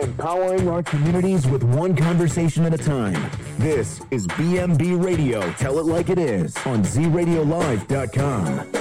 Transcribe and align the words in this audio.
empowering 0.00 0.68
our 0.68 0.82
communities 0.82 1.46
with 1.46 1.64
one 1.64 1.96
conversation 1.96 2.64
at 2.64 2.72
a 2.72 2.78
time. 2.78 3.30
This 3.58 4.00
is 4.10 4.26
BMB 4.28 5.02
Radio. 5.04 5.40
Tell 5.52 5.78
it 5.78 5.86
like 5.86 6.08
it 6.08 6.18
is 6.18 6.56
on 6.66 6.82
ZRadioLive.com. 6.84 8.72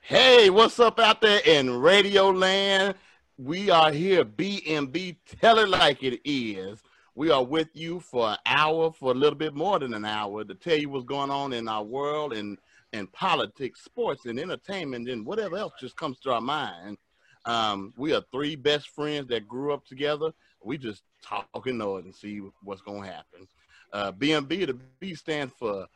Hey, 0.00 0.50
what's 0.50 0.78
up 0.80 0.98
out 0.98 1.20
there 1.20 1.40
in 1.44 1.78
Radio 1.78 2.30
Land? 2.30 2.94
We 3.36 3.70
are 3.70 3.92
here, 3.92 4.24
BMB. 4.24 5.16
Tell 5.40 5.58
it 5.58 5.68
like 5.68 6.02
it 6.02 6.20
is. 6.24 6.82
We 7.14 7.30
are 7.30 7.44
with 7.44 7.68
you 7.74 8.00
for 8.00 8.30
an 8.30 8.38
hour, 8.46 8.92
for 8.92 9.10
a 9.10 9.14
little 9.14 9.38
bit 9.38 9.54
more 9.54 9.78
than 9.78 9.92
an 9.92 10.06
hour, 10.06 10.44
to 10.44 10.54
tell 10.54 10.76
you 10.76 10.88
what's 10.88 11.04
going 11.04 11.30
on 11.30 11.52
in 11.52 11.68
our 11.68 11.82
world 11.82 12.32
and 12.32 12.56
and 12.92 13.10
politics, 13.12 13.82
sports, 13.82 14.26
and 14.26 14.38
entertainment, 14.38 15.08
and 15.08 15.24
whatever 15.24 15.56
else 15.56 15.72
just 15.80 15.96
comes 15.96 16.18
to 16.20 16.32
our 16.32 16.40
mind. 16.40 16.98
Um, 17.44 17.92
we 17.96 18.14
are 18.14 18.22
three 18.30 18.54
best 18.54 18.88
friends 18.90 19.28
that 19.28 19.48
grew 19.48 19.72
up 19.72 19.84
together. 19.84 20.32
We 20.62 20.78
just 20.78 21.02
talk 21.22 21.48
and 21.66 21.78
noise 21.78 22.04
and 22.04 22.14
see 22.14 22.40
what's 22.62 22.82
going 22.82 23.02
to 23.02 23.08
happen. 23.08 23.48
Uh, 23.92 24.12
BMB, 24.12 24.66
the 24.66 24.74
B 25.00 25.14
stands 25.14 25.52
for 25.58 25.86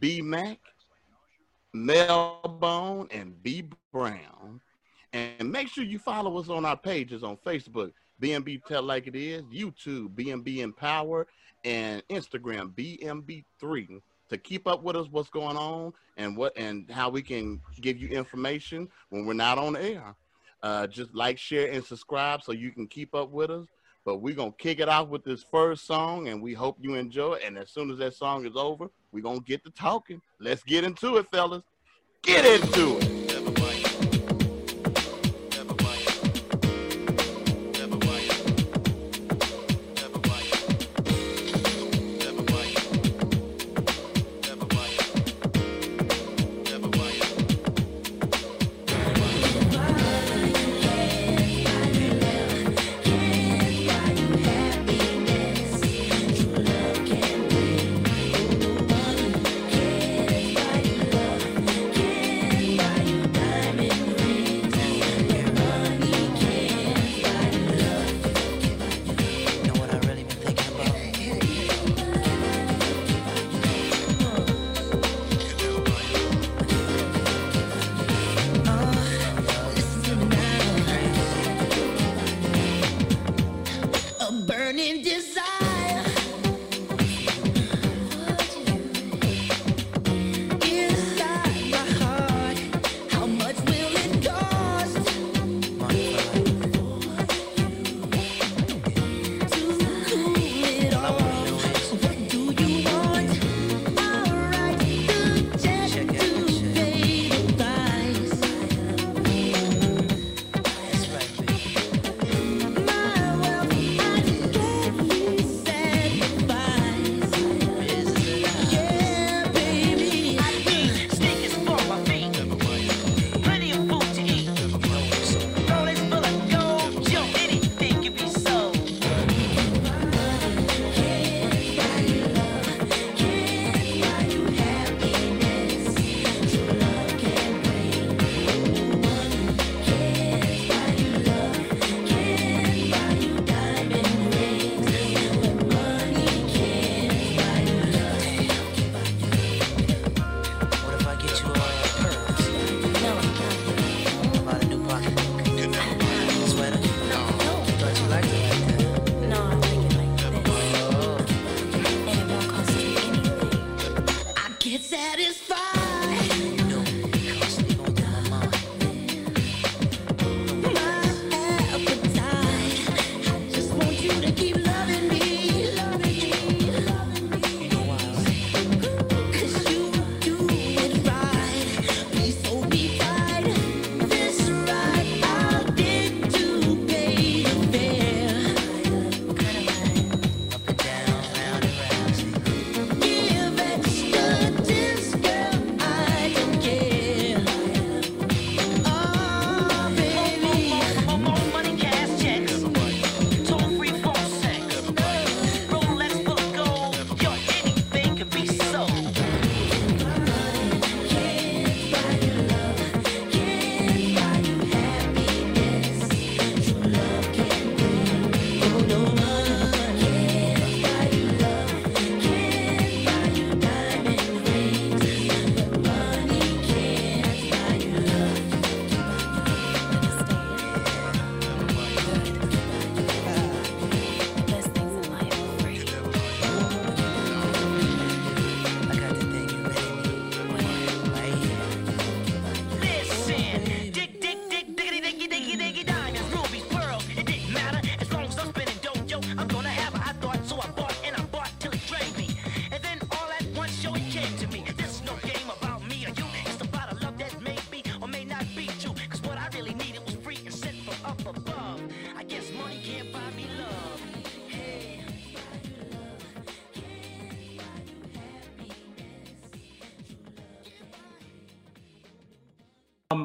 B 0.00 0.20
BMAC, 0.20 0.58
Melbone, 1.74 3.08
and 3.14 3.40
B 3.42 3.68
Brown. 3.92 4.60
And 5.12 5.50
make 5.50 5.68
sure 5.68 5.84
you 5.84 5.98
follow 5.98 6.36
us 6.38 6.48
on 6.48 6.64
our 6.64 6.76
pages 6.76 7.22
on 7.22 7.36
Facebook, 7.38 7.92
BMB 8.20 8.64
Tell 8.64 8.82
Like 8.82 9.06
It 9.06 9.16
Is, 9.16 9.42
YouTube, 9.44 10.08
BMB 10.10 10.58
Empower, 10.58 11.26
and 11.64 12.02
Instagram, 12.08 12.72
BMB3 12.74 14.00
to 14.28 14.38
keep 14.38 14.66
up 14.66 14.82
with 14.82 14.96
us 14.96 15.06
what's 15.10 15.30
going 15.30 15.56
on 15.56 15.92
and 16.16 16.36
what 16.36 16.56
and 16.56 16.90
how 16.90 17.08
we 17.08 17.22
can 17.22 17.60
give 17.80 17.98
you 17.98 18.08
information 18.08 18.88
when 19.10 19.26
we're 19.26 19.34
not 19.34 19.58
on 19.58 19.76
air. 19.76 20.14
Uh, 20.62 20.86
just 20.86 21.14
like, 21.14 21.38
share, 21.38 21.70
and 21.70 21.84
subscribe 21.84 22.42
so 22.42 22.52
you 22.52 22.72
can 22.72 22.86
keep 22.86 23.14
up 23.14 23.30
with 23.30 23.50
us. 23.50 23.66
But 24.04 24.18
we're 24.18 24.34
gonna 24.34 24.52
kick 24.58 24.80
it 24.80 24.88
off 24.88 25.08
with 25.08 25.24
this 25.24 25.44
first 25.50 25.86
song, 25.86 26.28
and 26.28 26.40
we 26.40 26.54
hope 26.54 26.76
you 26.80 26.94
enjoy 26.94 27.34
it. 27.34 27.42
And 27.44 27.58
as 27.58 27.70
soon 27.70 27.90
as 27.90 27.98
that 27.98 28.14
song 28.14 28.46
is 28.46 28.56
over, 28.56 28.88
we're 29.12 29.22
gonna 29.22 29.40
get 29.40 29.64
to 29.64 29.70
talking. 29.70 30.20
Let's 30.40 30.62
get 30.62 30.84
into 30.84 31.16
it, 31.16 31.26
fellas. 31.30 31.62
Get 32.22 32.44
into 32.44 32.98
it. 32.98 33.25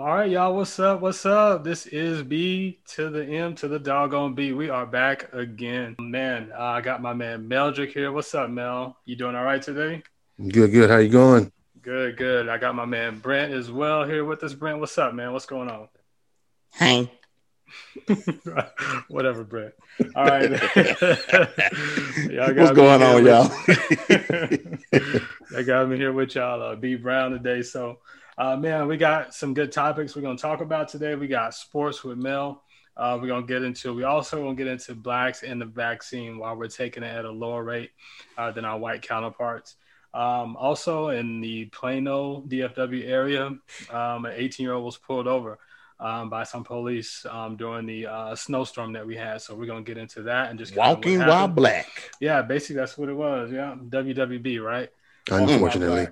All 0.01 0.15
right, 0.15 0.31
y'all. 0.31 0.55
What's 0.55 0.79
up? 0.79 0.99
What's 0.99 1.27
up? 1.27 1.63
This 1.63 1.85
is 1.85 2.23
B 2.23 2.79
to 2.87 3.11
the 3.11 3.23
M 3.23 3.53
to 3.57 3.67
the 3.67 3.77
doggone 3.77 4.33
B. 4.33 4.51
We 4.51 4.67
are 4.67 4.87
back 4.87 5.31
again, 5.31 5.95
man. 5.99 6.51
Uh, 6.57 6.63
I 6.63 6.81
got 6.81 7.03
my 7.03 7.13
man 7.13 7.47
Meldrick 7.47 7.93
here. 7.93 8.11
What's 8.11 8.33
up, 8.33 8.49
Mel? 8.49 8.97
You 9.05 9.15
doing 9.15 9.35
all 9.35 9.43
right 9.43 9.61
today? 9.61 10.01
Good, 10.39 10.71
good. 10.71 10.89
How 10.89 10.97
you 10.97 11.09
going? 11.09 11.51
Good, 11.83 12.17
good. 12.17 12.49
I 12.49 12.57
got 12.57 12.73
my 12.73 12.85
man 12.85 13.19
Brent 13.19 13.53
as 13.53 13.69
well 13.69 14.03
here 14.03 14.25
with 14.25 14.41
us. 14.41 14.55
Brent, 14.55 14.79
what's 14.79 14.97
up, 14.97 15.13
man? 15.13 15.33
What's 15.33 15.45
going 15.45 15.69
on? 15.69 15.87
Hey. 16.73 17.11
Whatever, 19.07 19.43
Brent. 19.43 19.75
All 20.15 20.25
right. 20.25 20.49
What's 20.73 20.73
going 22.71 23.03
on, 23.03 23.23
y'all? 23.23 23.51
I 25.55 25.61
got 25.63 25.89
me 25.89 25.97
here 25.97 26.11
with 26.11 26.33
y'all, 26.33 26.63
uh, 26.63 26.75
B 26.75 26.95
Brown 26.95 27.33
today. 27.33 27.61
So, 27.61 27.99
uh, 28.37 28.55
man, 28.57 28.87
we 28.87 28.97
got 28.97 29.33
some 29.33 29.53
good 29.53 29.71
topics 29.71 30.15
we're 30.15 30.21
going 30.21 30.37
to 30.37 30.41
talk 30.41 30.61
about 30.61 30.89
today. 30.89 31.15
We 31.15 31.27
got 31.27 31.53
sports 31.53 32.03
with 32.03 32.17
Mel. 32.17 32.63
Uh, 32.97 33.17
we're 33.21 33.27
going 33.27 33.45
to 33.45 33.47
get 33.47 33.63
into, 33.63 33.93
we 33.93 34.03
also 34.03 34.37
going 34.37 34.55
to 34.55 34.63
get 34.63 34.71
into 34.71 34.93
blacks 34.95 35.43
and 35.43 35.61
the 35.61 35.65
vaccine 35.65 36.37
while 36.37 36.55
we're 36.55 36.67
taking 36.67 37.03
it 37.03 37.07
at 37.07 37.25
a 37.25 37.31
lower 37.31 37.63
rate 37.63 37.91
uh, 38.37 38.51
than 38.51 38.65
our 38.65 38.77
white 38.77 39.01
counterparts. 39.01 39.75
Um, 40.13 40.57
also, 40.57 41.09
in 41.09 41.39
the 41.39 41.65
Plano 41.65 42.41
DFW 42.47 43.07
area, 43.07 43.45
um, 43.89 44.25
an 44.25 44.33
18 44.35 44.63
year 44.63 44.73
old 44.73 44.83
was 44.83 44.97
pulled 44.97 45.27
over 45.27 45.57
um, 46.01 46.29
by 46.29 46.43
some 46.43 46.63
police 46.63 47.25
um, 47.29 47.55
during 47.55 47.85
the 47.85 48.07
uh, 48.07 48.35
snowstorm 48.35 48.93
that 48.93 49.05
we 49.05 49.15
had. 49.15 49.41
So 49.41 49.55
we're 49.55 49.67
gonna 49.67 49.83
get 49.83 49.97
into 49.97 50.23
that 50.23 50.49
and 50.49 50.59
just 50.59 50.75
walking 50.75 51.19
while 51.19 51.47
black. 51.47 52.11
Yeah, 52.19 52.41
basically 52.41 52.77
that's 52.77 52.97
what 52.97 53.07
it 53.07 53.13
was. 53.13 53.51
Yeah, 53.51 53.75
WWB, 53.75 54.61
right? 54.61 54.89
Unfortunately. 55.29 56.07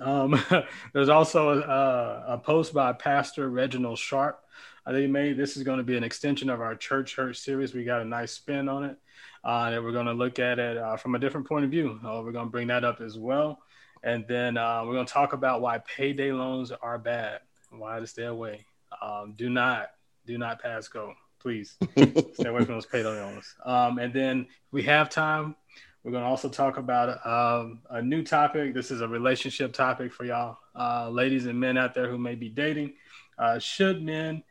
Um, 0.00 0.40
there's 0.92 1.08
also 1.08 1.60
a, 1.60 2.34
a, 2.34 2.38
post 2.38 2.74
by 2.74 2.92
Pastor 2.92 3.48
Reginald 3.48 3.98
Sharp 3.98 4.40
uh, 4.86 4.92
that 4.92 5.00
he 5.00 5.06
made. 5.06 5.36
This 5.36 5.56
is 5.56 5.62
going 5.62 5.78
to 5.78 5.84
be 5.84 5.96
an 5.96 6.04
extension 6.04 6.50
of 6.50 6.60
our 6.60 6.74
church 6.74 7.16
hurt 7.16 7.36
series. 7.36 7.74
We 7.74 7.84
got 7.84 8.02
a 8.02 8.04
nice 8.04 8.32
spin 8.32 8.68
on 8.68 8.84
it 8.84 8.96
uh, 9.44 9.70
that 9.70 9.82
we're 9.82 9.92
going 9.92 10.06
to 10.06 10.12
look 10.12 10.38
at 10.38 10.58
it 10.58 10.76
uh, 10.76 10.96
from 10.96 11.14
a 11.14 11.18
different 11.18 11.46
point 11.46 11.64
of 11.64 11.70
view. 11.70 11.98
Uh, 12.04 12.22
we're 12.24 12.32
going 12.32 12.46
to 12.46 12.50
bring 12.50 12.68
that 12.68 12.84
up 12.84 13.00
as 13.00 13.18
well. 13.18 13.60
And 14.02 14.26
then 14.28 14.56
uh, 14.56 14.82
we're 14.84 14.92
going 14.92 15.06
to 15.06 15.12
talk 15.12 15.32
about 15.32 15.60
why 15.60 15.78
payday 15.78 16.32
loans 16.32 16.72
are 16.72 16.98
bad, 16.98 17.40
why 17.70 18.00
to 18.00 18.06
stay 18.06 18.24
away. 18.24 18.66
Um, 19.00 19.34
do 19.36 19.48
not, 19.48 19.90
do 20.26 20.38
not 20.38 20.60
pass 20.60 20.88
go. 20.88 21.14
Please 21.40 21.76
stay 21.92 22.48
away 22.48 22.64
from 22.64 22.74
those 22.74 22.86
payday 22.86 23.08
loans. 23.08 23.54
Um, 23.64 23.98
and 23.98 24.12
then 24.12 24.46
we 24.72 24.82
have 24.84 25.08
time. 25.08 25.56
We're 26.04 26.10
going 26.10 26.22
to 26.22 26.28
also 26.28 26.50
talk 26.50 26.76
about 26.76 27.26
um, 27.26 27.80
a 27.88 28.02
new 28.02 28.22
topic. 28.22 28.74
This 28.74 28.90
is 28.90 29.00
a 29.00 29.08
relationship 29.08 29.72
topic 29.72 30.12
for 30.12 30.26
y'all, 30.26 30.58
uh, 30.78 31.08
ladies 31.08 31.46
and 31.46 31.58
men 31.58 31.78
out 31.78 31.94
there 31.94 32.10
who 32.10 32.18
may 32.18 32.34
be 32.34 32.50
dating. 32.50 32.92
Uh, 33.38 33.58
should 33.58 34.02
men 34.02 34.42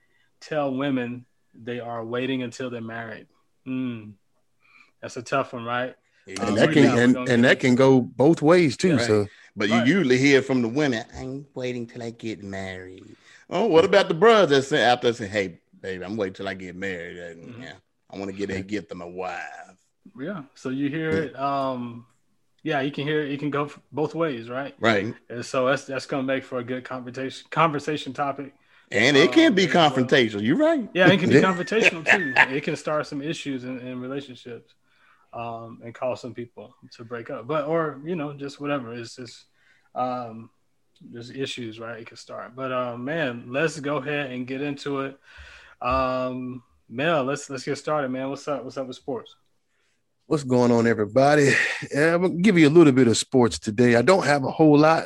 tell 0.42 0.74
women 0.74 1.26
they 1.54 1.80
are 1.80 2.04
waiting 2.04 2.42
until 2.42 2.72
they're 2.72 2.82
married? 2.82 3.28
Mm, 3.68 4.14
that's 5.00 5.16
a 5.16 5.22
tough 5.22 5.54
one, 5.54 5.64
right? 5.64 5.96
And 6.26 6.40
um, 6.40 6.56
that 6.56 6.72
can 6.72 6.98
and, 6.98 7.30
and 7.30 7.44
that 7.44 7.60
can 7.60 7.76
go 7.76 8.02
both 8.02 8.42
ways 8.42 8.76
too. 8.76 8.98
Right. 8.98 9.06
So, 9.06 9.28
but 9.56 9.70
you 9.70 9.84
usually 9.84 10.18
hear 10.18 10.42
from 10.42 10.62
the 10.62 10.70
women, 10.70 11.06
"I'm 11.16 11.46
waiting 11.54 11.86
till 11.86 12.02
I 12.02 12.10
get 12.10 12.42
married." 12.42 13.16
Oh, 13.50 13.68
what 13.68 13.86
about 13.86 14.08
the 14.08 14.14
brothers 14.14 14.50
that 14.50 14.64
say 14.64 14.82
after 14.82 15.14
say, 15.14 15.28
"Hey, 15.28 15.60
baby, 15.82 16.04
I'm 16.04 16.18
waiting 16.18 16.34
till 16.34 16.48
I 16.48 16.56
get 16.56 16.76
married, 16.76 17.18
and 17.18 17.50
mm-hmm. 17.50 17.62
yeah, 17.62 17.74
I 18.10 18.18
want 18.18 18.32
to 18.32 18.38
get 18.38 18.50
and 18.50 18.68
get 18.68 18.90
them 18.90 19.02
a 19.02 19.08
wife." 19.08 19.73
Yeah. 20.20 20.44
So 20.56 20.70
you 20.70 20.90
hear 20.90 21.10
it. 21.10 21.40
Um, 21.40 22.06
yeah, 22.64 22.82
you 22.82 22.92
can 22.92 23.06
hear 23.06 23.22
it. 23.22 23.32
You 23.32 23.38
can 23.38 23.50
go 23.50 23.70
both 23.92 24.16
ways, 24.16 24.50
right? 24.50 24.76
Right. 24.80 25.14
And 25.30 25.46
so 25.46 25.68
that's 25.68 25.86
that's 25.86 26.06
gonna 26.06 26.24
make 26.24 26.44
for 26.44 26.60
a 26.60 26.64
good 26.64 26.86
conversation 26.86 27.48
conversation 27.50 28.14
topic. 28.14 28.54
And 28.92 29.18
it 29.18 29.32
can 29.32 29.48
um, 29.48 29.56
be 29.56 29.66
confrontational. 29.66 30.44
You're 30.44 30.58
right. 30.58 30.88
Yeah, 30.94 31.10
it 31.10 31.20
can 31.20 31.30
be 31.30 31.36
confrontational 31.42 32.10
too. 32.10 32.34
It 32.54 32.64
can 32.64 32.76
start 32.76 33.08
some 33.08 33.22
issues 33.22 33.64
in, 33.64 33.80
in 33.80 34.00
relationships 34.00 34.76
um, 35.34 35.82
and 35.84 35.94
cause 35.94 36.22
some 36.22 36.34
people 36.34 36.76
to 36.96 37.04
break 37.04 37.30
up. 37.30 37.48
But 37.48 37.66
or 37.66 38.00
you 38.06 38.16
know 38.16 38.34
just 38.34 38.62
whatever. 38.62 38.94
It's 38.94 39.16
just 39.16 39.46
um, 39.96 40.50
there's 41.02 41.32
issues, 41.32 41.80
right? 41.80 42.00
It 42.00 42.08
can 42.08 42.18
start. 42.18 42.56
But 42.56 42.72
uh, 42.72 42.98
man, 42.98 43.46
let's 43.48 43.80
go 43.80 43.98
ahead 43.98 44.32
and 44.32 44.48
get 44.48 44.62
into 44.62 45.02
it. 45.02 45.20
Um, 45.82 46.64
Mel, 46.88 47.24
let's 47.24 47.50
let's 47.50 47.66
get 47.66 47.78
started, 47.78 48.10
man. 48.10 48.30
What's 48.30 48.48
up? 48.48 48.64
What's 48.64 48.78
up 48.78 48.88
with 48.88 48.96
sports? 48.96 49.36
What's 50.33 50.44
going 50.44 50.71
on, 50.71 50.88
everybody? 50.88 51.53
I'm 51.95 52.21
gonna 52.24 52.30
give 52.30 52.57
you 52.57 52.68
a 52.68 52.71
little 52.71 52.91
bit 52.91 53.07
of 53.07 53.15
sports 53.15 53.59
today. 53.59 53.95
I 53.95 54.01
don't 54.01 54.25
have 54.25 54.44
a 54.44 54.50
whole 54.50 54.80
lot, 54.80 55.03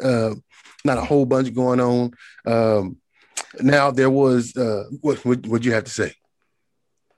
uh, 0.00 0.30
not 0.84 0.96
a 0.96 1.00
whole 1.00 1.26
bunch 1.26 1.52
going 1.52 1.80
on. 1.80 2.12
Um, 2.46 2.98
now 3.60 3.90
there 3.90 4.10
was 4.10 4.56
uh, 4.56 4.84
what 5.00 5.24
would 5.24 5.64
you 5.64 5.72
have 5.72 5.82
to 5.82 5.90
say? 5.90 6.14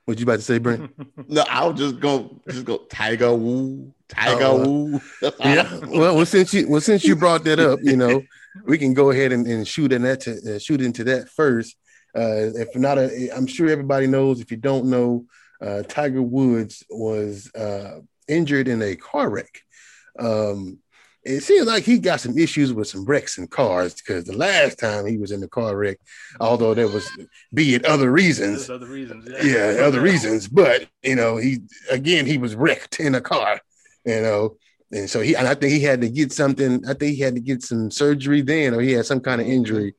What 0.05 0.17
you 0.17 0.23
about 0.23 0.37
to 0.37 0.41
say, 0.41 0.57
Brent? 0.57 0.95
no, 1.29 1.43
I 1.47 1.67
was 1.67 1.77
just 1.77 1.99
go 1.99 2.41
just 2.49 2.65
go 2.65 2.77
Tiger 2.89 3.35
Woo, 3.35 3.93
Tiger 4.09 4.45
uh, 4.45 4.57
Woo. 4.57 4.99
yeah. 5.39 5.77
Well, 5.89 6.15
well, 6.15 6.25
since 6.25 6.55
you 6.55 6.67
well 6.67 6.81
since 6.81 7.03
you 7.03 7.15
brought 7.15 7.43
that 7.43 7.59
up, 7.59 7.77
you 7.83 7.97
know, 7.97 8.23
we 8.65 8.79
can 8.79 8.95
go 8.95 9.11
ahead 9.11 9.31
and, 9.31 9.45
and 9.45 9.67
shoot 9.67 9.93
in 9.93 10.01
that 10.01 10.21
to, 10.21 10.55
uh, 10.55 10.57
shoot 10.57 10.81
into 10.81 11.03
that 11.03 11.29
first. 11.29 11.75
Uh, 12.15 12.49
if 12.55 12.75
not, 12.75 12.97
a, 12.97 13.29
I'm 13.29 13.45
sure 13.45 13.69
everybody 13.69 14.07
knows. 14.07 14.41
If 14.41 14.49
you 14.49 14.57
don't 14.57 14.85
know, 14.85 15.27
uh, 15.63 15.83
Tiger 15.83 16.21
Woods 16.21 16.83
was 16.89 17.53
uh, 17.55 18.01
injured 18.27 18.67
in 18.67 18.81
a 18.81 18.95
car 18.95 19.29
wreck. 19.29 19.61
Um, 20.19 20.79
it 21.23 21.41
seems 21.41 21.67
like 21.67 21.83
he 21.83 21.99
got 21.99 22.19
some 22.19 22.37
issues 22.37 22.73
with 22.73 22.87
some 22.87 23.05
wrecks 23.05 23.37
and 23.37 23.49
cars 23.49 23.93
because 23.93 24.25
the 24.25 24.35
last 24.35 24.77
time 24.77 25.05
he 25.05 25.17
was 25.17 25.31
in 25.31 25.39
the 25.39 25.47
car 25.47 25.75
wreck, 25.75 25.97
although 26.41 26.73
there 26.73 26.89
was 26.89 27.09
be 27.53 27.75
it 27.75 27.85
other 27.85 28.11
reasons, 28.11 28.69
other 28.69 28.87
reasons, 28.87 29.29
yeah. 29.29 29.71
yeah, 29.71 29.81
other 29.83 30.01
reasons, 30.01 30.49
but 30.49 30.87
you 31.01 31.15
know, 31.15 31.37
he 31.37 31.59
again 31.89 32.25
he 32.25 32.37
was 32.37 32.55
wrecked 32.55 32.99
in 32.99 33.15
a 33.15 33.21
car, 33.21 33.61
you 34.05 34.21
know, 34.21 34.57
and 34.91 35.09
so 35.09 35.21
he 35.21 35.35
and 35.35 35.47
I 35.47 35.55
think 35.55 35.71
he 35.71 35.79
had 35.79 36.01
to 36.01 36.09
get 36.09 36.33
something. 36.33 36.85
I 36.87 36.93
think 36.93 37.15
he 37.15 37.21
had 37.21 37.35
to 37.35 37.41
get 37.41 37.63
some 37.63 37.89
surgery 37.89 38.41
then, 38.41 38.73
or 38.73 38.81
he 38.81 38.91
had 38.91 39.05
some 39.05 39.21
kind 39.21 39.39
of 39.39 39.47
mm-hmm. 39.47 39.55
injury. 39.55 39.95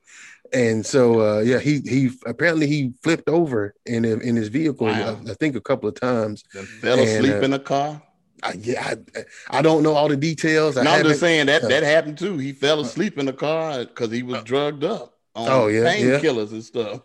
And 0.53 0.85
so, 0.85 1.21
uh, 1.21 1.39
yeah, 1.41 1.59
he 1.59 1.81
he 1.81 2.11
apparently 2.25 2.67
he 2.67 2.93
flipped 3.01 3.29
over 3.29 3.73
in 3.85 4.05
in 4.05 4.35
his 4.35 4.49
vehicle. 4.49 4.87
Wow. 4.87 5.19
I, 5.25 5.31
I, 5.31 5.33
think 5.35 5.55
a 5.55 5.61
couple 5.61 5.89
of 5.89 5.99
times. 5.99 6.43
Then 6.53 6.65
fell 6.65 6.99
asleep 6.99 7.33
and, 7.33 7.43
uh, 7.43 7.45
in 7.45 7.53
a 7.53 7.59
car. 7.59 8.01
I, 8.43 8.53
yeah, 8.53 8.93
I, 9.15 9.57
I, 9.57 9.61
don't 9.61 9.81
know 9.81 9.95
all 9.95 10.07
the 10.07 10.17
details. 10.17 10.77
I 10.77 10.83
no, 10.83 10.91
I'm 10.91 11.03
just 11.03 11.19
saying 11.19 11.47
that 11.47 11.63
uh, 11.63 11.67
that 11.67 11.83
happened 11.83 12.17
too. 12.17 12.37
He 12.37 12.51
fell 12.51 12.79
asleep 12.81 13.17
in 13.17 13.25
the 13.25 13.33
car 13.33 13.79
because 13.79 14.11
he 14.11 14.23
was 14.23 14.35
uh, 14.35 14.41
drugged 14.43 14.83
up 14.83 15.17
on 15.35 15.49
oh, 15.49 15.67
yeah, 15.67 15.83
painkillers 15.83 16.49
yeah. 16.49 16.53
and 16.53 16.63
stuff. 16.63 17.01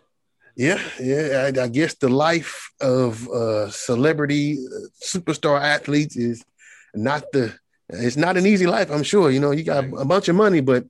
Yeah, 0.55 0.81
yeah. 0.99 1.49
I, 1.55 1.63
I, 1.63 1.67
guess 1.67 1.95
the 1.95 2.09
life 2.09 2.71
of 2.81 3.27
uh, 3.29 3.69
celebrity 3.69 4.59
uh, 4.67 4.87
superstar 5.03 5.59
athletes 5.61 6.15
is 6.15 6.43
not 6.93 7.23
the. 7.31 7.55
It's 7.89 8.17
not 8.17 8.37
an 8.37 8.45
easy 8.45 8.67
life. 8.67 8.89
I'm 8.89 9.03
sure. 9.03 9.31
You 9.31 9.39
know, 9.39 9.51
you 9.51 9.63
got 9.63 9.83
a 9.83 10.05
bunch 10.05 10.29
of 10.29 10.35
money, 10.35 10.61
but 10.61 10.85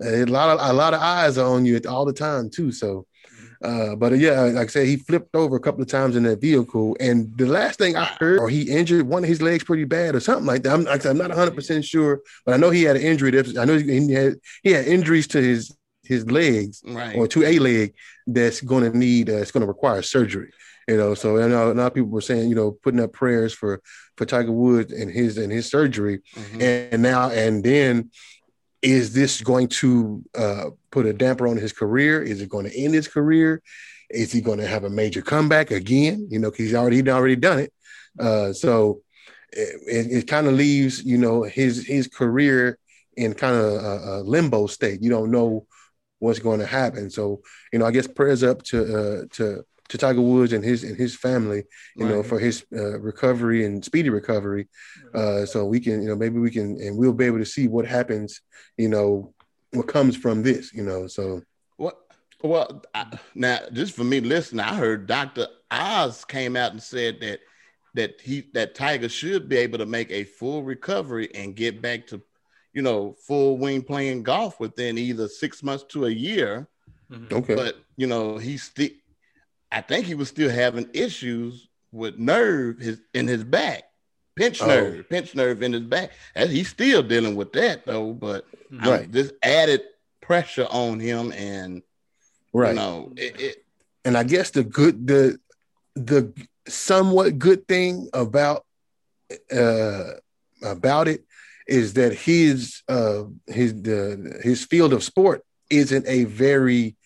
a 0.00 0.24
lot 0.24 0.50
of 0.50 0.70
a 0.70 0.72
lot 0.72 0.94
of 0.94 1.00
eyes 1.00 1.38
are 1.38 1.48
on 1.48 1.64
you 1.64 1.80
all 1.88 2.04
the 2.04 2.12
time 2.12 2.50
too. 2.50 2.72
So 2.72 3.06
uh, 3.62 3.94
but 3.94 4.12
uh, 4.12 4.16
yeah, 4.16 4.40
like 4.42 4.68
I 4.68 4.70
said, 4.70 4.86
he 4.86 4.96
flipped 4.96 5.34
over 5.34 5.56
a 5.56 5.60
couple 5.60 5.82
of 5.82 5.88
times 5.88 6.16
in 6.16 6.24
that 6.24 6.40
vehicle. 6.40 6.96
And 6.98 7.36
the 7.36 7.46
last 7.46 7.78
thing 7.78 7.96
I 7.96 8.04
heard, 8.04 8.40
or 8.40 8.48
he 8.48 8.62
injured 8.62 9.06
one 9.06 9.22
of 9.22 9.28
his 9.28 9.40
legs 9.40 9.64
pretty 9.64 9.84
bad 9.84 10.14
or 10.14 10.20
something 10.20 10.46
like 10.46 10.62
that. 10.64 10.72
I'm, 10.72 10.88
I'm 10.88 11.18
not 11.18 11.30
100% 11.30 11.84
sure, 11.84 12.20
but 12.44 12.54
I 12.54 12.56
know 12.56 12.70
he 12.70 12.82
had 12.82 12.96
an 12.96 13.02
injury. 13.02 13.30
That, 13.30 13.56
I 13.56 13.64
know 13.64 13.78
he 13.78 14.12
had, 14.12 14.36
he 14.62 14.72
had 14.72 14.86
injuries 14.86 15.26
to 15.28 15.42
his 15.42 15.74
his 16.04 16.28
legs 16.28 16.82
right. 16.84 17.14
or 17.16 17.28
to 17.28 17.44
a 17.44 17.60
leg 17.60 17.94
that's 18.26 18.60
going 18.60 18.90
to 18.90 18.98
need, 18.98 19.30
uh, 19.30 19.34
it's 19.34 19.52
going 19.52 19.60
to 19.60 19.68
require 19.68 20.02
surgery. 20.02 20.50
You 20.88 20.96
know, 20.96 21.14
so 21.14 21.36
know 21.46 21.70
a 21.70 21.74
lot 21.74 21.86
of 21.86 21.94
people 21.94 22.10
were 22.10 22.20
saying, 22.20 22.48
you 22.48 22.56
know, 22.56 22.72
putting 22.72 22.98
up 22.98 23.12
prayers 23.12 23.54
for 23.54 23.80
for 24.16 24.26
Tiger 24.26 24.50
Woods 24.50 24.92
and 24.92 25.08
his 25.08 25.38
and 25.38 25.52
his 25.52 25.70
surgery, 25.70 26.22
mm-hmm. 26.34 26.60
and 26.60 27.02
now 27.02 27.30
and 27.30 27.62
then 27.62 28.10
is 28.82 29.14
this 29.14 29.40
going 29.40 29.68
to 29.68 30.22
uh, 30.36 30.70
put 30.90 31.06
a 31.06 31.12
damper 31.12 31.46
on 31.46 31.56
his 31.56 31.72
career? 31.72 32.20
Is 32.20 32.42
it 32.42 32.48
going 32.48 32.68
to 32.68 32.76
end 32.76 32.94
his 32.94 33.08
career? 33.08 33.62
Is 34.10 34.32
he 34.32 34.40
going 34.40 34.58
to 34.58 34.66
have 34.66 34.84
a 34.84 34.90
major 34.90 35.22
comeback 35.22 35.70
again? 35.70 36.26
You 36.30 36.38
know, 36.38 36.50
because 36.50 36.66
he's 36.66 36.74
already 36.74 36.96
he'd 36.96 37.08
already 37.08 37.36
done 37.36 37.60
it. 37.60 37.72
Uh, 38.18 38.52
so 38.52 39.00
it, 39.52 40.10
it 40.10 40.28
kind 40.28 40.46
of 40.46 40.54
leaves 40.54 41.02
you 41.02 41.18
know 41.18 41.42
his 41.42 41.86
his 41.86 42.08
career 42.08 42.78
in 43.16 43.34
kind 43.34 43.56
of 43.56 43.64
a, 43.64 44.00
a, 44.08 44.22
limbo 44.22 44.66
state. 44.66 45.02
You 45.02 45.10
don't 45.10 45.30
know 45.30 45.66
what's 46.18 46.38
going 46.38 46.60
to 46.60 46.66
happen. 46.66 47.10
So 47.10 47.42
you 47.72 47.78
know, 47.78 47.86
I 47.86 47.90
guess 47.90 48.06
prayers 48.06 48.42
up 48.42 48.62
to 48.64 48.82
uh, 48.82 49.22
to 49.32 49.64
to 49.92 49.98
Tiger 49.98 50.22
Woods 50.22 50.54
and 50.54 50.64
his 50.64 50.84
and 50.84 50.96
his 50.96 51.14
family, 51.14 51.64
you 51.96 52.06
right. 52.06 52.14
know, 52.14 52.22
for 52.22 52.38
his 52.38 52.64
uh, 52.72 52.98
recovery 52.98 53.66
and 53.66 53.84
speedy 53.84 54.08
recovery. 54.08 54.66
Uh, 55.14 55.44
so 55.44 55.66
we 55.66 55.80
can, 55.80 56.02
you 56.02 56.08
know, 56.08 56.16
maybe 56.16 56.38
we 56.38 56.50
can, 56.50 56.80
and 56.80 56.96
we'll 56.96 57.12
be 57.12 57.26
able 57.26 57.38
to 57.38 57.44
see 57.44 57.68
what 57.68 57.86
happens, 57.86 58.40
you 58.78 58.88
know, 58.88 59.34
what 59.72 59.86
comes 59.86 60.16
from 60.16 60.42
this, 60.42 60.72
you 60.72 60.82
know. 60.82 61.06
So 61.06 61.42
what? 61.76 61.98
Well, 62.42 62.82
I, 62.94 63.18
now 63.34 63.58
just 63.74 63.94
for 63.94 64.02
me, 64.02 64.20
listen, 64.20 64.60
I 64.60 64.74
heard 64.74 65.06
Doctor 65.06 65.46
Oz 65.70 66.24
came 66.24 66.56
out 66.56 66.72
and 66.72 66.82
said 66.82 67.20
that 67.20 67.40
that 67.92 68.18
he 68.22 68.48
that 68.54 68.74
Tiger 68.74 69.10
should 69.10 69.46
be 69.46 69.58
able 69.58 69.76
to 69.76 69.86
make 69.86 70.10
a 70.10 70.24
full 70.24 70.62
recovery 70.62 71.28
and 71.34 71.54
get 71.54 71.82
back 71.82 72.06
to, 72.06 72.22
you 72.72 72.80
know, 72.80 73.14
full 73.26 73.58
wing 73.58 73.82
playing 73.82 74.22
golf 74.22 74.58
within 74.58 74.96
either 74.96 75.28
six 75.28 75.62
months 75.62 75.84
to 75.90 76.06
a 76.06 76.10
year 76.10 76.66
Mm-hmm. 77.12 77.34
Okay. 77.34 77.54
But 77.54 77.76
you 77.96 78.06
know, 78.06 78.38
he 78.38 78.56
still 78.56 78.88
I 79.72 79.80
think 79.80 80.06
he 80.06 80.14
was 80.14 80.28
still 80.28 80.50
having 80.50 80.88
issues 80.92 81.68
with 81.92 82.18
nerve 82.18 82.78
his 82.78 83.00
in 83.14 83.26
his 83.26 83.42
back. 83.42 83.84
Pinch 84.36 84.62
oh. 84.62 84.66
nerve, 84.66 85.08
pinch 85.08 85.34
nerve 85.34 85.62
in 85.62 85.72
his 85.72 85.82
back. 85.82 86.12
And 86.34 86.50
he's 86.50 86.68
still 86.68 87.02
dealing 87.02 87.36
with 87.36 87.52
that 87.54 87.86
though, 87.86 88.12
but 88.12 88.46
right. 88.70 89.10
this 89.10 89.32
added 89.42 89.82
pressure 90.20 90.66
on 90.70 91.00
him 91.00 91.32
and 91.32 91.82
right. 92.52 92.70
you 92.70 92.74
know 92.74 93.12
it, 93.16 93.40
it, 93.40 93.64
and 94.04 94.16
I 94.16 94.22
guess 94.22 94.50
the 94.50 94.62
good 94.62 95.06
the 95.06 95.38
the 95.94 96.32
somewhat 96.68 97.38
good 97.38 97.66
thing 97.66 98.08
about 98.12 98.64
uh 99.52 100.12
about 100.62 101.08
it 101.08 101.24
is 101.66 101.94
that 101.94 102.14
his 102.14 102.82
uh 102.88 103.24
his 103.46 103.74
the 103.82 104.40
his 104.42 104.64
field 104.64 104.92
of 104.92 105.02
sport 105.02 105.44
isn't 105.70 106.06
a 106.06 106.24
very 106.24 106.96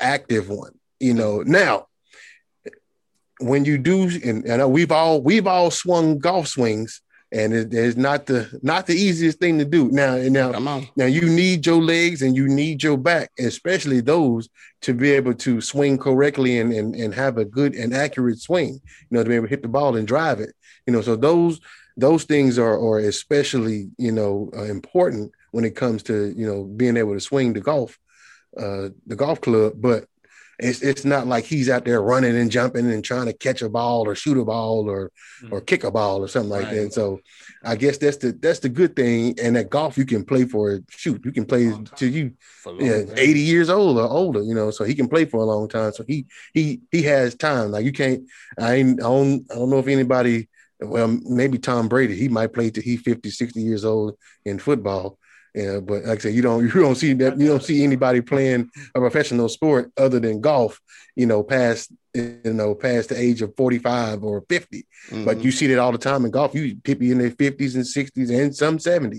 active 0.00 0.48
one 0.48 0.72
you 0.98 1.14
know 1.14 1.42
now 1.42 1.86
when 3.40 3.64
you 3.64 3.78
do 3.78 4.02
and, 4.24 4.44
and 4.44 4.72
we've 4.72 4.92
all 4.92 5.22
we've 5.22 5.46
all 5.46 5.70
swung 5.70 6.18
golf 6.18 6.48
swings 6.48 7.02
and 7.32 7.52
it 7.52 7.72
is 7.72 7.96
not 7.96 8.26
the 8.26 8.58
not 8.62 8.86
the 8.86 8.94
easiest 8.94 9.38
thing 9.38 9.58
to 9.58 9.64
do. 9.64 9.88
Now 9.90 10.16
now 10.16 10.50
now 10.96 11.06
you 11.06 11.28
need 11.28 11.64
your 11.64 11.80
legs 11.80 12.22
and 12.22 12.36
you 12.36 12.48
need 12.48 12.82
your 12.82 12.96
back 12.96 13.30
especially 13.38 14.00
those 14.00 14.48
to 14.82 14.94
be 14.94 15.10
able 15.12 15.34
to 15.34 15.60
swing 15.60 15.96
correctly 15.98 16.58
and, 16.58 16.72
and 16.72 16.94
and 16.94 17.14
have 17.14 17.38
a 17.38 17.44
good 17.44 17.74
and 17.74 17.94
accurate 17.94 18.40
swing 18.40 18.74
you 18.74 19.10
know 19.10 19.22
to 19.22 19.28
be 19.28 19.36
able 19.36 19.46
to 19.46 19.50
hit 19.50 19.62
the 19.62 19.68
ball 19.68 19.96
and 19.96 20.08
drive 20.08 20.40
it. 20.40 20.54
You 20.86 20.92
know 20.92 21.02
so 21.02 21.16
those 21.16 21.60
those 21.96 22.24
things 22.24 22.58
are 22.58 22.78
are 22.78 22.98
especially 22.98 23.90
you 23.96 24.12
know 24.12 24.50
uh, 24.56 24.64
important 24.64 25.32
when 25.52 25.64
it 25.64 25.76
comes 25.76 26.02
to 26.04 26.34
you 26.36 26.46
know 26.46 26.64
being 26.64 26.96
able 26.96 27.14
to 27.14 27.20
swing 27.20 27.52
the 27.52 27.60
golf 27.60 27.98
uh 28.56 28.88
the 29.06 29.16
golf 29.16 29.40
club. 29.40 29.74
But 29.76 30.06
it's 30.62 30.82
it's 30.82 31.04
not 31.04 31.26
like 31.26 31.44
he's 31.44 31.70
out 31.70 31.84
there 31.86 32.02
running 32.02 32.36
and 32.36 32.50
jumping 32.50 32.90
and 32.90 33.02
trying 33.02 33.26
to 33.26 33.32
catch 33.32 33.62
a 33.62 33.68
ball 33.68 34.06
or 34.06 34.14
shoot 34.14 34.38
a 34.38 34.44
ball 34.44 34.88
or 34.90 35.10
mm-hmm. 35.42 35.54
or 35.54 35.60
kick 35.60 35.84
a 35.84 35.90
ball 35.90 36.22
or 36.22 36.28
something 36.28 36.50
like 36.50 36.64
right. 36.64 36.74
that. 36.74 36.82
And 36.82 36.92
so 36.92 37.20
I 37.64 37.76
guess 37.76 37.96
that's 37.96 38.18
the 38.18 38.32
that's 38.32 38.58
the 38.58 38.68
good 38.68 38.94
thing. 38.94 39.38
And 39.42 39.56
at 39.56 39.70
golf 39.70 39.96
you 39.96 40.04
can 40.04 40.24
play 40.24 40.44
for 40.44 40.80
shoot, 40.90 41.24
you 41.24 41.32
can 41.32 41.46
play 41.46 41.72
till 41.96 42.10
you 42.10 42.34
yeah, 42.78 43.02
80 43.16 43.40
years 43.40 43.70
old 43.70 43.96
or 43.96 44.08
older, 44.08 44.42
you 44.42 44.54
know, 44.54 44.70
so 44.70 44.84
he 44.84 44.94
can 44.94 45.08
play 45.08 45.24
for 45.24 45.38
a 45.38 45.46
long 45.46 45.68
time. 45.68 45.92
So 45.92 46.04
he 46.06 46.26
he 46.52 46.82
he 46.90 47.02
has 47.02 47.34
time. 47.34 47.70
Like 47.70 47.86
you 47.86 47.92
can't 47.92 48.24
I 48.58 48.74
ain't 48.74 49.00
I 49.00 49.04
don't 49.04 49.46
I 49.50 49.54
don't 49.54 49.70
know 49.70 49.78
if 49.78 49.88
anybody 49.88 50.48
well 50.80 51.08
maybe 51.08 51.58
Tom 51.58 51.88
Brady, 51.88 52.16
he 52.16 52.28
might 52.28 52.52
play 52.52 52.70
till 52.70 52.82
he 52.82 52.98
50, 52.98 53.30
60 53.30 53.60
years 53.60 53.84
old 53.84 54.16
in 54.44 54.58
football 54.58 55.18
yeah, 55.54 55.80
but 55.80 56.04
like 56.04 56.18
I 56.18 56.22
said, 56.22 56.34
you 56.34 56.42
don't 56.42 56.64
you 56.74 56.80
don't 56.80 56.94
see 56.94 57.12
that 57.14 57.38
you 57.38 57.46
don't 57.46 57.62
see 57.62 57.82
anybody 57.84 58.20
playing 58.20 58.70
a 58.94 59.00
professional 59.00 59.48
sport 59.48 59.92
other 59.96 60.20
than 60.20 60.40
golf, 60.40 60.80
you 61.16 61.26
know, 61.26 61.42
past 61.42 61.92
you 62.14 62.40
know 62.44 62.74
past 62.74 63.08
the 63.08 63.20
age 63.20 63.42
of 63.42 63.54
forty 63.56 63.78
five 63.78 64.24
or 64.24 64.44
50 64.48 64.78
mm-hmm. 65.10 65.24
But 65.24 65.44
you 65.44 65.52
see 65.52 65.68
that 65.68 65.78
all 65.78 65.92
the 65.92 65.98
time 65.98 66.24
in 66.24 66.30
golf. 66.30 66.54
You 66.54 66.76
people 66.76 67.06
in 67.06 67.18
their 67.18 67.30
fifties 67.30 67.76
and 67.76 67.86
sixties 67.86 68.30
and 68.30 68.54
some 68.54 68.78
70s 68.78 69.10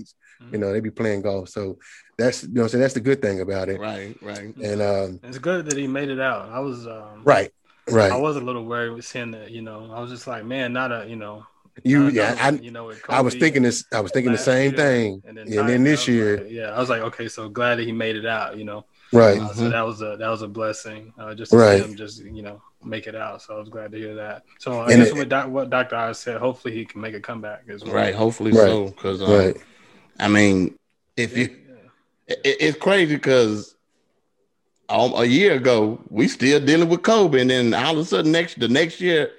mm-hmm. 0.42 0.54
You 0.54 0.58
know, 0.58 0.72
they 0.72 0.80
be 0.80 0.90
playing 0.90 1.22
golf. 1.22 1.48
So 1.48 1.78
that's 2.18 2.42
you 2.44 2.54
know, 2.54 2.66
so 2.66 2.78
that's 2.78 2.94
the 2.94 3.00
good 3.00 3.22
thing 3.22 3.40
about 3.40 3.68
it. 3.68 3.80
Right, 3.80 4.16
right. 4.22 4.54
And 4.56 4.82
um, 4.82 5.20
it's 5.22 5.38
good 5.38 5.66
that 5.66 5.76
he 5.76 5.86
made 5.86 6.08
it 6.08 6.20
out. 6.20 6.48
I 6.50 6.60
was 6.60 6.86
um, 6.86 7.22
right, 7.24 7.50
right. 7.90 8.12
I 8.12 8.16
was 8.16 8.36
a 8.36 8.40
little 8.40 8.64
worried 8.64 8.90
with 8.90 9.04
seeing 9.04 9.32
that. 9.32 9.50
You 9.50 9.62
know, 9.62 9.90
I 9.92 10.00
was 10.00 10.10
just 10.10 10.26
like, 10.26 10.44
man, 10.44 10.72
not 10.72 10.92
a 10.92 11.06
you 11.08 11.16
know 11.16 11.46
you, 11.84 12.08
yeah, 12.08 12.36
I, 12.38 12.50
you 12.50 12.70
know, 12.70 12.92
I 13.08 13.22
was 13.22 13.34
thinking 13.34 13.62
this. 13.62 13.84
I 13.92 14.00
was 14.00 14.12
thinking 14.12 14.32
the 14.32 14.38
same 14.38 14.72
year, 14.72 14.76
thing, 14.76 15.22
and 15.26 15.38
then, 15.38 15.46
and 15.46 15.68
then 15.68 15.84
this 15.84 16.06
year, 16.06 16.38
like, 16.38 16.50
yeah, 16.50 16.70
I 16.70 16.78
was 16.78 16.90
like, 16.90 17.02
okay, 17.02 17.28
so 17.28 17.48
glad 17.48 17.76
that 17.76 17.84
he 17.84 17.92
made 17.92 18.16
it 18.16 18.26
out, 18.26 18.58
you 18.58 18.64
know, 18.64 18.84
right? 19.12 19.38
Uh, 19.38 19.48
mm-hmm. 19.48 19.58
So 19.58 19.70
that 19.70 19.80
was 19.80 20.02
a 20.02 20.16
that 20.18 20.28
was 20.28 20.42
a 20.42 20.48
blessing, 20.48 21.14
uh, 21.18 21.34
just 21.34 21.50
to 21.52 21.56
right. 21.56 21.82
see 21.82 21.88
him 21.88 21.96
just 21.96 22.22
you 22.24 22.42
know 22.42 22.60
make 22.84 23.06
it 23.06 23.14
out. 23.14 23.40
So 23.40 23.56
I 23.56 23.58
was 23.58 23.70
glad 23.70 23.90
to 23.92 23.98
hear 23.98 24.14
that. 24.16 24.42
So 24.58 24.80
I 24.80 24.90
and 24.90 25.02
guess 25.02 25.08
it, 25.08 25.16
what, 25.16 25.28
doc, 25.30 25.48
what 25.48 25.70
Doctor 25.70 25.96
Oz 25.96 26.18
said, 26.18 26.38
hopefully 26.38 26.74
he 26.74 26.84
can 26.84 27.00
make 27.00 27.14
a 27.14 27.20
comeback 27.20 27.64
as 27.68 27.82
well. 27.84 27.94
Right, 27.94 28.14
hopefully 28.14 28.52
right. 28.52 28.66
so, 28.66 28.86
because 28.88 29.22
um, 29.22 29.30
right. 29.30 29.56
I 30.20 30.28
mean, 30.28 30.78
if 31.16 31.36
you, 31.36 31.48
yeah. 32.28 32.34
it, 32.44 32.56
it's 32.60 32.78
crazy 32.78 33.14
because 33.14 33.76
um, 34.90 35.14
a 35.14 35.24
year 35.24 35.54
ago 35.54 36.00
we 36.10 36.28
still 36.28 36.60
dealing 36.60 36.90
with 36.90 37.00
COVID, 37.00 37.40
and 37.40 37.50
then 37.50 37.74
all 37.74 37.94
of 37.94 37.98
a 37.98 38.04
sudden 38.04 38.30
next 38.30 38.60
the 38.60 38.68
next 38.68 39.00
year 39.00 39.30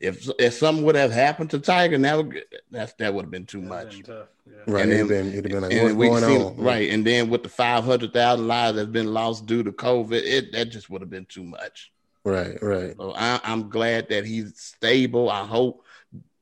if 0.00 0.28
if 0.38 0.54
something 0.54 0.84
would 0.84 0.96
have 0.96 1.12
happened 1.12 1.50
to 1.50 1.58
Tiger, 1.58 1.98
now 1.98 2.28
that's 2.70 2.94
that 2.94 3.12
would 3.12 3.26
have 3.26 3.30
been 3.30 3.46
too 3.46 3.60
much. 3.60 4.02
Been 4.02 4.22
yeah. 4.46 4.54
Right, 4.66 4.88
it'd 4.88 5.08
been 5.08 5.32
it'd 5.32 5.44
been 5.44 5.60
like 5.60 5.96
what's 5.96 6.20
going 6.20 6.24
seen, 6.24 6.42
on? 6.42 6.56
Right, 6.56 6.90
and 6.90 7.06
then 7.06 7.28
with 7.28 7.42
the 7.42 7.50
five 7.50 7.84
hundred 7.84 8.12
thousand 8.14 8.48
lives 8.48 8.76
that's 8.76 8.88
been 8.88 9.12
lost 9.12 9.46
due 9.46 9.62
to 9.62 9.72
COVID, 9.72 10.22
it 10.24 10.52
that 10.52 10.70
just 10.70 10.88
would 10.88 11.02
have 11.02 11.10
been 11.10 11.26
too 11.26 11.44
much. 11.44 11.92
Right, 12.24 12.60
right. 12.62 12.94
So 12.96 13.14
I, 13.14 13.40
I'm 13.44 13.68
glad 13.68 14.08
that 14.08 14.24
he's 14.24 14.58
stable. 14.58 15.30
I 15.30 15.44
hope 15.44 15.84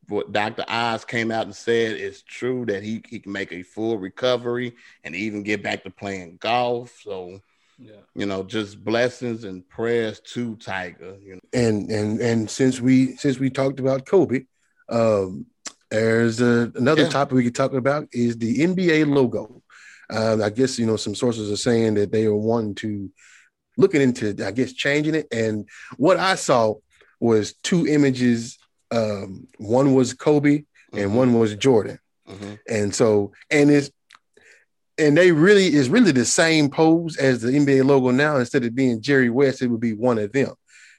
what 0.09 0.33
Dr. 0.33 0.65
Oz 0.69 1.05
came 1.05 1.31
out 1.31 1.45
and 1.45 1.55
said 1.55 1.97
is 1.97 2.23
true 2.23 2.65
that 2.67 2.83
he, 2.83 3.03
he 3.09 3.19
can 3.19 3.31
make 3.31 3.53
a 3.53 3.63
full 3.63 3.99
recovery 3.99 4.75
and 5.05 5.15
even 5.15 5.43
get 5.43 5.63
back 5.63 5.85
to 5.85 5.91
playing 5.91 6.39
golf. 6.41 6.99
So 7.03 7.41
yeah. 7.79 7.93
you 8.15 8.27
know, 8.27 8.43
just 8.43 8.85
blessings 8.85 9.45
and 9.45 9.67
prayers 9.69 10.21
to 10.33 10.57
Tiger. 10.57 11.17
You 11.23 11.35
know? 11.35 11.41
And 11.53 11.91
and 11.91 12.21
and 12.21 12.51
since 12.51 12.81
we 12.81 13.17
since 13.17 13.39
we 13.39 13.51
talked 13.51 13.81
about 13.81 14.07
Kobe, 14.07 14.45
um, 14.89 15.47
there's 15.91 16.41
a, 16.41 16.71
another 16.75 17.03
yeah. 17.03 17.09
topic 17.09 17.35
we 17.35 17.45
could 17.45 17.55
talk 17.55 17.73
about 17.73 18.09
is 18.13 18.37
the 18.37 18.59
NBA 18.59 19.09
logo. 19.09 19.63
Um, 20.11 20.43
I 20.43 20.51
guess 20.51 20.79
you 20.79 20.87
know 20.87 20.97
some 20.97 21.15
sources 21.15 21.51
are 21.51 21.57
saying 21.57 21.95
that 21.95 22.13
they 22.13 22.25
are 22.25 22.35
wanting 22.35 22.75
to 22.77 23.11
looking 23.79 24.03
into, 24.03 24.37
I 24.45 24.51
guess, 24.51 24.75
changing 24.75 25.15
it. 25.15 25.29
And 25.33 25.67
what 25.97 26.19
I 26.19 26.35
saw 26.35 26.75
was 27.21 27.55
two 27.63 27.87
images. 27.87 28.59
Um, 28.91 29.47
one 29.59 29.95
was 29.95 30.13
Kobe 30.13 30.65
and 30.93 31.09
mm-hmm. 31.09 31.15
one 31.15 31.39
was 31.39 31.55
Jordan. 31.55 31.99
Mm-hmm. 32.29 32.55
And 32.69 32.95
so, 32.95 33.33
and 33.51 33.71
it's 33.71 33.91
and 34.99 35.17
they 35.17 35.33
really 35.33 35.67
is 35.67 35.89
really 35.89 36.13
the 36.13 36.25
same 36.25 36.69
pose 36.69 37.17
as 37.17 37.43
the 37.43 37.53
NBA 37.53 37.85
logo 37.85 38.11
now. 38.11 38.37
Instead 38.37 38.65
of 38.65 38.75
being 38.75 39.01
Jerry 39.01 39.31
West, 39.31 39.63
it 39.63 39.69
would 39.69 39.81
be 39.81 39.93
one 39.93 40.19
of 40.19 40.33
them. 40.33 40.55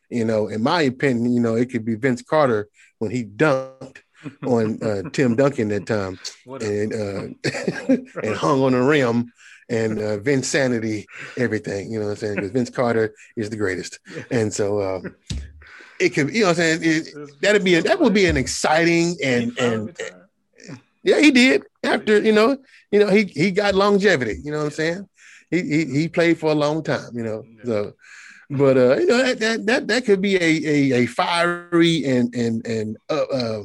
You 0.10 0.26
know, 0.26 0.48
in 0.48 0.64
my 0.64 0.82
opinion, 0.84 1.34
you 1.34 1.40
know, 1.40 1.56
it 1.56 1.70
could 1.70 1.86
be 1.86 1.96
Vince 1.96 2.22
Carter 2.22 2.68
when 2.98 3.12
he 3.12 3.26
dunked 3.26 4.02
on 4.46 4.82
uh, 4.82 5.10
Tim 5.14 5.36
Duncan 5.36 5.70
that 5.70 5.86
time 5.86 6.20
and 6.46 6.94
uh, 6.94 8.20
and 8.28 8.36
hung 8.36 8.62
on 8.64 8.72
the 8.72 8.82
rim 8.82 9.32
and 9.70 10.00
uh, 10.00 10.18
Vinsanity, 10.18 11.06
everything. 11.38 11.92
You 11.92 12.00
know 12.00 12.06
what 12.06 12.12
I'm 12.12 12.18
saying? 12.18 12.36
Because 12.36 12.52
Vince 12.52 12.70
Carter 12.70 13.14
is 13.36 13.50
the 13.50 13.58
greatest, 13.58 14.00
and 14.32 14.54
so. 14.54 14.82
Um, 14.82 15.16
it 16.00 16.12
could, 16.12 16.34
you 16.34 16.44
know, 16.44 16.48
what 16.48 16.60
I'm 16.60 16.80
saying 16.80 16.80
it, 16.82 17.42
that'd 17.42 17.62
be 17.62 17.76
a, 17.76 17.82
that 17.82 18.00
would 18.00 18.14
be 18.14 18.26
an 18.28 18.38
exciting 18.38 19.18
and 19.22 19.58
and 19.60 19.98
yeah, 21.04 21.20
he 21.20 21.30
did. 21.32 21.64
After 21.84 22.22
you 22.22 22.34
know, 22.34 22.58
you 22.92 23.00
know, 23.00 23.10
he 23.10 23.26
he 23.26 23.52
got 23.52 23.76
longevity. 23.76 24.38
You 24.44 24.52
know 24.52 24.60
what 24.60 24.66
I'm 24.66 24.72
saying? 24.72 25.10
He 25.50 25.62
he, 25.62 25.86
he 25.86 26.08
played 26.10 26.38
for 26.38 26.52
a 26.52 26.56
long 26.56 26.84
time. 26.84 27.12
You 27.14 27.24
know, 27.24 27.44
so 27.64 27.94
but 28.50 28.78
uh, 28.78 28.98
you 28.98 29.06
know 29.06 29.24
that 29.24 29.40
that 29.40 29.66
that, 29.68 29.88
that 29.88 30.06
could 30.06 30.22
be 30.22 30.36
a, 30.36 30.42
a, 30.42 31.04
a 31.04 31.06
fiery 31.06 32.04
and 32.06 32.34
and 32.34 32.66
and 32.66 32.98
uh, 33.10 33.24
uh, 33.32 33.64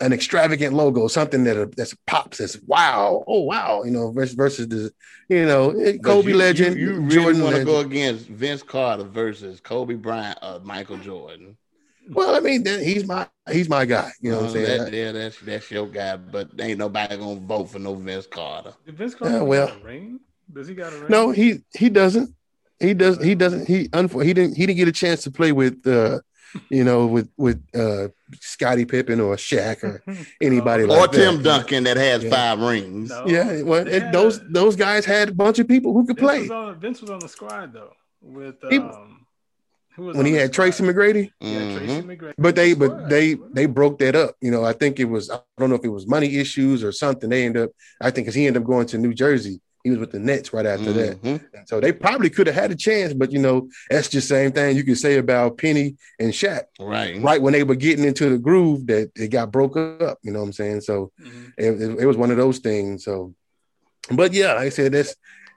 an 0.00 0.12
extravagant 0.12 0.74
logo, 0.74 1.08
something 1.08 1.44
that 1.44 1.56
uh, 1.56 1.66
that's 1.76 1.94
pops 2.06 2.40
as 2.40 2.60
wow, 2.66 3.22
oh 3.26 3.40
wow, 3.40 3.82
you 3.84 3.90
know, 3.90 4.10
versus, 4.10 4.34
versus 4.34 4.68
the 4.68 4.90
you 5.28 5.44
know 5.44 5.72
Kobe 6.02 6.30
you, 6.30 6.36
legend. 6.36 6.78
You, 6.78 6.94
you 6.94 7.00
really 7.02 7.40
want 7.40 7.56
to 7.56 7.64
go 7.64 7.80
against 7.80 8.26
Vince 8.28 8.62
Carter 8.62 9.04
versus 9.04 9.60
Kobe 9.60 9.94
Bryant, 9.94 10.38
uh, 10.40 10.60
Michael 10.62 10.96
Jordan. 10.96 11.56
Well, 12.10 12.34
I 12.34 12.40
mean, 12.40 12.64
he's 12.66 13.06
my 13.06 13.26
he's 13.50 13.68
my 13.68 13.84
guy. 13.84 14.10
You 14.20 14.32
know 14.32 14.42
what 14.42 14.44
I'm 14.44 14.50
uh, 14.50 14.52
saying? 14.52 14.84
That, 14.84 14.92
yeah, 14.92 15.12
that's 15.12 15.38
that's 15.40 15.70
your 15.70 15.86
guy. 15.86 16.16
But 16.16 16.50
ain't 16.58 16.78
nobody 16.78 17.16
gonna 17.16 17.40
vote 17.40 17.70
for 17.70 17.78
no 17.78 17.94
Vince 17.94 18.26
Carter. 18.26 18.74
Did 18.84 18.96
Vince 18.96 19.14
Carter 19.14 19.36
yeah, 19.36 19.42
well, 19.42 19.66
got 19.68 19.80
a 19.80 19.84
ring? 19.84 20.20
Does 20.52 20.68
he 20.68 20.74
got 20.74 20.92
a 20.92 20.96
ring? 20.96 21.06
No, 21.08 21.30
he 21.30 21.60
he 21.74 21.88
doesn't. 21.88 22.34
He 22.80 22.94
does. 22.94 23.22
He 23.22 23.34
doesn't. 23.34 23.66
He 23.66 23.88
he 23.88 24.34
didn't. 24.34 24.56
He 24.56 24.66
didn't 24.66 24.76
get 24.76 24.88
a 24.88 24.92
chance 24.92 25.22
to 25.24 25.30
play 25.30 25.52
with. 25.52 25.86
uh 25.86 26.20
you 26.68 26.84
know, 26.84 27.06
with 27.06 27.30
with 27.36 27.62
uh 27.74 28.08
Scottie 28.40 28.84
Pippen 28.84 29.20
or 29.20 29.36
Shaq 29.36 29.82
or 29.82 30.02
anybody 30.40 30.84
like 30.84 31.08
or 31.08 31.12
Tim 31.12 31.42
Duncan 31.42 31.84
that 31.84 31.96
has 31.96 32.24
yeah. 32.24 32.30
five 32.30 32.60
rings. 32.60 33.10
No, 33.10 33.26
yeah, 33.26 33.62
well, 33.62 33.86
it, 33.86 34.12
those 34.12 34.40
those 34.50 34.76
guys 34.76 35.04
had 35.04 35.30
a 35.30 35.34
bunch 35.34 35.58
of 35.58 35.68
people 35.68 35.92
who 35.92 36.06
could 36.06 36.16
Vince 36.16 36.26
play. 36.26 36.40
Was 36.42 36.50
on, 36.50 36.80
Vince 36.80 37.00
was 37.00 37.10
on 37.10 37.20
the 37.20 37.28
squad 37.28 37.72
though 37.72 37.92
with 38.20 38.62
um, 38.64 39.21
when 39.96 40.26
he 40.26 40.32
had 40.32 40.52
Tracy 40.52 40.82
McGrady. 40.82 41.30
Yeah, 41.40 41.78
Tracy. 41.78 42.02
McGrady. 42.02 42.34
But 42.38 42.56
they 42.56 42.74
but 42.74 43.08
they 43.08 43.34
they 43.52 43.66
broke 43.66 43.98
that 43.98 44.16
up. 44.16 44.36
You 44.40 44.50
know, 44.50 44.64
I 44.64 44.72
think 44.72 45.00
it 45.00 45.04
was 45.04 45.30
I 45.30 45.40
don't 45.58 45.70
know 45.70 45.76
if 45.76 45.84
it 45.84 45.88
was 45.88 46.06
money 46.06 46.36
issues 46.36 46.82
or 46.82 46.92
something. 46.92 47.30
They 47.30 47.44
end 47.44 47.56
up 47.56 47.70
I 48.00 48.10
think 48.10 48.26
because 48.26 48.34
he 48.34 48.46
ended 48.46 48.62
up 48.62 48.66
going 48.66 48.86
to 48.88 48.98
New 48.98 49.14
Jersey. 49.14 49.60
He 49.84 49.90
was 49.90 49.98
with 49.98 50.12
the 50.12 50.20
Nets 50.20 50.52
right 50.52 50.64
after 50.64 50.92
mm-hmm. 50.92 51.22
that. 51.24 51.42
And 51.54 51.68
so 51.68 51.80
they 51.80 51.90
probably 51.90 52.30
could 52.30 52.46
have 52.46 52.54
had 52.54 52.70
a 52.70 52.76
chance, 52.76 53.12
but 53.12 53.32
you 53.32 53.40
know, 53.40 53.68
that's 53.90 54.08
just 54.08 54.28
the 54.28 54.34
same 54.36 54.52
thing 54.52 54.76
you 54.76 54.84
could 54.84 54.96
say 54.96 55.18
about 55.18 55.58
Penny 55.58 55.96
and 56.20 56.32
Shaq. 56.32 56.62
Right. 56.78 57.20
Right 57.20 57.42
when 57.42 57.52
they 57.52 57.64
were 57.64 57.74
getting 57.74 58.04
into 58.04 58.28
the 58.28 58.38
groove 58.38 58.86
that 58.86 59.10
it 59.16 59.32
got 59.32 59.50
broke 59.50 59.76
up. 59.76 60.18
You 60.22 60.30
know 60.30 60.38
what 60.38 60.46
I'm 60.46 60.52
saying? 60.52 60.82
So 60.82 61.10
mm-hmm. 61.20 61.46
it, 61.58 61.82
it, 61.82 61.98
it 62.02 62.06
was 62.06 62.16
one 62.16 62.30
of 62.30 62.36
those 62.36 62.60
things. 62.60 63.04
So 63.04 63.34
but 64.10 64.32
yeah, 64.32 64.54
like 64.54 64.66
I 64.66 64.68
said 64.70 64.92
that's 64.92 65.14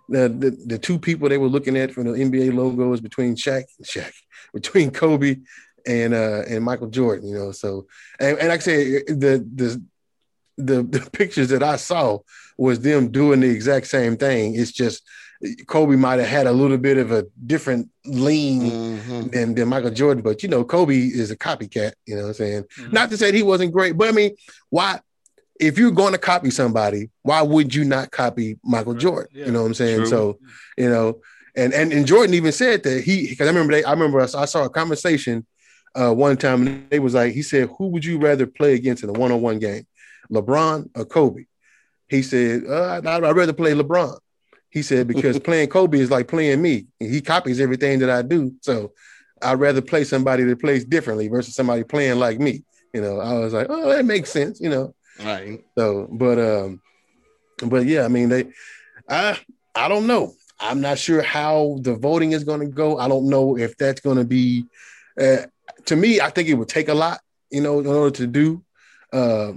the, 0.07 0.29
the 0.29 0.51
the 0.65 0.77
two 0.77 0.99
people 0.99 1.29
they 1.29 1.37
were 1.37 1.47
looking 1.47 1.77
at 1.77 1.91
for 1.91 2.03
the 2.03 2.11
NBA 2.11 2.53
logos 2.53 3.01
between 3.01 3.35
Shaq, 3.35 3.63
and 3.77 3.87
Shaq, 3.87 4.11
between 4.55 4.89
Kobe 4.89 5.37
and 5.85 6.15
uh 6.15 6.41
and 6.47 6.63
Michael 6.63 6.87
Jordan. 6.89 7.27
You 7.29 7.35
know, 7.37 7.51
so 7.51 7.85
and, 8.19 8.39
and 8.39 8.47
like 8.49 8.61
I 8.61 8.63
say, 8.63 9.03
the 9.03 9.45
the 9.55 9.81
the 10.57 10.81
the 10.83 11.09
pictures 11.11 11.49
that 11.49 11.61
I 11.61 11.75
saw 11.75 12.19
was 12.57 12.79
them 12.79 13.11
doing 13.11 13.41
the 13.41 13.49
exact 13.49 13.85
same 13.87 14.15
thing. 14.17 14.55
It's 14.55 14.71
just 14.71 15.03
Kobe 15.67 15.97
might 15.97 16.19
have 16.19 16.29
had 16.29 16.47
a 16.47 16.51
little 16.53 16.77
bit 16.77 16.97
of 16.97 17.11
a 17.11 17.25
different 17.45 17.89
lean 18.05 18.71
Mhm. 18.99 19.31
than, 19.33 19.53
than 19.53 19.67
Michael 19.67 19.91
Jordan, 19.91 20.23
but 20.23 20.41
you 20.41 20.49
know, 20.49 20.63
Kobe 20.63 20.95
is 20.97 21.29
a 21.29 21.35
copycat, 21.35 21.91
you 22.07 22.15
know 22.15 22.21
what 22.21 22.27
I'm 22.29 22.33
saying? 22.35 22.63
Mhm. 22.79 22.93
Not 22.93 23.09
to 23.09 23.17
say 23.17 23.27
that 23.31 23.35
he 23.37 23.43
wasn't 23.43 23.73
great, 23.73 23.97
but 23.97 24.07
I 24.07 24.11
mean, 24.13 24.31
why 24.69 25.01
if 25.59 25.77
you're 25.77 25.91
going 25.91 26.13
to 26.13 26.17
copy 26.17 26.49
somebody, 26.51 27.09
why 27.21 27.41
would 27.41 27.73
you 27.75 27.83
not 27.85 28.11
copy 28.11 28.57
Michael. 28.63 28.93
Jordan? 28.93 29.29
Yeah. 29.33 29.45
You 29.45 29.51
know 29.51 29.61
what 29.61 29.67
I'm 29.67 29.73
saying? 29.73 29.99
True. 29.99 30.07
So, 30.07 30.39
you 30.77 30.89
know, 30.89 31.19
and 31.55 31.73
and 31.73 31.93
and 31.93 32.05
Jordan 32.05 32.33
even 32.33 32.51
said 32.51 32.83
that 32.83 33.03
he 33.03 33.29
because 33.29 33.47
I 33.47 33.51
remember 33.51 33.73
they 33.73 33.83
I 33.83 33.91
remember 33.91 34.19
I 34.21 34.25
saw, 34.25 34.41
I 34.41 34.45
saw 34.45 34.65
a 34.65 34.69
conversation 34.69 35.45
uh 35.95 36.13
one 36.13 36.37
time 36.37 36.67
and 36.67 36.89
they 36.89 36.99
was 36.99 37.13
like 37.13 37.33
he 37.33 37.41
said, 37.41 37.69
Who 37.77 37.87
would 37.87 38.05
you 38.05 38.19
rather 38.19 38.45
play 38.45 38.73
against 38.73 39.03
in 39.03 39.09
a 39.09 39.13
one-on-one 39.13 39.59
game? 39.59 39.85
LeBron 40.31 40.89
or 40.95 41.05
Kobe? 41.05 41.45
He 42.07 42.21
said, 42.21 42.63
uh, 42.67 43.01
I'd, 43.03 43.07
I'd 43.07 43.35
rather 43.35 43.53
play 43.53 43.73
LeBron. 43.73 44.17
He 44.69 44.81
said, 44.83 45.07
because 45.13 45.39
playing 45.39 45.69
Kobe 45.69 45.99
is 45.99 46.11
like 46.11 46.27
playing 46.27 46.61
me. 46.61 46.87
He 46.99 47.21
copies 47.21 47.59
everything 47.59 47.99
that 47.99 48.09
I 48.09 48.21
do. 48.21 48.53
So 48.61 48.91
I'd 49.41 49.59
rather 49.59 49.81
play 49.81 50.03
somebody 50.03 50.43
that 50.43 50.59
plays 50.59 50.85
differently 50.85 51.27
versus 51.27 51.55
somebody 51.55 51.83
playing 51.83 52.19
like 52.19 52.39
me. 52.39 52.63
You 52.93 53.01
know, 53.01 53.19
I 53.19 53.33
was 53.39 53.53
like, 53.53 53.67
oh, 53.69 53.89
that 53.89 54.05
makes 54.05 54.31
sense, 54.31 54.59
you 54.61 54.69
know. 54.69 54.95
Right. 55.23 55.63
So, 55.77 56.07
but 56.11 56.39
um, 56.39 56.81
but 57.65 57.85
yeah, 57.85 58.05
I 58.05 58.07
mean, 58.07 58.29
they 58.29 58.45
I 59.09 59.37
I 59.73 59.87
don't 59.87 60.07
know. 60.07 60.33
I'm 60.59 60.81
not 60.81 60.97
sure 60.97 61.21
how 61.21 61.77
the 61.81 61.95
voting 61.95 62.31
is 62.31 62.43
gonna 62.43 62.67
go. 62.67 62.97
I 62.97 63.07
don't 63.07 63.29
know 63.29 63.57
if 63.57 63.77
that's 63.77 64.01
gonna 64.01 64.23
be 64.23 64.65
uh 65.19 65.43
to 65.85 65.95
me, 65.95 66.19
I 66.19 66.29
think 66.29 66.49
it 66.49 66.55
would 66.55 66.69
take 66.69 66.89
a 66.89 66.93
lot, 66.93 67.19
you 67.51 67.61
know, 67.61 67.79
in 67.79 67.87
order 67.87 68.11
to 68.17 68.27
do 68.27 68.63
uh 69.13 69.53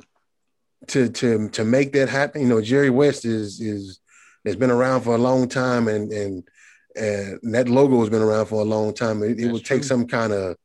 to 0.88 1.09
to 1.09 1.49
to 1.50 1.64
make 1.64 1.93
that 1.93 2.09
happen. 2.09 2.43
You 2.43 2.49
know, 2.49 2.61
Jerry 2.61 2.90
West 2.90 3.25
is 3.25 3.61
is 3.61 4.00
has 4.45 4.57
been 4.57 4.71
around 4.71 5.02
for 5.02 5.14
a 5.14 5.19
long 5.19 5.49
time 5.49 5.88
and 5.88 6.12
and 6.12 6.49
and 6.97 7.55
that 7.55 7.69
logo 7.69 8.00
has 8.00 8.11
been 8.11 8.23
around 8.23 8.47
for 8.47 8.61
a 8.61 8.64
long 8.64 8.93
time. 8.95 9.23
It, 9.23 9.38
it 9.38 9.52
would 9.52 9.64
take 9.64 9.83
true. 9.83 9.88
some 9.88 10.07
kind 10.07 10.33
of 10.33 10.57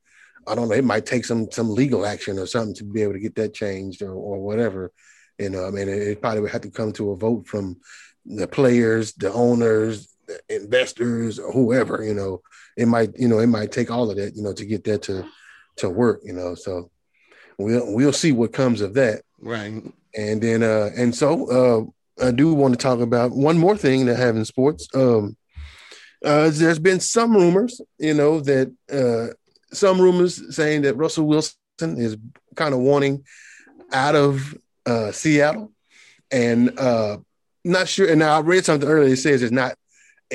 I 0.47 0.55
don't 0.55 0.67
know, 0.67 0.75
it 0.75 0.83
might 0.83 1.05
take 1.05 1.25
some 1.25 1.51
some 1.51 1.69
legal 1.69 2.05
action 2.05 2.39
or 2.39 2.47
something 2.47 2.75
to 2.75 2.83
be 2.83 3.01
able 3.01 3.13
to 3.13 3.19
get 3.19 3.35
that 3.35 3.53
changed 3.53 4.01
or, 4.01 4.13
or 4.13 4.41
whatever. 4.41 4.91
You 5.39 5.49
know, 5.49 5.65
I 5.65 5.71
mean, 5.71 5.87
it, 5.87 6.01
it 6.01 6.21
probably 6.21 6.41
would 6.41 6.51
have 6.51 6.61
to 6.61 6.71
come 6.71 6.91
to 6.93 7.11
a 7.11 7.15
vote 7.15 7.47
from 7.47 7.77
the 8.25 8.47
players, 8.47 9.13
the 9.13 9.31
owners, 9.31 10.12
investors, 10.49 11.39
or 11.39 11.51
whoever. 11.51 12.03
You 12.03 12.13
know, 12.13 12.41
it 12.77 12.87
might, 12.87 13.17
you 13.17 13.27
know, 13.27 13.39
it 13.39 13.47
might 13.47 13.71
take 13.71 13.91
all 13.91 14.09
of 14.09 14.17
that, 14.17 14.35
you 14.35 14.43
know, 14.43 14.53
to 14.53 14.65
get 14.65 14.83
that 14.85 15.03
to 15.03 15.25
to 15.77 15.89
work. 15.89 16.21
You 16.23 16.33
know, 16.33 16.55
so 16.55 16.89
we'll 17.57 17.93
we'll 17.93 18.13
see 18.13 18.31
what 18.31 18.53
comes 18.53 18.81
of 18.81 18.93
that. 18.95 19.23
Right. 19.39 19.83
And 20.15 20.41
then, 20.41 20.61
uh, 20.61 20.91
and 20.95 21.13
so 21.13 21.91
uh, 22.19 22.25
I 22.25 22.31
do 22.31 22.53
want 22.53 22.73
to 22.73 22.77
talk 22.77 22.99
about 22.99 23.31
one 23.31 23.57
more 23.57 23.75
thing 23.75 24.05
that 24.05 24.17
I 24.17 24.19
have 24.19 24.35
in 24.35 24.45
sports. 24.45 24.87
Um, 24.93 25.35
uh, 26.23 26.49
there's 26.51 26.79
been 26.79 26.99
some 26.99 27.35
rumors, 27.35 27.81
you 27.97 28.13
know, 28.13 28.39
that 28.41 28.73
uh, 28.91 29.33
some 29.75 29.99
rumors 29.99 30.55
saying 30.55 30.83
that 30.83 30.95
Russell 30.95 31.27
Wilson 31.27 31.57
is 31.79 32.15
kind 32.55 32.73
of 32.73 32.79
wanting 32.79 33.23
out 33.91 34.15
of 34.15 34.55
uh, 34.85 35.11
Seattle, 35.11 35.71
and 36.31 36.77
uh, 36.79 37.17
not 37.65 37.87
sure. 37.87 38.09
And 38.09 38.23
I 38.23 38.39
read 38.39 38.65
something 38.65 38.87
earlier. 38.87 39.13
It 39.13 39.17
says 39.17 39.41
it's 39.41 39.51
not. 39.51 39.75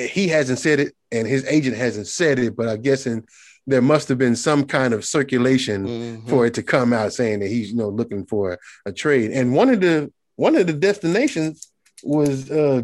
He 0.07 0.27
hasn't 0.27 0.59
said 0.59 0.79
it, 0.79 0.95
and 1.11 1.27
his 1.27 1.45
agent 1.45 1.75
hasn't 1.77 2.07
said 2.07 2.39
it. 2.39 2.55
But 2.55 2.69
I'm 2.69 2.81
guessing 2.81 3.25
there 3.67 3.81
must 3.81 4.07
have 4.09 4.17
been 4.17 4.35
some 4.35 4.63
kind 4.65 4.93
of 4.93 5.03
circulation 5.05 5.85
Mhm. 5.87 6.29
for 6.29 6.45
it 6.45 6.53
to 6.55 6.63
come 6.63 6.93
out 6.93 7.13
saying 7.13 7.39
that 7.41 7.47
he's 7.49 7.71
you 7.71 7.75
know 7.77 7.89
looking 7.89 8.25
for 8.25 8.57
a 8.85 8.91
trade. 8.91 9.31
And 9.31 9.53
one 9.53 9.69
of 9.69 9.81
the 9.81 10.11
one 10.35 10.55
of 10.55 10.67
the 10.67 10.73
destinations 10.73 11.71
was 12.03 12.49
uh, 12.49 12.81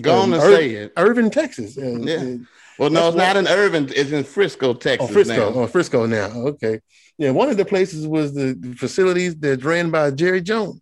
Go 0.00 0.12
on 0.18 0.32
um, 0.34 0.40
Ir- 0.40 0.56
say 0.56 0.70
it. 0.70 0.92
Irving, 0.96 1.30
Texas. 1.30 1.78
Uh, 1.78 1.98
Yeah. 2.00 2.16
uh, 2.16 2.36
Well, 2.80 2.90
no, 2.90 3.06
it's 3.08 3.16
not 3.16 3.36
in 3.36 3.46
Irving. 3.46 3.88
It's 3.94 4.10
in 4.10 4.24
Frisco, 4.24 4.74
Texas. 4.74 5.08
Oh, 5.08 5.12
Frisco. 5.12 5.36
now. 5.36 5.60
Oh, 5.60 5.66
Frisco 5.68 6.06
now. 6.06 6.26
Okay. 6.50 6.80
Yeah, 7.16 7.30
one 7.30 7.48
of 7.48 7.56
the 7.56 7.64
places 7.64 8.04
was 8.08 8.34
the, 8.34 8.56
the 8.58 8.74
facilities 8.74 9.36
that's 9.36 9.62
ran 9.62 9.90
by 9.90 10.10
Jerry 10.10 10.40
Jones. 10.40 10.80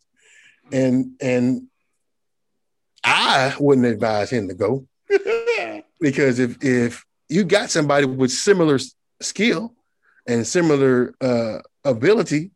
And 0.72 1.10
and 1.20 1.68
I 3.04 3.54
wouldn't 3.60 3.86
advise 3.86 4.30
him 4.30 4.48
to 4.48 4.54
go 4.54 4.86
because 6.02 6.38
if 6.38 6.62
if 6.62 7.04
you 7.28 7.44
got 7.44 7.70
somebody 7.70 8.04
with 8.04 8.30
similar 8.30 8.78
skill 9.20 9.72
and 10.26 10.46
similar 10.46 11.14
uh 11.20 11.60
ability 11.84 12.50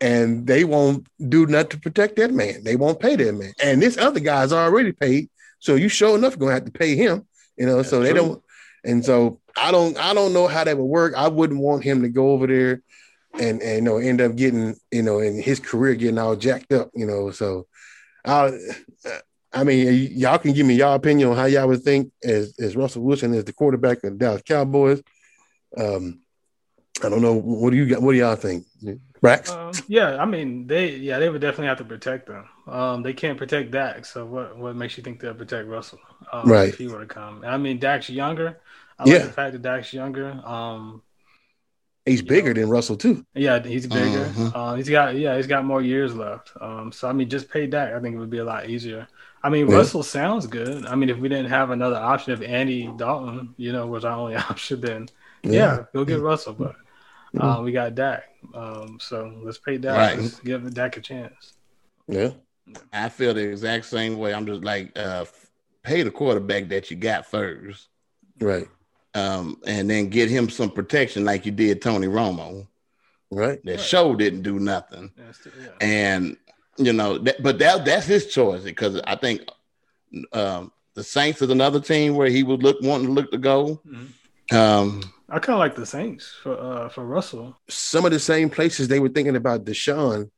and 0.00 0.46
they 0.46 0.64
won't 0.64 1.06
do 1.28 1.46
nothing 1.46 1.70
to 1.70 1.80
protect 1.80 2.16
that 2.16 2.32
man. 2.32 2.62
They 2.62 2.76
won't 2.76 3.00
pay 3.00 3.16
that 3.16 3.34
man. 3.34 3.52
And 3.62 3.82
this 3.82 3.98
other 3.98 4.20
guy's 4.20 4.52
already 4.52 4.92
paid. 4.92 5.28
So 5.58 5.74
you 5.74 5.88
sure 5.88 6.16
enough 6.16 6.38
gonna 6.38 6.52
have 6.52 6.64
to 6.66 6.70
pay 6.70 6.94
him, 6.94 7.26
you 7.56 7.66
know. 7.66 7.82
so 7.82 8.00
they 8.00 8.12
true. 8.12 8.20
don't 8.20 8.42
and 8.84 9.04
so 9.04 9.40
I 9.56 9.72
don't 9.72 9.98
I 9.98 10.14
don't 10.14 10.32
know 10.32 10.46
how 10.46 10.64
that 10.64 10.78
would 10.78 10.84
work. 10.84 11.14
I 11.16 11.28
wouldn't 11.28 11.60
want 11.60 11.84
him 11.84 12.02
to 12.02 12.08
go 12.08 12.30
over 12.30 12.46
there 12.46 12.82
and 13.34 13.60
and 13.60 13.76
you 13.76 13.82
know 13.82 13.98
end 13.98 14.20
up 14.20 14.36
getting 14.36 14.76
you 14.92 15.02
know 15.02 15.18
in 15.18 15.40
his 15.40 15.58
career 15.58 15.94
getting 15.94 16.18
all 16.18 16.36
jacked 16.36 16.72
up, 16.72 16.90
you 16.94 17.06
know. 17.06 17.32
So 17.32 17.66
I 18.24 18.52
I 19.52 19.64
mean 19.64 19.86
y- 19.86 20.08
y'all 20.12 20.38
can 20.38 20.52
give 20.52 20.66
me 20.66 20.74
y'all 20.74 20.94
opinion 20.94 21.30
on 21.30 21.36
how 21.36 21.46
y'all 21.46 21.66
would 21.68 21.82
think 21.82 22.12
as 22.22 22.54
as 22.58 22.76
Russell 22.76 23.02
Wilson 23.02 23.34
is 23.34 23.44
the 23.44 23.52
quarterback 23.52 23.98
of 24.04 24.12
the 24.12 24.18
Dallas 24.18 24.42
Cowboys. 24.42 25.02
Um 25.76 26.20
I 27.02 27.08
don't 27.08 27.22
know 27.22 27.34
what 27.34 27.70
do 27.70 27.76
you 27.76 27.86
got 27.86 28.02
what 28.02 28.12
do 28.12 28.18
y'all 28.18 28.34
think? 28.36 28.64
Brax? 29.22 29.50
Um, 29.50 29.72
yeah, 29.88 30.16
I 30.22 30.24
mean 30.26 30.66
they 30.66 30.96
yeah 30.96 31.18
they 31.18 31.28
would 31.28 31.40
definitely 31.40 31.66
have 31.68 31.78
to 31.78 31.84
protect 31.84 32.26
them. 32.28 32.44
Um, 32.66 33.02
they 33.02 33.12
can't 33.12 33.38
protect 33.38 33.70
Dak, 33.70 34.04
so 34.04 34.24
what 34.26 34.56
what 34.56 34.76
makes 34.76 34.96
you 34.96 35.02
think 35.02 35.20
they'll 35.20 35.34
protect 35.34 35.66
Russell? 35.68 35.98
Um, 36.32 36.48
Right. 36.48 36.68
If 36.68 36.78
he 36.78 36.86
were 36.88 37.00
to 37.00 37.06
come, 37.06 37.42
I 37.44 37.56
mean 37.56 37.78
Dak's 37.78 38.10
younger. 38.10 38.58
I 38.98 39.04
Yeah. 39.08 39.14
like 39.14 39.22
the 39.24 39.32
fact 39.32 39.52
that 39.52 39.62
Dak's 39.62 39.92
younger. 39.92 40.40
Um, 40.44 41.02
He's 42.04 42.20
you 42.22 42.26
bigger 42.26 42.54
know. 42.54 42.60
than 42.62 42.70
Russell 42.70 42.96
too. 42.96 43.24
yeah, 43.34 43.62
he's 43.62 43.86
bigger. 43.86 44.24
Mhm. 44.24 44.52
Uh, 44.54 44.74
he's 44.76 44.88
got 44.88 45.14
yeah 45.16 45.36
he's 45.36 45.46
got 45.46 45.64
more 45.64 45.82
years 45.82 46.14
left. 46.14 46.52
Um, 46.60 46.90
so 46.92 47.08
I 47.08 47.12
mean 47.12 47.28
just 47.28 47.50
pay 47.50 47.66
Dak. 47.66 47.92
I 47.94 48.00
think 48.00 48.14
it 48.14 48.18
would 48.18 48.30
be 48.30 48.38
a 48.38 48.44
lot 48.44 48.68
easier. 48.70 49.06
I 49.42 49.48
mean 49.50 49.68
Yeah. 49.68 49.76
Russell 49.76 50.02
sounds 50.02 50.46
good. 50.46 50.86
I 50.86 50.94
mean 50.94 51.08
if 51.10 51.18
we 51.18 51.28
didn't 51.28 51.50
have 51.50 51.70
another 51.70 51.96
option, 51.96 52.32
if 52.32 52.42
Andy 52.42 52.90
Dalton, 52.96 53.54
you 53.56 53.72
know, 53.72 53.86
was 53.86 54.04
our 54.04 54.16
only 54.18 54.36
option, 54.50 54.80
then 54.80 55.08
yeah, 55.42 55.84
go 55.92 56.04
get 56.04 56.20
Russell. 56.20 56.54
But 56.54 56.74
uh, 57.40 57.60
we 57.62 57.72
got 57.72 57.94
Dak. 57.94 58.24
Um, 58.54 58.98
so 59.00 59.32
let's 59.42 59.58
pay 59.58 59.78
Dak. 59.78 59.96
Right. 59.96 60.18
Let's 60.18 60.40
give 60.40 60.72
Dak 60.74 60.96
a 60.96 61.00
chance. 61.00 61.54
Yeah. 62.08 62.30
I 62.92 63.08
feel 63.08 63.34
the 63.34 63.48
exact 63.48 63.86
same 63.86 64.18
way. 64.18 64.34
I'm 64.34 64.46
just 64.46 64.62
like, 64.64 64.92
uh, 64.98 65.24
pay 65.82 66.02
the 66.02 66.10
quarterback 66.10 66.68
that 66.68 66.90
you 66.90 66.96
got 66.98 67.24
first, 67.26 67.88
Right. 68.40 68.68
um, 69.14 69.58
and 69.66 69.88
then 69.88 70.08
get 70.08 70.28
him 70.28 70.50
some 70.50 70.70
protection 70.70 71.24
like 71.24 71.46
you 71.46 71.52
did 71.52 71.80
Tony 71.80 72.06
Romo. 72.08 72.66
Right. 73.30 73.62
That 73.64 73.76
Right. 73.76 73.80
show 73.80 74.14
didn't 74.16 74.42
do 74.42 74.58
nothing, 74.58 75.10
Yeah, 75.16 75.24
it's- 75.30 75.48
yeah. 75.60 75.86
and 75.86 76.36
you 76.78 76.92
know, 76.92 77.18
that, 77.18 77.42
but 77.42 77.58
that 77.58 77.84
that's 77.84 78.06
his 78.06 78.26
choice 78.26 78.62
because 78.62 79.00
I 79.04 79.16
think 79.16 79.42
um, 80.32 80.72
the 80.94 81.02
Saints 81.02 81.42
is 81.42 81.50
another 81.50 81.80
team 81.80 82.14
where 82.14 82.28
he 82.28 82.42
would 82.42 82.62
look 82.62 82.78
wanting 82.82 83.08
to 83.08 83.12
look 83.12 83.30
to 83.32 83.38
go. 83.38 83.80
Mhm. 83.86 84.08
Um, 84.56 85.02
I 85.28 85.38
kind 85.40 85.54
of 85.54 85.58
like 85.60 85.74
the 85.74 85.84
Saints 85.86 86.32
for 86.42 86.58
uh, 86.58 86.88
for 86.88 87.04
Russell. 87.04 87.60
Some 87.68 88.04
of 88.06 88.12
the 88.12 88.18
same 88.18 88.48
places 88.48 88.88
they 88.88 89.00
were 89.00 89.10
thinking 89.10 89.36
about 89.36 89.64
Deshaun 89.64 90.30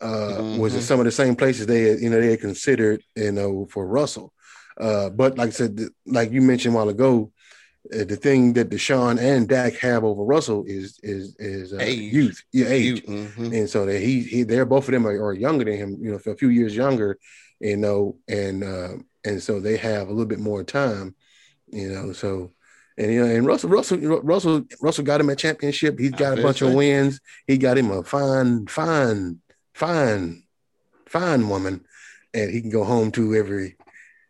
uh, 0.00 0.42
was 0.58 0.74
Mhm. 0.74 0.80
some 0.82 1.00
of 1.00 1.04
the 1.04 1.10
same 1.12 1.36
places 1.36 1.66
they 1.66 1.82
had, 1.82 2.00
you 2.00 2.10
know, 2.10 2.20
they 2.20 2.30
had 2.30 2.40
considered, 2.40 3.02
you 3.14 3.32
know, 3.32 3.66
for 3.70 3.86
Russell. 3.86 4.32
Uh, 4.80 5.10
but 5.10 5.36
like 5.36 5.48
I 5.48 5.52
said, 5.52 5.76
th- 5.76 5.90
like 6.06 6.32
you 6.32 6.40
mentioned 6.40 6.74
a 6.74 6.76
while 6.76 6.88
ago, 6.88 7.12
uh, 7.20 7.41
the 7.90 8.16
thing 8.16 8.52
that 8.54 8.70
Deshaun 8.70 9.18
and 9.20 9.48
Dak 9.48 9.74
have 9.76 10.04
over 10.04 10.22
Russell 10.22 10.64
is 10.66 11.00
is 11.02 11.36
is 11.38 11.72
uh, 11.72 11.78
Age. 11.80 12.12
youth, 12.12 12.42
yeah, 12.52 12.66
age. 12.68 13.02
mhm. 13.04 13.56
and 13.58 13.68
so 13.68 13.86
that 13.86 14.00
he, 14.00 14.22
he 14.22 14.42
they're 14.44 14.64
both 14.64 14.86
of 14.88 14.92
them 14.92 15.06
are, 15.06 15.24
are 15.24 15.32
younger 15.32 15.64
than 15.64 15.76
him, 15.76 15.96
you 16.00 16.10
know, 16.10 16.20
a 16.24 16.36
few 16.36 16.48
years 16.48 16.76
younger, 16.76 17.18
you 17.60 17.76
know, 17.76 18.16
and 18.28 18.62
uh, 18.62 18.94
and 19.24 19.42
so 19.42 19.60
they 19.60 19.76
have 19.76 20.08
a 20.08 20.12
little 20.12 20.26
bit 20.26 20.38
more 20.38 20.62
time, 20.62 21.14
you 21.68 21.88
know. 21.88 22.12
So 22.12 22.52
and 22.96 23.12
you 23.12 23.24
know, 23.24 23.34
and 23.34 23.46
Russell 23.46 23.70
Russell 23.70 23.98
Russell 23.98 24.62
Russell 24.80 25.04
got 25.04 25.20
him 25.20 25.30
a 25.30 25.36
championship. 25.36 25.98
He's 25.98 26.10
got 26.12 26.38
a 26.38 26.42
bunch 26.42 26.62
of 26.62 26.74
wins. 26.74 27.20
He 27.46 27.58
got 27.58 27.78
him 27.78 27.90
a 27.90 28.02
fine, 28.04 28.66
fine, 28.66 29.40
fine, 29.74 30.44
fine 31.06 31.48
woman, 31.48 31.84
and 32.32 32.50
he 32.50 32.60
can 32.60 32.70
go 32.70 32.84
home 32.84 33.10
to 33.12 33.34
every 33.34 33.76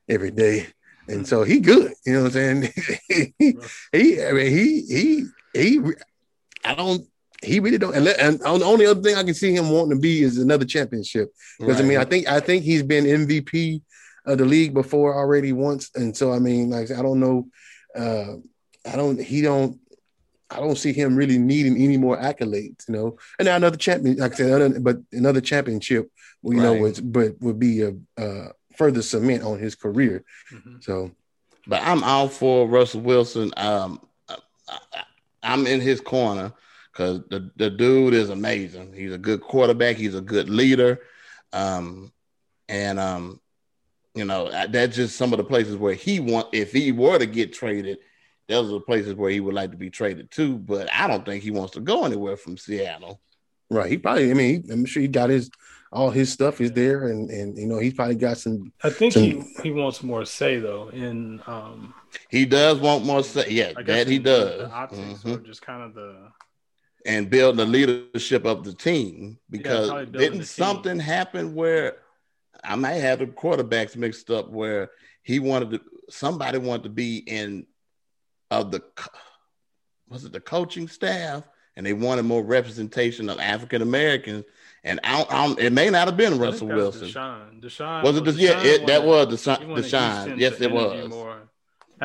every 0.09 0.31
day. 0.31 0.69
And 1.13 1.27
so 1.27 1.43
he 1.45 1.61
good, 1.61 1.93
you 2.05 2.15
know 2.15 2.23
what 2.25 2.37
I'm 2.37 2.63
saying? 2.63 2.73
he, 3.39 3.57
he, 3.93 4.25
I 4.25 4.33
mean, 4.33 4.51
he, 4.51 4.83
he, 4.83 5.25
he, 5.55 5.81
I 6.65 6.75
don't, 6.75 7.07
he 7.43 7.61
really 7.61 7.79
don't. 7.79 7.95
And, 7.95 8.05
let- 8.05 8.21
and 8.21 8.41
the 8.41 8.65
only 8.65 8.87
other 8.87 9.03
thing 9.03 9.17
I 9.17 9.25
can 9.25 9.35
see 9.35 9.55
him 9.55 9.71
wanting 9.71 9.97
to 9.97 10.01
be 10.01 10.23
is 10.23 10.39
another 10.39 10.65
championship. 10.65 11.33
Because 11.59 11.81
I 11.81 11.85
mean, 11.85 11.99
I 11.99 12.05
think, 12.05 12.29
I 12.29 12.41
think 12.41 12.65
he's 12.65 12.83
been 12.83 13.05
MVP 13.05 13.83
of 14.25 14.39
the 14.39 14.45
league 14.45 14.75
before 14.75 15.15
already 15.15 15.53
once, 15.53 15.91
and 15.95 16.17
so 16.17 16.33
I 16.33 16.39
mean, 16.39 16.71
like 16.71 16.91
I 16.91 17.03
don't 17.03 17.21
know, 17.21 17.49
uh, 17.97 18.35
I 18.91 18.97
don't 18.97 19.21
he 19.21 19.43
don't. 19.43 19.79
I 20.51 20.57
don't 20.57 20.77
see 20.77 20.93
him 20.93 21.17
really 21.17 21.39
needing 21.39 21.83
any 21.83 21.97
more 21.97 22.19
accolades, 22.19 22.87
you 22.87 22.95
know. 22.95 23.17
And 23.39 23.47
now 23.47 23.57
another 23.57 23.79
champion, 23.79 24.19
like 24.19 24.35
I 24.35 24.37
said, 24.37 24.61
another, 24.61 24.81
but 24.81 24.99
another 25.11 25.41
championship, 25.41 26.11
you 26.43 26.51
right. 26.51 26.63
know, 26.63 26.75
would 26.75 27.13
but 27.13 27.41
would 27.41 27.59
be 27.59 27.81
a, 27.81 27.95
a 28.19 28.51
further 28.77 29.03
cement 29.03 29.43
on 29.43 29.59
his 29.59 29.75
career. 29.75 30.25
Mm-hmm. 30.53 30.77
So, 30.81 31.13
but 31.67 31.83
I'm 31.83 32.03
all 32.03 32.29
for 32.29 32.69
Russell 32.69 33.01
Wilson. 33.01 33.53
Um, 33.57 34.01
I, 34.69 35.05
am 35.43 35.67
in 35.67 35.81
his 35.81 36.01
corner 36.01 36.53
because 36.93 37.21
the, 37.31 37.51
the 37.57 37.71
dude 37.71 38.15
is 38.15 38.31
amazing. 38.31 38.93
He's 38.93 39.13
a 39.13 39.19
good 39.19 39.41
quarterback. 39.41 39.97
He's 39.97 40.15
a 40.15 40.21
good 40.21 40.49
leader. 40.49 41.01
Um, 41.53 42.13
and 42.69 42.99
um, 42.99 43.41
you 44.15 44.25
know 44.25 44.51
that's 44.69 44.97
just 44.97 45.17
some 45.17 45.33
of 45.33 45.39
the 45.39 45.45
places 45.45 45.77
where 45.77 45.95
he 45.95 46.21
want. 46.21 46.49
If 46.53 46.73
he 46.73 46.93
were 46.93 47.19
to 47.19 47.27
get 47.27 47.53
traded, 47.53 47.99
those 48.49 48.69
are 48.69 48.75
the 48.75 48.81
places 48.81 49.15
where 49.15 49.31
he 49.31 49.41
would 49.41 49.55
like 49.55 49.71
to 49.71 49.77
be 49.77 49.91
traded 49.91 50.31
to. 50.33 50.57
But 50.59 50.93
I 50.93 51.07
don't 51.07 51.25
think 51.25 51.43
he 51.43 51.51
wants 51.51 51.75
to 51.75 51.81
go 51.81 52.05
anywhere 52.05 52.37
from 52.37 52.57
Seattle. 52.57 53.21
Right. 53.71 53.91
He 53.91 53.99
probably. 53.99 54.31
I 54.31 54.35
mean, 54.35 54.65
I'm 54.71 54.85
sure 54.85 55.03
he 55.03 55.09
got 55.09 55.31
his 55.31 55.51
all 55.93 56.11
his 56.11 56.33
stuff 56.33 56.61
is 56.61 56.73
there, 56.73 57.09
and 57.09 57.31
and 57.31 57.57
you 57.59 57.67
know 57.67 57.79
he's 57.79 57.95
probably 57.95 58.15
got 58.15 58.39
some. 58.39 58.73
I 58.83 58.91
think 58.91 59.13
some, 59.13 59.23
he 59.23 59.45
he 59.63 59.71
wants 59.71 60.03
more 60.03 60.25
say 60.25 60.59
though. 60.59 60.89
In 60.89 61.41
um, 61.47 61.95
he 62.31 62.47
does 62.47 62.81
want 62.81 63.05
more 63.05 63.23
say. 63.23 63.51
Yeah, 63.51 63.73
that 63.85 64.07
he 64.07 64.19
does. 64.19 64.59
The 64.59 64.71
optics 64.71 65.23
mm-hmm. 65.23 65.45
just 65.45 65.63
kind 65.63 65.83
of 65.83 65.95
the 65.95 66.31
and 67.05 67.29
build 67.29 67.57
the 67.57 67.67
leadership 67.67 68.45
of 68.45 68.65
the 68.65 68.73
team 68.73 69.39
because 69.51 69.91
yeah, 69.91 70.05
didn't 70.05 70.45
something 70.45 70.99
happen 70.99 71.55
where 71.55 71.99
I 72.65 72.77
might 72.77 72.95
have 72.95 73.19
the 73.19 73.27
quarterbacks 73.27 73.97
mixed 73.97 74.31
up 74.31 74.49
where 74.51 74.91
he 75.23 75.41
wanted 75.41 75.71
to 75.73 75.81
somebody 76.09 76.59
wanted 76.59 76.85
to 76.85 76.91
be 76.91 77.19
in 77.19 77.67
of 78.51 78.71
the 78.71 78.83
was 80.09 80.25
it 80.25 80.33
the 80.33 80.41
coaching 80.41 80.89
staff 80.89 81.43
and 81.77 81.85
they 81.85 81.93
wanted 81.93 82.23
more 82.23 82.43
representation 82.43 83.29
of 83.29 83.41
African 83.41 83.83
Americans 83.83 84.45
and 84.85 85.01
I, 85.05 85.23
I, 85.23 85.55
it 85.59 85.73
may 85.73 85.91
not 85.91 86.09
have 86.09 86.17
been 86.17 86.39
Russell 86.39 86.69
Wilson. 86.69 87.09
Deshaun. 87.09 87.63
Deshaun 87.63 88.03
was 88.03 88.17
it? 88.17 88.25
Deshaun 88.25 88.39
yeah, 88.39 88.63
it, 88.63 88.87
that 88.87 89.05
was 89.05 89.29
Deshaun. 89.29 89.67
Deshaun. 89.77 90.39
Yes, 90.39 90.61
it 90.61 90.71
was. 90.71 91.05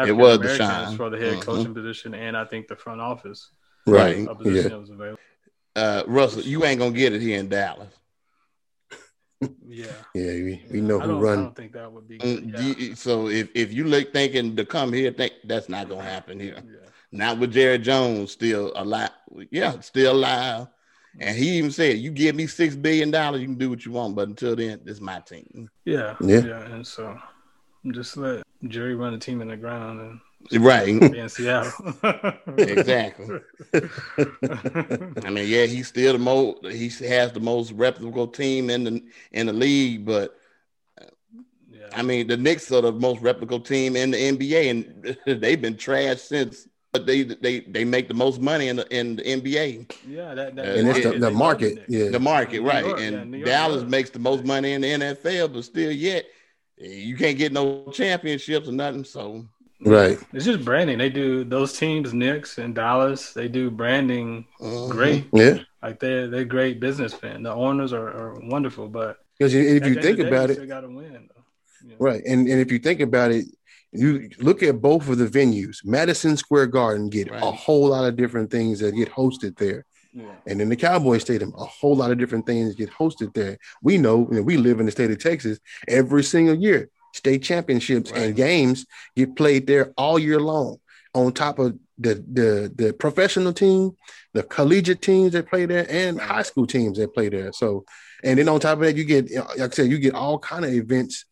It 0.06 0.14
was 0.14 0.38
Deshaun 0.40 0.96
for 0.96 1.10
the 1.10 1.18
head 1.18 1.34
mm-hmm. 1.34 1.42
coaching 1.42 1.74
position, 1.74 2.14
and 2.14 2.38
I 2.38 2.46
think 2.46 2.68
the 2.68 2.76
front 2.76 3.02
office 3.02 3.50
right 3.86 4.28
yeah. 4.44 5.16
Uh, 5.76 6.04
Russell, 6.08 6.42
you 6.42 6.66
ain't 6.66 6.80
gonna 6.80 6.92
get 6.92 7.14
it 7.14 7.22
here 7.22 7.40
in 7.40 7.50
Dallas. 7.50 7.94
yeah, 9.68 9.86
yeah, 10.16 10.32
we, 10.32 10.66
we 10.72 10.82
know 10.82 11.00
who 11.00 11.20
run. 11.20 11.40
I 11.40 11.42
don't 11.44 11.56
think 11.56 11.74
that 11.74 11.92
would 11.92 12.08
be. 12.08 12.18
Good. 12.18 12.48
Mm, 12.48 12.80
yeah. 12.80 12.96
So 12.96 13.28
if 13.28 13.50
if 13.54 13.72
you 13.72 13.84
look 13.84 14.12
thinking 14.12 14.56
to 14.56 14.66
come 14.66 14.92
here, 14.92 15.12
think 15.12 15.34
that's 15.44 15.70
not 15.70 15.90
gonna 15.90 16.02
happen 16.02 16.40
here. 16.40 16.56
Yeah. 16.56 16.90
Not 17.12 17.38
with 17.40 17.54
Jerry 17.54 17.78
Jones 17.78 18.32
still 18.32 18.72
alive. 18.76 19.12
Yeah, 19.52 19.80
still 19.82 20.14
alive. 20.14 20.68
And 21.20 21.38
he 21.38 21.58
even 21.58 21.72
said, 21.72 21.98
"You 21.98 22.12
give 22.12 22.36
me 22.36 22.48
six 22.48 22.76
billion 22.76 23.12
dollars, 23.12 23.42
you 23.42 23.48
can 23.48 23.58
do 23.58 23.70
what 23.70 23.86
you 23.86 23.92
want, 23.92 24.16
but 24.16 24.28
until 24.28 24.56
then, 24.56 24.82
this 24.84 24.96
is 24.96 25.02
my 25.02 25.20
team." 25.20 25.70
Yeah, 25.86 26.16
yeah, 26.22 26.46
yeah. 26.46 26.62
And 26.66 26.86
so, 26.86 27.18
just 27.92 28.18
let 28.18 28.44
Jerry 28.68 28.96
run 28.96 29.14
the 29.14 29.20
team 29.20 29.42
in 29.42 29.48
the 29.48 29.58
ground 29.58 30.00
and 30.00 30.20
right 30.64 30.88
in 30.88 31.30
Seattle. 31.30 31.72
exactly. 32.58 33.40
I 33.74 35.30
mean, 35.30 35.48
yeah, 35.48 35.66
he's 35.66 35.88
still 35.88 36.14
the 36.14 36.20
most. 36.20 36.66
He 36.66 36.90
has 37.08 37.32
the 37.32 37.40
most 37.40 37.72
reputable 37.72 38.28
team 38.28 38.70
in 38.70 38.84
the 38.84 39.04
in 39.32 39.48
the 39.48 39.54
league, 39.54 40.06
but 40.06 40.38
yeah. 41.70 41.88
I 41.94 42.02
mean, 42.04 42.28
the 42.28 42.38
Knicks 42.38 42.72
are 42.72 42.82
the 42.82 42.92
most 42.92 43.22
reputable 43.22 43.60
team 43.60 43.96
in 43.96 44.12
the 44.12 44.18
NBA, 44.18 44.70
and 44.70 45.42
they've 45.42 45.62
been 45.62 45.76
trashed 45.76 46.28
since. 46.28 46.68
But 46.94 47.06
they 47.06 47.24
they 47.24 47.60
they 47.62 47.84
make 47.84 48.08
the 48.08 48.14
most 48.14 48.40
money 48.40 48.70
in 48.70 48.78
the 48.78 48.98
in 48.98 49.18
the 49.18 49.24
NBA. 49.24 49.92
Yeah, 50.08 50.34
that, 50.34 50.56
that 50.56 50.78
and 50.78 50.88
it's 50.88 51.04
the, 51.04 51.20
the 51.20 51.32
market. 51.32 51.84
Yeah, 51.88 52.10
the 52.10 52.20
market, 52.20 52.62
right? 52.62 52.86
York, 52.86 53.00
and 53.00 53.36
yeah, 53.36 53.46
Dallas 53.46 53.84
makes 53.84 54.10
the 54.10 54.20
most 54.20 54.46
money 54.46 54.72
in 54.74 54.82
the 54.82 54.88
NFL, 54.88 55.54
but 55.54 55.64
still, 55.64 55.92
yet 55.92 56.26
you 56.78 57.18
can't 57.18 57.38
get 57.38 57.52
no 57.52 57.90
championships 57.92 58.68
or 58.68 58.72
nothing. 58.72 59.04
So 59.04 59.46
Right. 59.82 60.18
It's 60.34 60.46
just 60.46 60.66
branding. 60.66 60.98
They 60.98 61.10
do 61.10 61.44
those 61.44 61.78
teams, 61.78 62.14
Knicks 62.14 62.58
and 62.58 62.74
Dallas. 62.74 63.34
They 63.34 63.48
do 63.48 63.70
branding 63.70 64.46
mm-hmm. 64.60 64.92
great. 64.92 65.28
Yeah. 65.34 65.60
Like 65.84 66.00
they're 66.00 66.28
they're 66.28 66.46
great 66.46 66.80
businessmen. 66.80 67.44
The 67.44 67.54
owners 67.54 67.94
are, 67.94 68.08
are 68.08 68.40
wonderful, 68.42 68.88
but 68.88 69.20
because 69.38 69.54
if 69.54 69.86
you 69.86 70.02
think 70.02 70.20
about 70.20 70.48
day, 70.48 70.54
it, 70.54 70.68
got 70.68 70.82
to 70.82 70.88
win. 70.88 71.30
You 71.84 71.90
know? 71.90 71.96
Right, 72.00 72.24
and 72.26 72.48
and 72.48 72.60
if 72.60 72.72
you 72.72 72.80
think 72.80 73.00
about 73.00 73.32
it, 73.32 73.46
you 73.98 74.30
look 74.40 74.64
at 74.64 74.82
both 74.82 75.08
of 75.10 75.18
the 75.18 75.28
venues. 75.28 75.78
Madison 75.84 76.38
Square 76.38 76.68
Garden 76.68 77.10
get 77.10 77.32
right. 77.32 77.42
a 77.42 77.52
whole 77.52 77.90
lot 77.90 78.06
of 78.06 78.16
different 78.16 78.52
things 78.52 78.80
that 78.80 78.94
get 78.94 79.12
hosted 79.12 79.58
there. 79.58 79.86
Yeah. 80.14 80.32
And 80.48 80.62
in 80.62 80.70
the 80.70 80.76
Cowboy 80.76 81.20
Stadium, 81.20 81.54
a 81.58 81.66
whole 81.66 81.96
lot 81.96 82.12
of 82.12 82.18
different 82.18 82.46
things 82.46 82.76
get 82.76 82.90
hosted 82.90 83.34
there. 83.34 83.58
We 83.82 83.98
know, 83.98 84.28
and 84.32 84.46
we 84.46 84.58
live 84.58 84.80
in 84.80 84.86
the 84.86 84.92
state 84.92 85.12
of 85.12 85.20
Texas 85.20 85.60
every 85.88 86.24
single 86.24 86.56
year 86.56 86.90
state 87.18 87.42
championships 87.44 88.12
right. 88.12 88.22
and 88.22 88.36
games 88.36 88.86
get 89.16 89.36
played 89.36 89.68
there 89.68 89.94
all 89.98 90.20
year 90.20 90.40
long. 90.40 90.78
On 91.14 91.32
top 91.32 91.58
of 91.58 91.78
the 91.98 92.24
the 92.32 92.72
the 92.76 92.94
professional 92.94 93.52
team, 93.52 93.96
the 94.34 94.44
collegiate 94.44 95.02
teams 95.02 95.32
that 95.32 95.50
play 95.50 95.66
there, 95.66 95.88
and 95.90 96.20
high 96.22 96.44
school 96.44 96.68
teams 96.68 97.00
that 97.00 97.14
play 97.14 97.28
there. 97.30 97.52
So, 97.54 97.86
and 98.24 98.38
then 98.38 98.48
on 98.48 98.60
top 98.60 98.74
of 98.74 98.80
that, 98.82 98.96
you 98.96 99.04
get 99.04 99.32
like 99.32 99.60
I 99.60 99.70
said, 99.70 99.90
you 99.90 99.98
get 99.98 100.14
all 100.14 100.38
kind 100.38 100.64
of 100.64 100.72
events 100.72 101.26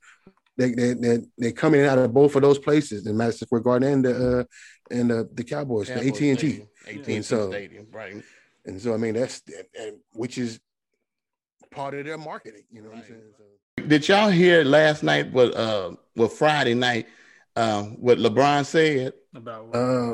that 0.57 0.75
that, 0.75 1.01
that 1.01 1.27
they 1.37 1.51
come 1.51 1.75
in 1.75 1.85
out 1.85 1.97
of 1.97 2.13
both 2.13 2.35
of 2.35 2.41
those 2.41 2.59
places 2.59 3.05
in 3.07 3.17
Madison 3.17 3.47
Square 3.47 3.61
Garden 3.61 3.93
and 3.93 4.05
the 4.05 4.39
uh, 4.39 4.43
and 4.91 5.09
the, 5.09 5.29
the 5.33 5.43
Cowboys, 5.43 5.87
Cowboys 5.87 6.03
the 6.03 6.09
AT 6.09 6.21
and 6.21 6.39
T, 6.39 6.63
AT 6.87 7.07
and 7.07 7.25
so, 7.25 7.49
Stadium, 7.49 7.87
right? 7.91 8.23
And 8.65 8.81
so 8.81 8.93
I 8.93 8.97
mean 8.97 9.15
that's 9.15 9.41
and, 9.79 9.97
which 10.13 10.37
is 10.37 10.59
part 11.71 11.93
of 11.93 12.05
their 12.05 12.17
marketing. 12.17 12.63
You 12.71 12.81
know 12.81 12.89
right. 12.89 12.97
what 12.97 13.05
I'm 13.05 13.09
saying? 13.09 13.21
So, 13.37 13.85
did 13.87 14.07
y'all 14.07 14.29
hear 14.29 14.63
last 14.63 15.03
night 15.03 15.31
what 15.31 15.55
uh 15.55 15.91
what 16.13 16.31
Friday 16.31 16.73
night 16.73 17.07
uh 17.55 17.83
what 17.83 18.17
LeBron 18.17 18.65
said? 18.65 19.13
About 19.33 19.67
what? 19.67 19.75
Uh, 19.75 20.13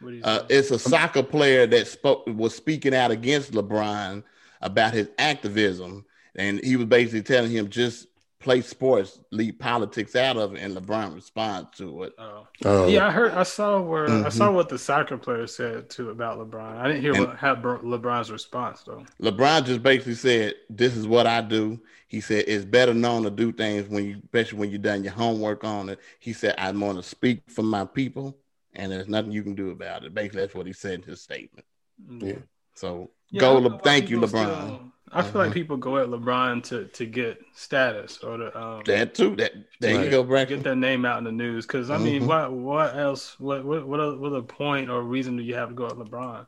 what 0.00 0.14
uh, 0.22 0.42
it's 0.48 0.70
a 0.70 0.78
soccer 0.78 1.22
player 1.22 1.66
that 1.66 1.86
spoke 1.86 2.26
was 2.26 2.54
speaking 2.54 2.94
out 2.94 3.10
against 3.10 3.52
LeBron 3.52 4.22
about 4.62 4.94
his 4.94 5.08
activism, 5.18 6.04
and 6.34 6.58
he 6.64 6.76
was 6.76 6.86
basically 6.86 7.22
telling 7.22 7.50
him 7.50 7.68
just 7.68 8.06
play 8.40 8.62
sports, 8.62 9.20
leave 9.30 9.58
politics 9.58 10.16
out 10.16 10.38
of 10.38 10.54
it, 10.54 10.60
and 10.60 10.74
LeBron 10.74 11.14
responded 11.14 11.72
to 11.76 12.04
it. 12.04 12.14
Oh. 12.18 12.46
oh. 12.64 12.88
Yeah, 12.88 13.06
I 13.06 13.10
heard, 13.10 13.32
I 13.32 13.42
saw 13.42 13.80
where 13.80 14.08
mm-hmm. 14.08 14.26
I 14.26 14.30
saw 14.30 14.50
what 14.50 14.68
the 14.70 14.78
soccer 14.78 15.18
player 15.18 15.46
said 15.46 15.90
too 15.90 16.10
about 16.10 16.38
LeBron. 16.38 16.78
I 16.78 16.88
didn't 16.88 17.02
hear 17.02 17.14
and 17.14 17.26
what 17.26 17.36
how 17.36 17.54
LeBron's 17.54 18.32
response 18.32 18.82
though. 18.82 19.04
LeBron 19.22 19.66
just 19.66 19.82
basically 19.82 20.14
said, 20.14 20.54
"This 20.68 20.96
is 20.96 21.06
what 21.06 21.26
I 21.26 21.42
do." 21.42 21.80
He 22.08 22.20
said, 22.20 22.46
"It's 22.48 22.64
better 22.64 22.94
known 22.94 23.22
to 23.24 23.30
do 23.30 23.52
things 23.52 23.88
when 23.88 24.04
you, 24.04 24.20
especially 24.24 24.58
when 24.58 24.70
you've 24.70 24.82
done 24.82 25.04
your 25.04 25.12
homework 25.12 25.62
on 25.62 25.90
it." 25.90 26.00
He 26.18 26.32
said, 26.32 26.54
"I 26.56 26.70
want 26.72 26.96
to 26.96 27.02
speak 27.02 27.42
for 27.48 27.62
my 27.62 27.84
people, 27.84 28.38
and 28.72 28.90
there's 28.90 29.08
nothing 29.08 29.32
you 29.32 29.42
can 29.42 29.54
do 29.54 29.70
about 29.70 30.04
it." 30.04 30.14
Basically, 30.14 30.40
that's 30.40 30.54
what 30.54 30.66
he 30.66 30.72
said 30.72 30.94
in 30.94 31.02
his 31.02 31.20
statement. 31.20 31.66
Mm-hmm. 32.02 32.26
Yeah. 32.26 32.38
So 32.74 33.10
yeah, 33.30 33.40
go, 33.40 33.58
Le- 33.58 33.78
thank 33.80 34.08
you, 34.08 34.18
LeBron. 34.18 34.64
Still, 34.64 34.80
I 35.12 35.22
feel 35.22 35.40
like 35.40 35.46
uh-huh. 35.46 35.54
people 35.54 35.76
go 35.76 35.98
at 35.98 36.08
LeBron 36.08 36.62
to 36.64 36.84
to 36.86 37.06
get 37.06 37.42
status 37.54 38.18
or 38.18 38.36
to 38.36 38.60
um, 38.60 38.82
that 38.86 39.14
too. 39.14 39.34
That 39.36 39.52
there 39.80 39.96
right. 39.96 40.04
you 40.04 40.10
go, 40.10 40.22
Braxton. 40.22 40.58
Get 40.58 40.64
their 40.64 40.76
name 40.76 41.04
out 41.04 41.18
in 41.18 41.24
the 41.24 41.32
news 41.32 41.66
because 41.66 41.90
I 41.90 41.98
mean, 41.98 42.20
mm-hmm. 42.22 42.28
what 42.28 42.52
what 42.52 42.96
else? 42.96 43.38
What 43.40 43.64
what 43.64 43.86
what 43.86 43.98
a, 43.98 44.16
what 44.16 44.28
a 44.28 44.42
point 44.42 44.88
or 44.88 45.02
reason 45.02 45.36
do 45.36 45.42
you 45.42 45.54
have 45.56 45.70
to 45.70 45.74
go 45.74 45.86
at 45.86 45.94
LeBron? 45.94 46.46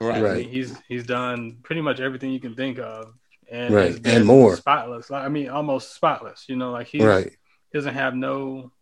Right, 0.00 0.24
I 0.24 0.34
mean, 0.34 0.48
he's 0.48 0.76
he's 0.88 1.06
done 1.06 1.58
pretty 1.62 1.80
much 1.80 2.00
everything 2.00 2.32
you 2.32 2.40
can 2.40 2.54
think 2.54 2.78
of, 2.78 3.14
and 3.50 3.72
right, 3.74 4.06
and 4.06 4.26
more 4.26 4.56
spotless. 4.56 5.08
Like, 5.08 5.24
I 5.24 5.28
mean, 5.28 5.48
almost 5.48 5.94
spotless. 5.94 6.46
You 6.48 6.56
know, 6.56 6.70
like 6.70 6.88
he 6.88 7.02
right. 7.02 7.30
doesn't 7.72 7.94
have 7.94 8.14
no, 8.14 8.72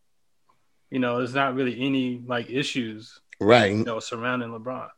you 0.90 0.98
know, 0.98 1.18
there's 1.18 1.34
not 1.34 1.54
really 1.54 1.80
any 1.80 2.20
like 2.26 2.50
issues, 2.50 3.20
right? 3.38 3.70
You 3.70 3.84
know, 3.84 4.00
surrounding 4.00 4.48
LeBron. 4.50 4.88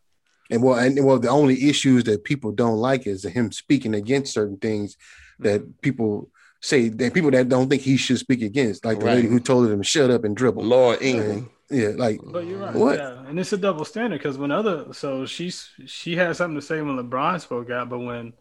And 0.50 0.62
well, 0.62 0.78
and 0.78 1.04
well, 1.04 1.18
the 1.18 1.28
only 1.28 1.68
issues 1.68 2.04
that 2.04 2.24
people 2.24 2.52
don't 2.52 2.78
like 2.78 3.06
is 3.06 3.24
him 3.24 3.52
speaking 3.52 3.94
against 3.94 4.34
certain 4.34 4.58
things 4.58 4.96
that 5.38 5.62
mm-hmm. 5.62 5.70
people 5.80 6.30
say 6.60 6.88
that 6.88 7.14
people 7.14 7.30
that 7.30 7.48
don't 7.48 7.68
think 7.68 7.82
he 7.82 7.96
should 7.96 8.18
speak 8.18 8.42
against, 8.42 8.84
like 8.84 9.00
the 9.00 9.06
right. 9.06 9.16
lady 9.16 9.28
who 9.28 9.40
told 9.40 9.70
him 9.70 9.82
shut 9.82 10.10
up 10.10 10.24
and 10.24 10.36
dribble. 10.36 10.62
Laura 10.62 10.96
Ingraham. 11.02 11.50
Yeah, 11.70 11.92
like 11.96 12.20
but 12.22 12.46
you're 12.46 12.58
right. 12.58 12.74
What? 12.74 12.98
Yeah, 12.98 13.26
and 13.26 13.40
it's 13.40 13.52
a 13.54 13.56
double 13.56 13.86
standard 13.86 14.18
because 14.18 14.36
when 14.36 14.50
other 14.50 14.92
so 14.92 15.24
she's 15.24 15.70
she 15.86 16.16
had 16.16 16.36
something 16.36 16.56
to 16.56 16.62
say 16.62 16.82
when 16.82 16.98
LeBron 16.98 17.40
spoke 17.40 17.70
out, 17.70 17.88
but 17.88 18.00
when 18.00 18.34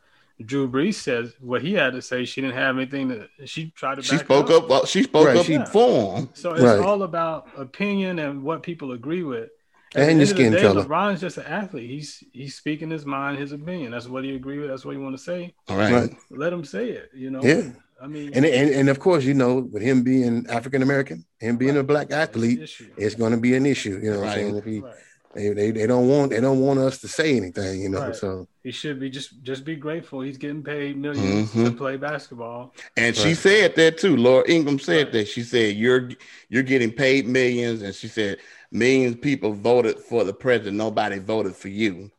Drew 0.46 0.70
Brees 0.70 0.96
says 0.96 1.34
what 1.40 1.62
he 1.62 1.74
had 1.74 1.94
to 1.94 2.02
say, 2.02 2.26
she 2.26 2.42
didn't 2.42 2.58
have 2.58 2.76
anything 2.76 3.10
to. 3.10 3.48
She 3.48 3.72
tried 3.72 3.96
to. 3.96 4.04
She 4.04 4.18
spoke 4.18 4.50
up. 4.50 4.70
up. 4.70 4.88
She 4.88 5.04
spoke 5.04 5.28
right. 5.28 5.38
up 5.38 5.48
yeah. 5.48 5.66
for 5.66 6.18
him. 6.18 6.30
So 6.34 6.54
it's 6.54 6.64
right. 6.64 6.80
all 6.80 7.04
about 7.04 7.48
opinion 7.58 8.20
and 8.20 8.44
what 8.44 8.64
people 8.64 8.92
agree 8.92 9.24
with. 9.24 9.50
At 9.94 10.10
and 10.10 10.20
your 10.20 10.28
skin 10.28 10.54
day, 10.54 10.62
color. 10.62 10.86
LeBron's 10.86 11.20
just 11.20 11.38
an 11.38 11.46
athlete. 11.46 11.90
He's 11.90 12.24
he's 12.32 12.56
speaking 12.56 12.90
his 12.90 13.06
mind, 13.06 13.38
his 13.38 13.52
opinion. 13.52 13.92
That's 13.92 14.08
what 14.08 14.24
he 14.24 14.36
agree 14.36 14.58
with. 14.58 14.70
That's 14.70 14.86
what 14.86 14.92
he 14.92 14.98
want 14.98 15.18
to 15.18 15.22
say. 15.22 15.54
All 15.68 15.78
right. 15.78 16.10
Let 16.30 16.54
him 16.54 16.64
say 16.64 16.90
it. 16.92 17.10
You 17.14 17.30
know. 17.30 17.42
Yeah. 17.44 17.72
I 18.02 18.08
mean, 18.08 18.32
and, 18.34 18.46
and 18.46 18.70
and 18.72 18.90
of 18.90 19.00
course, 19.00 19.24
you 19.24 19.36
know, 19.36 19.60
with 19.72 19.84
him 19.84 20.04
being 20.04 20.48
African 20.50 20.82
American, 20.82 21.24
him 21.40 21.58
being 21.58 21.78
a 21.78 21.84
black 21.84 22.12
athlete, 22.12 22.60
it's 22.98 23.16
going 23.16 23.32
to 23.32 23.38
be 23.38 23.54
an 23.56 23.66
issue. 23.66 24.00
You 24.02 24.12
know 24.12 24.20
what 24.22 24.30
I'm 24.30 24.34
saying? 24.34 24.56
If 24.56 24.66
he, 24.66 24.80
right. 24.80 24.94
they, 25.36 25.50
they 25.50 25.72
they 25.72 25.86
don't 25.86 26.08
want 26.08 26.32
they 26.32 26.42
don't 26.42 26.62
want 26.62 26.80
us 26.80 26.98
to 27.02 27.08
say 27.08 27.38
anything. 27.38 27.80
You 27.80 27.90
know, 27.90 28.00
right. 28.00 28.16
so 28.16 28.48
he 28.64 28.72
should 28.72 29.00
be 29.00 29.12
just 29.12 29.44
just 29.44 29.64
be 29.64 29.76
grateful. 29.76 30.22
He's 30.22 30.38
getting 30.38 30.64
paid 30.64 30.98
1000000s 30.98 31.16
mm-hmm. 31.16 31.66
to 31.66 31.72
play 31.74 31.98
basketball. 31.98 32.74
And 32.98 33.16
right. 33.16 33.24
she 33.24 33.36
said 33.36 33.76
that 33.76 34.00
too. 34.00 34.18
Laura 34.18 34.50
Ingraham 34.50 34.80
said 34.80 35.12
that. 35.12 35.28
She 35.28 35.44
said 35.44 35.76
you're 35.76 36.10
you're 36.50 36.64
getting 36.64 36.92
paid 36.92 37.28
millions, 37.28 37.84
and 37.84 37.94
she 37.94 38.08
said 38.08 38.40
millions 38.72 39.16
of 39.16 39.22
people 39.22 39.54
voted 39.54 40.00
for 40.00 40.24
the 40.24 40.34
president. 40.34 40.78
Nobody 40.78 41.20
voted 41.20 41.56
for 41.56 41.70
you. 41.70 42.12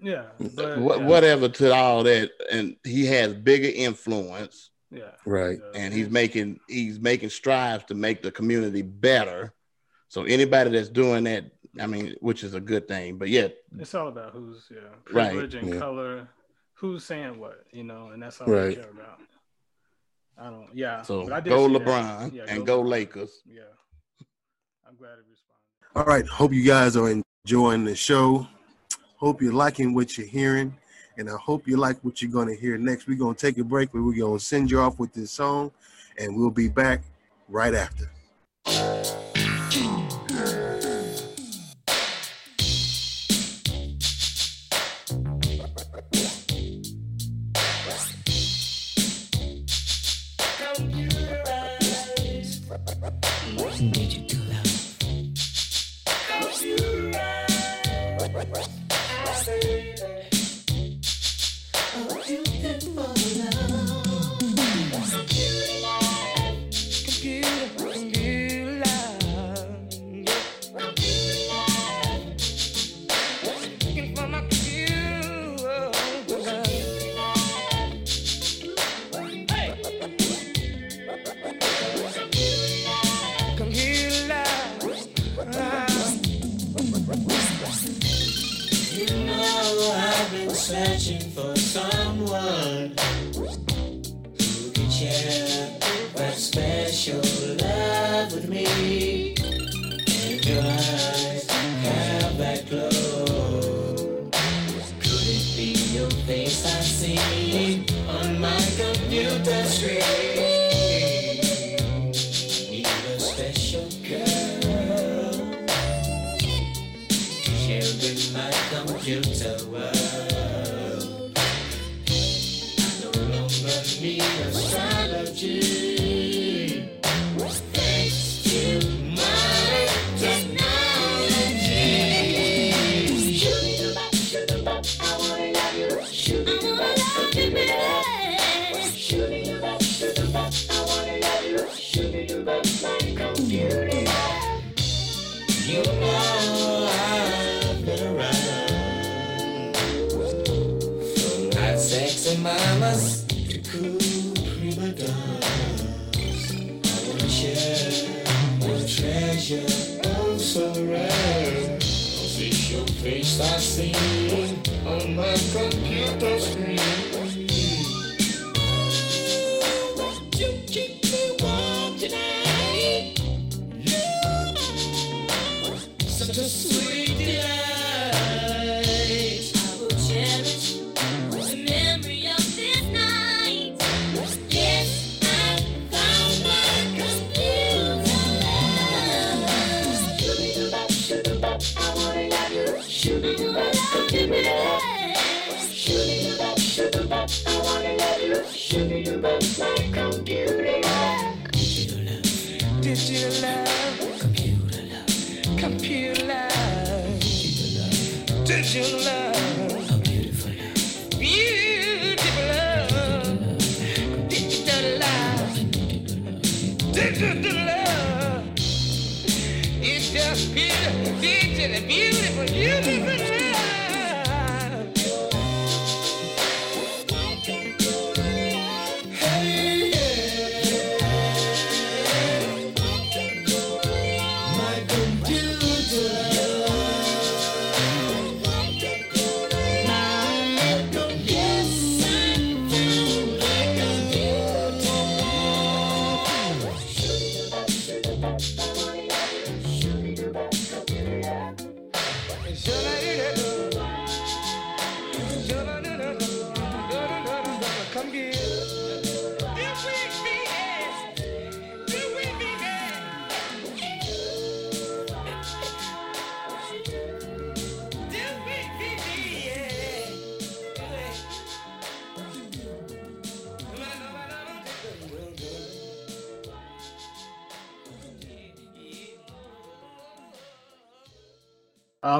Yeah, 0.00 0.24
but, 0.38 0.78
yeah. 0.78 0.96
Whatever 0.96 1.48
to 1.48 1.72
all 1.72 2.02
that, 2.04 2.30
and 2.50 2.76
he 2.84 3.06
has 3.06 3.32
bigger 3.32 3.70
influence 3.74 4.70
yeah. 4.94 5.10
Right. 5.26 5.58
And 5.74 5.92
he's 5.92 6.08
making 6.08 6.60
he's 6.68 7.00
making 7.00 7.30
strides 7.30 7.84
to 7.86 7.94
make 7.94 8.22
the 8.22 8.30
community 8.30 8.82
better. 8.82 9.52
So 10.08 10.22
anybody 10.22 10.70
that's 10.70 10.88
doing 10.88 11.24
that, 11.24 11.46
I 11.80 11.86
mean, 11.86 12.14
which 12.20 12.44
is 12.44 12.54
a 12.54 12.60
good 12.60 12.86
thing. 12.86 13.18
But 13.18 13.28
yeah, 13.28 13.48
it's 13.78 13.94
all 13.94 14.08
about 14.08 14.32
who's 14.32 14.68
yeah 14.70 14.78
privilege 15.04 15.54
right. 15.54 15.62
and 15.62 15.74
yeah. 15.74 15.80
color, 15.80 16.28
who's 16.74 17.04
saying 17.04 17.38
what, 17.38 17.64
you 17.72 17.82
know, 17.82 18.10
and 18.10 18.22
that's 18.22 18.40
all 18.40 18.46
right. 18.46 18.78
I 18.78 18.82
care 18.82 18.90
about. 18.90 19.18
I 20.38 20.50
don't. 20.50 20.68
Yeah. 20.72 21.02
So 21.02 21.26
go 21.26 21.68
LeBron 21.68 22.32
yeah, 22.32 22.44
and 22.48 22.64
go, 22.64 22.82
go 22.82 22.88
Lakers. 22.88 23.42
Yeah. 23.46 23.62
I'm 24.86 24.96
glad 24.96 25.12
it 25.18 25.24
responded. 25.28 25.33
All 25.96 26.02
right. 26.04 26.26
Hope 26.26 26.52
you 26.52 26.64
guys 26.64 26.96
are 26.96 27.22
enjoying 27.46 27.84
the 27.84 27.94
show. 27.94 28.48
Hope 29.14 29.40
you're 29.40 29.52
liking 29.52 29.94
what 29.94 30.18
you're 30.18 30.26
hearing. 30.26 30.76
And 31.18 31.30
I 31.30 31.36
hope 31.36 31.68
you 31.68 31.76
like 31.76 31.98
what 32.02 32.20
you're 32.20 32.32
going 32.32 32.48
to 32.48 32.56
hear 32.56 32.76
next. 32.76 33.06
We're 33.06 33.16
going 33.16 33.36
to 33.36 33.40
take 33.40 33.58
a 33.58 33.64
break, 33.64 33.92
but 33.92 34.02
we're 34.02 34.18
going 34.18 34.40
to 34.40 34.44
send 34.44 34.72
you 34.72 34.80
off 34.80 34.98
with 34.98 35.12
this 35.12 35.30
song, 35.30 35.70
and 36.18 36.36
we'll 36.36 36.50
be 36.50 36.68
back 36.68 37.02
right 37.48 37.74
after. 37.74 38.10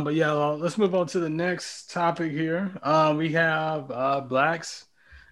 Um, 0.04 0.12
but 0.12 0.16
yeah, 0.16 0.34
well, 0.34 0.58
let's 0.58 0.76
move 0.76 0.94
on 0.94 1.06
to 1.08 1.18
the 1.18 1.30
next 1.30 1.90
topic 1.90 2.30
here. 2.30 2.70
Um, 2.82 3.16
we 3.16 3.32
have 3.32 3.90
uh, 3.90 4.20
blacks 4.20 4.84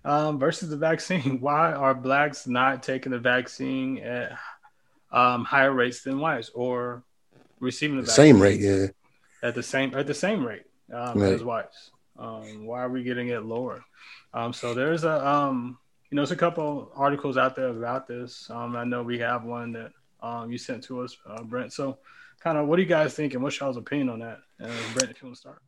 um, 0.03 0.39
versus 0.39 0.71
the 0.71 0.79
vaccine. 0.79 1.41
Why 1.41 1.73
are 1.73 1.95
blacks 1.95 2.47
not 2.47 2.83
taking 2.83 3.13
the 3.13 3.19
vaccine 3.19 3.99
at 3.99 4.39
um, 5.11 5.45
higher 5.45 5.73
rates 5.73 6.03
than 6.03 6.19
whites, 6.19 6.51
or 6.55 7.03
receiving 7.61 7.99
the, 7.99 8.05
the 8.05 8.11
same 8.11 8.41
rate? 8.41 8.61
Yeah, 8.61 8.87
at 9.43 9.55
the 9.55 9.63
same 9.63 9.95
at 9.95 10.07
the 10.07 10.15
same 10.15 10.43
rate 10.43 10.65
um, 10.91 11.21
right. 11.21 11.35
as 11.35 11.45
whites. 11.45 11.91
Um, 12.19 12.65
why 12.65 12.81
are 12.81 12.89
we 12.89 13.03
getting 13.03 13.29
it 13.29 13.43
lower? 13.43 13.85
Um, 14.33 14.55
so 14.55 14.73
there's 14.73 15.05
a 15.05 15.29
um, 15.29 15.77
you 16.11 16.17
know, 16.17 16.23
there's 16.23 16.31
a 16.31 16.37
couple 16.37 16.91
articles 16.95 17.37
out 17.37 17.57
there 17.57 17.69
about 17.69 18.07
this. 18.07 18.49
Um, 18.49 18.75
I 18.75 18.85
know 18.85 19.03
we 19.03 19.19
have 19.19 19.45
one 19.45 19.73
that 19.73 19.93
um, 20.23 20.51
you 20.51 20.57
sent 20.57 20.85
to 20.85 21.03
us, 21.03 21.15
uh, 21.29 21.43
Brent. 21.43 21.75
So, 21.75 21.99
kind 22.43 22.59
of, 22.59 22.67
what 22.67 22.77
do 22.77 22.83
you 22.83 22.89
guys 22.89 23.15
think, 23.15 23.35
and 23.35 23.43
what's 23.43 23.59
y'all's 23.61 23.77
opinion 23.77 24.09
on 24.09 24.19
that? 24.21 24.39
Uh, 24.63 24.71
Brent, 24.95 25.11
if 25.11 25.23
you 25.23 25.29
want 25.29 25.37
to 25.37 25.41
start. 25.41 25.63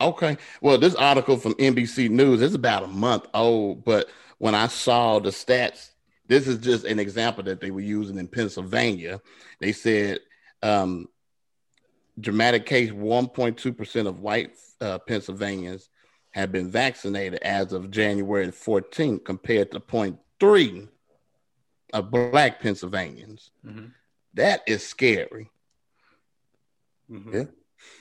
Okay. 0.00 0.36
Well, 0.60 0.78
this 0.78 0.94
article 0.94 1.36
from 1.36 1.54
NBC 1.54 2.08
News 2.10 2.40
is 2.40 2.54
about 2.54 2.84
a 2.84 2.88
month 2.88 3.26
old, 3.34 3.84
but 3.84 4.08
when 4.38 4.54
I 4.54 4.68
saw 4.68 5.18
the 5.18 5.30
stats, 5.30 5.90
this 6.28 6.46
is 6.46 6.58
just 6.58 6.84
an 6.84 6.98
example 6.98 7.42
that 7.44 7.60
they 7.60 7.70
were 7.70 7.80
using 7.80 8.18
in 8.18 8.28
Pennsylvania. 8.28 9.20
They 9.60 9.72
said 9.72 10.20
um, 10.62 11.08
dramatic 12.20 12.66
case 12.66 12.90
1.2% 12.90 14.06
of 14.06 14.20
white 14.20 14.52
uh, 14.80 14.98
Pennsylvanians 14.98 15.88
have 16.30 16.52
been 16.52 16.70
vaccinated 16.70 17.40
as 17.42 17.72
of 17.72 17.90
January 17.90 18.48
14th 18.48 19.24
compared 19.24 19.72
to 19.72 19.80
0.3 19.80 20.88
of 21.92 22.10
black 22.10 22.60
Pennsylvanians. 22.60 23.50
Mm-hmm. 23.66 23.86
That 24.34 24.62
is 24.66 24.86
scary. 24.86 25.50
Mm-hmm. 27.10 27.34
Yeah. 27.34 27.44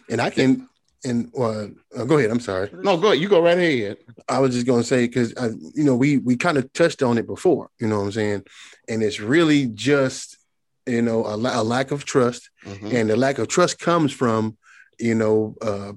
And 0.09 0.21
I 0.21 0.29
can, 0.29 0.67
and 1.03 1.31
uh, 1.37 1.67
go 2.05 2.17
ahead. 2.17 2.31
I'm 2.31 2.39
sorry. 2.39 2.69
No, 2.73 2.97
go 2.97 3.07
ahead. 3.07 3.21
You 3.21 3.29
go 3.29 3.41
right 3.41 3.57
ahead. 3.57 3.97
I 4.27 4.39
was 4.39 4.53
just 4.53 4.65
going 4.65 4.81
to 4.81 4.87
say 4.87 5.07
because 5.07 5.33
you 5.75 5.83
know 5.83 5.95
we 5.95 6.17
we 6.17 6.35
kind 6.35 6.57
of 6.57 6.71
touched 6.73 7.03
on 7.03 7.17
it 7.17 7.27
before. 7.27 7.69
You 7.79 7.87
know 7.87 7.99
what 7.99 8.05
I'm 8.05 8.11
saying, 8.11 8.43
and 8.89 9.03
it's 9.03 9.19
really 9.19 9.67
just 9.67 10.37
you 10.85 11.01
know 11.01 11.25
a, 11.25 11.35
a 11.35 11.63
lack 11.63 11.91
of 11.91 12.05
trust, 12.05 12.49
mm-hmm. 12.65 12.95
and 12.95 13.09
the 13.09 13.15
lack 13.15 13.37
of 13.37 13.47
trust 13.47 13.79
comes 13.79 14.11
from 14.11 14.57
you 14.99 15.15
know 15.15 15.55
uh, 15.61 15.93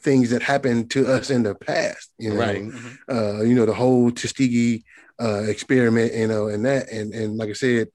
things 0.00 0.30
that 0.30 0.42
happened 0.42 0.90
to 0.90 1.06
us 1.06 1.30
in 1.30 1.42
the 1.42 1.54
past. 1.54 2.10
You 2.18 2.30
know, 2.30 2.40
right. 2.40 2.62
mm-hmm. 2.62 3.16
uh, 3.16 3.42
you 3.42 3.54
know 3.54 3.66
the 3.66 3.74
whole 3.74 4.10
Tuskegee 4.10 4.84
uh, 5.20 5.44
experiment. 5.44 6.14
You 6.14 6.28
know, 6.28 6.48
and 6.48 6.64
that 6.66 6.90
and 6.90 7.14
and 7.14 7.36
like 7.36 7.50
I 7.50 7.54
said, 7.54 7.88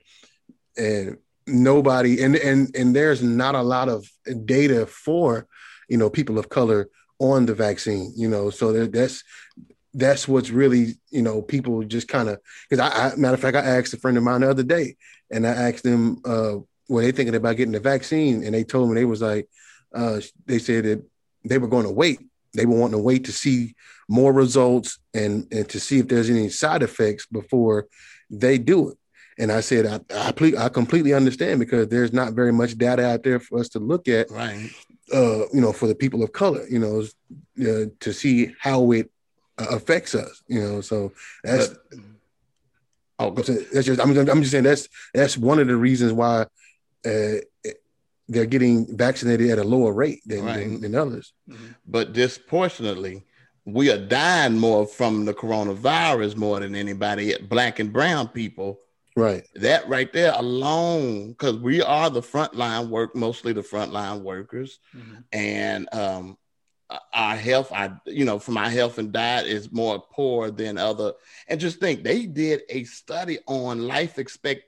and 0.78 1.18
nobody 1.50 2.22
and 2.22 2.36
and 2.36 2.76
and 2.76 2.96
there's 2.96 3.22
not 3.22 3.56
a 3.56 3.62
lot 3.62 3.90
of 3.90 4.08
data 4.46 4.86
for 4.86 5.48
you 5.88 5.98
know 5.98 6.10
people 6.10 6.38
of 6.38 6.50
color 6.50 6.90
on 7.20 7.46
the 7.46 7.54
vaccine. 7.54 8.14
You 8.16 8.30
know, 8.30 8.50
so 8.50 8.86
that's 8.88 9.24
that's 9.94 10.28
what's 10.28 10.52
really 10.52 10.96
you 11.10 11.22
know 11.22 11.42
people 11.42 11.84
just 11.84 12.08
kind 12.08 12.30
of 12.30 12.40
because 12.70 12.80
I, 12.80 13.10
I, 13.10 13.16
matter 13.16 13.34
of 13.34 13.40
fact 13.40 13.58
I 13.58 13.62
asked 13.62 13.94
a 13.94 13.98
friend 13.98 14.18
of 14.18 14.24
mine 14.24 14.42
the 14.42 14.50
other 14.50 14.64
day 14.64 14.96
and 15.32 15.46
I 15.46 15.52
asked 15.52 15.84
them 15.84 16.22
uh 16.26 16.56
were 16.88 17.02
they 17.02 17.12
thinking 17.12 17.36
about 17.36 17.58
getting 17.58 17.74
the 17.74 17.80
vaccine 17.80 18.44
and 18.44 18.54
they 18.54 18.64
told 18.64 18.90
me 18.90 18.96
they 18.96 19.06
was 19.06 19.22
like 19.22 19.48
uh 19.94 20.20
they 20.46 20.60
said 20.60 20.86
that 20.86 21.04
they 21.44 21.58
were 21.58 21.68
going 21.68 21.86
to 21.86 21.92
wait. 21.92 22.20
They 22.54 22.66
were 22.66 22.78
wanting 22.78 22.98
to 22.98 23.04
wait 23.04 23.26
to 23.26 23.32
see 23.32 23.76
more 24.08 24.34
results 24.34 25.00
and, 25.14 25.48
and 25.52 25.70
to 25.70 25.80
see 25.80 26.00
if 26.00 26.08
there's 26.08 26.30
any 26.30 26.50
side 26.50 26.84
effects 26.84 27.26
before 27.28 27.88
they 28.30 28.58
do 28.58 28.90
it. 28.90 28.98
And 29.40 29.52
I 29.52 29.62
said, 29.62 29.86
I, 29.86 30.28
I, 30.28 30.32
ple- 30.32 30.60
I 30.60 30.70
completely 30.70 31.14
understand 31.14 31.60
because 31.60 31.88
there's 31.88 32.14
not 32.14 32.34
very 32.34 32.52
much 32.52 32.78
data 32.78 33.06
out 33.06 33.24
there 33.24 33.40
for 33.40 33.60
us 33.60 33.70
to 33.70 33.80
look 33.80 34.08
at, 34.08 34.30
right? 34.30 34.70
Uh, 35.12 35.48
you 35.54 35.62
know, 35.62 35.72
for 35.72 35.88
the 35.88 35.96
people 35.96 36.22
of 36.22 36.34
color, 36.34 36.68
you 36.70 36.78
know, 36.78 37.04
uh, 37.62 37.86
to 38.00 38.14
see 38.14 38.54
how 38.60 38.92
it 38.92 39.10
uh, 39.58 39.68
affects 39.72 40.14
us, 40.14 40.44
you 40.48 40.62
know. 40.62 40.82
So 40.82 41.14
that's 41.44 41.70
but, 41.70 42.00
oh, 43.18 43.32
that's 43.32 43.88
just 43.88 44.00
I'm, 44.00 44.16
I'm 44.18 44.42
just 44.42 44.52
saying 44.52 44.66
that's 44.66 44.88
that's 45.14 45.38
one 45.38 45.60
of 45.60 45.68
the 45.68 45.76
reasons 45.76 46.14
why 46.14 46.46
uh, 47.06 47.36
they're 48.30 48.46
getting 48.46 48.96
vaccinated 48.96 49.50
at 49.50 49.58
a 49.58 49.64
lower 49.64 49.92
rate 49.92 50.22
than, 50.26 50.46
right. 50.46 50.60
than, 50.60 50.82
than, 50.82 50.96
others. 50.96 51.34
Mm-hmm. 51.50 51.66
But 51.88 52.14
disproportionately, 52.14 53.24
we 53.66 53.92
are 53.92 53.98
dying 53.98 54.58
more 54.58 54.86
from 54.86 55.26
the 55.26 55.34
coronavirus 55.34 56.36
more 56.36 56.60
than 56.60 56.76
anybody, 56.76 57.36
black 57.42 57.80
and 57.80 57.92
brown 57.92 58.28
people. 58.28 58.80
Right. 59.20 59.48
That 59.56 59.88
right 59.88 60.12
there 60.12 60.34
alone, 60.36 61.30
because 61.30 61.58
we 61.58 61.82
are 61.82 62.10
the 62.10 62.22
frontline 62.22 62.90
work, 62.90 63.16
mostly 63.16 63.54
the 63.54 63.62
frontline 63.62 64.22
workers, 64.22 64.80
mm-hmm. 64.96 65.20
and 65.32 65.94
um, 65.94 66.38
our 67.14 67.36
health, 67.36 67.72
I 67.72 67.92
you 68.06 68.26
know, 68.26 68.40
for 68.40 68.52
my 68.52 68.70
health 68.70 68.98
and 68.98 69.12
diet 69.12 69.48
is 69.48 69.72
more 69.72 70.04
poor 70.12 70.52
than 70.52 70.78
other. 70.78 71.14
And 71.48 71.60
just 71.60 71.80
think, 71.80 72.04
they 72.04 72.26
did 72.26 72.62
a 72.70 72.84
study 72.86 73.40
on 73.48 73.88
life 73.88 74.18
expect 74.18 74.64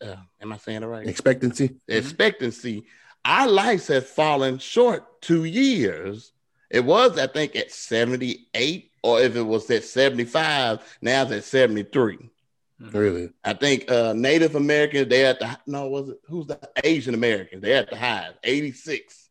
uh, 0.00 0.16
am 0.40 0.52
I 0.52 0.56
saying 0.56 0.82
it 0.82 0.86
right? 0.86 1.06
Expectancy. 1.06 1.76
Expectancy. 1.88 2.84
Our 3.24 3.48
lives 3.48 3.88
have 3.88 4.06
fallen 4.06 4.58
short 4.58 5.20
two 5.22 5.44
years. 5.44 6.32
It 6.70 6.84
was, 6.84 7.18
I 7.18 7.26
think, 7.26 7.56
at 7.56 7.72
78, 7.72 8.90
or 9.02 9.20
if 9.20 9.36
it 9.36 9.42
was 9.42 9.70
at 9.70 9.84
75, 9.84 10.98
now 11.00 11.22
it's 11.22 11.32
at 11.32 11.44
73. 11.44 12.30
Mm-hmm. 12.80 12.96
Really? 12.96 13.30
I 13.44 13.54
think 13.54 13.90
uh, 13.90 14.12
Native 14.12 14.54
Americans, 14.54 15.08
they're 15.08 15.30
at 15.30 15.40
the, 15.40 15.58
no, 15.66 15.88
was 15.88 16.10
it, 16.10 16.18
who's 16.26 16.46
the 16.46 16.58
Asian 16.84 17.14
Americans? 17.14 17.62
They're 17.62 17.82
at 17.82 17.90
the 17.90 17.96
high, 17.96 18.30
86. 18.44 19.28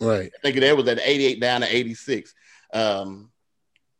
Right. 0.00 0.32
I 0.34 0.40
think 0.42 0.60
that 0.60 0.76
was 0.76 0.88
at 0.88 1.00
88 1.02 1.40
down 1.40 1.60
to 1.60 1.76
86. 1.76 2.34
Um, 2.72 3.30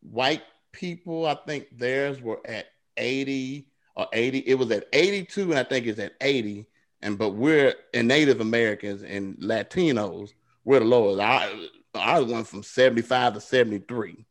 white 0.01 0.43
people, 0.73 1.27
I 1.27 1.35
think 1.35 1.67
theirs 1.77 2.23
were 2.23 2.41
at 2.47 2.67
80 2.97 3.67
or 3.97 4.07
80. 4.13 4.39
It 4.39 4.55
was 4.55 4.71
at 4.71 4.87
82, 4.93 5.43
and 5.51 5.59
I 5.59 5.65
think 5.65 5.87
it's 5.87 5.99
at 5.99 6.15
80. 6.21 6.67
And 7.03 7.19
but 7.19 7.31
we're 7.31 7.75
in 7.95 8.07
Native 8.07 8.41
Americans 8.41 9.03
and 9.03 9.37
Latinos, 9.39 10.33
we're 10.65 10.81
the 10.81 10.85
lowest. 10.85 11.21
I 11.21 11.69
I 11.95 12.21
went 12.21 12.47
from 12.47 12.63
75 12.63 13.35
to 13.35 13.41
73 13.41 14.27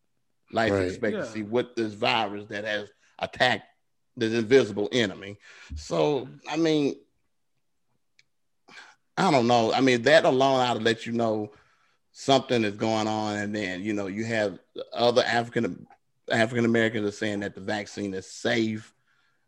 life 0.52 0.72
right. 0.72 0.88
expectancy 0.88 1.40
yeah. 1.40 1.46
with 1.46 1.76
this 1.76 1.94
virus 1.94 2.46
that 2.48 2.66
has 2.66 2.90
attacked 3.18 3.66
this 4.20 4.34
invisible 4.34 4.90
enemy. 4.92 5.38
So 5.76 6.28
I 6.50 6.58
mean, 6.58 6.96
I 9.18 9.32
don't 9.32 9.48
know. 9.48 9.74
I 9.74 9.82
mean, 9.82 10.04
that 10.04 10.26
alone 10.26 10.60
ought 10.60 10.76
to 10.76 10.80
let 10.80 11.06
you 11.06 11.14
know 11.14 11.52
something 12.12 12.64
is 12.64 12.76
going 12.76 13.08
on, 13.08 13.38
and 13.38 13.56
then 13.56 13.82
you 13.84 13.94
know 13.94 14.08
you 14.08 14.26
have 14.26 14.60
other 14.94 15.24
African 15.24 15.86
African 16.32 16.66
Americans 16.66 17.08
are 17.08 17.12
saying 17.12 17.42
that 17.42 17.56
the 17.56 17.62
vaccine 17.62 18.14
is 18.14 18.26
safe. 18.26 18.94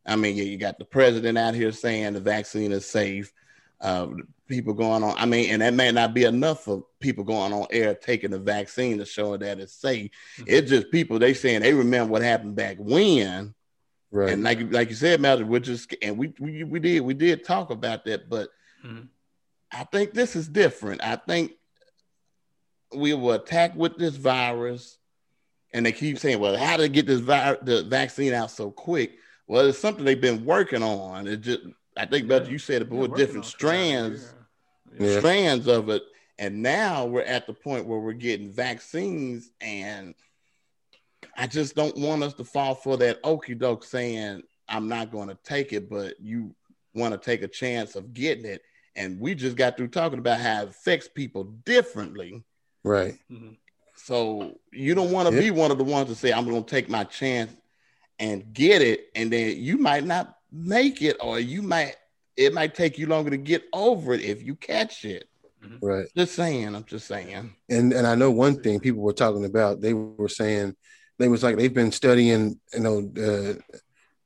I 0.05 0.15
mean, 0.15 0.35
you, 0.35 0.43
you 0.43 0.57
got 0.57 0.79
the 0.79 0.85
president 0.85 1.37
out 1.37 1.53
here 1.53 1.71
saying 1.71 2.13
the 2.13 2.21
vaccine 2.21 2.71
is 2.71 2.85
safe. 2.85 3.31
Uh, 3.79 4.07
people 4.47 4.73
going 4.73 5.03
on. 5.03 5.15
I 5.17 5.25
mean, 5.25 5.49
and 5.49 5.61
that 5.61 5.73
may 5.73 5.91
not 5.91 6.13
be 6.13 6.25
enough 6.25 6.65
for 6.65 6.85
people 6.99 7.23
going 7.23 7.53
on 7.53 7.67
air 7.71 7.95
taking 7.95 8.31
the 8.31 8.39
vaccine 8.39 8.97
to 8.97 9.05
show 9.05 9.37
that 9.37 9.59
it's 9.59 9.73
safe. 9.73 10.11
Mm-hmm. 10.37 10.43
It's 10.47 10.69
just 10.69 10.91
people 10.91 11.17
they 11.17 11.33
saying 11.33 11.61
they 11.61 11.73
remember 11.73 12.11
what 12.11 12.21
happened 12.21 12.55
back 12.55 12.77
when. 12.79 13.53
Right. 14.11 14.29
And 14.29 14.43
like 14.43 14.71
like 14.71 14.89
you 14.89 14.95
said, 14.95 15.21
Malcolm, 15.21 15.47
we're 15.47 15.59
just 15.59 15.95
and 16.01 16.17
we 16.17 16.33
we, 16.37 16.63
we 16.65 16.79
did 16.79 16.99
we 17.01 17.13
did 17.13 17.45
talk 17.45 17.69
about 17.69 18.03
that, 18.05 18.29
but 18.29 18.49
mm-hmm. 18.85 19.05
I 19.71 19.85
think 19.85 20.13
this 20.13 20.35
is 20.35 20.49
different. 20.49 21.01
I 21.01 21.15
think 21.15 21.53
we 22.93 23.13
were 23.13 23.35
attacked 23.35 23.77
with 23.77 23.97
this 23.97 24.17
virus, 24.17 24.97
and 25.73 25.85
they 25.85 25.93
keep 25.93 26.19
saying, 26.19 26.39
"Well, 26.39 26.57
how 26.57 26.75
to 26.75 26.89
get 26.89 27.07
this 27.07 27.21
vi- 27.21 27.57
the 27.61 27.83
vaccine 27.83 28.33
out 28.33 28.51
so 28.51 28.69
quick?" 28.69 29.13
Well, 29.47 29.65
it's 29.65 29.79
something 29.79 30.03
they've 30.03 30.19
been 30.19 30.43
working 30.43 30.83
on. 30.83 31.27
It 31.27 31.41
just 31.41 31.61
I 31.95 32.05
think 32.05 32.27
better 32.27 32.51
you 32.51 32.59
said 32.59 32.81
it 32.81 32.89
before, 32.89 33.07
yeah, 33.07 33.15
different 33.15 33.45
strands, 33.45 34.33
yeah. 34.99 35.19
strands 35.19 35.67
of 35.67 35.89
it. 35.89 36.03
And 36.37 36.61
now 36.61 37.05
we're 37.05 37.21
at 37.21 37.47
the 37.47 37.53
point 37.53 37.85
where 37.85 37.99
we're 37.99 38.13
getting 38.13 38.51
vaccines, 38.51 39.51
and 39.61 40.15
I 41.37 41.47
just 41.47 41.75
don't 41.75 41.97
want 41.97 42.23
us 42.23 42.33
to 42.35 42.43
fall 42.43 42.75
for 42.75 42.97
that 42.97 43.19
okey 43.23 43.55
doke 43.55 43.83
saying 43.83 44.43
I'm 44.67 44.87
not 44.87 45.11
going 45.11 45.29
to 45.29 45.37
take 45.43 45.73
it, 45.73 45.89
but 45.89 46.19
you 46.19 46.55
want 46.93 47.13
to 47.13 47.17
take 47.17 47.41
a 47.41 47.47
chance 47.47 47.95
of 47.95 48.13
getting 48.13 48.45
it. 48.45 48.61
And 48.95 49.19
we 49.19 49.35
just 49.35 49.55
got 49.55 49.77
through 49.77 49.89
talking 49.89 50.19
about 50.19 50.39
how 50.39 50.63
it 50.63 50.69
affects 50.69 51.07
people 51.07 51.45
differently. 51.65 52.43
Right. 52.83 53.17
Mm-hmm. 53.31 53.53
So 53.95 54.59
you 54.71 54.95
don't 54.95 55.11
want 55.11 55.29
to 55.29 55.39
be 55.39 55.51
one 55.51 55.71
of 55.71 55.77
the 55.77 55.83
ones 55.83 56.09
to 56.09 56.15
say, 56.15 56.33
I'm 56.33 56.49
going 56.49 56.63
to 56.63 56.69
take 56.69 56.89
my 56.89 57.03
chance 57.03 57.55
and 58.19 58.53
get 58.53 58.81
it, 58.81 59.07
and 59.15 59.31
then 59.31 59.57
you 59.57 59.77
might 59.77 60.03
not 60.03 60.37
make 60.51 61.01
it, 61.01 61.17
or 61.19 61.39
you 61.39 61.61
might 61.61 61.95
it 62.37 62.53
might 62.53 62.73
take 62.73 62.97
you 62.97 63.07
longer 63.07 63.29
to 63.29 63.37
get 63.37 63.63
over 63.73 64.13
it 64.13 64.21
if 64.21 64.41
you 64.43 64.55
catch 64.55 65.05
it. 65.05 65.27
Mm-hmm. 65.63 65.85
Right. 65.85 66.07
Just 66.15 66.35
saying. 66.35 66.75
I'm 66.75 66.85
just 66.85 67.07
saying. 67.07 67.53
And 67.69 67.93
and 67.93 68.07
I 68.07 68.15
know 68.15 68.31
one 68.31 68.61
thing 68.61 68.79
people 68.79 69.01
were 69.01 69.13
talking 69.13 69.45
about. 69.45 69.81
They 69.81 69.93
were 69.93 70.29
saying 70.29 70.75
they 71.21 71.27
was 71.27 71.43
like 71.43 71.57
they've 71.57 71.73
been 71.73 71.91
studying, 71.91 72.59
you 72.73 72.79
know, 72.79 72.97
uh, 72.99 73.53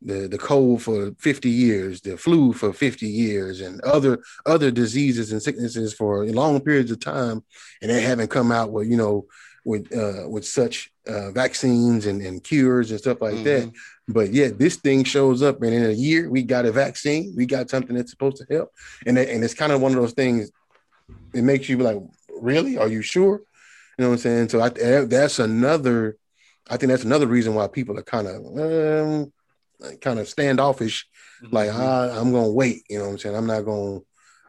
the 0.02 0.28
the 0.28 0.38
cold 0.38 0.82
for 0.84 1.12
50 1.20 1.50
years, 1.50 2.02
the 2.02 2.18
flu 2.18 2.54
for 2.54 2.72
50 2.74 3.08
years, 3.08 3.62
and 3.62 3.82
other 3.82 4.20
other 4.46 4.72
diseases 4.72 5.32
and 5.32 5.42
sicknesses 5.42 5.94
for 5.94 6.26
long 6.26 6.60
periods 6.62 6.92
of 6.92 7.00
time, 7.00 7.44
and 7.82 7.92
they 7.92 8.02
haven't 8.02 8.30
come 8.30 8.52
out 8.52 8.72
with 8.72 8.88
you 8.88 8.98
know 8.98 9.26
with 9.66 9.92
uh, 9.96 10.30
with 10.30 10.46
such 10.46 10.92
uh, 11.08 11.32
vaccines 11.32 12.06
and, 12.06 12.22
and 12.22 12.44
cures 12.44 12.92
and 12.92 13.00
stuff 13.00 13.22
like 13.22 13.34
mm-hmm. 13.34 13.44
that. 13.44 13.72
But 14.08 14.32
yeah, 14.32 14.50
this 14.54 14.76
thing 14.76 15.04
shows 15.04 15.42
up, 15.42 15.62
and 15.64 15.74
in 15.74 15.86
a 15.86 15.92
year 15.92 16.30
we 16.30 16.44
got 16.44 16.66
a 16.66 16.72
vaccine, 16.72 17.34
we 17.36 17.48
got 17.48 17.70
something 17.70 17.96
that's 17.96 18.12
supposed 18.12 18.38
to 18.38 18.46
help, 18.54 18.72
and 19.06 19.18
and 19.18 19.44
it's 19.44 19.56
kind 19.56 19.72
of 19.72 19.82
one 19.82 19.92
of 19.92 20.02
those 20.02 20.14
things. 20.14 20.52
It 21.34 21.44
makes 21.44 21.68
you 21.68 21.78
like, 21.80 21.98
really? 22.40 22.78
Are 22.78 22.88
you 22.88 23.02
sure? 23.02 23.42
You 23.98 24.04
know 24.04 24.10
what 24.10 24.14
I'm 24.14 24.20
saying? 24.20 24.50
So 24.50 24.62
I, 24.62 24.70
that's 24.70 25.40
another. 25.40 26.18
I 26.70 26.78
think 26.78 26.90
that's 26.90 27.04
another 27.04 27.28
reason 27.28 27.54
why 27.54 27.68
people 27.68 27.98
are 28.00 28.04
kind 28.04 28.28
of 28.28 28.36
um, 28.60 29.34
kind 30.02 30.20
of 30.20 30.28
standoffish. 30.28 31.08
Mm-hmm. 31.44 31.56
Like 31.56 31.70
ah, 31.74 32.20
I'm 32.20 32.32
gonna 32.32 32.50
wait. 32.50 32.84
You 32.90 33.00
know 33.00 33.06
what 33.06 33.12
I'm 33.12 33.18
saying? 33.20 33.36
I'm 33.36 33.48
not 33.48 33.62
gonna. 33.62 34.00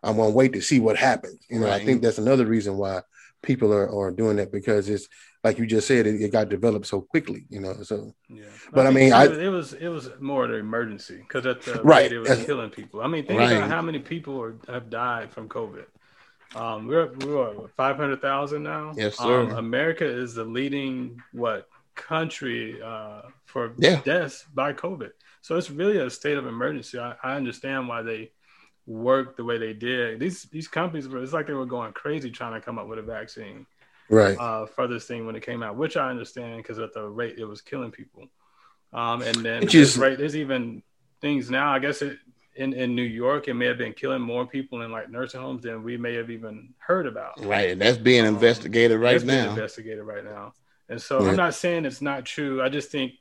I'm 0.02 0.16
gonna 0.16 0.30
wait 0.30 0.52
to 0.52 0.60
see 0.60 0.80
what 0.80 0.96
happens. 0.96 1.44
You 1.50 1.60
know, 1.60 1.66
right. 1.66 1.80
I 1.80 1.84
think 1.84 2.02
that's 2.02 2.18
another 2.18 2.46
reason 2.46 2.76
why 2.76 3.02
people 3.42 3.72
are, 3.72 3.88
are 3.88 4.10
doing 4.10 4.36
that 4.36 4.52
because 4.52 4.88
it's 4.88 5.08
like 5.46 5.58
you 5.58 5.66
just 5.66 5.86
said, 5.86 6.06
it, 6.06 6.20
it 6.20 6.32
got 6.32 6.48
developed 6.48 6.86
so 6.86 7.00
quickly, 7.00 7.44
you 7.48 7.60
know. 7.60 7.74
So, 7.82 8.12
yeah. 8.28 8.44
But 8.72 8.86
I 8.86 8.90
mean, 8.90 9.12
I, 9.12 9.28
mean, 9.28 9.40
it, 9.40 9.48
was 9.48 9.74
it 9.74 9.88
was 9.88 10.10
more 10.18 10.44
of 10.44 10.50
an 10.50 10.58
emergency 10.58 11.18
because 11.18 11.46
at 11.46 11.62
the 11.62 11.80
right, 11.82 12.10
it 12.10 12.18
was 12.18 12.44
killing 12.44 12.70
people. 12.70 13.00
I 13.00 13.06
mean, 13.06 13.26
think 13.26 13.38
right. 13.38 13.52
about 13.52 13.70
how 13.70 13.80
many 13.80 14.00
people 14.00 14.42
are, 14.42 14.56
have 14.68 14.90
died 14.90 15.30
from 15.32 15.48
COVID. 15.48 15.84
Um, 16.54 16.88
we're 16.88 17.12
we're 17.12 17.68
five 17.76 17.96
hundred 17.96 18.20
thousand 18.22 18.64
now. 18.64 18.92
Yes, 18.96 19.18
sir. 19.18 19.42
Um, 19.42 19.52
America 19.52 20.04
is 20.04 20.34
the 20.34 20.44
leading 20.44 21.22
what 21.32 21.68
country 21.96 22.80
uh, 22.82 23.22
for 23.44 23.74
yeah. 23.78 24.00
deaths 24.04 24.44
by 24.54 24.72
COVID. 24.72 25.10
So 25.40 25.56
it's 25.56 25.70
really 25.70 25.98
a 25.98 26.10
state 26.10 26.38
of 26.38 26.46
emergency. 26.46 26.98
I, 26.98 27.14
I 27.22 27.34
understand 27.34 27.88
why 27.88 28.02
they 28.02 28.30
worked 28.86 29.36
the 29.36 29.44
way 29.44 29.58
they 29.58 29.72
did. 29.72 30.20
These 30.20 30.44
these 30.44 30.68
companies 30.68 31.08
were 31.08 31.22
it's 31.22 31.32
like 31.32 31.46
they 31.46 31.52
were 31.52 31.66
going 31.66 31.92
crazy 31.92 32.30
trying 32.30 32.54
to 32.54 32.60
come 32.60 32.78
up 32.78 32.86
with 32.86 32.98
a 32.98 33.02
vaccine. 33.02 33.66
Right. 34.08 34.38
Uh, 34.38 34.66
for 34.66 34.86
this 34.86 35.06
thing 35.06 35.26
when 35.26 35.34
it 35.34 35.44
came 35.44 35.64
out, 35.64 35.76
which 35.76 35.96
I 35.96 36.10
understand 36.10 36.58
because 36.58 36.78
at 36.78 36.94
the 36.94 37.02
rate 37.08 37.38
it 37.38 37.44
was 37.44 37.60
killing 37.60 37.90
people. 37.90 38.28
Um, 38.92 39.22
and 39.22 39.36
then 39.36 39.66
just, 39.66 39.96
right, 39.96 40.16
there's 40.16 40.36
even 40.36 40.82
things 41.20 41.50
now. 41.50 41.72
I 41.72 41.80
guess 41.80 42.02
it, 42.02 42.18
in 42.54 42.72
in 42.72 42.94
New 42.94 43.02
York, 43.02 43.48
it 43.48 43.54
may 43.54 43.66
have 43.66 43.78
been 43.78 43.92
killing 43.92 44.22
more 44.22 44.46
people 44.46 44.82
in 44.82 44.90
like 44.90 45.10
nursing 45.10 45.40
homes 45.40 45.62
than 45.62 45.82
we 45.82 45.96
may 45.96 46.14
have 46.14 46.30
even 46.30 46.72
heard 46.78 47.06
about. 47.06 47.44
Right, 47.44 47.70
and 47.70 47.80
that's 47.80 47.98
being 47.98 48.24
um, 48.24 48.34
investigated 48.34 48.98
right 48.98 49.22
now. 49.22 49.50
investigated 49.50 50.04
right 50.04 50.24
now, 50.24 50.54
and 50.88 51.00
so 51.00 51.22
yeah. 51.22 51.30
I'm 51.30 51.36
not 51.36 51.54
saying 51.54 51.84
it's 51.84 52.02
not 52.02 52.24
true. 52.24 52.62
I 52.62 52.68
just 52.68 52.90
think 52.90 53.12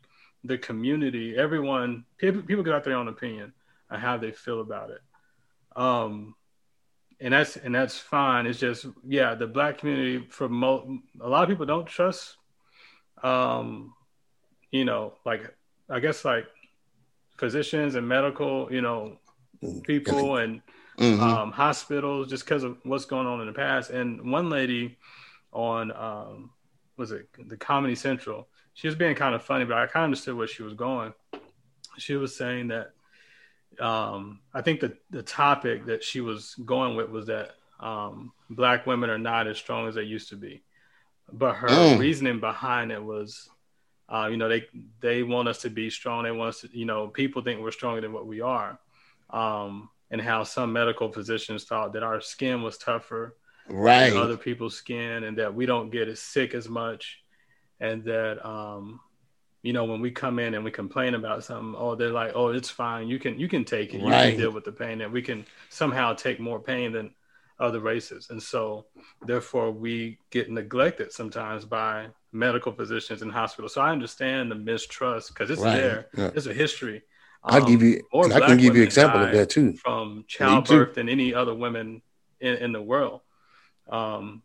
the 0.43 0.57
community, 0.57 1.36
everyone, 1.36 2.05
people, 2.18 2.41
people 2.41 2.63
got 2.63 2.84
their 2.84 2.95
own 2.95 3.07
opinion 3.07 3.53
on 3.89 3.99
how 3.99 4.18
they 4.18 4.32
feel 4.32 4.61
about 4.61 4.91
it. 4.91 5.01
Um, 5.76 6.36
and 7.20 7.34
that's 7.34 7.55
and 7.55 7.74
that's 7.74 7.97
fine. 7.97 8.45
It's 8.45 8.59
just 8.59 8.86
yeah, 9.07 9.36
the 9.36 9.47
black 9.47 9.78
community 9.78 10.26
for 10.30 10.49
mo- 10.49 10.99
a 11.22 11.28
lot 11.28 11.43
of 11.43 11.49
people 11.49 11.66
don't 11.66 11.88
trust, 11.88 12.36
um, 13.24 13.93
you 14.72 14.86
know, 14.86 15.13
like 15.26 15.53
I 15.89 15.99
guess 15.99 16.26
like 16.26 16.45
physicians 17.38 17.95
and 17.95 18.07
medical, 18.07 18.72
you 18.72 18.82
know, 18.82 19.18
people 19.84 20.38
and 20.38 20.61
mm-hmm. 20.97 21.22
um, 21.22 21.51
hospitals 21.51 22.30
just 22.30 22.45
because 22.45 22.63
of 22.63 22.78
what's 22.84 23.05
going 23.05 23.28
on 23.28 23.41
in 23.41 23.47
the 23.47 23.53
past. 23.53 23.89
And 23.89 24.32
one 24.32 24.49
lady 24.49 24.97
on 25.53 25.91
um, 25.91 26.49
was 26.98 27.12
it 27.12 27.28
the 27.48 27.58
Comedy 27.58 27.96
Central? 27.96 28.48
She 28.74 28.88
was 28.88 28.96
being 28.96 29.16
kind 29.16 29.36
of 29.36 29.43
funny, 29.43 29.66
but 29.66 29.78
I 29.78 29.88
kind 29.88 30.04
of 30.04 30.06
understood 30.06 30.36
where 30.36 30.48
she 30.48 30.64
was 30.64 30.74
going. 30.74 31.14
She 31.98 32.16
was 32.16 32.36
saying 32.36 32.70
that 32.70 32.91
um, 33.80 34.39
I 34.54 34.62
think 34.62 34.80
the 34.80 34.98
the 35.10 35.24
topic 35.24 35.86
that 35.86 36.04
she 36.04 36.22
was 36.22 36.56
going 36.66 36.96
with 36.96 37.10
was 37.10 37.28
that 37.28 37.52
um, 37.80 38.32
black 38.50 38.86
women 38.86 39.10
are 39.10 39.18
not 39.18 39.48
as 39.48 39.58
strong 39.58 39.88
as 39.88 39.96
they 39.96 40.04
used 40.04 40.30
to 40.30 40.36
be, 40.36 40.64
but 41.32 41.56
her 41.56 41.68
mm. 41.68 42.00
reasoning 42.00 42.39
behind 42.39 42.91
it 42.91 43.04
was, 43.04 43.50
uh, 44.10 44.28
you 44.32 44.38
know, 44.38 44.50
they 44.50 44.66
they 45.02 45.24
want 45.24 45.48
us 45.48 45.62
to 45.62 45.70
be 45.70 45.89
strong. 45.89 46.24
They 46.24 46.32
want 46.32 46.50
us 46.50 46.62
to, 46.62 46.78
you 46.78 46.86
know, 46.86 47.08
people 47.08 47.41
think 47.41 47.62
we're 47.62 47.72
stronger 47.72 48.02
than 48.02 48.14
what 48.14 48.28
we 48.28 48.41
are, 48.41 48.80
um, 49.30 49.89
and 50.12 50.22
how 50.22 50.43
some 50.43 50.72
medical 50.72 51.12
physicians 51.12 51.66
thought 51.66 51.93
that 51.93 52.04
our 52.04 52.22
skin 52.22 52.62
was 52.62 52.78
tougher, 52.78 53.36
right, 53.70 54.13
other 54.13 54.38
people's 54.38 54.76
skin, 54.76 55.24
and 55.24 55.38
that 55.38 55.53
we 55.53 55.66
don't 55.66 55.89
get 55.89 56.07
as 56.07 56.20
sick 56.20 56.53
as 56.53 56.70
much, 56.70 57.20
and 57.80 58.03
that 58.05 58.45
um, 58.45 58.99
you 59.66 59.74
know, 59.74 59.86
when 59.86 59.99
we 59.99 60.11
come 60.11 60.38
in 60.38 60.53
and 60.53 60.63
we 60.63 60.70
complain 60.70 61.16
about 61.16 61.43
something, 61.43 61.74
oh, 61.76 61.95
they're 61.95 62.11
like, 62.11 62.34
oh, 62.36 62.49
it's 62.49 62.70
fine. 62.70 63.07
You 63.07 63.18
can 63.18 63.39
you 63.39 63.47
can 63.47 63.66
take 63.66 63.95
it. 63.95 63.99
You 63.99 64.07
can 64.07 64.38
deal 64.38 64.51
with 64.51 64.63
the 64.63 64.72
pain, 64.72 65.01
and 65.01 65.11
we 65.11 65.24
can 65.24 65.43
somehow 65.70 66.13
take 66.13 66.39
more 66.39 66.59
pain 66.59 66.91
than 66.91 67.16
other 67.59 67.80
races. 67.80 68.28
And 68.30 68.41
so, 68.41 68.86
therefore, 69.26 69.72
we 69.72 70.20
get 70.30 70.51
neglected 70.51 71.11
sometimes 71.11 71.66
by 71.66 72.09
medical 72.32 72.74
physicians 72.74 73.24
and 73.24 73.32
hospitals. 73.32 73.74
So 73.74 73.82
I 73.82 73.91
understand 73.91 74.51
the 74.51 74.55
mistrust 74.55 75.34
because 75.34 75.49
it's 75.49 75.61
right. 75.61 75.78
there. 75.78 76.07
Yeah. 76.16 76.28
There's 76.28 76.45
a 76.45 76.53
history. 76.53 77.01
Um, 77.43 77.63
I 77.63 77.66
give 77.66 77.82
you. 77.82 78.03
I 78.13 78.39
can 78.41 78.57
give 78.57 78.76
you 78.76 78.82
an 78.82 78.88
example 78.88 79.24
of 79.24 79.32
that 79.32 79.49
too. 79.49 79.74
From 79.78 80.26
childbirth 80.28 80.93
than 80.93 81.09
any 81.09 81.34
other 81.34 81.55
women 81.55 82.03
in, 82.39 82.53
in 82.57 82.72
the 82.72 82.84
world, 82.84 83.22
um, 83.90 84.42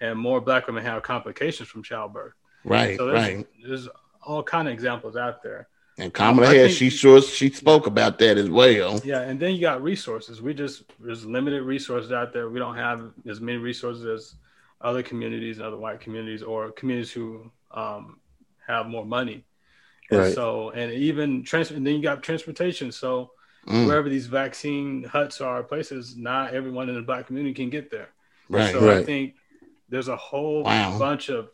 and 0.00 0.18
more 0.18 0.40
black 0.40 0.66
women 0.66 0.84
have 0.84 1.02
complications 1.02 1.68
from 1.68 1.82
childbirth. 1.82 2.34
Right. 2.64 2.96
So 2.96 3.06
there's, 3.06 3.18
right. 3.18 3.46
There's 3.66 3.88
all 4.22 4.42
kind 4.42 4.68
of 4.68 4.74
examples 4.74 5.16
out 5.16 5.42
there. 5.42 5.68
And 5.98 6.12
Kamala 6.12 6.48
um, 6.48 6.54
Harris, 6.54 6.74
she 6.74 6.88
sure 6.88 7.20
she 7.20 7.50
spoke 7.50 7.86
about 7.86 8.18
that 8.18 8.38
as 8.38 8.48
well. 8.48 9.00
Yeah, 9.04 9.20
and 9.20 9.38
then 9.38 9.54
you 9.54 9.60
got 9.60 9.82
resources. 9.82 10.40
We 10.40 10.54
just 10.54 10.84
there's 10.98 11.26
limited 11.26 11.62
resources 11.62 12.12
out 12.12 12.32
there. 12.32 12.48
We 12.48 12.58
don't 12.58 12.76
have 12.76 13.10
as 13.28 13.40
many 13.40 13.58
resources 13.58 14.06
as 14.06 14.34
other 14.80 15.02
communities, 15.02 15.58
and 15.58 15.66
other 15.66 15.76
white 15.76 16.00
communities, 16.00 16.42
or 16.42 16.72
communities 16.72 17.12
who 17.12 17.50
um, 17.72 18.20
have 18.66 18.86
more 18.86 19.04
money. 19.04 19.44
And 20.10 20.20
right. 20.20 20.34
so, 20.34 20.70
and 20.70 20.92
even 20.92 21.44
trans, 21.44 21.70
and 21.70 21.86
then 21.86 21.94
you 21.94 22.02
got 22.02 22.22
transportation. 22.22 22.90
So 22.90 23.32
mm. 23.66 23.86
wherever 23.86 24.08
these 24.08 24.26
vaccine 24.26 25.04
huts 25.04 25.40
are, 25.42 25.62
places, 25.62 26.16
not 26.16 26.54
everyone 26.54 26.88
in 26.88 26.94
the 26.94 27.02
black 27.02 27.26
community 27.26 27.54
can 27.54 27.68
get 27.68 27.90
there. 27.90 28.08
Right. 28.52 28.72
So 28.72 28.86
right. 28.86 28.98
I 28.98 29.04
think 29.04 29.34
there's 29.88 30.08
a 30.08 30.16
whole 30.16 30.62
wow. 30.62 30.98
bunch 30.98 31.28
of 31.28 31.48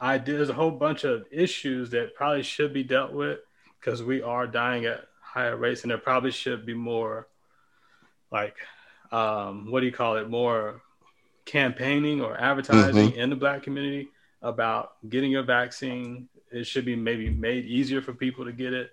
I 0.00 0.18
there's 0.18 0.50
a 0.50 0.54
whole 0.54 0.70
bunch 0.70 1.04
of 1.04 1.24
issues 1.30 1.90
that 1.90 2.14
probably 2.14 2.42
should 2.42 2.72
be 2.74 2.82
dealt 2.82 3.12
with 3.12 3.38
because 3.80 4.02
we 4.02 4.22
are 4.22 4.46
dying 4.46 4.86
at 4.86 5.04
higher 5.20 5.56
rates, 5.56 5.82
and 5.82 5.90
there 5.90 5.98
probably 5.98 6.30
should 6.30 6.64
be 6.64 6.74
more, 6.74 7.26
like, 8.30 8.56
um, 9.12 9.70
what 9.70 9.80
do 9.80 9.86
you 9.86 9.92
call 9.92 10.16
it? 10.16 10.28
More 10.28 10.82
campaigning 11.44 12.20
or 12.20 12.40
advertising 12.40 13.10
mm-hmm. 13.10 13.18
in 13.18 13.30
the 13.30 13.36
Black 13.36 13.62
community 13.62 14.08
about 14.42 14.92
getting 15.08 15.30
your 15.30 15.42
vaccine. 15.42 16.28
It 16.52 16.66
should 16.66 16.84
be 16.84 16.96
maybe 16.96 17.30
made 17.30 17.64
easier 17.64 18.00
for 18.00 18.12
people 18.12 18.44
to 18.44 18.52
get 18.52 18.72
it, 18.72 18.90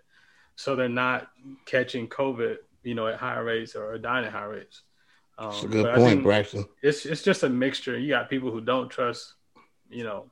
so 0.55 0.76
they're 0.76 0.89
not 0.89 1.30
catching 1.66 2.07
COVID, 2.07 2.57
you 2.84 2.95
know, 2.95 3.07
at 3.07 3.18
higher 3.18 3.43
rates 3.43 3.76
or 3.76 3.97
dying 3.97 4.26
at 4.26 4.32
higher 4.32 4.49
rates. 4.49 4.82
Um, 5.38 5.50
That's 5.50 5.64
a 5.64 5.68
good 5.68 5.96
point, 5.96 6.24
Braxton. 6.24 6.66
It's 6.82 7.06
it's 7.06 7.24
just 7.24 7.44
a 7.44 7.50
mixture. 7.50 7.98
You 7.98 8.10
got 8.10 8.30
people 8.30 8.52
who 8.52 8.62
don't 8.62 8.90
trust, 8.90 9.34
you 9.90 10.04
know, 10.04 10.26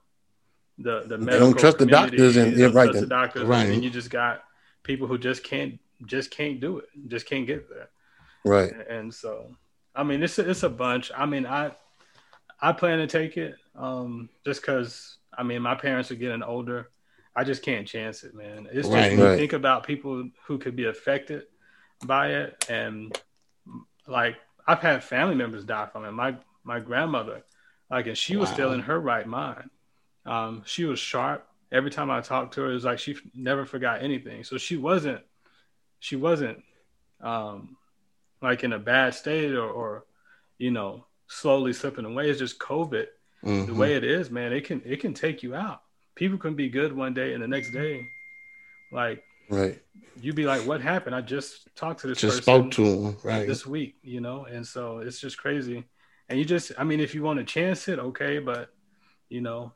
the 0.78 1.04
the 1.08 1.18
medical. 1.18 1.26
They 1.26 1.39
don't 1.39 1.60
trust 1.60 1.78
the 1.80 1.86
doctors 1.86 2.38
and 2.38 2.58
yeah, 2.58 2.70
right. 2.72 2.91
The 2.91 3.06
doctors, 3.06 3.43
right. 3.43 3.70
and 3.70 3.84
you 3.84 3.89
just 3.89 4.10
got 4.10 4.43
people 4.84 5.08
who 5.08 5.18
just 5.18 5.43
can't 5.43 5.80
just 6.06 6.32
can't 6.32 6.60
do 6.60 6.80
it, 6.80 6.89
just 7.08 7.26
can't 7.26 7.45
get 7.45 7.70
there. 7.70 7.89
Right. 8.45 8.72
And 8.89 9.14
so, 9.14 9.52
I 9.95 10.04
mean, 10.04 10.24
it's 10.24 10.39
a, 10.39 10.50
it's 10.50 10.64
a 10.64 10.70
bunch. 10.70 11.12
I 11.16 11.26
mean, 11.26 11.45
I 11.45 11.72
I 12.62 12.72
plan 12.72 13.00
to 13.00 13.08
take 13.08 13.38
it 13.38 13.56
um, 13.76 14.30
just 14.45 14.62
because 14.62 15.18
I 15.38 15.43
mean 15.43 15.62
my 15.62 15.76
parents 15.76 16.12
are 16.12 16.16
getting 16.16 16.43
older. 16.43 16.89
I 17.36 17.43
just 17.43 17.64
can't 17.64 17.88
chance 17.88 18.24
it, 18.24 18.34
man. 18.34 18.68
It's 18.72 18.88
just 18.88 18.91
right, 18.91 19.18
right. 19.18 19.38
think 19.38 19.54
about 19.54 19.86
people 19.86 20.30
who 20.45 20.58
could 20.58 20.76
be 20.76 20.86
affected 20.86 21.43
by 22.06 22.32
it, 22.34 22.66
and 22.70 23.18
like 24.08 24.36
I've 24.68 24.80
had 24.80 25.03
family 25.03 25.36
members 25.36 25.64
die 25.66 25.88
from 25.91 26.05
it. 26.05 26.12
My 26.12 26.36
my 26.64 26.80
grandmother, 26.80 27.43
like, 27.89 28.07
and 28.07 28.18
she 28.18 28.36
wow. 28.36 28.41
was 28.41 28.49
still 28.49 28.74
in 28.74 28.82
her 28.82 28.99
right 28.99 29.28
mind. 29.28 29.70
Um, 30.26 30.64
she 30.66 30.86
was 30.86 30.99
sharp. 30.99 31.47
Every 31.72 31.91
time 31.91 32.10
I 32.12 32.22
talked 32.22 32.55
to 32.55 32.62
her, 32.62 32.72
it 32.72 32.74
was 32.74 32.86
like 32.86 32.99
she 32.99 33.16
never 33.34 33.66
forgot 33.66 34.03
anything. 34.03 34.43
So 34.43 34.57
she 34.57 34.78
wasn't, 34.78 35.22
she 35.99 36.16
wasn't 36.16 36.64
um, 37.22 37.78
like 38.41 38.64
in 38.64 38.74
a 38.74 38.80
bad 38.80 39.14
state 39.14 39.53
or, 39.53 39.70
or, 39.70 40.05
you 40.57 40.72
know, 40.72 41.05
slowly 41.28 41.74
slipping 41.74 42.05
away. 42.05 42.30
It's 42.30 42.39
just 42.39 42.60
COVID. 42.60 43.07
Mm-hmm. 43.43 43.68
The 43.68 43.74
way 43.74 43.95
it 43.95 44.03
is, 44.03 44.30
man, 44.30 44.51
it 44.51 44.66
can 44.66 44.82
it 44.86 44.99
can 44.99 45.14
take 45.14 45.43
you 45.43 45.55
out. 45.55 45.82
People 46.16 46.38
can 46.38 46.55
be 46.55 46.70
good 46.70 46.91
one 46.91 47.14
day 47.14 47.34
and 47.34 47.41
the 47.41 47.47
next 47.47 47.72
day, 47.72 48.05
like 48.91 49.24
right, 49.50 49.82
you'd 50.22 50.36
be 50.36 50.45
like, 50.45 50.66
"What 50.66 50.82
happened? 50.82 51.16
I 51.16 51.22
just 51.22 51.74
talked 51.76 52.02
to 52.02 52.08
this 52.08 52.18
person. 52.22 52.30
just 52.30 52.43
spoke 52.43 52.72
to 52.72 52.86
him 52.86 53.18
right 53.24 53.47
this 53.47 53.66
week," 53.66 53.95
you 54.02 54.22
know. 54.22 54.45
And 54.45 54.66
so 54.66 55.00
it's 55.00 55.20
just 55.20 55.38
crazy. 55.38 55.86
And 56.28 56.38
you 56.38 56.45
just, 56.45 56.72
I 56.78 56.84
mean, 56.84 57.00
if 57.00 57.16
you 57.16 57.24
want 57.24 57.39
to 57.39 57.45
chance 57.45 57.88
it, 57.88 57.97
okay, 58.00 58.39
but 58.39 58.70
you 59.30 59.41
know, 59.41 59.74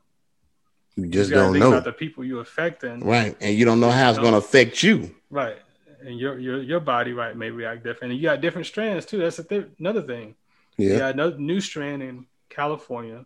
you 0.96 1.06
just 1.06 1.30
you 1.30 1.36
don't 1.36 1.58
know 1.58 1.80
the 1.80 1.92
people 1.92 2.24
you 2.24 2.38
affecting, 2.38 3.00
right? 3.00 3.36
And 3.40 3.56
you 3.56 3.64
don't 3.64 3.80
know 3.80 3.90
how 3.90 4.10
it's 4.10 4.18
going 4.18 4.32
to 4.32 4.38
affect 4.38 4.82
you, 4.82 5.14
right? 5.30 5.58
and 6.04 6.18
your 6.18 6.38
your 6.38 6.62
your 6.62 6.80
body 6.80 7.12
right 7.12 7.36
may 7.36 7.50
react 7.50 7.82
different. 7.82 8.12
And 8.12 8.20
you 8.20 8.28
got 8.28 8.40
different 8.40 8.66
strands 8.66 9.06
too. 9.06 9.18
That's 9.18 9.40
th- 9.42 9.68
another 9.78 10.02
thing. 10.02 10.34
Yeah. 10.76 10.92
You 10.92 10.98
got 10.98 11.14
another 11.14 11.38
new 11.38 11.60
strand 11.60 12.02
in 12.02 12.26
California. 12.48 13.24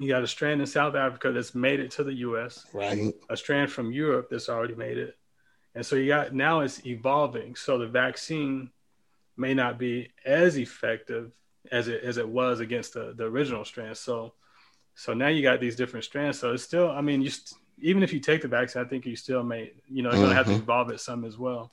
You 0.00 0.08
got 0.08 0.22
a 0.22 0.28
strand 0.28 0.60
in 0.60 0.66
South 0.66 0.94
Africa 0.94 1.32
that's 1.32 1.54
made 1.54 1.80
it 1.80 1.90
to 1.92 2.04
the 2.04 2.14
U.S. 2.14 2.66
Right. 2.72 3.12
A 3.30 3.36
strand 3.36 3.72
from 3.72 3.90
Europe 3.90 4.28
that's 4.30 4.48
already 4.48 4.76
made 4.76 4.96
it, 4.96 5.16
and 5.78 5.86
so 5.86 5.94
you 5.96 6.08
got 6.08 6.34
now 6.34 6.60
it's 6.64 6.84
evolving. 6.84 7.54
So 7.54 7.78
the 7.78 7.86
vaccine 7.86 8.70
may 9.36 9.54
not 9.54 9.78
be 9.78 9.94
as 10.24 10.56
effective 10.58 11.30
as 11.70 11.86
it 11.86 12.02
as 12.02 12.16
it 12.22 12.28
was 12.28 12.58
against 12.66 12.90
the, 12.94 13.04
the 13.16 13.24
original 13.34 13.64
strand. 13.64 13.96
So 13.96 14.32
so 14.94 15.14
now 15.14 15.28
you 15.34 15.42
got 15.42 15.60
these 15.60 15.76
different 15.76 16.04
strands. 16.04 16.38
So 16.40 16.46
it's 16.54 16.64
still, 16.64 16.90
I 16.90 17.00
mean, 17.08 17.22
you 17.22 17.30
st- 17.30 17.60
even 17.90 18.02
if 18.02 18.12
you 18.12 18.18
take 18.18 18.42
the 18.42 18.48
vaccine, 18.48 18.82
I 18.84 18.88
think 18.88 19.06
you 19.06 19.14
still 19.14 19.44
may, 19.44 19.62
you 19.88 20.02
know, 20.02 20.10
you're 20.10 20.22
gonna 20.24 20.34
have 20.42 20.46
to 20.46 20.52
Mhm. 20.58 20.62
evolve 20.64 20.90
it 20.90 21.00
some 21.08 21.24
as 21.24 21.36
well. 21.38 21.70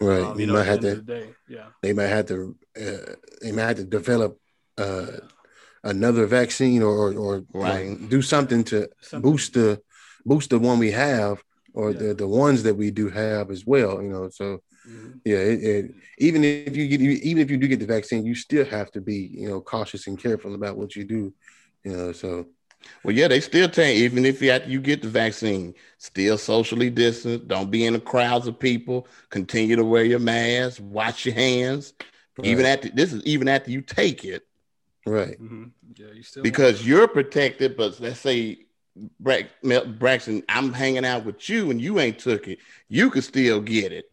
Right. 0.00 0.20
Um, 0.22 0.34
you 0.34 0.40
you 0.42 0.46
know, 0.48 0.52
might 0.58 0.66
have 0.72 0.80
to. 0.80 0.96
the 0.96 1.02
day, 1.16 1.26
yeah. 1.48 1.68
They 1.82 1.94
might 1.94 2.12
have 2.16 2.26
to. 2.26 2.54
Uh, 2.84 3.14
they 3.42 3.52
might 3.52 3.68
have 3.70 3.76
to 3.78 3.84
develop 3.84 4.38
uh, 4.76 5.06
another 5.82 6.26
vaccine 6.26 6.82
or 6.82 7.14
or, 7.26 7.44
Right. 7.54 7.86
or 7.86 7.94
do 8.14 8.20
something 8.22 8.62
to 8.64 8.76
Something- 9.00 9.22
boost 9.30 9.54
the 9.54 9.80
boost 10.30 10.50
the 10.50 10.58
one 10.58 10.78
we 10.78 10.90
have 10.92 11.42
or 11.74 11.92
Yeah. 11.92 11.98
the 11.98 12.14
the 12.14 12.26
ones 12.28 12.62
that 12.64 12.74
we 12.74 12.90
do 12.90 13.08
have 13.10 13.50
as 13.50 13.66
well. 13.66 14.02
You 14.02 14.08
know. 14.10 14.28
So 14.30 14.62
Mhm. 14.84 15.20
yeah, 15.24 15.38
it, 15.38 15.62
it, 15.62 15.94
even 16.18 16.44
if 16.44 16.54
you 16.54 16.66
get 16.66 16.78
even 16.80 17.20
if 17.22 17.30
you 17.30 17.36
do 17.38 17.44
get 17.46 17.60
the 17.60 17.64
vaccine, 17.64 18.04
you 18.06 18.14
still 18.14 18.46
have 18.48 18.74
to 18.76 18.84
be 18.84 19.10
you 19.16 19.34
know 19.36 19.48
cautious 19.48 19.96
and 19.96 20.08
careful 20.08 20.54
about 20.54 20.76
what 20.76 20.94
you 20.94 21.04
do. 21.04 21.32
You 21.84 21.92
know. 21.92 22.12
So 22.12 22.46
Well, 23.02 23.14
yeah, 23.14 23.28
they 23.28 23.40
still 23.40 23.68
tell 23.68 23.86
you, 23.86 24.04
even 24.04 24.24
if 24.24 24.40
you 24.42 24.50
after 24.50 24.68
you 24.68 24.80
get 24.80 25.02
the 25.02 25.08
vaccine, 25.08 25.74
still 25.98 26.38
socially 26.38 26.90
distance. 26.90 27.42
Don't 27.46 27.70
be 27.70 27.84
in 27.84 27.94
the 27.94 28.00
crowds 28.00 28.46
of 28.46 28.58
people. 28.58 29.06
Continue 29.30 29.76
to 29.76 29.84
wear 29.84 30.04
your 30.04 30.20
mask. 30.20 30.80
Wash 30.82 31.26
your 31.26 31.34
hands. 31.34 31.94
Even 32.42 32.64
after 32.66 32.88
this 32.88 33.12
is 33.12 33.22
even 33.24 33.48
after 33.48 33.70
you 33.70 33.82
take 33.82 34.24
it, 34.24 34.42
right. 35.06 35.38
Mhm. 35.40 35.72
Yeah, 35.96 36.12
you 36.12 36.22
still 36.22 36.42
because 36.42 36.86
you're 36.86 37.08
protected. 37.08 37.76
But 37.76 38.00
let's 38.00 38.20
say 38.20 38.66
Brax, 39.22 39.46
Braxton, 39.98 40.42
I'm 40.48 40.72
hanging 40.72 41.04
out 41.04 41.24
with 41.24 41.48
you 41.48 41.70
and 41.70 41.80
you 41.80 41.98
ain't 42.00 42.18
took 42.18 42.48
it. 42.48 42.58
You 42.88 43.10
could 43.10 43.24
still 43.24 43.60
get 43.60 43.92
it. 43.92 44.10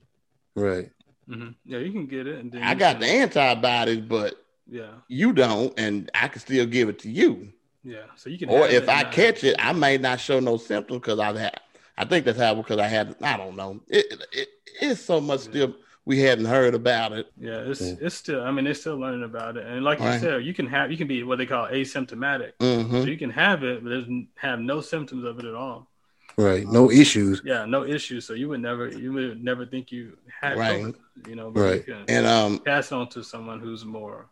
Right. 0.56 0.92
Mhm. 1.30 1.56
yeah, 1.66 1.80
you 1.80 1.92
can 1.92 2.06
get 2.06 2.28
it, 2.28 2.40
and 2.40 2.52
then 2.52 2.62
I 2.62 2.74
you 2.74 2.80
got 2.80 3.00
the 3.00 3.08
antibodies, 3.08 4.02
but 4.02 4.36
yeah, 4.70 4.92
you 5.08 5.34
don't, 5.34 5.74
and 5.78 6.10
I 6.14 6.28
can 6.28 6.40
still 6.40 6.66
give 6.68 6.88
it 6.88 7.00
to 7.00 7.10
you. 7.10 7.52
yeah. 7.84 8.04
So 8.16 8.30
you 8.30 8.38
can, 8.38 8.50
Or 8.50 8.68
if 8.68 8.88
I 8.88 9.02
not- 9.04 9.12
catch 9.12 9.44
it, 9.44 9.56
I 9.60 9.74
may 9.74 9.98
not 9.98 10.20
show 10.20 10.40
no 10.40 10.58
symptoms 10.58 11.00
because 11.02 11.20
I've 11.20 11.36
had. 11.36 11.60
I 11.98 12.06
think 12.06 12.26
that's 12.26 12.38
how 12.38 12.54
because 12.56 12.78
I 12.78 12.88
had. 12.88 13.16
I 13.22 13.38
don't 13.38 13.56
know. 13.56 13.82
It, 13.88 14.06
it 14.34 14.50
it's 14.82 15.02
so 15.02 15.20
much 15.20 15.42
still 15.42 15.74
we 16.06 16.20
hadn't 16.20 16.46
heard 16.46 16.76
about 16.76 17.14
it. 17.14 17.32
Yeah, 17.38 17.60
it's 17.62 17.82
Yeah. 17.82 17.96
it's 18.00 18.16
still. 18.16 18.42
I 18.44 18.52
mean, 18.52 18.66
they're 18.66 18.74
still 18.74 18.98
learning 18.98 19.24
about 19.24 19.58
it, 19.58 19.66
and 19.66 19.84
like 19.84 20.00
you 20.00 20.06
Right. 20.06 20.20
said, 20.22 20.46
you 20.46 20.54
can 20.54 20.68
have 20.68 20.92
you 20.92 20.98
can 20.98 21.08
be 21.08 21.24
what 21.24 21.38
they 21.38 21.46
call 21.46 21.68
asymptomatic. 21.68 22.54
So 22.60 22.84
hmm 22.84 23.08
you 23.08 23.18
can 23.18 23.32
have 23.32 23.64
it, 23.64 23.84
but 23.84 23.90
there's 23.90 24.08
have 24.36 24.60
no 24.60 24.82
symptoms 24.82 25.24
of 25.26 25.40
it 25.40 25.46
at 25.46 25.56
all. 25.56 25.90
Right. 26.38 26.68
No 26.68 26.92
issues. 26.92 27.42
Yeah, 27.46 27.66
no 27.66 27.86
issues. 27.86 28.26
So 28.26 28.34
you 28.34 28.50
would 28.50 28.60
never 28.62 28.88
you 28.90 29.14
would 29.14 29.44
never 29.44 29.66
think 29.66 29.92
you 29.92 30.18
had 30.42 30.58
Right. 30.58 30.84
COVID, 30.84 30.96
you 31.28 31.36
know, 31.36 31.50
but 31.50 31.62
Right. 31.62 31.76
you 31.88 31.94
can 31.94 32.06
And 32.08 32.26
um, 32.28 32.60
pass 32.60 32.92
it 32.92 32.96
on 32.96 33.08
to 33.10 33.24
someone 33.24 33.60
who's 33.60 33.86
more, 33.86 34.28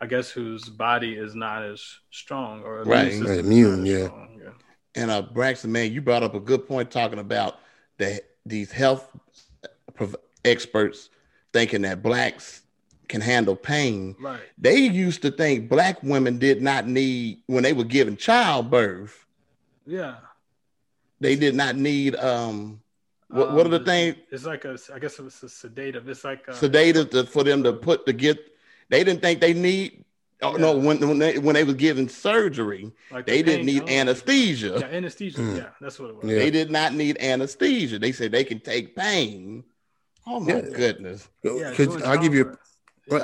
I 0.00 0.06
guess, 0.06 0.30
whose 0.30 0.68
body 0.68 1.14
is 1.14 1.34
not 1.34 1.62
as 1.64 1.82
strong 2.10 2.62
or 2.62 2.84
Right. 2.84 3.10
system 3.10 3.28
Right, 3.28 3.38
immune, 3.40 3.86
yeah. 3.86 4.04
strong, 4.06 4.40
yeah. 4.40 4.50
and 4.94 5.10
uh, 5.10 5.22
Braxton, 5.22 5.72
man, 5.72 5.92
you 5.92 6.00
brought 6.00 6.22
up 6.22 6.34
a 6.34 6.40
good 6.40 6.66
point 6.68 6.90
talking 6.90 7.18
about 7.18 7.58
the 7.98 8.20
these 8.44 8.70
health 8.70 9.10
prov- 9.94 10.16
experts 10.46 11.10
thinking 11.52 11.82
that 11.82 12.02
blacks 12.02 12.62
can 13.08 13.20
handle 13.20 13.56
pain. 13.56 14.16
Right. 14.20 14.40
They 14.58 14.78
used 14.78 15.22
to 15.22 15.30
think 15.30 15.68
black 15.68 16.02
women 16.02 16.38
did 16.38 16.60
not 16.62 16.86
need 16.86 17.42
when 17.46 17.62
they 17.62 17.72
were 17.72 17.84
giving 17.84 18.16
childbirth. 18.16 19.26
Yeah. 19.86 20.16
They 21.20 21.36
did 21.36 21.54
not 21.54 21.76
need 21.76 22.16
um. 22.16 22.80
What, 23.28 23.52
what 23.52 23.66
are 23.66 23.70
the 23.70 23.78
Um, 23.78 23.84
things 23.84 24.16
It's 24.30 24.44
like 24.44 24.64
a, 24.64 24.78
I 24.94 24.98
guess 25.00 25.18
it 25.18 25.22
was 25.22 25.42
a 25.42 25.48
sedative. 25.48 26.08
It's 26.08 26.22
like 26.22 26.46
a, 26.46 26.54
sedative 26.54 27.10
to, 27.10 27.24
for 27.24 27.42
them 27.42 27.62
to 27.64 27.72
put 27.72 28.06
to 28.06 28.12
get? 28.12 28.38
They 28.88 29.02
didn't 29.02 29.20
think 29.20 29.40
they 29.40 29.52
need. 29.52 30.04
Oh 30.42 30.52
no! 30.52 30.76
When 30.76 31.00
when 31.00 31.18
they 31.18 31.38
when 31.38 31.54
they 31.54 31.64
was 31.64 31.74
giving 31.74 32.08
surgery, 32.08 32.92
like 33.10 33.24
the 33.24 33.32
they 33.32 33.42
didn't 33.42 33.66
pain- 33.66 33.74
need 33.74 33.82
oh, 33.84 34.00
anesthesia. 34.00 34.76
Yeah, 34.78 34.86
anesthesia. 34.86 35.38
Mm. 35.38 35.56
Yeah, 35.56 35.68
that's 35.80 35.98
what 35.98 36.10
it 36.10 36.16
was. 36.16 36.30
Yeah. 36.30 36.38
They 36.38 36.50
did 36.50 36.70
not 36.70 36.92
need 36.92 37.16
anesthesia. 37.20 37.98
They 37.98 38.12
said 38.12 38.32
they 38.32 38.44
can 38.44 38.60
take 38.60 38.94
pain. 38.94 39.64
Oh 40.26 40.40
my 40.40 40.54
Yeah. 40.56 40.60
goodness! 40.62 41.28
Yeah, 41.42 41.70
Because 41.70 41.88
doing 41.88 42.04
I'll 42.04 42.18
give 42.18 42.34
you 42.34 42.56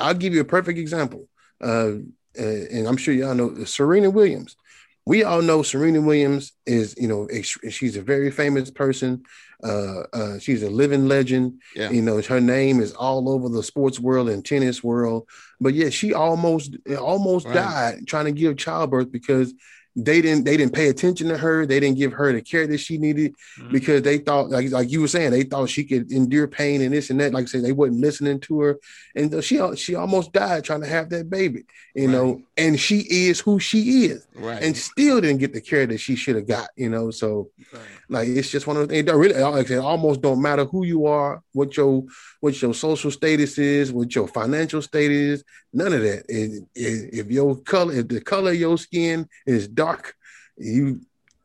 I'll 0.00 0.14
give 0.14 0.34
you 0.34 0.40
a 0.40 0.44
perfect 0.44 0.78
example. 0.78 1.28
Uh, 1.60 1.94
uh, 2.38 2.42
and 2.42 2.86
I'm 2.86 2.96
sure 2.96 3.12
y'all 3.14 3.34
know 3.34 3.64
Serena 3.64 4.10
Williams. 4.10 4.56
We 5.04 5.24
all 5.24 5.42
know 5.42 5.62
Serena 5.62 6.00
Williams 6.00 6.52
is, 6.64 6.94
you 6.96 7.08
know, 7.08 7.26
ex- 7.26 7.58
she's 7.70 7.96
a 7.96 8.02
very 8.02 8.30
famous 8.30 8.70
person. 8.70 9.24
Uh, 9.62 10.02
uh, 10.12 10.38
she's 10.38 10.62
a 10.62 10.70
living 10.70 11.08
legend. 11.08 11.60
Yeah. 11.74 11.90
You 11.90 12.02
know, 12.02 12.22
her 12.22 12.40
name 12.40 12.80
is 12.80 12.92
all 12.92 13.28
over 13.28 13.48
the 13.48 13.62
sports 13.64 13.98
world 13.98 14.28
and 14.28 14.44
tennis 14.44 14.82
world. 14.82 15.28
But 15.60 15.74
yeah, 15.74 15.90
she 15.90 16.14
almost 16.14 16.76
almost 16.98 17.46
Right. 17.46 17.54
died 17.54 18.06
trying 18.06 18.26
to 18.26 18.32
give 18.32 18.56
childbirth 18.56 19.10
because 19.10 19.52
they 19.94 20.22
didn't 20.22 20.44
they 20.44 20.56
didn't 20.56 20.72
pay 20.72 20.88
attention 20.88 21.28
to 21.28 21.36
her. 21.36 21.66
They 21.66 21.78
didn't 21.78 21.98
give 21.98 22.12
her 22.14 22.32
the 22.32 22.40
care 22.40 22.66
that 22.66 22.78
she 22.78 22.96
needed 22.96 23.34
Mhm. 23.60 23.72
because 23.72 24.02
they 24.02 24.18
thought, 24.18 24.48
like, 24.48 24.70
like 24.70 24.90
you 24.90 25.02
were 25.02 25.08
saying, 25.08 25.32
they 25.32 25.42
thought 25.42 25.68
she 25.68 25.84
could 25.84 26.10
endure 26.10 26.48
pain 26.48 26.80
and 26.80 26.94
this 26.94 27.10
and 27.10 27.20
that. 27.20 27.32
Like 27.34 27.42
I 27.44 27.46
said, 27.46 27.62
they 27.62 27.72
wasn't 27.72 28.00
listening 28.00 28.40
to 28.40 28.60
her, 28.60 28.78
and 29.14 29.44
she 29.44 29.60
she 29.76 29.94
almost 29.94 30.32
died 30.32 30.64
trying 30.64 30.80
to 30.80 30.86
have 30.86 31.10
that 31.10 31.28
baby, 31.28 31.64
you 31.94 32.08
know. 32.08 32.40
And 32.56 32.78
she 32.80 33.00
is 33.10 33.40
who 33.40 33.58
she 33.58 34.06
is, 34.06 34.26
Right. 34.34 34.62
and 34.62 34.76
still 34.76 35.20
didn't 35.20 35.40
get 35.40 35.52
the 35.52 35.60
care 35.60 35.86
that 35.86 35.98
she 35.98 36.16
should 36.16 36.36
have 36.36 36.46
got, 36.46 36.68
you 36.76 36.88
know. 36.88 37.10
So 37.10 37.50
Right. 37.72 37.82
Like 38.12 38.28
it's 38.28 38.50
just 38.50 38.66
one 38.66 38.76
of 38.76 38.88
those. 38.88 38.98
It 38.98 39.06
really, 39.12 39.34
like 39.40 39.64
I 39.64 39.68
said, 39.68 39.78
it 39.78 39.80
almost 39.80 40.20
don't 40.20 40.40
matter 40.42 40.64
who 40.64 40.84
you 40.84 41.06
are, 41.06 41.42
what 41.52 41.76
your 41.76 42.04
what 42.40 42.60
your 42.62 42.74
social 42.74 43.10
status 43.10 43.58
is, 43.58 43.92
what 43.92 44.14
your 44.14 44.28
financial 44.28 44.82
state 44.82 45.10
is. 45.10 45.42
None 45.72 45.92
of 45.92 46.02
that. 46.02 46.24
If, 46.28 46.62
if 46.74 47.14
if 47.26 47.30
your 47.30 47.56
color, 47.62 47.92
if 47.94 48.08
the 48.08 48.20
color 48.20 48.50
of 48.52 48.56
your 48.56 48.78
skin 48.78 49.28
is 49.46 49.66
dark, 49.66 50.14
you 50.56 51.00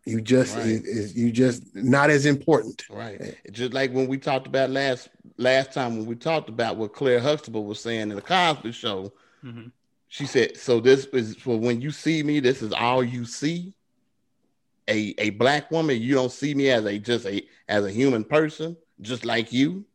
you 0.06 0.22
just 0.22 0.56
Right. 0.56 0.68
is, 0.68 0.82
is- 0.84 1.16
you 1.18 1.32
just 1.32 1.76
not 1.76 2.10
as 2.10 2.26
important. 2.26 2.84
Right. 2.90 3.36
Just 3.52 3.74
like 3.74 3.92
when 3.94 4.08
we 4.08 4.18
talked 4.18 4.48
about 4.48 4.70
last 4.70 5.10
last 5.38 5.74
time 5.74 5.98
when 5.98 6.06
we 6.06 6.16
talked 6.16 6.50
about 6.50 6.78
what 6.78 6.94
Claire 6.94 7.20
Huxtable 7.20 7.66
was 7.66 7.80
saying 7.80 8.10
in 8.12 8.16
the 8.16 8.22
Cosby 8.22 8.72
Show. 8.72 9.14
Mhm. 9.44 9.72
She 10.10 10.26
said, 10.26 10.56
"So 10.58 10.80
this 10.80 11.06
is 11.14 11.36
for 11.36 11.60
when 11.60 11.82
you 11.82 11.92
see 11.92 12.24
me. 12.24 12.40
This 12.40 12.62
is 12.62 12.72
all 12.72 13.04
you 13.04 13.26
see. 13.26 13.74
A 14.90 15.14
a 15.18 15.30
black 15.32 15.70
woman. 15.72 16.02
You 16.02 16.14
don't 16.16 16.32
see 16.32 16.54
me 16.54 16.70
as 16.70 16.86
a 16.86 16.98
just 16.98 17.26
a 17.26 17.46
as 17.68 17.86
a 17.86 17.92
human 17.92 18.24
person, 18.24 18.78
just 19.02 19.26
like 19.26 19.52
you. 19.52 19.86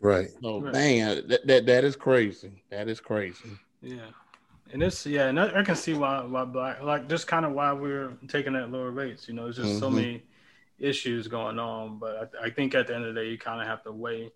Right. 0.00 0.30
So 0.42 0.60
Right. 0.60 0.72
man, 0.72 1.28
that, 1.28 1.46
that 1.46 1.66
that 1.66 1.84
is 1.84 1.96
crazy. 1.96 2.62
That 2.70 2.88
is 2.88 3.00
crazy. 3.00 3.58
Yeah. 3.80 4.08
And 4.72 4.82
it's 4.82 5.06
yeah, 5.06 5.28
and 5.28 5.38
I, 5.38 5.60
I 5.60 5.62
can 5.62 5.76
see 5.76 5.94
why 5.94 6.24
why 6.24 6.44
black 6.44 6.82
like 6.82 7.08
just 7.08 7.28
kind 7.28 7.46
of 7.46 7.52
why 7.52 7.72
we're 7.72 8.16
taking 8.28 8.56
at 8.56 8.70
lower 8.72 8.90
rates. 8.90 9.28
You 9.28 9.34
know, 9.34 9.44
there's 9.44 9.56
just 9.56 9.78
so 9.78 9.88
Mhm. 9.88 9.94
many 9.94 10.22
issues 10.78 11.28
going 11.28 11.58
on, 11.58 11.98
but 11.98 12.34
I, 12.42 12.46
I 12.46 12.50
think 12.50 12.74
at 12.74 12.88
the 12.88 12.94
end 12.94 13.04
of 13.04 13.14
the 13.14 13.20
day, 13.20 13.30
you 13.30 13.38
kind 13.38 13.60
of 13.60 13.66
have 13.68 13.82
to 13.84 13.92
weigh 13.92 14.32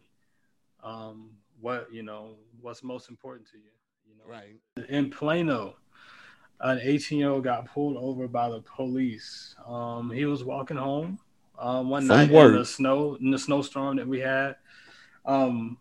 um, 0.82 1.30
what 1.60 1.92
you 1.92 2.02
know 2.02 2.36
what's 2.60 2.82
most 2.82 3.10
important 3.10 3.48
to 3.50 3.58
you. 3.58 3.64
You 4.08 4.16
know, 4.16 4.24
Right. 4.24 4.56
in 4.88 5.10
Plano, 5.10 5.76
an 6.60 6.80
18 6.82 7.18
year 7.18 7.30
old 7.30 7.44
got 7.44 7.66
pulled 7.66 7.96
over 7.96 8.28
by 8.28 8.48
the 8.50 8.60
police. 8.60 9.54
Um, 9.66 10.10
he 10.10 10.24
was 10.26 10.44
walking 10.44 10.76
home 10.76 11.18
um, 11.58 11.90
one 11.90 12.06
night 12.06 12.30
work. 12.30 12.52
in 12.52 12.58
the 12.58 12.64
snow 12.64 13.16
in 13.20 13.30
the 13.30 13.38
snowstorm 13.38 13.96
that 13.96 14.06
we 14.06 14.20
had. 14.20 14.56
Um, 15.24 15.78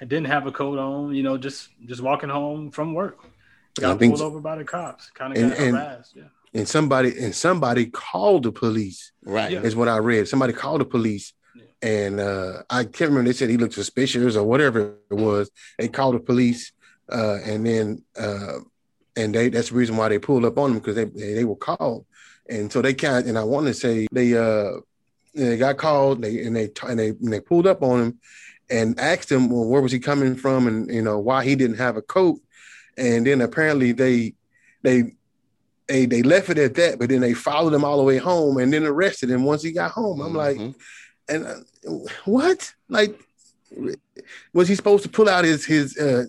didn't 0.00 0.26
have 0.26 0.46
a 0.46 0.52
coat 0.52 0.78
on, 0.78 1.14
you 1.14 1.22
know, 1.22 1.38
just 1.38 1.70
just 1.86 2.00
walking 2.02 2.28
home 2.28 2.70
from 2.70 2.92
work. 2.94 3.18
Got 3.80 3.98
pulled 3.98 4.20
over 4.20 4.40
by 4.40 4.56
the 4.56 4.64
cops. 4.64 5.10
Kind 5.10 5.36
of 5.36 5.42
And- 5.42 5.50
got 5.52 5.60
and- 5.60 5.76
harassed. 5.76 6.16
Yeah. 6.16 6.24
And 6.54 6.66
somebody 6.66 7.18
and 7.18 7.34
somebody 7.34 7.86
called 7.86 8.44
the 8.44 8.52
police. 8.52 9.12
Right. 9.22 9.52
Yeah. 9.52 9.60
Is 9.60 9.76
what 9.76 9.88
I 9.88 9.98
read. 9.98 10.26
Somebody 10.26 10.54
called 10.54 10.80
the 10.80 10.86
police, 10.86 11.34
and 11.82 12.18
uh, 12.18 12.62
I 12.70 12.84
can't 12.84 13.10
remember. 13.10 13.24
They 13.28 13.34
said 13.34 13.50
he 13.50 13.58
looked 13.58 13.74
suspicious 13.74 14.36
or 14.36 14.44
whatever 14.44 14.94
it 15.10 15.14
was. 15.14 15.50
They 15.78 15.88
called 15.88 16.14
the 16.14 16.20
police, 16.20 16.72
uh, 17.12 17.38
and 17.44 17.66
then 17.66 18.04
uh, 18.18 18.60
and 19.16 19.34
they 19.34 19.48
that's 19.48 19.70
the 19.70 19.74
reason 19.74 19.96
why 19.96 20.08
they 20.08 20.18
pulled 20.18 20.44
up 20.44 20.58
on 20.58 20.70
them 20.70 20.78
because 20.78 20.94
they, 20.96 21.04
they 21.04 21.34
they 21.34 21.44
were 21.44 21.56
called, 21.56 22.04
and 22.48 22.70
so 22.72 22.82
they 22.82 22.94
kind 22.94 23.18
of, 23.18 23.28
and 23.28 23.38
I 23.38 23.44
want 23.44 23.66
to 23.66 23.74
say 23.74 24.06
they 24.12 24.36
uh 24.36 24.80
they 25.34 25.56
got 25.56 25.76
called 25.76 26.22
they 26.22 26.42
and 26.44 26.54
they 26.56 26.70
and 26.86 26.98
they 26.98 27.08
and 27.08 27.32
they 27.32 27.40
pulled 27.40 27.66
up 27.66 27.82
on 27.82 28.00
him 28.02 28.18
and 28.70 28.98
asked 28.98 29.30
him 29.30 29.48
well 29.48 29.68
where 29.68 29.82
was 29.82 29.92
he 29.92 29.98
coming 29.98 30.34
from 30.34 30.66
and 30.66 30.92
you 30.92 31.02
know 31.02 31.18
why 31.18 31.44
he 31.44 31.54
didn't 31.56 31.76
have 31.78 31.96
a 31.96 32.02
coat, 32.02 32.40
and 32.96 33.26
then 33.26 33.40
apparently 33.40 33.92
they 33.92 34.34
they 34.82 35.12
they 35.88 36.06
they 36.06 36.22
left 36.22 36.50
it 36.50 36.58
at 36.58 36.74
that, 36.74 36.98
but 36.98 37.08
then 37.08 37.20
they 37.20 37.32
followed 37.34 37.72
him 37.72 37.84
all 37.84 37.96
the 37.98 38.02
way 38.02 38.18
home 38.18 38.58
and 38.58 38.72
then 38.72 38.84
arrested 38.84 39.30
him 39.30 39.44
once 39.44 39.62
he 39.62 39.72
got 39.72 39.92
home. 39.92 40.20
I'm 40.20 40.34
like, 40.34 40.56
Mhm. 40.58 40.74
and 41.28 41.46
uh, 41.46 41.54
what? 42.24 42.74
Like, 42.88 43.18
was 44.52 44.68
he 44.68 44.74
supposed 44.74 45.02
to 45.02 45.08
pull 45.08 45.28
out 45.28 45.44
his 45.44 45.64
his 45.64 45.96
uh, 45.98 46.24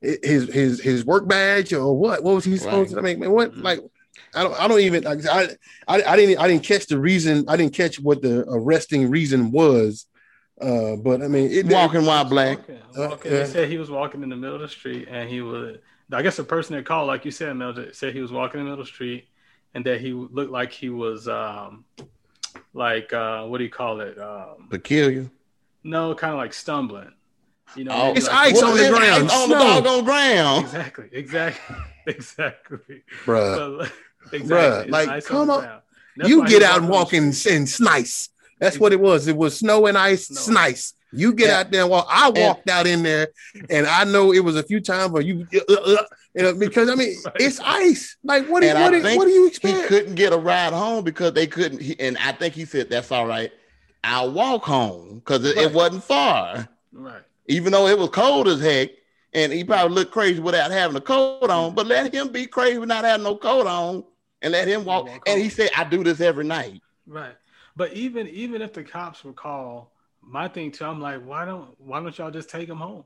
his 0.00 0.52
his 0.52 0.80
his 0.80 1.04
work 1.04 1.28
badge 1.28 1.72
or 1.72 1.96
what? 1.96 2.22
What 2.22 2.34
was 2.36 2.44
he 2.44 2.56
supposed 2.56 2.92
right. 2.92 2.98
to 2.98 3.02
make? 3.02 3.18
Man, 3.18 3.30
what 3.30 3.52
mm-hmm. 3.52 3.62
like? 3.62 3.80
I 4.34 4.42
don't. 4.42 4.60
I 4.60 4.68
don't 4.68 4.80
even. 4.80 5.06
I, 5.06 5.16
I. 5.86 6.02
I 6.02 6.16
didn't. 6.16 6.38
I 6.38 6.48
didn't 6.48 6.64
catch 6.64 6.86
the 6.86 6.98
reason. 6.98 7.44
I 7.48 7.56
didn't 7.56 7.74
catch 7.74 8.00
what 8.00 8.22
the 8.22 8.44
arresting 8.48 9.10
reason 9.10 9.50
was. 9.50 10.06
Uh, 10.60 10.96
but 10.96 11.22
I 11.22 11.28
mean, 11.28 11.50
it, 11.50 11.66
walking 11.66 12.04
while 12.04 12.24
black. 12.24 12.58
Walking, 12.58 12.78
walking. 12.96 13.32
Uh, 13.32 13.36
they 13.36 13.44
said 13.46 13.68
he 13.68 13.78
was 13.78 13.90
walking 13.90 14.22
in 14.22 14.28
the 14.28 14.36
middle 14.36 14.56
of 14.56 14.62
the 14.62 14.68
street, 14.68 15.08
and 15.10 15.28
he 15.28 15.40
was. 15.40 15.78
I 16.10 16.22
guess 16.22 16.36
the 16.36 16.44
person 16.44 16.74
that 16.74 16.86
called, 16.86 17.06
like 17.06 17.26
you 17.26 17.30
said, 17.30 17.54
Mel, 17.54 17.74
said 17.92 18.14
he 18.14 18.20
was 18.20 18.32
walking 18.32 18.60
in 18.60 18.66
the 18.66 18.70
middle 18.70 18.80
of 18.80 18.86
the 18.86 18.92
street, 18.92 19.28
and 19.74 19.84
that 19.84 20.00
he 20.00 20.12
looked 20.12 20.50
like 20.50 20.72
he 20.72 20.88
was, 20.88 21.28
um, 21.28 21.84
like 22.72 23.12
uh, 23.12 23.44
what 23.44 23.58
do 23.58 23.64
you 23.64 23.70
call 23.70 24.00
it? 24.00 24.18
Um, 24.18 24.68
Peculiar. 24.70 25.30
No, 25.88 26.14
kind 26.14 26.34
of 26.34 26.38
like 26.38 26.52
stumbling. 26.52 27.12
You 27.74 27.84
know, 27.84 27.92
oh, 27.94 28.12
it's 28.14 28.26
like, 28.26 28.52
ice 28.52 28.62
on 28.62 28.76
the 28.76 28.88
ground, 28.88 29.30
on 29.30 29.48
the 29.48 29.54
doggone 29.54 30.04
ground. 30.04 30.64
Exactly, 30.64 31.08
exactly, 31.12 31.76
exactly, 32.06 33.02
bruh. 33.24 33.54
So, 33.56 33.92
exactly. 34.32 34.90
Bruh, 34.90 34.90
like, 34.90 35.24
come 35.24 35.50
on, 35.50 35.80
you 36.16 36.46
get 36.46 36.62
out 36.62 36.80
and 36.80 36.88
walk 36.88 37.14
in, 37.14 37.24
in 37.24 37.66
snice. 37.66 38.28
That's 38.58 38.78
what 38.78 38.92
it 38.92 39.00
was. 39.00 39.28
It 39.28 39.36
was 39.36 39.58
snow 39.58 39.86
and 39.86 39.96
ice, 39.96 40.26
snow. 40.28 40.40
snice. 40.40 40.94
You 41.12 41.32
get 41.32 41.48
yeah. 41.48 41.60
out 41.60 41.70
there 41.70 41.82
and 41.82 41.90
walk. 41.90 42.06
I 42.10 42.28
walked 42.30 42.68
out 42.68 42.86
in 42.86 43.02
there, 43.02 43.28
and 43.70 43.86
I 43.86 44.04
know 44.04 44.32
it 44.32 44.40
was 44.40 44.56
a 44.56 44.62
few 44.62 44.80
times 44.80 45.10
where 45.10 45.22
you, 45.22 45.46
uh, 45.54 45.72
uh, 45.72 45.74
uh 45.74 46.02
you 46.34 46.42
know, 46.42 46.54
because 46.54 46.90
I 46.90 46.94
mean 46.96 47.16
it's 47.36 47.60
ice. 47.60 48.16
Like 48.22 48.46
what? 48.46 48.62
Do, 48.62 48.74
what, 48.74 48.90
do, 48.90 49.02
what 49.16 49.24
do 49.24 49.30
you 49.30 49.46
expect? 49.46 49.76
He 49.76 49.86
couldn't 49.86 50.16
get 50.16 50.34
a 50.34 50.38
ride 50.38 50.74
home 50.74 51.04
because 51.04 51.32
they 51.32 51.46
couldn't. 51.46 51.80
He, 51.80 51.98
and 51.98 52.18
I 52.18 52.32
think 52.32 52.54
he 52.54 52.66
said 52.66 52.90
that's 52.90 53.10
all 53.10 53.26
right. 53.26 53.50
I'll 54.04 54.32
walk 54.32 54.64
home 54.64 55.16
because 55.16 55.44
it, 55.44 55.56
right. 55.56 55.66
it, 55.66 55.72
wasn't 55.72 56.04
far. 56.04 56.68
Right. 56.92 57.22
Even 57.46 57.72
though 57.72 57.86
it 57.86 57.98
was 57.98 58.10
cold 58.10 58.48
as 58.48 58.60
heck, 58.60 58.90
and 59.32 59.52
he 59.52 59.64
probably 59.64 59.94
looked 59.94 60.12
crazy 60.12 60.40
without 60.40 60.70
having 60.70 60.96
a 60.96 61.00
coat 61.00 61.50
on. 61.50 61.74
But 61.74 61.86
let 61.86 62.12
him 62.12 62.28
be 62.28 62.46
crazy 62.46 62.78
without 62.78 63.04
having 63.04 63.24
no 63.24 63.36
coat 63.36 63.66
on, 63.66 64.04
and 64.42 64.52
let 64.52 64.68
him 64.68 64.84
walk. 64.84 65.06
walk 65.06 65.22
and 65.26 65.40
he 65.40 65.48
said, 65.48 65.70
"I 65.76 65.84
do 65.84 66.02
this 66.02 66.20
every 66.20 66.44
night." 66.44 66.80
Right. 67.06 67.34
But 67.76 67.92
even 67.92 68.26
even 68.28 68.62
if 68.62 68.72
the 68.72 68.82
cops 68.82 69.24
were 69.24 69.32
called 69.32 69.86
my 70.20 70.48
thing 70.48 70.70
too, 70.70 70.84
I'm 70.84 71.00
like, 71.00 71.24
why 71.24 71.44
don't 71.44 71.68
why 71.80 72.00
don't 72.00 72.16
y'all 72.16 72.30
just 72.30 72.50
take 72.50 72.68
him 72.68 72.78
home? 72.78 73.04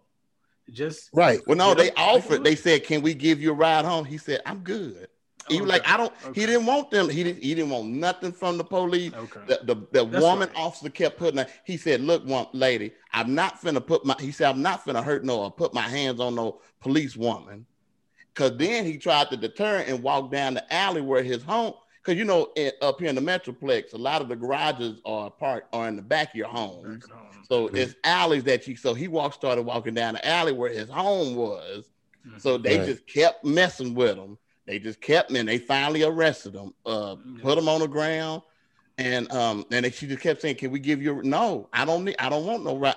Just 0.70 1.11
right. 1.12 1.40
Well, 1.47 1.57
no, 1.57 1.74
they 1.74 1.90
offered. 1.93 2.45
They 2.45 2.57
said, 2.57 2.84
"Can 2.84 3.03
we 3.03 3.14
give 3.14 3.40
you 3.43 3.51
a 3.51 3.55
ride 3.55 3.84
home?" 3.84 4.05
He 4.05 4.16
said, 4.16 4.40
"I'm 4.47 4.61
good." 4.61 5.09
He 5.49 5.61
was 5.61 5.68
like, 5.68 5.88
I 5.88 5.97
don't. 5.97 6.12
Okay. 6.24 6.40
He 6.40 6.47
didn't 6.47 6.66
want 6.66 6.90
them. 6.90 7.09
He 7.09 7.24
didn't. 7.24 7.43
He 7.43 7.55
didn't 7.55 7.70
want 7.70 7.88
nothing 7.88 8.32
from 8.32 8.59
the 8.59 8.64
police. 8.64 9.12
Okay. 9.12 9.40
The 9.47 9.74
the, 9.74 10.05
the 10.05 10.20
woman 10.20 10.49
right. 10.49 10.57
officer 10.57 10.90
kept 10.90 11.18
putting. 11.18 11.40
A, 11.40 11.47
he 11.64 11.76
said, 11.76 12.01
"Look, 12.01 12.24
one 12.26 12.47
lady, 12.53 12.93
I'm 13.12 13.34
not 13.34 13.61
finna 13.61 13.84
put 13.84 14.05
my." 14.05 14.16
He 14.20 14.32
said, 14.32 14.51
"I'm 14.51 14.62
not 14.62 14.84
finna 14.84 15.03
hurt 15.03 15.24
no 15.24 15.43
or 15.43 15.51
put 15.51 15.74
my 15.74 15.82
hands 15.82 16.20
on 16.20 16.34
no 16.34 16.61
police 16.80 17.16
woman." 17.16 17.66
Cause 18.34 18.57
then 18.57 18.86
he 18.86 18.97
tried 18.97 19.28
to 19.28 19.36
deter 19.36 19.84
and 19.86 20.03
walk 20.03 20.30
down 20.30 20.55
the 20.55 20.72
alley 20.72 21.03
where 21.03 21.22
his 21.22 21.43
home 21.43 21.74
because 22.03 22.18
you 22.18 22.24
know 22.24 22.51
in, 22.57 22.72
up 22.80 22.99
here 22.99 23.09
in 23.09 23.14
the 23.14 23.20
metroplex, 23.20 23.93
a 23.93 23.97
lot 23.97 24.22
of 24.22 24.28
the 24.28 24.36
garages 24.36 25.01
are 25.05 25.30
part 25.30 25.66
are 25.72 25.88
in 25.88 25.97
the 25.97 26.03
back 26.03 26.30
of 26.30 26.34
your 26.34 26.49
home. 26.49 27.01
So 27.49 27.66
mm-hmm. 27.66 27.76
it's 27.76 27.95
alleys 28.05 28.45
that 28.45 28.66
you. 28.66 28.76
So 28.76 28.95
he 28.95 29.09
walked 29.09 29.34
started 29.34 29.62
walking 29.62 29.95
down 29.95 30.14
the 30.14 30.26
alley 30.26 30.53
where 30.53 30.72
his 30.72 30.88
home 30.88 31.36
was. 31.36 31.90
Mm-hmm. 32.26 32.38
So 32.38 32.59
they 32.59 32.78
right. 32.78 32.86
just 32.86 33.07
kept 33.07 33.45
messing 33.45 33.95
with 33.95 34.16
him. 34.16 34.38
They 34.67 34.79
just 34.79 35.01
kept 35.01 35.31
him, 35.31 35.37
and 35.37 35.49
they 35.49 35.59
finally 35.59 36.05
arrested 36.05 36.55
him, 36.55 36.73
uh, 36.87 37.17
put 37.43 37.59
him 37.59 37.69
on 37.69 37.81
the 37.81 37.89
ground, 37.89 38.43
and 38.97 39.31
um, 39.33 39.65
and 39.71 39.85
they, 39.85 39.91
she 39.91 40.07
just 40.07 40.21
kept 40.21 40.41
saying, 40.41 40.57
"Can 40.57 40.71
we 40.71 40.79
give 40.79 41.03
you?" 41.03 41.23
No, 41.23 41.69
I 41.73 41.85
don't 41.85 42.05
need. 42.05 42.17
I 42.19 42.29
don't 42.29 42.47
want 42.47 42.65
no 42.65 42.77
right 42.77 42.97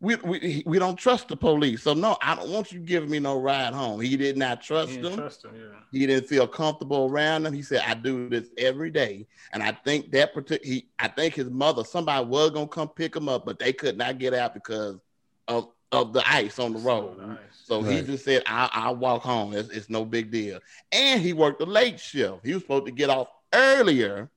we, 0.00 0.14
we 0.16 0.62
we 0.64 0.78
don't 0.78 0.96
trust 0.96 1.28
the 1.28 1.36
police. 1.36 1.82
So 1.82 1.92
no, 1.92 2.16
I 2.22 2.34
don't 2.34 2.50
want 2.50 2.70
you 2.70 2.78
giving 2.78 3.10
me 3.10 3.18
no 3.18 3.40
ride 3.40 3.74
home. 3.74 4.00
He 4.00 4.16
did 4.16 4.36
not 4.36 4.62
trust 4.62 4.92
he 4.92 4.98
them. 4.98 5.16
Trust 5.16 5.44
him, 5.44 5.52
yeah. 5.56 5.78
He 5.90 6.06
didn't 6.06 6.28
feel 6.28 6.46
comfortable 6.46 7.08
around 7.10 7.42
them. 7.42 7.52
He 7.52 7.62
said, 7.62 7.82
"I 7.86 7.94
do 7.94 8.28
this 8.28 8.48
every 8.56 8.90
day," 8.90 9.26
and 9.52 9.62
I 9.62 9.72
think 9.72 10.12
that 10.12 10.34
particular, 10.34 10.64
he, 10.64 10.88
I 10.98 11.08
think 11.08 11.34
his 11.34 11.50
mother, 11.50 11.82
somebody 11.82 12.24
was 12.24 12.50
gonna 12.50 12.68
come 12.68 12.88
pick 12.88 13.16
him 13.16 13.28
up, 13.28 13.44
but 13.44 13.58
they 13.58 13.72
could 13.72 13.98
not 13.98 14.18
get 14.18 14.34
out 14.34 14.54
because 14.54 15.00
of 15.48 15.68
of 15.92 16.12
the 16.12 16.22
ice 16.28 16.58
on 16.58 16.72
the 16.72 16.78
road. 16.78 17.16
So, 17.18 17.80
so 17.80 17.82
right. 17.82 17.96
he 17.96 18.02
just 18.02 18.24
said, 18.24 18.42
I, 18.46 18.68
"I'll 18.72 18.96
walk 18.96 19.22
home. 19.22 19.54
It's, 19.54 19.70
it's 19.70 19.90
no 19.90 20.04
big 20.04 20.30
deal." 20.30 20.60
And 20.92 21.20
he 21.20 21.32
worked 21.32 21.60
a 21.62 21.66
late 21.66 22.00
shift. 22.00 22.44
He 22.44 22.54
was 22.54 22.62
supposed 22.62 22.86
to 22.86 22.92
get 22.92 23.10
off 23.10 23.28
earlier, 23.52 24.30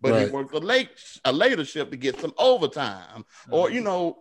but 0.00 0.12
right. 0.12 0.26
he 0.26 0.32
worked 0.32 0.54
a 0.54 0.58
late 0.58 0.90
a 1.24 1.32
later 1.32 1.64
shift 1.64 1.90
to 1.92 1.96
get 1.96 2.20
some 2.20 2.34
overtime, 2.38 3.24
mm-hmm. 3.24 3.54
or 3.54 3.70
you 3.70 3.80
know 3.80 4.18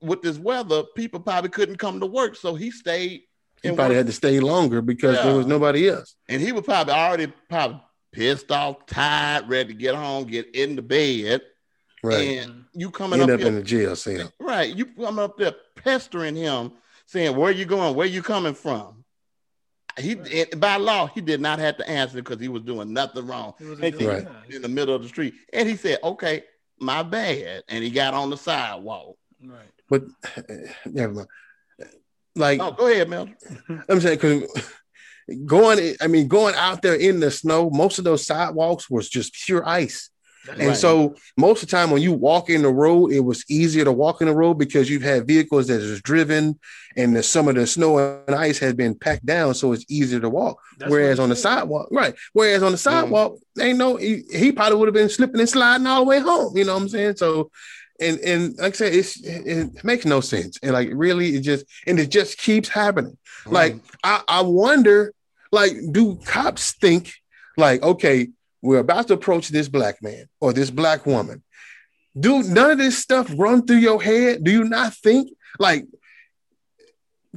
with 0.00 0.22
this 0.22 0.38
weather, 0.38 0.84
people 0.94 1.20
probably 1.20 1.50
couldn't 1.50 1.76
come 1.76 2.00
to 2.00 2.06
work, 2.06 2.36
so 2.36 2.54
he 2.54 2.70
stayed. 2.70 3.22
He 3.62 3.70
probably 3.70 3.88
work. 3.88 3.96
had 3.96 4.06
to 4.06 4.12
stay 4.12 4.38
longer 4.40 4.80
because 4.80 5.16
yeah. 5.16 5.24
there 5.24 5.36
was 5.36 5.46
nobody 5.46 5.88
else. 5.88 6.14
And 6.28 6.40
he 6.40 6.52
was 6.52 6.62
probably 6.62 6.94
already 6.94 7.26
probably 7.48 7.82
pissed 8.12 8.50
off, 8.52 8.86
tired, 8.86 9.48
ready 9.48 9.72
to 9.72 9.78
get 9.78 9.94
home, 9.94 10.24
get 10.24 10.54
in 10.54 10.76
the 10.76 10.82
bed. 10.82 11.42
Right. 12.02 12.38
And 12.38 12.64
you 12.74 12.90
coming 12.90 13.20
End 13.20 13.30
up, 13.30 13.40
up 13.40 13.46
in 13.46 13.54
the 13.54 13.62
jail 13.62 13.96
cell. 13.96 14.32
Right. 14.38 14.74
You 14.74 14.86
coming 14.86 15.24
up 15.24 15.36
there 15.36 15.54
pestering 15.74 16.36
him, 16.36 16.72
saying, 17.06 17.36
Where 17.36 17.50
you 17.50 17.64
going? 17.64 17.94
Where 17.94 18.06
you 18.06 18.22
coming 18.22 18.54
from? 18.54 19.04
He 19.98 20.14
right. 20.14 20.60
by 20.60 20.76
law 20.76 21.08
he 21.08 21.20
did 21.20 21.40
not 21.40 21.58
have 21.58 21.76
to 21.78 21.88
answer 21.88 22.16
because 22.16 22.40
he 22.40 22.48
was 22.48 22.62
doing 22.62 22.92
nothing 22.92 23.26
wrong. 23.26 23.54
right. 23.60 24.26
in 24.48 24.62
the 24.62 24.68
middle 24.68 24.94
of 24.94 25.02
the 25.02 25.08
street. 25.08 25.34
And 25.52 25.68
he 25.68 25.76
said, 25.76 25.98
Okay, 26.02 26.44
my 26.78 27.02
bad. 27.02 27.64
And 27.68 27.82
he 27.82 27.90
got 27.90 28.14
on 28.14 28.30
the 28.30 28.36
sidewalk. 28.36 29.16
Right. 29.44 29.60
But 29.88 30.04
never 30.86 31.12
mind. 31.12 31.28
Like, 32.36 32.60
oh, 32.60 32.70
go 32.70 32.86
ahead, 32.86 33.08
Mel. 33.08 33.28
I'm 33.88 34.00
saying 34.00 34.18
because 34.20 34.44
going, 35.44 35.96
I 36.00 36.06
mean, 36.06 36.28
going 36.28 36.54
out 36.54 36.82
there 36.82 36.94
in 36.94 37.20
the 37.20 37.30
snow, 37.30 37.68
most 37.70 37.98
of 37.98 38.04
those 38.04 38.24
sidewalks 38.24 38.88
was 38.88 39.08
just 39.08 39.34
pure 39.34 39.68
ice. 39.68 40.10
And 40.50 40.68
right. 40.68 40.76
so 40.76 41.14
most 41.36 41.62
of 41.62 41.68
the 41.68 41.76
time 41.76 41.90
when 41.90 42.02
you 42.02 42.12
walk 42.12 42.48
in 42.50 42.62
the 42.62 42.72
road, 42.72 43.12
it 43.12 43.20
was 43.20 43.44
easier 43.48 43.84
to 43.84 43.92
walk 43.92 44.20
in 44.20 44.28
the 44.28 44.34
road 44.34 44.54
because 44.54 44.88
you've 44.88 45.02
had 45.02 45.26
vehicles 45.26 45.66
that 45.68 45.80
is 45.80 46.00
driven 46.02 46.58
and 46.96 47.14
the, 47.14 47.22
some 47.22 47.48
of 47.48 47.54
the 47.54 47.66
snow 47.66 47.98
and 47.98 48.34
ice 48.34 48.58
has 48.58 48.74
been 48.74 48.94
packed 48.94 49.26
down, 49.26 49.54
so 49.54 49.72
it's 49.72 49.84
easier 49.88 50.20
to 50.20 50.28
walk. 50.28 50.60
That's 50.78 50.90
Whereas 50.90 51.20
on 51.20 51.28
the 51.28 51.36
sidewalk, 51.36 51.88
right? 51.90 52.14
Whereas 52.32 52.62
on 52.62 52.72
the 52.72 52.78
sidewalk, 52.78 53.38
mm. 53.56 53.64
ain't 53.64 53.78
no 53.78 53.96
he, 53.96 54.22
he 54.32 54.52
probably 54.52 54.78
would 54.78 54.88
have 54.88 54.94
been 54.94 55.08
slipping 55.08 55.40
and 55.40 55.48
sliding 55.48 55.86
all 55.86 56.04
the 56.04 56.08
way 56.08 56.20
home. 56.20 56.56
You 56.56 56.64
know 56.64 56.74
what 56.74 56.82
I'm 56.82 56.88
saying? 56.88 57.16
So 57.16 57.50
and 58.00 58.18
and 58.20 58.56
like 58.58 58.74
I 58.74 58.76
said, 58.76 58.94
it's 58.94 59.20
it, 59.22 59.84
makes 59.84 60.04
no 60.04 60.20
sense, 60.20 60.58
and 60.62 60.72
like 60.72 60.88
really, 60.92 61.36
it 61.36 61.40
just 61.40 61.64
and 61.86 61.98
it 61.98 62.10
just 62.10 62.38
keeps 62.38 62.68
happening. 62.68 63.16
Mm. 63.44 63.52
Like 63.52 63.76
I, 64.04 64.22
I 64.28 64.40
wonder, 64.42 65.12
like, 65.50 65.72
do 65.90 66.16
cops 66.24 66.72
think 66.72 67.12
like, 67.56 67.82
okay, 67.82 68.28
we're 68.62 68.78
about 68.78 69.08
to 69.08 69.14
approach 69.14 69.48
this 69.48 69.68
black 69.68 70.02
man 70.02 70.28
or 70.40 70.52
this 70.52 70.70
black 70.70 71.06
woman? 71.06 71.42
Do 72.18 72.42
none 72.42 72.72
of 72.72 72.78
this 72.78 72.98
stuff 72.98 73.30
run 73.36 73.66
through 73.66 73.76
your 73.76 74.02
head? 74.02 74.42
Do 74.42 74.50
you 74.50 74.64
not 74.64 74.94
think 74.94 75.30
like? 75.58 75.86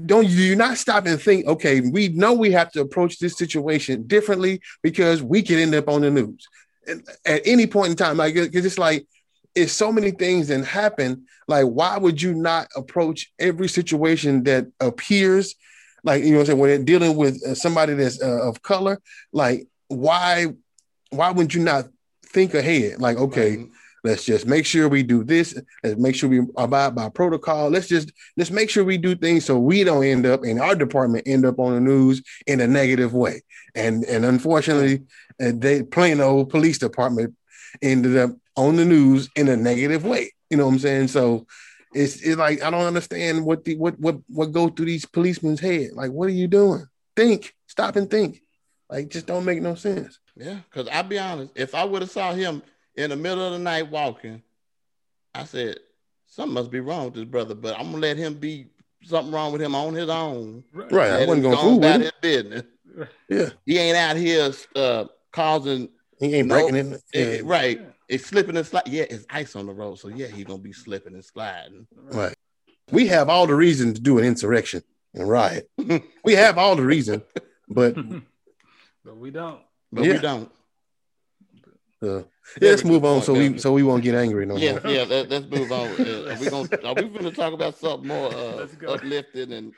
Don't 0.04 0.28
you, 0.28 0.56
not 0.56 0.78
stop 0.78 1.06
and 1.06 1.22
think, 1.22 1.46
okay, 1.46 1.82
we 1.82 2.08
know 2.08 2.34
we 2.34 2.52
have 2.52 2.72
to 2.72 2.82
approach 2.82 3.20
this 3.20 3.38
situation 3.38 4.08
differently 4.08 4.62
because 4.82 5.22
we 5.22 5.44
could 5.44 5.60
end 5.60 5.76
up 5.76 5.90
on 5.90 6.02
the 6.02 6.10
news 6.10 6.48
and 6.88 7.06
at 7.26 7.42
any 7.46 7.68
point 7.68 7.92
in 7.92 7.98
time. 7.98 8.16
Like, 8.16 8.34
it's 8.36 8.80
like 8.80 9.06
it's 9.54 9.74
so 9.74 9.92
many 9.92 10.12
things 10.12 10.48
that 10.48 10.64
happen. 10.66 11.26
Like, 11.48 11.66
why 11.66 11.98
would 11.98 12.22
you 12.22 12.34
not 12.34 12.68
approach 12.76 13.32
every 13.38 13.68
situation 13.68 14.44
that 14.44 14.68
appears 14.80 15.56
like 16.04 16.24
you 16.24 16.32
know 16.32 16.38
what 16.38 16.42
I'm 16.42 16.46
saying 16.48 16.60
when 16.60 16.86
dealing 16.86 17.16
with 17.16 17.42
uh, 17.46 17.56
somebody 17.56 17.94
that's 17.94 18.22
uh, 18.22 18.48
of 18.48 18.62
color? 18.62 19.00
Like, 19.32 19.68
why 19.88 20.48
why 21.12 21.32
would 21.32 21.54
you 21.54 21.62
not 21.62 21.86
think 22.26 22.54
ahead? 22.54 23.00
Like, 23.00 23.18
okay. 23.18 23.58
Right. 23.58 23.68
Let's 24.04 24.26
just 24.26 24.48
make 24.48 24.66
sure 24.66 24.90
we 24.90 25.04
do 25.04 25.24
this. 25.24 25.60
Let's 25.84 26.00
make 26.00 26.16
sure 26.16 26.28
we 26.28 26.42
abide 26.58 26.96
by 26.96 27.10
protocol. 27.10 27.70
Let's 27.70 27.88
just 27.88 28.12
let's 28.36 28.50
make 28.50 28.70
sure 28.70 28.84
we 28.84 28.98
do 28.98 29.14
things 29.16 29.46
so 29.46 29.60
we 29.60 29.84
don't 29.84 30.04
end 30.04 30.26
up 30.26 30.44
in 30.44 30.60
our 30.60 30.74
department 30.74 31.28
end 31.28 31.46
up 31.46 31.60
on 31.60 31.76
the 31.76 31.82
news 31.82 32.24
in 32.48 32.62
a 32.62 32.68
negative 32.68 33.14
way. 33.14 33.44
And 33.76 34.04
and 34.06 34.26
unfortunately, 34.26 35.04
uh, 35.40 35.52
they 35.54 35.84
Plano 35.84 36.46
police 36.46 36.80
department 36.80 37.36
ended 37.82 38.18
up 38.18 38.32
on 38.56 38.76
the 38.76 38.86
news 38.86 39.30
in 39.36 39.48
a 39.48 39.56
negative 39.56 40.04
way. 40.04 40.32
You 40.50 40.58
know 40.58 40.66
what 40.66 40.74
I'm 40.74 40.80
saying? 40.80 41.10
So 41.10 41.46
it's 41.94 42.22
it's 42.22 42.38
like 42.38 42.64
I 42.64 42.72
don't 42.72 42.88
understand 42.88 43.46
what 43.46 43.66
the 43.66 43.76
what 43.76 44.00
what 44.00 44.18
what 44.28 44.52
go 44.52 44.70
through 44.70 44.88
these 44.88 45.06
policemen's 45.06 45.60
head. 45.60 45.92
Like, 45.94 46.12
what 46.12 46.28
are 46.28 46.34
you 46.34 46.48
doing? 46.48 46.88
Think, 47.16 47.54
stop 47.68 47.98
and 47.98 48.10
think. 48.10 48.42
Like, 48.90 49.10
just 49.10 49.28
don't 49.28 49.46
make 49.46 49.62
no 49.62 49.76
sense. 49.76 50.20
Yeah, 50.36 50.60
because 50.70 50.88
I'll 50.88 51.04
be 51.04 51.20
honest, 51.20 51.52
if 51.56 51.76
I 51.76 51.84
would 51.84 52.02
have 52.02 52.12
saw 52.12 52.34
him 52.34 52.64
in 52.96 53.10
the 53.10 53.16
middle 53.16 53.46
of 53.46 53.54
the 53.54 53.60
night 53.60 53.90
walking, 53.90 54.42
I 55.34 55.46
said, 55.46 55.80
something 56.28 56.54
must 56.54 56.72
be 56.72 56.80
wrong 56.80 57.06
with 57.06 57.16
this 57.16 57.26
brother, 57.26 57.56
but 57.56 57.78
I'm 57.78 57.88
gonna 57.88 57.98
let 57.98 58.18
him 58.18 58.36
be 58.36 58.68
something 59.04 59.34
wrong 59.34 59.52
with 59.52 59.62
him 59.62 59.76
on 59.76 59.94
his 59.94 60.10
own. 60.10 60.64
Right. 60.74 61.12
I 61.12 61.26
wasn't 61.26 61.44
gonna 61.44 61.58
fool 61.58 61.80
with 61.80 62.02
him. 62.02 62.12
business. 62.22 62.64
Yeah. 63.30 63.50
He 63.66 63.78
ain't 63.78 63.98
out 63.98 64.18
here 64.18 64.52
uh, 64.76 65.06
causing 65.32 65.90
he 66.22 66.36
ain't 66.36 66.50
breaking 66.50 66.92
no, 66.92 66.98
it. 67.14 67.42
Yeah. 67.42 67.42
Right. 67.44 67.82
It's 68.08 68.28
slipping 68.28 68.56
and 68.56 68.66
sliding. 68.66 68.94
Yeah, 68.94 69.06
it's 69.10 69.26
ice 69.30 69.56
on 69.56 69.66
the 69.66 69.74
road. 69.74 69.98
So 69.98 70.10
yeah, 70.10 70.28
he's 70.28 70.46
gonna 70.46 70.62
be 70.62 70.74
slipping 70.74 71.14
and 71.14 71.26
sliding. 71.26 71.88
Right. 71.96 72.36
we 72.92 73.08
have 73.08 73.28
all 73.28 73.48
the 73.48 73.56
reason 73.56 73.94
to 73.94 74.02
do 74.02 74.20
an 74.20 74.26
insurrection 74.26 74.84
and 75.14 75.28
riot. 75.28 75.70
we 76.24 76.34
have 76.34 76.58
all 76.58 76.76
the 76.76 76.86
reason, 76.86 77.24
but 77.68 77.96
but 79.04 79.18
we 79.18 79.32
don't. 79.32 79.62
But 79.92 80.06
Yeah. 80.06 80.14
we 80.14 80.20
don't. 80.20 80.52
uh, 82.04 82.18
yeah, 82.18 82.24
let's 82.72 82.84
move 82.84 83.06
on 83.06 83.22
so 83.22 83.34
we 83.34 83.58
so 83.60 83.72
we 83.74 83.84
won't 83.84 84.04
get 84.04 84.16
angry 84.16 84.46
no 84.46 84.58
Yeah, 84.58 84.80
more. 84.84 84.92
yeah. 84.92 85.04
Let, 85.04 85.30
let's 85.30 85.46
move 85.46 85.72
on. 85.72 85.88
Uh, 86.00 86.34
are 86.34 86.40
we 86.40 86.50
gonna 86.50 86.70
are 86.88 86.96
we 86.96 87.10
gonna 87.10 87.32
talk 87.32 87.54
about 87.54 87.78
something 87.78 88.08
more 88.08 88.34
uh, 88.34 88.56
Let's 88.56 88.76
uplifting 88.88 89.52
and, 89.54 89.74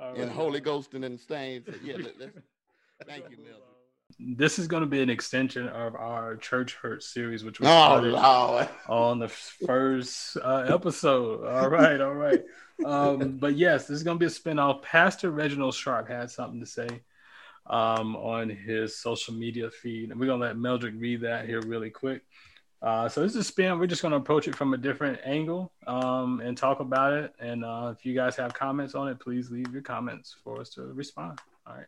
All 0.00 0.14
and. 0.14 0.30
Holy 0.30 0.60
Ghosting 0.60 1.04
and 1.04 1.18
stains? 1.18 1.66
Yeah. 1.82 1.96
Let, 1.96 2.18
let's, 2.20 2.32
thank 3.06 3.24
you, 3.30 3.36
Milton. 3.38 4.36
This 4.36 4.58
is 4.58 4.66
going 4.68 4.82
to 4.82 4.86
be 4.88 5.00
an 5.00 5.08
extension 5.08 5.66
of 5.68 5.94
our 5.94 6.36
Church 6.36 6.74
Hurt 6.74 7.02
series, 7.02 7.42
which 7.42 7.58
was 7.58 7.68
Oh 7.70 8.00
Lord. 8.02 8.68
on 8.86 9.18
the 9.18 9.28
first 9.28 10.36
uh, 10.36 10.66
episode. 10.68 11.46
All 11.46 11.68
right, 11.70 11.98
all 12.00 12.12
right. 12.14 12.42
Um, 12.84 13.38
but 13.38 13.56
yes, 13.56 13.86
this 13.86 13.96
is 13.96 14.02
going 14.02 14.18
to 14.18 14.20
be 14.20 14.26
a 14.26 14.28
spinoff. 14.28 14.82
Pastor 14.82 15.30
Reginald 15.30 15.74
Sharp 15.74 16.06
had 16.08 16.30
something 16.30 16.60
to 16.60 16.66
say 16.66 16.88
um, 17.70 18.16
on 18.16 18.50
his 18.50 18.98
social 18.98 19.32
media 19.32 19.70
feed, 19.70 20.10
and 20.10 20.20
we're 20.20 20.26
going 20.26 20.40
to 20.40 20.46
let 20.46 20.56
Meldrick 20.56 21.00
read 21.00 21.22
that 21.22 21.46
here 21.46 21.62
really 21.62 21.90
quick. 21.90 22.22
Uh, 22.82 23.08
so 23.08 23.22
this 23.22 23.36
is 23.36 23.46
spin. 23.46 23.78
We're 23.78 23.86
just 23.86 24.02
going 24.02 24.12
to 24.12 24.18
approach 24.18 24.48
it 24.48 24.56
from 24.56 24.74
a 24.74 24.78
different 24.78 25.20
angle 25.24 25.70
um, 25.86 26.40
and 26.40 26.56
talk 26.56 26.80
about 26.80 27.12
it. 27.12 27.32
And 27.38 27.64
uh, 27.64 27.94
if 27.96 28.04
you 28.04 28.14
guys 28.14 28.36
have 28.36 28.54
comments 28.54 28.94
on 28.94 29.08
it, 29.08 29.20
please 29.20 29.50
leave 29.50 29.72
your 29.72 29.82
comments 29.82 30.34
for 30.42 30.60
us 30.60 30.70
to 30.70 30.82
respond. 30.82 31.38
All 31.66 31.76
right. 31.76 31.86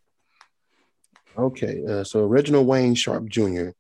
Okay, 1.37 1.83
uh, 1.89 2.05
so 2.05 2.27
Reginald 2.27 2.67
Wayne 2.67 2.95
Sharp 2.95 3.27
Jr. 3.27 3.71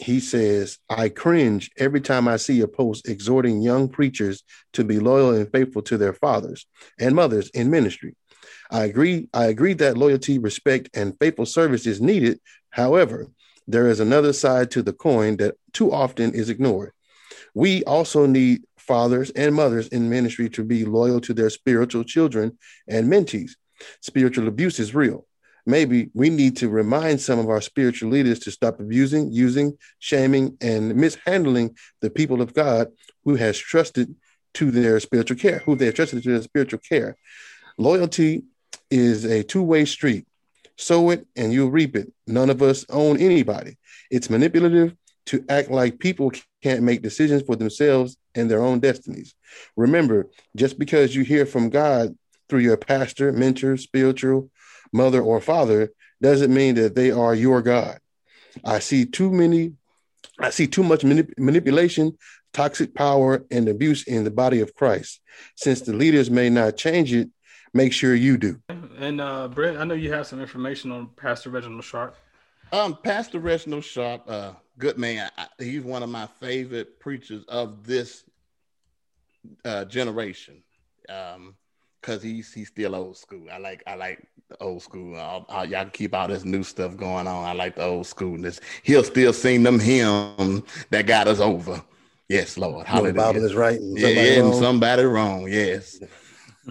He 0.00 0.18
says, 0.18 0.78
"I 0.88 1.08
cringe 1.08 1.70
every 1.78 2.00
time 2.00 2.26
I 2.26 2.36
see 2.36 2.60
a 2.62 2.68
post 2.68 3.08
exhorting 3.08 3.62
young 3.62 3.88
preachers 3.88 4.42
to 4.72 4.82
be 4.82 4.98
loyal 4.98 5.30
and 5.30 5.50
faithful 5.52 5.82
to 5.82 5.96
their 5.96 6.14
fathers 6.14 6.66
and 6.98 7.14
mothers 7.14 7.48
in 7.50 7.70
ministry. 7.70 8.16
I 8.70 8.84
agree. 8.84 9.28
I 9.34 9.46
agree 9.46 9.74
that 9.74 9.98
loyalty, 9.98 10.38
respect, 10.38 10.90
and 10.94 11.18
faithful 11.18 11.46
service 11.46 11.86
is 11.86 12.00
needed. 12.00 12.40
However, 12.70 13.26
there 13.66 13.88
is 13.88 14.00
another 14.00 14.32
side 14.32 14.70
to 14.72 14.82
the 14.82 14.92
coin 14.92 15.36
that 15.38 15.56
too 15.72 15.92
often 15.92 16.34
is 16.34 16.48
ignored. 16.50 16.92
We 17.54 17.82
also 17.84 18.26
need 18.26 18.62
fathers 18.78 19.30
and 19.30 19.54
mothers 19.54 19.88
in 19.88 20.08
ministry 20.08 20.48
to 20.50 20.64
be 20.64 20.84
loyal 20.84 21.20
to 21.22 21.34
their 21.34 21.50
spiritual 21.50 22.04
children 22.04 22.58
and 22.88 23.08
mentees. 23.08 23.52
Spiritual 24.00 24.48
abuse 24.48 24.78
is 24.78 24.94
real." 24.94 25.26
maybe 25.66 26.10
we 26.14 26.30
need 26.30 26.56
to 26.56 26.68
remind 26.68 27.20
some 27.20 27.38
of 27.38 27.48
our 27.48 27.60
spiritual 27.60 28.10
leaders 28.10 28.38
to 28.40 28.50
stop 28.50 28.80
abusing, 28.80 29.32
using, 29.32 29.76
shaming, 29.98 30.56
and 30.60 30.94
mishandling 30.94 31.76
the 32.00 32.10
people 32.10 32.42
of 32.42 32.54
God 32.54 32.88
who 33.24 33.34
has 33.36 33.58
trusted 33.58 34.14
to 34.54 34.70
their 34.70 34.98
spiritual 35.00 35.36
care, 35.36 35.60
who 35.60 35.76
they 35.76 35.86
have 35.86 35.94
trusted 35.94 36.22
to 36.22 36.30
their 36.30 36.42
spiritual 36.42 36.80
care. 36.80 37.16
Loyalty 37.78 38.44
is 38.90 39.24
a 39.24 39.42
two-way 39.42 39.84
street. 39.84 40.26
Sow 40.76 41.10
it 41.10 41.26
and 41.36 41.52
you'll 41.52 41.70
reap 41.70 41.94
it. 41.94 42.12
None 42.26 42.50
of 42.50 42.62
us 42.62 42.86
own 42.88 43.18
anybody. 43.18 43.76
It's 44.10 44.30
manipulative 44.30 44.96
to 45.26 45.44
act 45.48 45.70
like 45.70 45.98
people 45.98 46.32
can't 46.62 46.82
make 46.82 47.02
decisions 47.02 47.42
for 47.42 47.54
themselves 47.54 48.16
and 48.34 48.50
their 48.50 48.62
own 48.62 48.80
destinies. 48.80 49.34
Remember, 49.76 50.28
just 50.56 50.78
because 50.78 51.14
you 51.14 51.22
hear 51.22 51.46
from 51.46 51.70
God 51.70 52.16
through 52.48 52.60
your 52.60 52.76
pastor, 52.76 53.30
mentor, 53.30 53.76
spiritual 53.76 54.50
mother 54.92 55.20
or 55.20 55.40
father 55.40 55.92
doesn't 56.20 56.52
mean 56.52 56.74
that 56.76 56.94
they 56.94 57.10
are 57.10 57.34
your 57.34 57.62
God. 57.62 57.98
I 58.64 58.80
see 58.80 59.06
too 59.06 59.30
many, 59.30 59.74
I 60.38 60.50
see 60.50 60.66
too 60.66 60.82
much 60.82 61.02
manip- 61.02 61.38
manipulation, 61.38 62.16
toxic 62.52 62.94
power, 62.94 63.44
and 63.50 63.68
abuse 63.68 64.02
in 64.04 64.24
the 64.24 64.30
body 64.30 64.60
of 64.60 64.74
Christ. 64.74 65.20
Since 65.54 65.82
the 65.82 65.92
leaders 65.92 66.30
may 66.30 66.50
not 66.50 66.76
change 66.76 67.12
it, 67.12 67.30
make 67.74 67.92
sure 67.92 68.14
you 68.14 68.36
do. 68.36 68.60
And 68.98 69.20
uh, 69.20 69.48
Brett, 69.48 69.76
I 69.76 69.84
know 69.84 69.94
you 69.94 70.12
have 70.12 70.26
some 70.26 70.40
information 70.40 70.90
on 70.92 71.08
Pastor 71.16 71.50
Reginald 71.50 71.84
Sharp. 71.84 72.16
Um, 72.72 72.96
Pastor 73.02 73.38
Reginald 73.40 73.84
Sharp, 73.84 74.22
uh, 74.28 74.52
good 74.78 74.96
man. 74.98 75.30
I, 75.36 75.46
he's 75.58 75.82
one 75.82 76.02
of 76.02 76.08
my 76.08 76.26
favorite 76.40 77.00
preachers 77.00 77.44
of 77.48 77.84
this 77.86 78.24
uh, 79.64 79.84
generation. 79.86 80.62
Um, 81.08 81.56
cause 82.02 82.22
he's 82.22 82.52
he's 82.52 82.68
still 82.68 82.94
old 82.94 83.16
school. 83.16 83.46
I 83.52 83.58
like 83.58 83.82
I 83.86 83.94
like 83.94 84.24
the 84.48 84.56
old 84.62 84.82
school. 84.82 85.16
I'll, 85.16 85.44
I'll, 85.48 85.66
y'all 85.68 85.82
can 85.82 85.90
keep 85.90 86.14
all 86.14 86.28
this 86.28 86.44
new 86.44 86.62
stuff 86.62 86.96
going 86.96 87.26
on. 87.26 87.44
I 87.44 87.52
like 87.52 87.74
the 87.76 87.84
old 87.84 88.06
schoolness. 88.06 88.60
He'll 88.82 89.04
still 89.04 89.32
sing 89.32 89.62
them 89.64 89.80
hymns 89.80 90.62
that 90.90 91.06
got 91.06 91.26
us 91.26 91.40
over. 91.40 91.82
Yes, 92.28 92.56
Lord. 92.56 92.86
You 92.86 92.92
Hallelujah. 92.92 93.12
the 93.12 93.18
Bible 93.18 93.44
is 93.44 93.54
right. 93.54 93.80
And 93.80 93.98
Yeah, 93.98 94.08
and 94.08 94.50
wrong. 94.50 94.60
somebody 94.60 95.02
wrong. 95.02 95.48
Yes. 95.48 95.98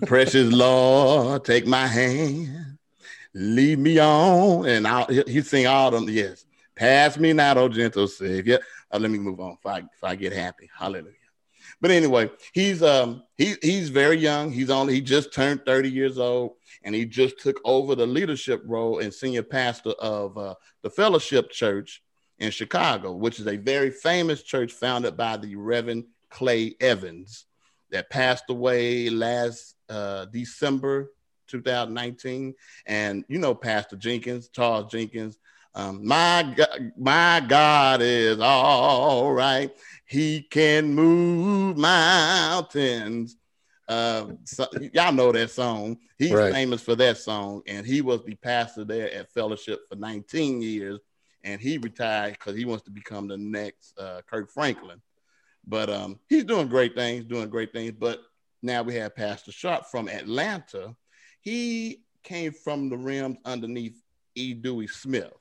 Precious 0.05 0.51
Lord, 0.51 1.43
take 1.45 1.65
my 1.65 1.87
hand, 1.87 2.77
lead 3.33 3.79
me 3.79 3.99
on. 3.99 4.67
And 4.67 4.87
I'll, 4.87 5.07
he, 5.07 5.41
sing 5.41 5.67
all 5.67 5.91
them. 5.91 6.07
Yes. 6.09 6.45
Pass 6.75 7.17
me 7.17 7.33
not, 7.33 7.57
oh 7.57 7.69
gentle 7.69 8.07
Savior. 8.07 8.59
Uh, 8.91 8.99
let 8.99 9.11
me 9.11 9.19
move 9.19 9.39
on 9.39 9.57
if 9.59 9.65
I, 9.65 9.79
if 9.79 10.03
I 10.03 10.15
get 10.15 10.31
happy. 10.33 10.69
Hallelujah. 10.77 11.13
But 11.81 11.91
anyway, 11.91 12.29
he's 12.53 12.83
um 12.83 13.23
he 13.37 13.55
he's 13.61 13.89
very 13.89 14.17
young. 14.17 14.51
He's 14.51 14.69
only 14.69 14.95
he 14.95 15.01
just 15.01 15.33
turned 15.33 15.65
30 15.65 15.89
years 15.89 16.17
old, 16.17 16.55
and 16.83 16.93
he 16.93 17.05
just 17.05 17.39
took 17.39 17.59
over 17.63 17.95
the 17.95 18.05
leadership 18.05 18.61
role 18.65 18.99
and 18.99 19.13
senior 19.13 19.43
pastor 19.43 19.91
of 19.91 20.37
uh, 20.37 20.55
the 20.81 20.89
Fellowship 20.89 21.51
Church 21.51 22.03
in 22.37 22.51
Chicago, 22.51 23.13
which 23.13 23.39
is 23.39 23.47
a 23.47 23.57
very 23.57 23.91
famous 23.91 24.43
church 24.43 24.71
founded 24.71 25.15
by 25.15 25.37
the 25.37 25.55
Reverend 25.55 26.05
Clay 26.29 26.75
Evans 26.81 27.45
that 27.91 28.09
passed 28.09 28.45
away 28.49 29.09
last 29.09 29.75
uh, 29.89 30.25
December 30.25 31.11
2019. 31.47 32.53
And 32.85 33.25
you 33.27 33.39
know, 33.39 33.53
Pastor 33.53 33.95
Jenkins, 33.95 34.49
Charles 34.49 34.91
Jenkins, 34.91 35.39
um, 35.75 36.05
my 36.05 36.53
God, 36.55 36.91
my 36.97 37.45
God 37.47 38.01
is 38.01 38.39
all 38.39 39.31
right. 39.31 39.71
He 40.05 40.41
can 40.41 40.93
move 40.93 41.77
mountains. 41.77 43.37
Um, 43.87 44.39
so, 44.43 44.67
y'all 44.93 45.11
know 45.13 45.31
that 45.31 45.51
song. 45.51 45.97
He's 46.17 46.33
Right. 46.33 46.53
famous 46.53 46.81
for 46.81 46.95
that 46.95 47.17
song, 47.17 47.63
and 47.65 47.85
he 47.85 48.01
was 48.01 48.23
the 48.23 48.35
pastor 48.35 48.83
there 48.83 49.11
at 49.13 49.31
Fellowship 49.31 49.81
for 49.89 49.95
19 49.95 50.61
years, 50.61 50.99
and 51.43 51.59
he 51.61 51.77
retired 51.77 52.33
because 52.33 52.55
he 52.55 52.65
wants 52.65 52.83
to 52.85 52.91
become 52.91 53.27
the 53.27 53.37
next 53.37 53.97
uh, 53.99 54.21
Kirk 54.29 54.51
Franklin. 54.51 55.01
But 55.65 55.89
um, 55.89 56.19
he's 56.29 56.43
doing 56.43 56.67
great 56.67 56.95
things, 56.95 57.25
doing 57.25 57.49
great 57.49 57.73
things. 57.73 57.93
But 57.97 58.21
now 58.61 58.83
we 58.83 58.95
have 58.95 59.15
Pastor 59.15 59.51
Sharp 59.51 59.85
from 59.85 60.09
Atlanta. 60.09 60.95
He 61.41 62.03
came 62.23 62.51
from 62.51 62.89
the 62.89 62.97
rims 62.97 63.37
underneath 63.45 64.01
E. 64.35 64.53
Dewey 64.53 64.87
Smith, 64.87 65.33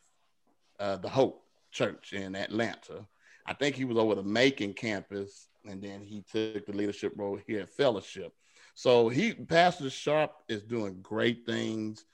uh, 0.79 0.97
the 0.97 1.09
Hope 1.09 1.43
Church 1.71 2.13
in 2.13 2.35
Atlanta. 2.35 3.07
I 3.47 3.55
think 3.55 3.77
he 3.77 3.85
was 3.85 3.97
over 3.97 4.15
the 4.15 4.23
Macon 4.23 4.75
campus, 4.75 5.49
and 5.65 5.83
then 5.83 6.03
he 6.03 6.23
took 6.31 6.67
the 6.67 6.73
leadership 6.73 7.13
role 7.17 7.39
here 7.47 7.63
at 7.63 7.75
Fellowship. 7.75 8.33
So 8.75 9.09
he, 9.09 9.35
Pastor 9.35 9.91
Sharp, 9.91 10.33
is 10.49 10.63
doing 10.63 11.01
great 11.03 11.45
things. 11.47 12.05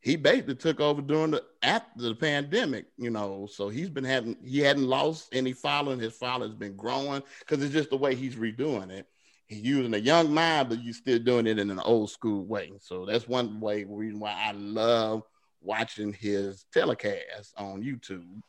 He 0.00 0.16
basically 0.16 0.56
took 0.56 0.80
over 0.80 1.02
during 1.02 1.32
the 1.32 1.44
after 1.62 2.02
the 2.02 2.14
pandemic, 2.14 2.86
you 2.96 3.10
know. 3.10 3.46
So 3.48 3.68
he's 3.68 3.90
been 3.90 4.04
having 4.04 4.36
he 4.42 4.58
hadn't 4.58 4.88
lost 4.88 5.28
any 5.32 5.52
following. 5.52 6.00
His 6.00 6.14
following 6.14 6.48
has 6.48 6.58
been 6.58 6.74
growing 6.74 7.22
because 7.40 7.62
it's 7.62 7.74
just 7.74 7.90
the 7.90 7.96
way 7.96 8.14
he's 8.14 8.36
redoing 8.36 8.90
it. 8.90 9.06
He's 9.50 9.62
using 9.62 9.94
a 9.94 9.98
young 9.98 10.32
mind, 10.32 10.68
but 10.68 10.80
you're 10.80 10.94
still 10.94 11.18
doing 11.18 11.48
it 11.48 11.58
in 11.58 11.70
an 11.70 11.80
old 11.80 12.08
school 12.08 12.44
way. 12.44 12.70
So 12.80 13.04
that's 13.04 13.26
one 13.26 13.58
way 13.58 13.82
reason 13.82 14.20
why 14.20 14.32
I 14.32 14.52
love 14.52 15.24
watching 15.60 16.12
his 16.12 16.66
telecast 16.72 17.52
on 17.56 17.82
YouTube. 17.82 18.42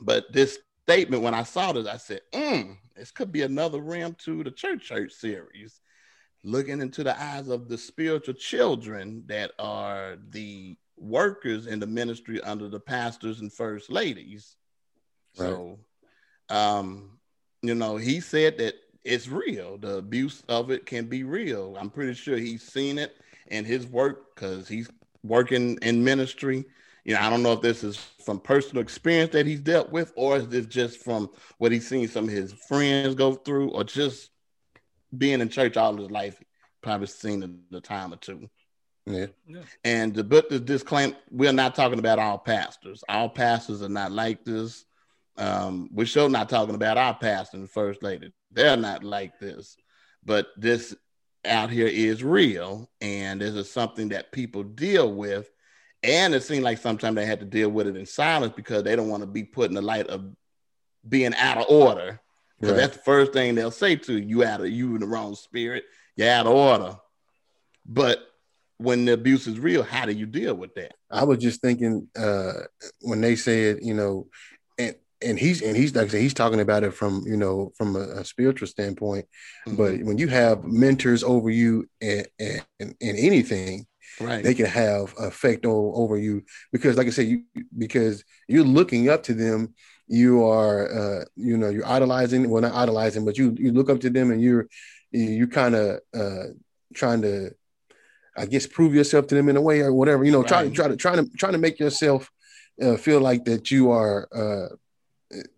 But 0.00 0.32
this 0.32 0.60
statement, 0.84 1.24
when 1.24 1.34
I 1.34 1.42
saw 1.42 1.72
this, 1.72 1.88
I 1.88 1.96
said, 1.96 2.20
mm, 2.32 2.76
this 2.94 3.10
could 3.10 3.32
be 3.32 3.42
another 3.42 3.80
rim 3.80 4.14
to 4.24 4.44
the 4.44 4.52
church 4.52 4.84
church 4.84 5.12
series, 5.12 5.80
looking 6.44 6.80
into 6.80 7.02
the 7.02 7.20
eyes 7.20 7.48
of 7.48 7.68
the 7.68 7.76
spiritual 7.76 8.34
children 8.34 9.24
that 9.26 9.50
are 9.58 10.18
the 10.30 10.76
workers 10.96 11.66
in 11.66 11.80
the 11.80 11.86
ministry 11.88 12.40
under 12.42 12.68
the 12.68 12.78
pastors 12.78 13.40
and 13.40 13.52
first 13.52 13.90
ladies. 13.90 14.54
So, 15.32 15.80
um, 16.48 17.18
you 17.60 17.74
know, 17.74 17.96
he 17.96 18.20
said 18.20 18.58
that 18.58 18.76
it's 19.04 19.28
real. 19.28 19.78
The 19.78 19.98
abuse 19.98 20.42
of 20.48 20.70
it 20.70 20.86
can 20.86 21.06
be 21.06 21.24
real. 21.24 21.76
I'm 21.78 21.90
pretty 21.90 22.14
sure 22.14 22.36
he's 22.36 22.62
seen 22.62 22.98
it 22.98 23.16
in 23.48 23.64
his 23.64 23.86
work 23.86 24.34
because 24.34 24.66
he's 24.66 24.88
working 25.22 25.78
in 25.82 26.02
ministry. 26.02 26.64
You 27.04 27.14
know, 27.14 27.20
I 27.20 27.28
don't 27.28 27.42
know 27.42 27.52
if 27.52 27.60
this 27.60 27.84
is 27.84 27.96
from 28.24 28.40
personal 28.40 28.82
experience 28.82 29.32
that 29.32 29.46
he's 29.46 29.60
dealt 29.60 29.92
with, 29.92 30.12
or 30.16 30.38
is 30.38 30.48
this 30.48 30.66
just 30.66 31.04
from 31.04 31.28
what 31.58 31.70
he's 31.70 31.86
seen 31.86 32.08
some 32.08 32.24
of 32.24 32.30
his 32.30 32.52
friends 32.52 33.14
go 33.14 33.34
through, 33.34 33.70
or 33.70 33.84
just 33.84 34.30
being 35.16 35.40
in 35.40 35.50
church 35.50 35.76
all 35.76 35.96
his 35.96 36.10
life, 36.10 36.40
probably 36.82 37.06
seen 37.06 37.42
it 37.42 37.76
a 37.76 37.80
time 37.80 38.12
or 38.12 38.16
two. 38.16 38.48
Yeah. 39.06 39.26
yeah. 39.46 39.62
And 39.84 40.14
the 40.14 40.24
book 40.24 40.46
is 40.50 40.84
we're 41.30 41.52
not 41.52 41.74
talking 41.74 41.98
about 41.98 42.18
all 42.18 42.38
pastors. 42.38 43.04
All 43.08 43.28
pastors 43.28 43.82
are 43.82 43.88
not 43.88 44.12
like 44.12 44.44
this. 44.44 44.86
Um, 45.36 45.88
we're 45.92 46.06
sure 46.06 46.28
not 46.28 46.48
talking 46.48 46.74
about 46.74 46.98
our 46.98 47.14
pastor 47.14 47.56
and 47.56 47.70
first 47.70 48.02
lady. 48.02 48.32
They're 48.52 48.76
not 48.76 49.02
like 49.02 49.38
this. 49.38 49.76
But 50.24 50.48
this 50.56 50.94
out 51.44 51.70
here 51.70 51.86
is 51.86 52.24
real 52.24 52.90
and 53.00 53.40
this 53.40 53.54
is 53.54 53.70
something 53.70 54.10
that 54.10 54.32
people 54.32 54.62
deal 54.62 55.12
with. 55.12 55.50
And 56.02 56.34
it 56.34 56.42
seemed 56.42 56.64
like 56.64 56.78
sometimes 56.78 57.16
they 57.16 57.26
had 57.26 57.40
to 57.40 57.46
deal 57.46 57.70
with 57.70 57.86
it 57.86 57.96
in 57.96 58.06
silence 58.06 58.52
because 58.54 58.82
they 58.82 58.94
don't 58.94 59.08
want 59.08 59.22
to 59.22 59.26
be 59.26 59.44
put 59.44 59.70
in 59.70 59.74
the 59.74 59.82
light 59.82 60.06
of 60.08 60.24
being 61.06 61.34
out 61.34 61.58
of 61.58 61.66
order. 61.68 62.20
Because 62.60 62.76
right. 62.76 62.80
that's 62.80 62.96
the 62.96 63.02
first 63.02 63.32
thing 63.32 63.54
they'll 63.54 63.70
say 63.70 63.96
to 63.96 64.12
you, 64.12 64.38
you 64.40 64.44
out 64.44 64.60
of 64.60 64.68
you 64.68 64.94
in 64.94 65.00
the 65.00 65.06
wrong 65.06 65.34
spirit, 65.34 65.84
you're 66.16 66.30
out 66.30 66.46
of 66.46 66.52
order. 66.52 66.96
But 67.86 68.20
when 68.78 69.04
the 69.04 69.12
abuse 69.12 69.46
is 69.46 69.58
real, 69.58 69.82
how 69.82 70.06
do 70.06 70.12
you 70.12 70.26
deal 70.26 70.54
with 70.54 70.74
that? 70.74 70.94
I 71.10 71.24
was 71.24 71.38
just 71.38 71.60
thinking 71.60 72.08
uh, 72.16 72.52
when 73.00 73.20
they 73.20 73.36
said, 73.36 73.78
you 73.82 73.94
know, 73.94 74.28
and 75.24 75.30
and 75.30 75.38
he's 75.38 75.62
and 75.62 75.76
he's 75.76 75.94
like 75.94 76.06
I 76.06 76.08
said, 76.08 76.20
he's 76.20 76.34
talking 76.34 76.60
about 76.60 76.84
it 76.84 76.92
from 76.92 77.24
you 77.26 77.36
know 77.36 77.72
from 77.76 77.96
a, 77.96 78.00
a 78.00 78.24
spiritual 78.24 78.68
standpoint. 78.68 79.26
Mm-hmm. 79.66 79.76
But 79.76 80.02
when 80.02 80.18
you 80.18 80.28
have 80.28 80.64
mentors 80.64 81.24
over 81.24 81.50
you 81.50 81.88
and 82.00 82.26
in, 82.38 82.60
in, 82.78 82.94
in, 83.00 83.16
anything, 83.16 83.86
right. 84.20 84.44
they 84.44 84.54
can 84.54 84.66
have 84.66 85.14
effect 85.18 85.66
over, 85.66 85.96
over 85.96 86.18
you 86.18 86.42
because, 86.72 86.96
like 86.96 87.06
I 87.06 87.10
said, 87.10 87.26
you 87.26 87.44
because 87.76 88.24
you're 88.48 88.64
looking 88.64 89.08
up 89.08 89.24
to 89.24 89.34
them. 89.34 89.74
You 90.06 90.44
are, 90.44 90.92
uh, 90.92 91.24
you 91.34 91.56
know, 91.56 91.70
you're 91.70 91.86
idolizing. 91.86 92.50
Well, 92.50 92.60
not 92.60 92.74
idolizing, 92.74 93.24
but 93.24 93.38
you 93.38 93.56
you 93.58 93.72
look 93.72 93.88
up 93.88 94.00
to 94.00 94.10
them 94.10 94.30
and 94.30 94.40
you're 94.40 94.68
you 95.10 95.46
kind 95.46 95.74
of 95.74 96.00
uh, 96.14 96.48
trying 96.92 97.22
to 97.22 97.52
I 98.36 98.46
guess 98.46 98.66
prove 98.66 98.94
yourself 98.94 99.28
to 99.28 99.34
them 99.34 99.48
in 99.48 99.56
a 99.56 99.62
way 99.62 99.80
or 99.80 99.92
whatever. 99.92 100.24
You 100.24 100.32
know, 100.32 100.42
right. 100.42 100.48
try 100.48 100.64
to 100.64 100.70
try 100.70 100.88
to 100.88 100.96
try 100.96 101.16
to 101.16 101.28
trying 101.38 101.52
to 101.52 101.58
make 101.58 101.78
yourself 101.78 102.30
uh, 102.82 102.96
feel 102.96 103.20
like 103.20 103.44
that 103.46 103.70
you 103.70 103.90
are. 103.90 104.28
Uh, 104.34 104.76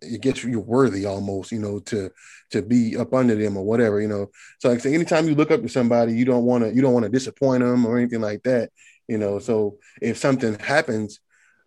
it 0.01 0.21
gets 0.21 0.45
you're 0.45 0.61
worthy 0.61 1.05
almost, 1.07 1.53
you 1.53 1.59
know, 1.59 1.79
to 1.81 2.11
to 2.51 2.63
be 2.63 2.97
up 2.97 3.13
under 3.13 3.35
them 3.35 3.57
or 3.57 3.65
whatever, 3.65 4.01
you 4.01 4.09
know. 4.09 4.31
So 4.59 4.69
like 4.69 4.79
I 4.79 4.83
say, 4.83 4.95
anytime 4.95 5.29
you 5.29 5.35
look 5.35 5.51
up 5.51 5.63
to 5.63 5.69
somebody, 5.69 6.15
you 6.15 6.25
don't 6.25 6.45
want 6.45 6.65
to 6.65 6.75
you 6.75 6.83
don't 6.83 6.93
want 6.93 7.05
to 7.05 7.11
disappoint 7.11 7.63
them 7.63 7.87
or 7.87 7.99
anything 7.99 8.21
like 8.21 8.43
that, 8.45 8.71
you 9.09 9.19
know. 9.19 9.39
So 9.39 9.79
if 10.01 10.17
something 10.17 10.59
happens 10.59 11.21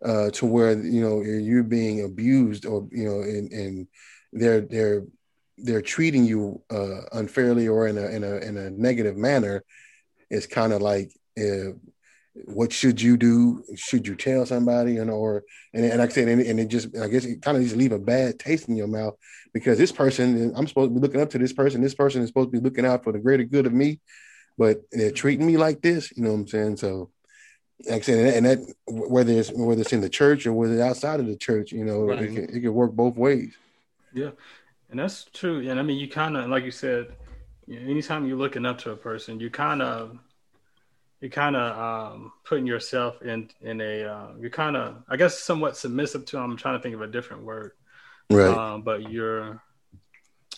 uh, 0.03 0.32
to 0.32 0.45
where 0.45 0.78
you 0.82 1.01
know 1.01 1.22
you're 1.22 1.64
being 1.64 2.03
abused 2.03 2.66
or 2.66 2.88
you 2.91 3.05
know, 3.05 3.22
and 3.22 3.51
and 3.51 3.88
they're 4.34 4.62
they're 4.62 5.03
they're 5.57 5.82
treating 5.82 6.26
you 6.26 6.62
uh, 6.70 7.01
unfairly 7.12 7.68
or 7.68 7.88
in 7.88 7.97
a 7.97 8.07
in 8.07 8.24
a 8.24 8.38
in 8.38 8.57
a 8.57 8.70
negative 8.70 9.18
manner, 9.18 9.64
it's 10.30 10.47
kind 10.47 10.74
of 10.74 10.82
like 10.82 11.12
uh, 11.38 11.72
what 12.46 12.72
should 12.72 13.02
you 13.02 13.18
do? 13.18 13.64
Should 13.76 14.08
you 14.08 14.16
tell 14.16 14.46
somebody? 14.46 14.98
And 14.98 15.10
or 15.10 15.44
and, 15.74 15.86
and 15.86 16.00
like 16.00 16.12
I 16.12 16.14
said, 16.14 16.28
and, 16.28 16.42
and 16.42 16.60
it 16.60 16.68
just 16.68 16.96
I 16.98 17.08
guess 17.08 17.26
it 17.26 17.42
kind 17.42 17.58
of 17.58 17.64
just 17.64 17.76
leave 17.76 17.92
a 17.92 18.00
bad 18.00 18.40
taste 18.40 18.70
in 18.70 18.76
your 18.76 18.88
mouth 18.88 19.16
because 19.54 19.78
this 19.78 19.92
person 19.92 20.54
I'm 20.56 20.68
supposed 20.68 20.92
to 20.92 20.96
be 20.96 21.02
looking 21.02 21.22
up 21.22 21.30
to 21.32 21.38
this 21.38 21.54
person. 21.54 21.82
This 21.82 21.96
person 21.96 22.22
is 22.22 22.30
supposed 22.30 22.52
to 22.52 22.60
be 22.60 22.64
looking 22.64 22.86
out 22.86 23.04
for 23.04 23.12
the 23.12 23.20
greater 23.20 23.44
good 23.44 23.66
of 23.66 23.74
me, 23.74 24.00
but 24.58 24.82
they're 24.92 25.12
treating 25.12 25.46
me 25.46 25.58
like 25.58 25.82
this. 25.82 26.16
You 26.16 26.24
know 26.24 26.32
what 26.32 26.40
I'm 26.40 26.48
saying? 26.48 26.78
So 26.78 27.12
like 27.88 28.02
I 28.02 28.02
said, 28.02 28.34
and 28.36 28.46
that 28.46 28.60
whether 28.88 29.32
it's 29.32 29.52
whether 29.52 29.82
it's 29.82 29.94
in 29.94 30.02
the 30.02 30.10
church 30.10 30.46
or 30.46 30.54
whether 30.54 30.74
it's 30.74 30.82
outside 30.82 31.20
of 31.20 31.28
the 31.28 31.38
church, 31.38 31.72
you 31.72 31.86
know, 31.86 32.02
right. 32.04 32.22
it, 32.22 32.28
can, 32.28 32.44
it 32.44 32.62
can 32.62 32.74
work 32.74 32.92
both 32.92 33.16
ways. 33.16 33.56
Yeah, 34.14 34.32
and 34.90 35.00
that's 35.00 35.26
true. 35.34 35.68
And 35.70 35.80
I 35.80 35.84
mean, 35.84 35.98
you 35.98 36.10
kind 36.10 36.36
of 36.36 36.50
like 36.50 36.64
you 36.64 36.72
said, 36.72 37.16
anytime 37.70 38.28
you're 38.28 38.38
looking 38.38 38.66
up 38.66 38.80
to 38.80 38.92
a 38.92 38.96
person, 38.98 39.40
you 39.40 39.50
kind 39.50 39.82
of 39.82 40.18
you're 41.22 41.32
kind 41.32 41.56
of 41.56 41.78
um, 42.14 42.32
putting 42.46 42.66
yourself 42.66 43.22
in 43.22 43.50
in 43.62 43.82
a 43.82 44.04
uh, 44.04 44.28
you're 44.40 44.50
kind 44.50 44.78
of 44.78 45.04
I 45.10 45.18
guess 45.18 45.40
somewhat 45.40 45.76
submissive 45.78 46.26
to 46.26 46.38
them. 46.38 46.52
I'm 46.52 46.58
trying 46.58 46.78
to 46.78 46.84
think 46.84 46.96
of 46.96 47.02
a 47.02 47.08
different 47.08 47.44
word, 47.44 47.74
right? 48.30 48.48
Um, 48.48 48.82
but 48.82 49.10
you're 49.12 49.62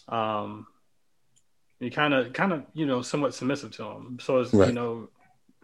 um 0.07 0.67
you 1.79 1.89
kind 1.89 2.13
of 2.13 2.31
kind 2.33 2.53
of 2.53 2.63
you 2.73 2.85
know 2.85 3.01
somewhat 3.01 3.33
submissive 3.33 3.71
to 3.71 3.83
them. 3.83 4.17
So 4.21 4.39
it's 4.39 4.53
right. 4.53 4.67
you 4.67 4.73
know 4.73 5.09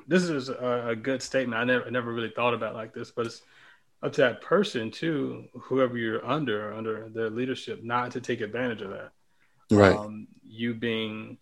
this 0.07 0.23
is 0.23 0.49
a, 0.49 0.89
a, 0.89 0.95
good 0.95 1.21
statement. 1.21 1.59
I 1.59 1.63
never 1.65 1.85
I 1.85 1.89
never 1.89 2.11
really 2.11 2.31
thought 2.35 2.53
about 2.53 2.73
like 2.73 2.93
this, 2.93 3.11
but 3.11 3.25
it's 3.27 3.43
up 4.01 4.13
to 4.13 4.21
that 4.21 4.41
person 4.41 4.89
too, 4.89 5.45
whoever 5.53 5.97
you're 5.97 6.25
under 6.25 6.73
under 6.73 7.09
their 7.09 7.29
leadership, 7.29 7.83
not 7.83 8.11
to 8.11 8.21
take 8.21 8.41
advantage 8.41 8.81
of 8.81 8.91
that. 8.91 9.11
Right. 9.69 9.95
Um, 9.95 10.27
you 10.43 10.73
being 10.73 11.37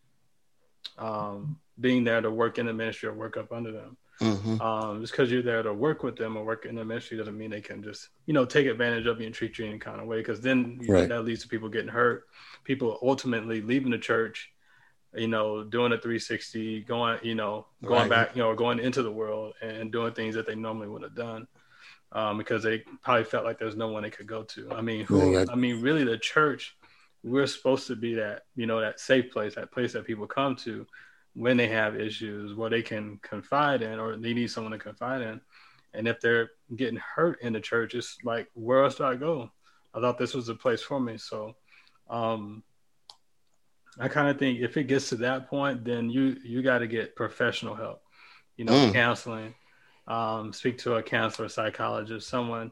um 0.97 1.57
being 1.79 2.03
there 2.03 2.21
to 2.21 2.31
work 2.31 2.57
in 2.57 2.65
the 2.65 2.73
ministry 2.73 3.09
or 3.09 3.13
work 3.13 3.37
up 3.37 3.51
under 3.51 3.71
them. 3.71 3.97
Mm-hmm. 4.21 4.61
Um, 4.61 5.01
just 5.01 5.11
because 5.11 5.29
you're 5.29 5.41
there 5.41 5.61
to 5.61 5.73
work 5.73 6.03
with 6.03 6.15
them 6.15 6.37
or 6.37 6.45
work 6.45 6.65
in 6.65 6.75
the 6.75 6.85
ministry 6.85 7.17
doesn't 7.17 7.37
mean 7.37 7.51
they 7.51 7.61
can 7.61 7.83
just, 7.83 8.09
you 8.25 8.33
know, 8.33 8.45
take 8.45 8.65
advantage 8.65 9.07
of 9.07 9.19
you 9.19 9.25
and 9.25 9.35
treat 9.35 9.57
you 9.57 9.65
any 9.65 9.77
kind 9.77 9.99
of 9.99 10.07
way. 10.07 10.17
Because 10.17 10.39
then 10.39 10.79
right. 10.87 11.01
know, 11.01 11.07
that 11.07 11.23
leads 11.23 11.41
to 11.41 11.47
people 11.47 11.69
getting 11.69 11.89
hurt, 11.89 12.27
people 12.63 12.97
ultimately 13.01 13.61
leaving 13.61 13.91
the 13.91 13.97
church, 13.97 14.51
you 15.13 15.27
know, 15.27 15.63
doing 15.63 15.91
a 15.91 15.97
360, 15.97 16.81
going, 16.81 17.19
you 17.23 17.35
know, 17.35 17.67
going 17.83 18.01
right. 18.01 18.09
back, 18.09 18.35
you 18.35 18.41
know, 18.41 18.55
going 18.55 18.79
into 18.79 19.03
the 19.03 19.11
world 19.11 19.53
and 19.61 19.91
doing 19.91 20.13
things 20.13 20.35
that 20.35 20.47
they 20.47 20.55
normally 20.55 20.87
would 20.87 21.03
have 21.03 21.15
done. 21.15 21.47
Um, 22.11 22.37
because 22.37 22.63
they 22.63 22.83
probably 23.03 23.25
felt 23.25 23.43
like 23.43 23.59
there's 23.59 23.75
no 23.75 23.89
one 23.89 24.03
they 24.03 24.09
could 24.09 24.27
go 24.27 24.43
to. 24.43 24.71
I 24.71 24.79
mean, 24.79 25.05
who? 25.05 25.31
Yeah, 25.31 25.39
yeah. 25.39 25.45
I 25.51 25.55
mean, 25.55 25.81
really, 25.81 26.05
the 26.05 26.17
church. 26.17 26.77
We're 27.23 27.47
supposed 27.47 27.87
to 27.87 27.95
be 27.95 28.13
that, 28.13 28.43
you 28.55 28.67
know, 28.67 28.79
that 28.79 28.99
safe 28.99 29.31
place, 29.31 29.55
that 29.55 29.71
place 29.71 29.93
that 29.93 30.05
people 30.05 30.27
come 30.27 30.55
to 30.57 30.85
when 31.35 31.57
they 31.57 31.67
have 31.67 31.99
issues 31.99 32.55
what 32.55 32.71
they 32.71 32.81
can 32.81 33.19
confide 33.21 33.81
in 33.81 33.99
or 33.99 34.15
they 34.15 34.33
need 34.33 34.49
someone 34.49 34.71
to 34.71 34.79
confide 34.79 35.21
in. 35.21 35.41
And 35.93 36.07
if 36.07 36.19
they're 36.19 36.51
getting 36.75 36.99
hurt 36.99 37.41
in 37.41 37.53
the 37.53 37.59
church, 37.59 37.93
it's 37.93 38.17
like, 38.23 38.47
where 38.53 38.83
else 38.83 38.95
do 38.95 39.03
I 39.03 39.15
go? 39.15 39.51
I 39.93 39.99
thought 39.99 40.17
this 40.17 40.33
was 40.33 40.47
the 40.47 40.55
place 40.55 40.81
for 40.81 40.99
me. 40.99 41.17
So 41.17 41.55
um, 42.09 42.63
I 43.99 44.07
kind 44.07 44.29
of 44.29 44.39
think 44.39 44.59
if 44.59 44.77
it 44.77 44.85
gets 44.85 45.09
to 45.09 45.15
that 45.17 45.49
point, 45.49 45.85
then 45.85 46.09
you 46.09 46.37
you 46.43 46.61
got 46.61 46.79
to 46.79 46.87
get 46.87 47.15
professional 47.15 47.75
help. 47.75 48.01
You 48.57 48.65
know, 48.65 48.73
mm. 48.73 48.93
counseling. 48.93 49.53
Um, 50.07 50.53
speak 50.53 50.77
to 50.79 50.95
a 50.95 51.03
counselor, 51.03 51.49
psychologist, 51.49 52.27
someone 52.29 52.71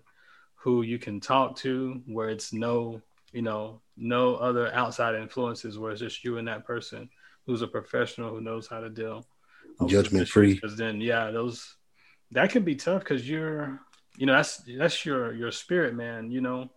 who 0.55 0.83
you 0.83 0.99
can 0.99 1.19
talk 1.19 1.55
to, 1.57 2.01
where 2.05 2.29
it's 2.29 2.53
no, 2.53 3.01
you 3.31 3.41
know, 3.41 3.81
no 3.97 4.35
other 4.35 4.73
outside 4.73 5.15
influences, 5.15 5.79
where 5.79 5.91
it's 5.91 6.01
just 6.01 6.23
you 6.23 6.37
and 6.37 6.47
that 6.47 6.65
person 6.65 7.09
who's 7.45 7.61
a 7.61 7.67
professional 7.67 8.29
who 8.29 8.41
knows 8.41 8.67
how 8.67 8.79
to 8.79 8.89
deal 8.89 9.25
judgment 9.87 10.27
free. 10.27 10.53
Because 10.53 10.77
then, 10.77 11.01
yeah, 11.01 11.31
those 11.31 11.75
that 12.31 12.49
can 12.49 12.63
be 12.63 12.75
tough 12.75 12.99
because 12.99 13.27
you're, 13.27 13.79
you 14.17 14.25
know, 14.25 14.33
that's 14.33 14.61
that's 14.77 15.05
your 15.05 15.33
your 15.33 15.51
spirit, 15.51 15.95
man. 15.95 16.31
You 16.31 16.41
know, 16.41 16.69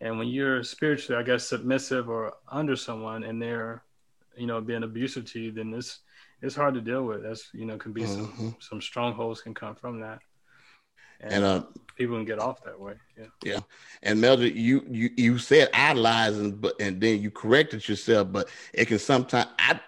and 0.00 0.18
when 0.18 0.28
you're 0.28 0.62
spiritually, 0.62 1.20
I 1.20 1.24
guess, 1.24 1.44
submissive 1.44 2.08
or 2.08 2.34
under 2.48 2.76
someone, 2.76 3.24
and 3.24 3.40
they're, 3.40 3.82
you 4.36 4.46
know, 4.46 4.60
being 4.60 4.82
abusive 4.82 5.26
to 5.32 5.40
you, 5.40 5.52
then 5.52 5.70
this 5.70 6.00
it's 6.42 6.56
hard 6.56 6.74
to 6.74 6.80
deal 6.80 7.04
with. 7.04 7.22
That's 7.22 7.48
you 7.52 7.66
know, 7.66 7.76
can 7.76 7.92
be 7.92 8.02
mm-hmm. 8.02 8.24
some 8.24 8.56
some 8.60 8.80
strongholds 8.80 9.42
can 9.42 9.54
come 9.54 9.74
from 9.74 10.00
that. 10.00 10.20
And, 11.22 11.32
and 11.34 11.44
uh, 11.44 11.62
people 11.96 12.16
can 12.16 12.24
get 12.24 12.38
off 12.38 12.64
that 12.64 12.80
way. 12.80 12.94
Yeah. 13.18 13.26
Yeah. 13.44 13.58
And 14.02 14.22
Mildred, 14.22 14.56
you 14.56 14.82
you 14.90 15.10
you 15.18 15.38
said 15.38 15.68
idolizing, 15.74 16.56
but 16.56 16.80
and 16.80 16.98
then 16.98 17.20
you 17.20 17.30
corrected 17.30 17.86
yourself, 17.86 18.32
but 18.32 18.48
it 18.72 18.86
can 18.86 18.98
sometimes 18.98 19.50
I 19.58 19.78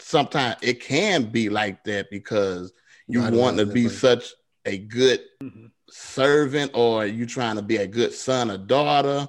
sometimes 0.00 0.56
it 0.62 0.80
can 0.80 1.24
be 1.24 1.48
like 1.48 1.84
that 1.84 2.10
because 2.10 2.72
you 3.06 3.22
want 3.30 3.58
to 3.58 3.66
be 3.66 3.88
such 3.88 4.32
a 4.64 4.78
good 4.78 5.20
mm-hmm. 5.42 5.66
servant 5.88 6.70
or 6.74 7.06
you 7.06 7.26
trying 7.26 7.56
to 7.56 7.62
be 7.62 7.76
a 7.76 7.86
good 7.86 8.12
son 8.12 8.50
or 8.50 8.58
daughter 8.58 9.28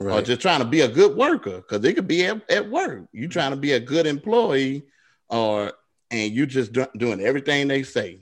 right. 0.00 0.18
or 0.18 0.22
just 0.22 0.40
trying 0.40 0.60
to 0.60 0.64
be 0.64 0.82
a 0.82 0.88
good 0.88 1.16
worker 1.16 1.56
because 1.56 1.84
it 1.84 1.94
could 1.94 2.08
be 2.08 2.24
at, 2.26 2.48
at 2.50 2.68
work 2.68 3.06
you 3.12 3.28
trying 3.28 3.50
to 3.50 3.56
be 3.56 3.72
a 3.72 3.80
good 3.80 4.06
employee 4.06 4.84
or 5.28 5.72
and 6.10 6.32
you 6.32 6.46
just 6.46 6.72
do, 6.72 6.86
doing 6.96 7.20
everything 7.20 7.68
they 7.68 7.82
say 7.82 8.20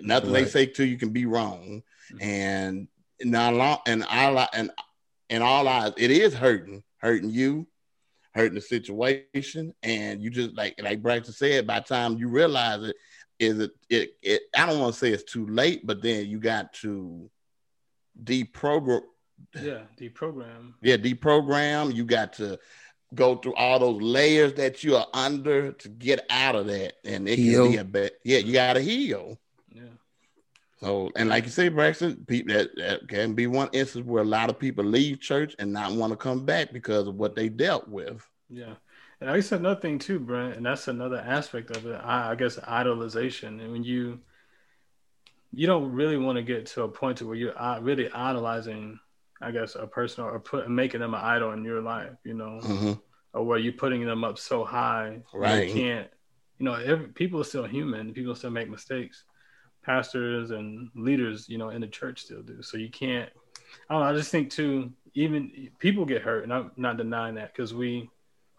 nothing 0.00 0.32
right. 0.32 0.44
they 0.44 0.50
say 0.50 0.66
to 0.66 0.84
you 0.84 0.96
can 0.96 1.10
be 1.10 1.26
wrong 1.26 1.82
mm-hmm. 2.12 2.22
and 2.22 2.88
not 3.22 3.82
and 3.86 4.04
all 4.04 4.46
and 4.52 4.70
in 5.28 5.42
all 5.42 5.66
eyes 5.68 5.92
it 5.96 6.10
is 6.10 6.34
hurting 6.34 6.82
hurting 6.98 7.30
you 7.30 7.66
hurting 8.36 8.54
the 8.54 8.60
situation, 8.60 9.74
and 9.82 10.22
you 10.22 10.30
just 10.30 10.56
like 10.56 10.80
like 10.80 11.02
Braxton 11.02 11.34
said, 11.34 11.66
by 11.66 11.80
the 11.80 11.86
time 11.86 12.18
you 12.18 12.28
realize 12.28 12.82
it, 12.82 12.96
is 13.38 13.58
it 13.58 13.70
it, 13.88 14.10
it 14.22 14.42
I 14.56 14.66
don't 14.66 14.78
want 14.78 14.94
to 14.94 14.98
say 14.98 15.10
it's 15.10 15.30
too 15.30 15.46
late, 15.46 15.86
but 15.86 16.02
then 16.02 16.26
you 16.26 16.38
got 16.38 16.72
to 16.74 17.30
deprogram. 18.22 19.02
Yeah, 19.54 19.80
deprogram. 19.98 20.74
Yeah, 20.82 20.96
deprogram. 20.96 21.94
You 21.94 22.04
got 22.04 22.34
to 22.34 22.58
go 23.14 23.36
through 23.36 23.54
all 23.54 23.78
those 23.78 24.02
layers 24.02 24.54
that 24.54 24.82
you 24.82 24.96
are 24.96 25.06
under 25.12 25.72
to 25.72 25.88
get 25.88 26.24
out 26.30 26.56
of 26.56 26.66
that, 26.66 26.94
and 27.04 27.28
it 27.28 27.38
heal. 27.38 27.64
can 27.64 27.72
be 27.72 27.78
a 27.78 27.84
bit. 27.84 28.20
Yeah, 28.24 28.38
you 28.38 28.52
got 28.52 28.74
to 28.74 28.80
heal. 28.80 29.38
Yeah. 29.72 29.82
So, 30.80 31.10
and 31.16 31.28
like 31.30 31.44
you 31.44 31.50
say, 31.50 31.68
Braxton, 31.68 32.24
people 32.26 32.54
that, 32.54 32.76
that 32.76 33.08
can 33.08 33.32
be 33.32 33.46
one 33.46 33.70
instance 33.72 34.06
where 34.06 34.22
a 34.22 34.26
lot 34.26 34.50
of 34.50 34.58
people 34.58 34.84
leave 34.84 35.20
church 35.20 35.54
and 35.58 35.72
not 35.72 35.92
want 35.92 36.12
to 36.12 36.16
come 36.16 36.44
back 36.44 36.72
because 36.72 37.08
of 37.08 37.14
what 37.14 37.34
they 37.34 37.48
dealt 37.48 37.88
with. 37.88 38.28
Yeah. 38.50 38.74
And 39.20 39.30
I 39.30 39.36
guess 39.36 39.52
another 39.52 39.80
thing 39.80 39.98
too, 39.98 40.18
Brent, 40.18 40.56
and 40.56 40.66
that's 40.66 40.88
another 40.88 41.16
aspect 41.16 41.74
of 41.74 41.86
it. 41.86 41.98
I, 42.04 42.32
I 42.32 42.34
guess 42.34 42.56
idolization, 42.56 43.62
and 43.62 43.72
when 43.72 43.82
you 43.82 44.20
you 45.52 45.66
don't 45.66 45.90
really 45.92 46.18
want 46.18 46.36
to 46.36 46.42
get 46.42 46.66
to 46.66 46.82
a 46.82 46.88
point 46.88 47.18
to 47.18 47.26
where 47.26 47.36
you're 47.36 47.58
uh, 47.58 47.80
really 47.80 48.12
idolizing, 48.12 48.98
I 49.40 49.52
guess, 49.52 49.74
a 49.74 49.86
person 49.86 50.24
or 50.24 50.38
put 50.38 50.68
making 50.68 51.00
them 51.00 51.14
an 51.14 51.20
idol 51.20 51.52
in 51.52 51.64
your 51.64 51.80
life, 51.80 52.12
you 52.24 52.34
know, 52.34 52.60
mm-hmm. 52.62 52.92
or 53.32 53.44
where 53.44 53.58
you're 53.58 53.72
putting 53.72 54.04
them 54.04 54.22
up 54.22 54.36
so 54.36 54.64
high, 54.64 55.22
right? 55.32 55.68
You 55.68 55.74
can't 55.74 56.10
you 56.58 56.64
know, 56.64 56.74
every, 56.74 57.08
people 57.08 57.40
are 57.40 57.44
still 57.44 57.64
human. 57.66 58.12
People 58.12 58.34
still 58.34 58.50
make 58.50 58.70
mistakes. 58.70 59.24
Pastors 59.86 60.50
and 60.50 60.90
leaders, 60.96 61.48
you 61.48 61.58
know, 61.58 61.68
in 61.68 61.80
the 61.80 61.86
church 61.86 62.22
still 62.22 62.42
do. 62.42 62.60
So 62.60 62.76
you 62.76 62.90
can't. 62.90 63.30
I 63.88 63.94
don't 63.94 64.02
know. 64.02 64.08
I 64.08 64.14
just 64.14 64.32
think 64.32 64.50
too. 64.50 64.92
Even 65.14 65.70
people 65.78 66.04
get 66.04 66.22
hurt, 66.22 66.42
and 66.42 66.52
I'm 66.52 66.72
not 66.76 66.96
denying 66.96 67.36
that 67.36 67.54
because 67.54 67.72
we 67.72 68.10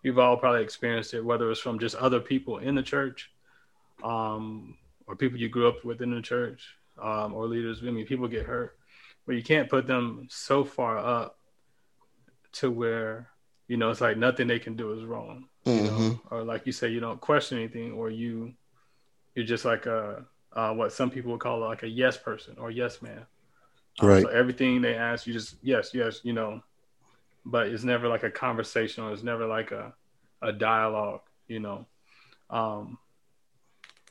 we've 0.03 0.17
all 0.17 0.37
probably 0.37 0.63
experienced 0.63 1.13
it, 1.13 1.21
whether 1.23 1.51
it's 1.51 1.59
from 1.59 1.79
just 1.79 1.95
other 1.95 2.21
people 2.21 2.59
in 2.59 2.75
the 2.75 2.81
church, 2.81 3.29
um, 4.03 4.77
or 5.05 5.17
people 5.17 5.37
you 5.37 5.49
grew 5.49 5.67
up 5.67 5.83
with 5.83 6.01
in 6.01 6.15
the 6.15 6.21
church, 6.21 6.63
um, 7.01 7.33
or 7.33 7.45
leaders. 7.45 7.81
I 7.85 7.91
mean, 7.91 8.05
people 8.05 8.27
get 8.29 8.45
hurt, 8.45 8.77
but 9.25 9.35
you 9.35 9.43
can't 9.43 9.69
put 9.69 9.85
them 9.85 10.27
so 10.29 10.63
far 10.63 10.97
up 10.97 11.37
to 12.53 12.71
where 12.71 13.27
you 13.67 13.75
know 13.75 13.91
it's 13.91 14.01
like 14.01 14.17
nothing 14.17 14.47
they 14.47 14.59
can 14.59 14.77
do 14.77 14.93
is 14.93 15.03
wrong, 15.03 15.49
mm-hmm. 15.65 15.85
you 15.85 15.91
know, 15.91 15.97
mm-hmm. 15.97 16.33
or 16.33 16.43
like 16.43 16.65
you 16.65 16.71
say, 16.71 16.87
you 16.87 17.01
don't 17.01 17.19
question 17.19 17.57
anything, 17.57 17.91
or 17.91 18.09
you 18.09 18.53
you're 19.35 19.45
just 19.45 19.65
like 19.65 19.85
a 19.85 20.25
uh, 20.57 20.73
what 20.73 20.91
some 20.91 21.09
people 21.09 21.31
would 21.31 21.39
call 21.39 21.59
like 21.59 21.83
a 21.83 21.87
yes 21.87 22.17
person 22.17 22.55
or 22.59 22.71
yes 22.71 23.01
man. 23.01 23.25
Um, 23.99 24.09
right. 24.09 24.23
So 24.23 24.29
everything 24.29 24.81
they 24.81 24.95
ask 24.95 25.25
you 25.27 25.33
just 25.33 25.55
yes, 25.61 25.91
yes, 25.93 26.19
you 26.23 26.33
know, 26.33 26.61
but 27.45 27.67
it's 27.67 27.83
never 27.83 28.07
like 28.07 28.23
a 28.23 28.31
conversation 28.31 29.03
or 29.03 29.13
it's 29.13 29.23
never 29.23 29.45
like 29.45 29.71
a 29.71 29.93
a 30.41 30.51
dialogue, 30.51 31.21
you 31.47 31.59
know. 31.59 31.85
Um, 32.49 32.97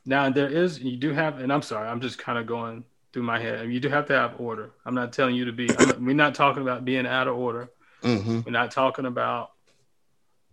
now 0.04 0.30
there 0.30 0.48
is 0.48 0.78
you 0.78 0.96
do 0.96 1.12
have, 1.12 1.40
and 1.40 1.52
I'm 1.52 1.62
sorry, 1.62 1.88
I'm 1.88 2.00
just 2.00 2.18
kind 2.18 2.38
of 2.38 2.46
going 2.46 2.84
through 3.12 3.24
my 3.24 3.40
head. 3.40 3.70
You 3.70 3.80
do 3.80 3.88
have 3.88 4.06
to 4.06 4.12
have 4.14 4.34
order. 4.38 4.70
I'm 4.84 4.94
not 4.94 5.12
telling 5.12 5.34
you 5.34 5.46
to 5.46 5.52
be. 5.52 5.66
Not, 5.66 6.00
we're 6.00 6.14
not 6.14 6.34
talking 6.34 6.62
about 6.62 6.84
being 6.84 7.06
out 7.06 7.26
of 7.26 7.36
order. 7.36 7.70
Mm-hmm. 8.02 8.42
We're 8.46 8.52
not 8.52 8.70
talking 8.70 9.06
about 9.06 9.50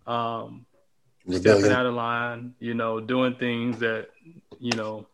um, 0.06 0.66
stepping 1.30 1.70
out 1.70 1.86
of 1.86 1.94
line. 1.94 2.54
You 2.58 2.74
know, 2.74 2.98
doing 2.98 3.36
things 3.36 3.78
that 3.78 4.08
you 4.58 4.72
know, 4.72 5.06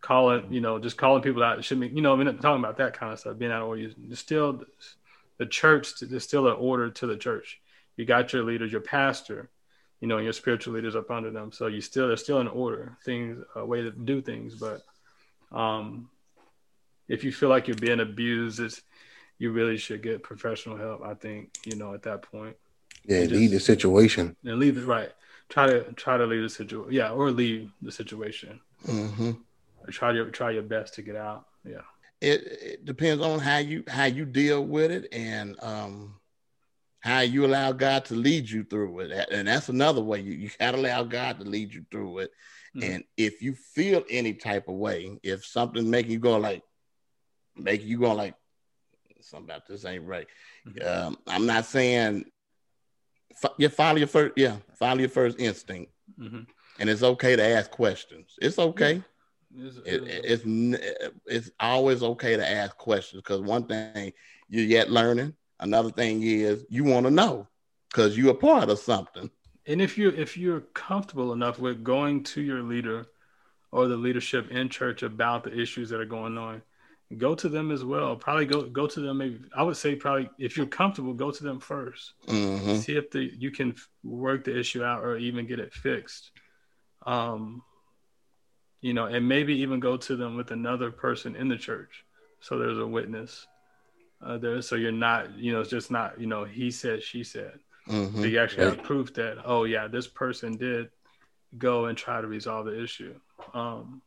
calling 0.00 0.52
you 0.52 0.60
know, 0.60 0.78
just 0.78 0.96
calling 0.96 1.22
people 1.22 1.42
out. 1.42 1.62
Shouldn't 1.64 1.90
be. 1.90 1.96
You 1.96 2.02
know, 2.02 2.14
we're 2.16 2.24
not 2.24 2.40
talking 2.40 2.62
about 2.62 2.78
that 2.78 2.98
kind 2.98 3.12
of 3.12 3.18
stuff. 3.18 3.38
Being 3.38 3.52
out 3.52 3.62
of 3.62 3.68
order. 3.68 3.90
There's 3.96 4.18
still 4.18 4.62
the 5.38 5.46
church. 5.46 6.00
There's 6.00 6.24
still 6.24 6.46
an 6.48 6.56
order 6.56 6.90
to 6.90 7.06
the 7.06 7.16
church. 7.16 7.60
You 7.96 8.04
got 8.04 8.32
your 8.32 8.44
leaders, 8.44 8.72
your 8.72 8.80
pastor 8.80 9.50
you 10.00 10.08
know, 10.08 10.16
and 10.16 10.24
your 10.24 10.32
spiritual 10.32 10.74
leaders 10.74 10.96
up 10.96 11.10
under 11.10 11.30
them. 11.30 11.52
So 11.52 11.66
you 11.66 11.80
still 11.80 12.08
there's 12.08 12.22
still 12.22 12.40
an 12.40 12.48
order, 12.48 12.96
things 13.04 13.44
a 13.54 13.64
way 13.64 13.82
to 13.82 13.90
do 13.90 14.22
things. 14.22 14.54
But 14.54 14.82
um, 15.52 16.08
if 17.08 17.22
you 17.22 17.32
feel 17.32 17.50
like 17.50 17.68
you're 17.68 17.76
being 17.76 18.00
abused, 18.00 18.60
it's, 18.60 18.82
you 19.38 19.52
really 19.52 19.76
should 19.76 20.02
get 20.02 20.22
professional 20.22 20.76
help. 20.76 21.02
I 21.04 21.14
think 21.14 21.50
you 21.64 21.76
know 21.76 21.94
at 21.94 22.02
that 22.02 22.22
point. 22.22 22.56
Yeah, 23.04 23.20
just, 23.20 23.32
leave 23.32 23.50
the 23.50 23.60
situation. 23.60 24.36
And 24.44 24.58
leave 24.58 24.76
it 24.76 24.86
right. 24.86 25.12
Try 25.48 25.66
to 25.66 25.92
try 25.92 26.16
to 26.16 26.26
leave 26.26 26.42
the 26.42 26.50
situation. 26.50 26.92
Yeah, 26.92 27.10
or 27.10 27.30
leave 27.30 27.70
the 27.82 27.92
situation. 27.92 28.60
Mm-hmm. 28.86 29.32
Try 29.90 30.12
your 30.12 30.26
try 30.30 30.50
your 30.50 30.62
best 30.62 30.94
to 30.94 31.02
get 31.02 31.16
out. 31.16 31.46
Yeah. 31.64 31.82
It, 32.20 32.42
it 32.44 32.84
depends 32.84 33.24
on 33.24 33.38
how 33.38 33.58
you 33.58 33.84
how 33.88 34.04
you 34.04 34.24
deal 34.24 34.64
with 34.64 34.90
it 34.90 35.08
and 35.12 35.56
um 35.62 36.20
how 37.00 37.20
you 37.20 37.46
allow 37.46 37.72
God 37.72 38.04
to 38.06 38.14
lead 38.14 38.48
you 38.48 38.62
through 38.62 39.00
it. 39.00 39.28
And 39.32 39.48
that's 39.48 39.70
another 39.70 40.02
way 40.02 40.20
you, 40.20 40.32
you 40.32 40.50
gotta 40.58 40.76
allow 40.76 41.02
God 41.02 41.38
to 41.38 41.44
lead 41.44 41.72
you 41.72 41.84
through 41.90 42.18
it. 42.18 42.30
Mm-hmm. 42.76 42.92
And 42.92 43.04
if 43.16 43.42
you 43.42 43.54
feel 43.54 44.04
any 44.10 44.34
type 44.34 44.68
of 44.68 44.74
way, 44.74 45.18
if 45.22 45.44
something 45.44 45.88
making 45.88 46.12
you 46.12 46.18
go 46.18 46.36
like, 46.36 46.62
making 47.56 47.88
you 47.88 47.98
go 47.98 48.14
like, 48.14 48.34
something 49.22 49.50
about 49.50 49.66
this 49.66 49.84
ain't 49.84 50.04
right. 50.04 50.26
Mm-hmm. 50.68 51.06
Um, 51.06 51.18
I'm 51.26 51.46
not 51.46 51.64
saying, 51.64 52.26
you 53.56 53.68
follow 53.70 53.98
your 53.98 54.06
first, 54.06 54.34
yeah, 54.36 54.56
follow 54.74 55.00
your 55.00 55.08
first 55.08 55.40
instinct. 55.40 55.90
Mm-hmm. 56.18 56.42
And 56.78 56.90
it's 56.90 57.02
okay 57.02 57.34
to 57.34 57.42
ask 57.42 57.70
questions. 57.70 58.36
It's 58.40 58.58
okay. 58.58 59.02
It's, 59.56 59.76
it, 59.78 60.02
it's, 60.06 61.04
it's 61.26 61.50
always 61.58 62.02
okay 62.02 62.36
to 62.36 62.48
ask 62.48 62.76
questions 62.76 63.22
because 63.22 63.40
one 63.40 63.64
thing 63.64 64.12
you're 64.48 64.64
yet 64.64 64.90
learning 64.90 65.34
Another 65.60 65.90
thing 65.90 66.22
is 66.22 66.64
you 66.70 66.84
want 66.84 67.04
to 67.04 67.10
know 67.10 67.46
because 67.90 68.16
you're 68.16 68.32
a 68.32 68.34
part 68.34 68.70
of 68.70 68.78
something. 68.78 69.30
And 69.66 69.80
if 69.80 69.98
you 69.98 70.08
if 70.08 70.36
you're 70.36 70.60
comfortable 70.60 71.32
enough 71.32 71.58
with 71.58 71.84
going 71.84 72.24
to 72.24 72.40
your 72.40 72.62
leader 72.62 73.06
or 73.70 73.86
the 73.86 73.96
leadership 73.96 74.50
in 74.50 74.68
church 74.70 75.02
about 75.02 75.44
the 75.44 75.56
issues 75.56 75.90
that 75.90 76.00
are 76.00 76.06
going 76.06 76.38
on, 76.38 76.62
go 77.18 77.34
to 77.34 77.48
them 77.48 77.70
as 77.70 77.84
well. 77.84 78.16
Probably 78.16 78.46
go 78.46 78.62
go 78.62 78.86
to 78.86 79.00
them. 79.00 79.18
Maybe 79.18 79.40
I 79.54 79.62
would 79.62 79.76
say 79.76 79.94
probably 79.94 80.30
if 80.38 80.56
you're 80.56 80.66
comfortable, 80.66 81.12
go 81.12 81.30
to 81.30 81.44
them 81.44 81.60
1st 81.60 82.10
mm-hmm. 82.26 82.76
See 82.76 82.96
if 82.96 83.10
the 83.10 83.30
you 83.38 83.50
can 83.50 83.74
work 84.02 84.44
the 84.44 84.58
issue 84.58 84.82
out 84.82 85.04
or 85.04 85.18
even 85.18 85.46
get 85.46 85.60
it 85.60 85.74
fixed. 85.74 86.30
Um, 87.04 87.62
you 88.80 88.94
know, 88.94 89.06
and 89.06 89.28
maybe 89.28 89.54
even 89.56 89.80
go 89.80 89.96
to 89.96 90.16
them 90.16 90.36
with 90.36 90.50
another 90.50 90.90
person 90.90 91.36
in 91.36 91.48
the 91.48 91.56
church, 91.56 92.04
so 92.40 92.58
there's 92.58 92.78
a 92.78 92.86
witness 92.86 93.46
uh, 94.24 94.38
there, 94.38 94.60
so 94.62 94.76
you're 94.76 94.92
not, 94.92 95.36
you 95.38 95.52
know, 95.52 95.60
it's 95.60 95.70
just 95.70 95.90
not, 95.90 96.20
you 96.20 96.26
know, 96.26 96.44
he 96.44 96.70
said, 96.70 97.02
she 97.02 97.24
said. 97.24 97.58
Mm-hmm. 97.88 98.20
So 98.20 98.26
you 98.26 98.38
actually 98.38 98.64
have 98.64 98.82
proof 98.82 99.14
that, 99.14 99.38
oh 99.44 99.64
yeah, 99.64 99.88
this 99.88 100.06
person 100.06 100.56
did 100.56 100.90
go 101.56 101.86
and 101.86 101.96
try 101.96 102.20
to 102.20 102.26
resolve 102.26 102.66
the 102.66 102.82
issue. 102.82 103.14
Um, 103.54 104.02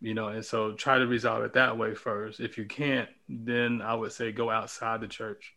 you 0.00 0.14
know, 0.14 0.28
and 0.28 0.44
so 0.44 0.72
try 0.72 0.98
to 0.98 1.06
resolve 1.06 1.44
it 1.44 1.54
that 1.54 1.78
way 1.78 1.94
first. 1.94 2.40
If 2.40 2.58
you 2.58 2.66
can't, 2.66 3.08
then 3.28 3.82
I 3.82 3.94
would 3.94 4.12
say 4.12 4.32
go 4.32 4.50
outside 4.50 5.00
the 5.00 5.08
church, 5.08 5.54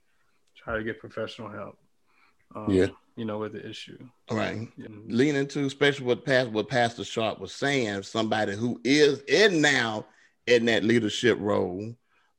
try 0.56 0.78
to 0.78 0.84
get 0.84 1.00
professional 1.00 1.50
help. 1.50 1.78
Um, 2.56 2.70
yeah, 2.70 2.88
you 3.16 3.26
know, 3.26 3.40
with 3.40 3.54
the 3.54 3.68
issue. 3.68 3.98
Right. 4.32 4.68
Yeah. 4.78 4.88
Leaning 5.08 5.48
to 5.48 5.66
especially 5.66 6.06
what 6.06 6.26
past 6.26 6.50
what 6.50 6.70
Pastor 6.70 7.04
Sharp 7.04 7.40
was 7.40 7.54
saying, 7.54 8.04
somebody 8.04 8.56
who 8.56 8.80
is 8.84 9.22
in 9.28 9.62
now 9.62 10.06
in 10.46 10.66
that 10.66 10.84
leadership 10.84 11.38
role 11.40 11.96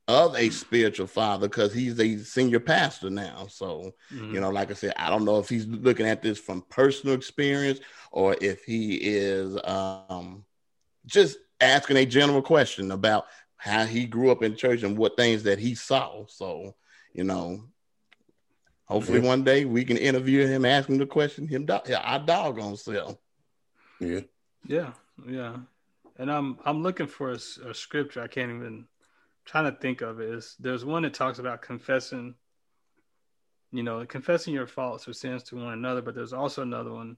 of 0.09 0.35
a 0.35 0.49
spiritual 0.49 1.05
father 1.05 1.47
because 1.47 1.71
he's 1.71 1.99
a 1.99 2.17
senior 2.17 2.59
pastor 2.59 3.11
now. 3.11 3.45
So, 3.47 3.93
mm-hmm. 4.11 4.33
you 4.33 4.41
know, 4.41 4.49
like 4.49 4.71
I 4.71 4.73
said, 4.73 4.93
I 4.97 5.07
don't 5.07 5.23
know 5.23 5.37
if 5.37 5.47
he's 5.47 5.67
looking 5.67 6.07
at 6.07 6.23
this 6.23 6.39
from 6.39 6.63
personal 6.69 7.13
experience 7.13 7.79
or 8.11 8.35
if 8.41 8.63
he 8.63 8.95
is 8.95 9.55
um, 9.65 10.43
just 11.05 11.37
asking 11.61 11.97
a 11.97 12.07
general 12.07 12.41
question 12.41 12.89
about 12.91 13.25
how 13.57 13.85
he 13.85 14.05
grew 14.05 14.31
up 14.31 14.41
in 14.41 14.55
church 14.55 14.81
and 14.81 14.97
what 14.97 15.15
things 15.15 15.43
that 15.43 15.59
he 15.59 15.75
saw. 15.75 16.25
So, 16.27 16.73
you 17.13 17.23
know, 17.23 17.65
hopefully 18.89 19.19
one 19.19 19.43
day 19.43 19.65
we 19.65 19.85
can 19.85 19.97
interview 19.97 20.45
him, 20.47 20.65
ask 20.65 20.89
him 20.89 20.97
the 20.97 21.05
question, 21.05 21.47
him, 21.47 21.65
do- 21.65 21.79
our 22.03 22.19
dog 22.19 22.59
on 22.59 22.75
sell. 22.75 23.19
Yeah. 23.99 24.21
Yeah. 24.67 24.91
Yeah. 25.27 25.57
And 26.17 26.31
I'm 26.31 26.57
I'm 26.65 26.83
looking 26.83 27.07
for 27.07 27.31
a, 27.31 27.39
a 27.65 27.73
scripture. 27.73 28.21
I 28.21 28.27
can't 28.27 28.51
even 28.51 28.85
trying 29.45 29.71
to 29.71 29.79
think 29.79 30.01
of 30.01 30.19
it 30.19 30.29
is 30.29 30.55
there's 30.59 30.85
one 30.85 31.03
that 31.03 31.13
talks 31.13 31.39
about 31.39 31.61
confessing, 31.61 32.35
you 33.71 33.83
know, 33.83 34.05
confessing 34.05 34.53
your 34.53 34.67
faults 34.67 35.07
or 35.07 35.13
sins 35.13 35.43
to 35.43 35.55
one 35.55 35.73
another, 35.73 36.01
but 36.01 36.15
there's 36.15 36.33
also 36.33 36.61
another 36.61 36.91
one 36.91 37.17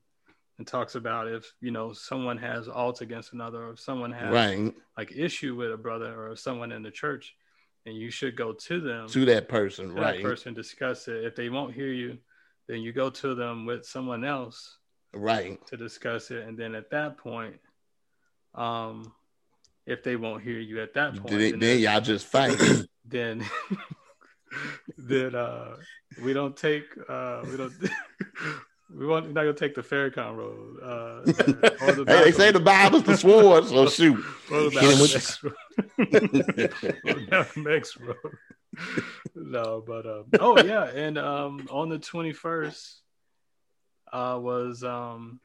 that 0.58 0.68
talks 0.68 0.96
about 0.96 1.28
if 1.28 1.52
you 1.62 1.72
know 1.72 1.94
someone 1.94 2.38
has 2.38 2.68
alt 2.68 3.02
against 3.02 3.34
another, 3.34 3.66
or 3.66 3.72
if 3.72 3.80
someone 3.80 4.12
has 4.12 4.32
right. 4.32 4.74
like 4.98 5.12
issue 5.16 5.56
with 5.56 5.74
a 5.74 5.78
brother 5.78 6.28
or 6.28 6.36
someone 6.36 6.72
in 6.72 6.84
the 6.84 6.92
church, 6.92 7.36
and 7.86 7.96
you 7.96 8.12
should 8.12 8.36
go 8.36 8.54
to 8.54 8.80
them 8.80 9.08
to 9.10 9.26
that 9.26 9.50
person, 9.50 9.90
to 9.90 10.02
right? 10.02 10.18
That 10.18 10.24
person 10.24 10.54
discuss 10.54 11.08
it. 11.08 11.24
If 11.24 11.36
they 11.36 11.50
won't 11.50 11.74
hear 11.74 11.92
you, 11.92 12.18
then 12.68 12.82
you 12.82 12.94
go 12.94 13.10
to 13.10 13.36
them 13.36 13.66
with 13.66 13.86
someone 13.86 14.24
else, 14.24 14.78
right, 15.14 15.66
to 15.68 15.78
discuss 15.78 16.32
it, 16.32 16.48
and 16.48 16.58
then 16.58 16.76
at 16.76 16.90
that 16.92 17.18
point, 17.18 17.56
um, 18.56 19.12
if 19.86 20.04
they 20.04 20.16
won't 20.16 20.44
hear 20.44 20.60
you 20.60 20.82
at 20.82 20.94
that 20.94 21.16
point. 21.16 21.30
Then, 21.30 21.60
then 21.60 21.80
y'all 21.80 22.02
just 22.02 22.28
fight. 22.28 22.58
Then 23.04 23.44
then 24.98 25.36
uh 25.36 25.76
we 26.24 26.34
don't 26.34 26.56
take 26.56 26.86
uh 27.10 27.42
we 27.50 27.58
don't 27.58 27.74
we 28.96 29.06
want 29.06 29.26
we're 29.26 29.32
not 29.34 29.42
gonna 29.42 29.54
take 29.54 29.76
the 29.76 29.82
Farrakhan 29.82 30.36
road. 30.36 30.80
Uh, 30.82 31.22
the 31.26 32.06
hey, 32.08 32.24
they 32.26 32.32
say 32.32 32.52
the 32.52 32.60
Bible's 32.60 33.04
the 33.04 33.18
sword, 33.18 33.66
so 33.66 33.88
shoot. 33.88 34.24
Or 34.52 34.70
the 34.70 34.84
next 37.58 37.98
road. 38.00 38.16
no, 39.36 39.84
but 39.86 40.06
um, 40.06 40.26
oh 40.40 40.62
yeah, 40.64 40.86
and 40.86 41.18
um, 41.18 41.68
on 41.70 41.90
the 41.90 42.00
twenty 42.00 42.34
first 42.34 43.02
uh, 44.12 44.38
was 44.42 44.84
um, 44.84 45.40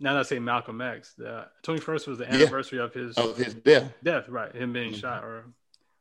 now 0.00 0.14
that 0.14 0.20
I 0.20 0.22
say 0.24 0.38
Malcolm 0.38 0.80
X, 0.80 1.14
the 1.16 1.46
21st 1.64 2.06
was 2.08 2.18
the 2.18 2.30
anniversary 2.30 2.78
yeah. 2.78 2.84
of 2.84 2.94
his 2.94 3.16
of 3.16 3.36
his 3.36 3.54
death. 3.54 3.92
Death, 4.02 4.28
right? 4.28 4.54
Him 4.54 4.72
being 4.72 4.90
mm-hmm. 4.90 5.00
shot 5.00 5.24
or 5.24 5.46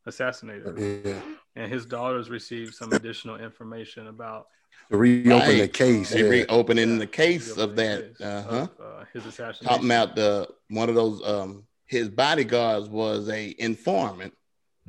assassinated. 0.06 1.04
Yeah. 1.06 1.22
And 1.56 1.72
his 1.72 1.86
daughters 1.86 2.30
received 2.30 2.74
some 2.74 2.94
additional 2.94 3.38
information 3.38 4.08
about 4.08 4.48
to 4.92 4.98
reopen 4.98 5.48
right. 5.48 5.62
the 5.62 5.68
case. 5.68 6.10
They 6.10 6.24
yeah. 6.24 6.30
reopening 6.30 6.94
yeah. 6.94 7.00
the 7.00 7.08
case 7.08 7.58
of 7.58 7.76
that. 7.76 8.12
Uh-huh. 8.20 8.56
Of, 8.56 8.70
uh, 8.80 9.06
his 9.14 9.26
assassination. 9.26 9.68
Talking 9.68 9.86
about 9.86 10.16
the 10.16 10.48
one 10.70 10.90
of 10.90 10.96
those 10.96 11.26
um 11.26 11.64
his 11.86 12.10
bodyguards 12.10 12.90
was 12.90 13.30
a 13.30 13.56
informant. 13.58 14.34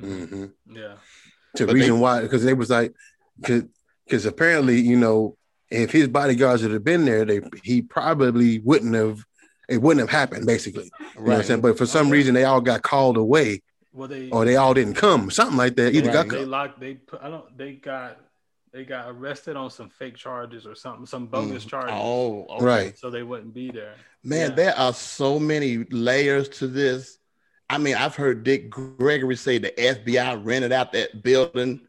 Mm-hmm. 0.00 0.46
Yeah. 0.74 0.94
The 1.54 1.66
reason 1.66 1.94
they, 1.94 2.00
why 2.00 2.22
because 2.22 2.44
they 2.44 2.54
was 2.54 2.70
like 2.70 2.94
because 3.40 4.26
apparently 4.26 4.80
you 4.80 4.96
know 4.96 5.36
if 5.70 5.90
his 5.90 6.08
bodyguards 6.08 6.62
had 6.62 6.84
been 6.84 7.04
there, 7.04 7.24
they 7.24 7.40
he 7.62 7.82
probably 7.82 8.58
wouldn't 8.60 8.94
have 8.94 9.24
it 9.68 9.80
wouldn't 9.80 10.08
have 10.08 10.16
happened. 10.16 10.46
Basically, 10.46 10.90
you 11.00 11.20
know 11.20 11.30
what 11.30 11.36
I'm 11.38 11.42
saying. 11.44 11.60
But 11.60 11.78
for 11.78 11.86
some 11.86 12.10
reason, 12.10 12.34
they 12.34 12.44
all 12.44 12.60
got 12.60 12.82
called 12.82 13.16
away, 13.16 13.62
Well, 13.94 14.08
they 14.08 14.28
or 14.30 14.44
they 14.44 14.56
all 14.56 14.74
didn't 14.74 14.94
come, 14.94 15.30
something 15.30 15.56
like 15.56 15.76
that. 15.76 15.94
Either 15.94 16.10
Right. 16.10 16.28
got 16.28 16.36
they 16.36 16.44
locked. 16.44 16.80
They 16.80 16.94
put. 16.94 17.22
I 17.22 17.30
don't. 17.30 17.56
They 17.56 17.74
got. 17.74 18.20
They 18.72 18.84
got 18.84 19.08
arrested 19.08 19.54
on 19.56 19.70
some 19.70 19.88
fake 19.88 20.16
charges 20.16 20.66
or 20.66 20.74
something, 20.74 21.06
some 21.06 21.26
bogus 21.26 21.64
Mm. 21.64 21.68
charges. 21.68 21.94
Oh, 21.96 22.44
okay. 22.56 22.64
right. 22.64 22.98
So 22.98 23.08
they 23.08 23.22
wouldn't 23.22 23.54
be 23.54 23.70
there. 23.70 23.94
Man, 24.24 24.50
Yeah. 24.50 24.56
there 24.56 24.76
are 24.76 24.92
so 24.92 25.38
many 25.38 25.84
layers 25.84 26.48
to 26.58 26.66
this. 26.66 27.18
I 27.70 27.78
mean, 27.78 27.94
I've 27.94 28.16
heard 28.16 28.42
Dick 28.42 28.68
Gregory 28.70 29.36
say 29.36 29.58
the 29.58 29.70
FBI 29.80 30.34
rented 30.34 30.72
out 30.72 30.92
that 30.92 31.22
building, 31.22 31.82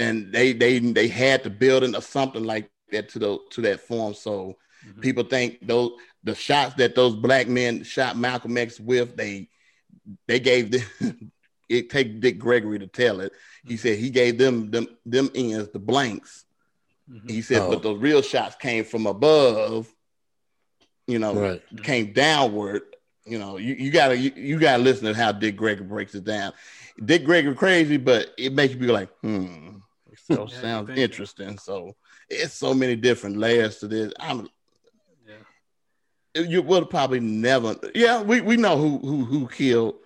and 0.00 0.32
they 0.32 0.52
they 0.52 0.80
they 0.80 1.06
had 1.06 1.44
the 1.44 1.50
building 1.50 1.94
or 1.94 2.02
something 2.02 2.42
like 2.42 2.68
that 2.90 3.08
to 3.10 3.18
the 3.20 3.38
to 3.50 3.60
that 3.62 3.78
form. 3.80 4.14
So 4.14 4.58
Mhm. 4.86 5.00
people 5.00 5.22
think 5.22 5.64
those 5.64 5.92
the 6.24 6.34
shots 6.34 6.74
that 6.76 6.96
those 6.96 7.14
black 7.14 7.46
men 7.46 7.84
shot 7.84 8.16
Malcolm 8.18 8.58
X 8.58 8.80
with, 8.80 9.16
they 9.16 9.48
they 10.26 10.40
gave 10.40 10.70
the 10.70 10.82
it 11.68 11.90
take 11.90 12.20
Dick 12.20 12.38
Gregory 12.38 12.78
to 12.78 12.86
tell 12.86 13.20
it. 13.20 13.32
He 13.66 13.76
said 13.76 13.98
he 13.98 14.10
gave 14.10 14.38
them 14.38 14.70
them 14.70 14.86
them 15.06 15.30
ends 15.34 15.70
the 15.70 15.78
blanks. 15.78 16.44
Mhm. 17.10 17.30
He 17.30 17.42
said, 17.42 17.62
Oh. 17.62 17.70
but 17.70 17.82
those 17.82 18.00
real 18.00 18.22
shots 18.22 18.56
came 18.56 18.84
from 18.84 19.06
above. 19.06 19.92
You 21.06 21.18
know, 21.18 21.34
Right. 21.34 21.62
came 21.82 22.12
downward. 22.12 22.82
You 23.26 23.38
know, 23.38 23.56
you, 23.56 23.74
you 23.74 23.90
gotta 23.90 24.16
you, 24.16 24.32
you 24.36 24.58
gotta 24.58 24.82
listen 24.82 25.06
to 25.06 25.14
how 25.14 25.32
Dick 25.32 25.56
Gregory 25.56 25.86
breaks 25.86 26.14
it 26.14 26.24
down. 26.24 26.52
Dick 27.04 27.24
Gregory 27.24 27.54
crazy, 27.54 27.96
but 27.96 28.32
it 28.38 28.52
makes 28.52 28.74
you 28.74 28.80
be 28.80 28.86
like, 28.86 29.10
hmm, 29.22 29.78
so 30.30 30.46
Yeah, 30.48 30.60
sounds 30.60 30.90
interesting. 30.90 31.58
So 31.58 31.96
it's 32.28 32.54
so 32.54 32.74
many 32.74 32.96
different 32.96 33.36
layers 33.36 33.78
to 33.78 33.88
this. 33.88 34.12
I'm 34.20 34.40
Yeah. 34.40 34.44
You 36.34 36.62
would 36.62 36.90
probably 36.90 37.20
never. 37.20 37.76
Yeah, 37.94 38.22
we, 38.22 38.40
we 38.40 38.56
know 38.56 38.76
who 38.76 38.98
who 38.98 39.24
who 39.24 39.48
killed 39.48 39.96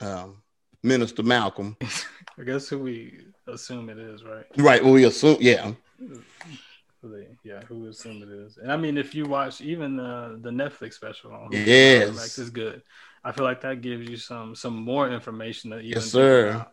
um, 0.00 0.42
Minister 0.82 1.22
Malcolm. 1.22 1.76
I 2.38 2.42
guess 2.44 2.68
who 2.68 2.78
we 2.80 3.26
assume 3.46 3.88
it 3.90 3.98
is, 3.98 4.24
right? 4.24 4.44
Right. 4.56 4.82
Well, 4.82 4.92
we 4.92 5.04
assume. 5.04 5.38
Yeah. 5.40 5.72
Yeah, 7.44 7.60
who 7.68 7.80
we 7.80 7.88
assume 7.90 8.22
it 8.22 8.30
is. 8.30 8.56
And 8.56 8.72
I 8.72 8.76
mean, 8.76 8.96
if 8.96 9.14
you 9.14 9.26
watch 9.26 9.60
even 9.60 9.96
the 9.96 10.38
the 10.40 10.50
Netflix 10.50 10.94
special 10.94 11.32
on 11.32 11.52
Yes. 11.52 12.16
Max 12.16 12.38
is 12.38 12.50
good. 12.50 12.82
I 13.22 13.32
feel 13.32 13.44
like 13.44 13.60
that 13.60 13.82
gives 13.82 14.08
you 14.08 14.16
some 14.16 14.54
some 14.54 14.74
more 14.74 15.10
information 15.10 15.70
that 15.70 15.80
even 15.80 16.00
Yes, 16.02 16.10
sir. 16.10 16.66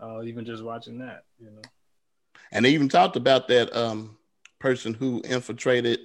Uh, 0.00 0.22
even 0.22 0.44
just 0.44 0.62
watching 0.62 0.98
that, 0.98 1.24
you 1.38 1.50
know. 1.50 1.62
And 2.52 2.64
they 2.64 2.70
even 2.70 2.88
talked 2.88 3.16
about 3.16 3.48
that 3.48 3.74
um, 3.74 4.16
person 4.60 4.94
who 4.94 5.22
infiltrated 5.24 6.00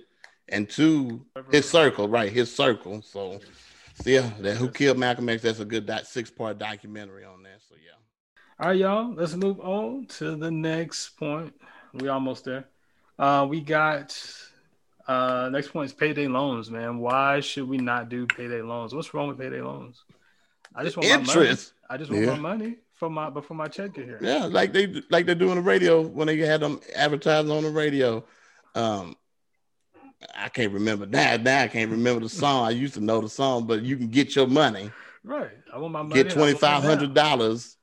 into 0.51 1.25
his 1.51 1.69
circle, 1.69 2.07
right? 2.07 2.31
His 2.31 2.53
circle. 2.53 3.01
So, 3.01 3.39
so 4.01 4.09
yeah, 4.09 4.29
that 4.39 4.57
who 4.57 4.69
killed 4.69 4.97
Malcolm 4.97 5.29
X. 5.29 5.43
That's 5.43 5.59
a 5.59 5.65
good 5.65 5.89
six 6.05 6.29
part 6.29 6.57
documentary 6.57 7.25
on 7.25 7.43
that. 7.43 7.61
So 7.67 7.75
yeah. 7.75 7.91
All 8.59 8.69
right, 8.69 8.77
y'all. 8.77 9.13
Let's 9.13 9.35
move 9.35 9.59
on 9.59 10.07
to 10.17 10.35
the 10.35 10.51
next 10.51 11.09
point. 11.17 11.53
We 11.93 12.07
almost 12.07 12.45
there. 12.45 12.65
Uh, 13.17 13.45
we 13.49 13.61
got 13.61 14.17
uh, 15.07 15.49
next 15.51 15.69
point 15.69 15.87
is 15.87 15.93
payday 15.93 16.27
loans, 16.27 16.69
man. 16.69 16.99
Why 16.99 17.39
should 17.39 17.67
we 17.67 17.77
not 17.77 18.09
do 18.09 18.27
payday 18.27 18.61
loans? 18.61 18.93
What's 18.93 19.13
wrong 19.13 19.27
with 19.27 19.39
payday 19.39 19.61
loans? 19.61 20.03
I 20.75 20.83
just 20.83 20.97
want 20.97 21.09
my 21.09 21.15
money. 21.17 21.29
Interest. 21.29 21.73
I 21.89 21.97
just 21.97 22.11
want 22.11 22.23
Yeah. 22.23 22.35
my 22.35 22.39
money 22.39 22.75
for 22.93 23.09
my 23.09 23.29
before 23.29 23.57
my 23.57 23.67
check 23.67 23.93
get 23.93 24.05
here. 24.05 24.19
Yeah, 24.21 24.45
like 24.45 24.71
they 24.71 25.01
like 25.09 25.25
they 25.25 25.33
do 25.33 25.49
on 25.49 25.55
the 25.55 25.63
radio 25.63 26.01
when 26.01 26.27
they 26.27 26.37
had 26.37 26.61
them 26.61 26.79
advertising 26.95 27.49
on 27.49 27.63
the 27.63 27.71
radio. 27.71 28.23
Um, 28.75 29.15
I 30.35 30.49
can't 30.49 30.73
remember 30.73 31.05
now. 31.05 31.37
Now 31.37 31.61
I 31.63 31.67
can't 31.67 31.91
remember 31.91 32.21
the 32.21 32.29
song. 32.29 32.65
I 32.65 32.71
used 32.71 32.93
to 32.95 32.99
know 33.01 33.21
the 33.21 33.29
song, 33.29 33.65
but 33.67 33.81
you 33.83 33.95
can 33.97 34.07
get 34.09 34.35
your 34.35 34.47
money. 34.47 34.91
Right. 35.23 35.51
I 35.73 35.77
want 35.77 35.93
my 35.93 36.01
money. 36.01 36.15
Get 36.15 36.25
I 36.25 36.29
want 36.29 36.35
twenty 36.37 36.51
it 36.53 36.59
five 36.59 36.83
hundred 36.83 37.09
now. 37.13 37.35
dollars. 37.35 37.77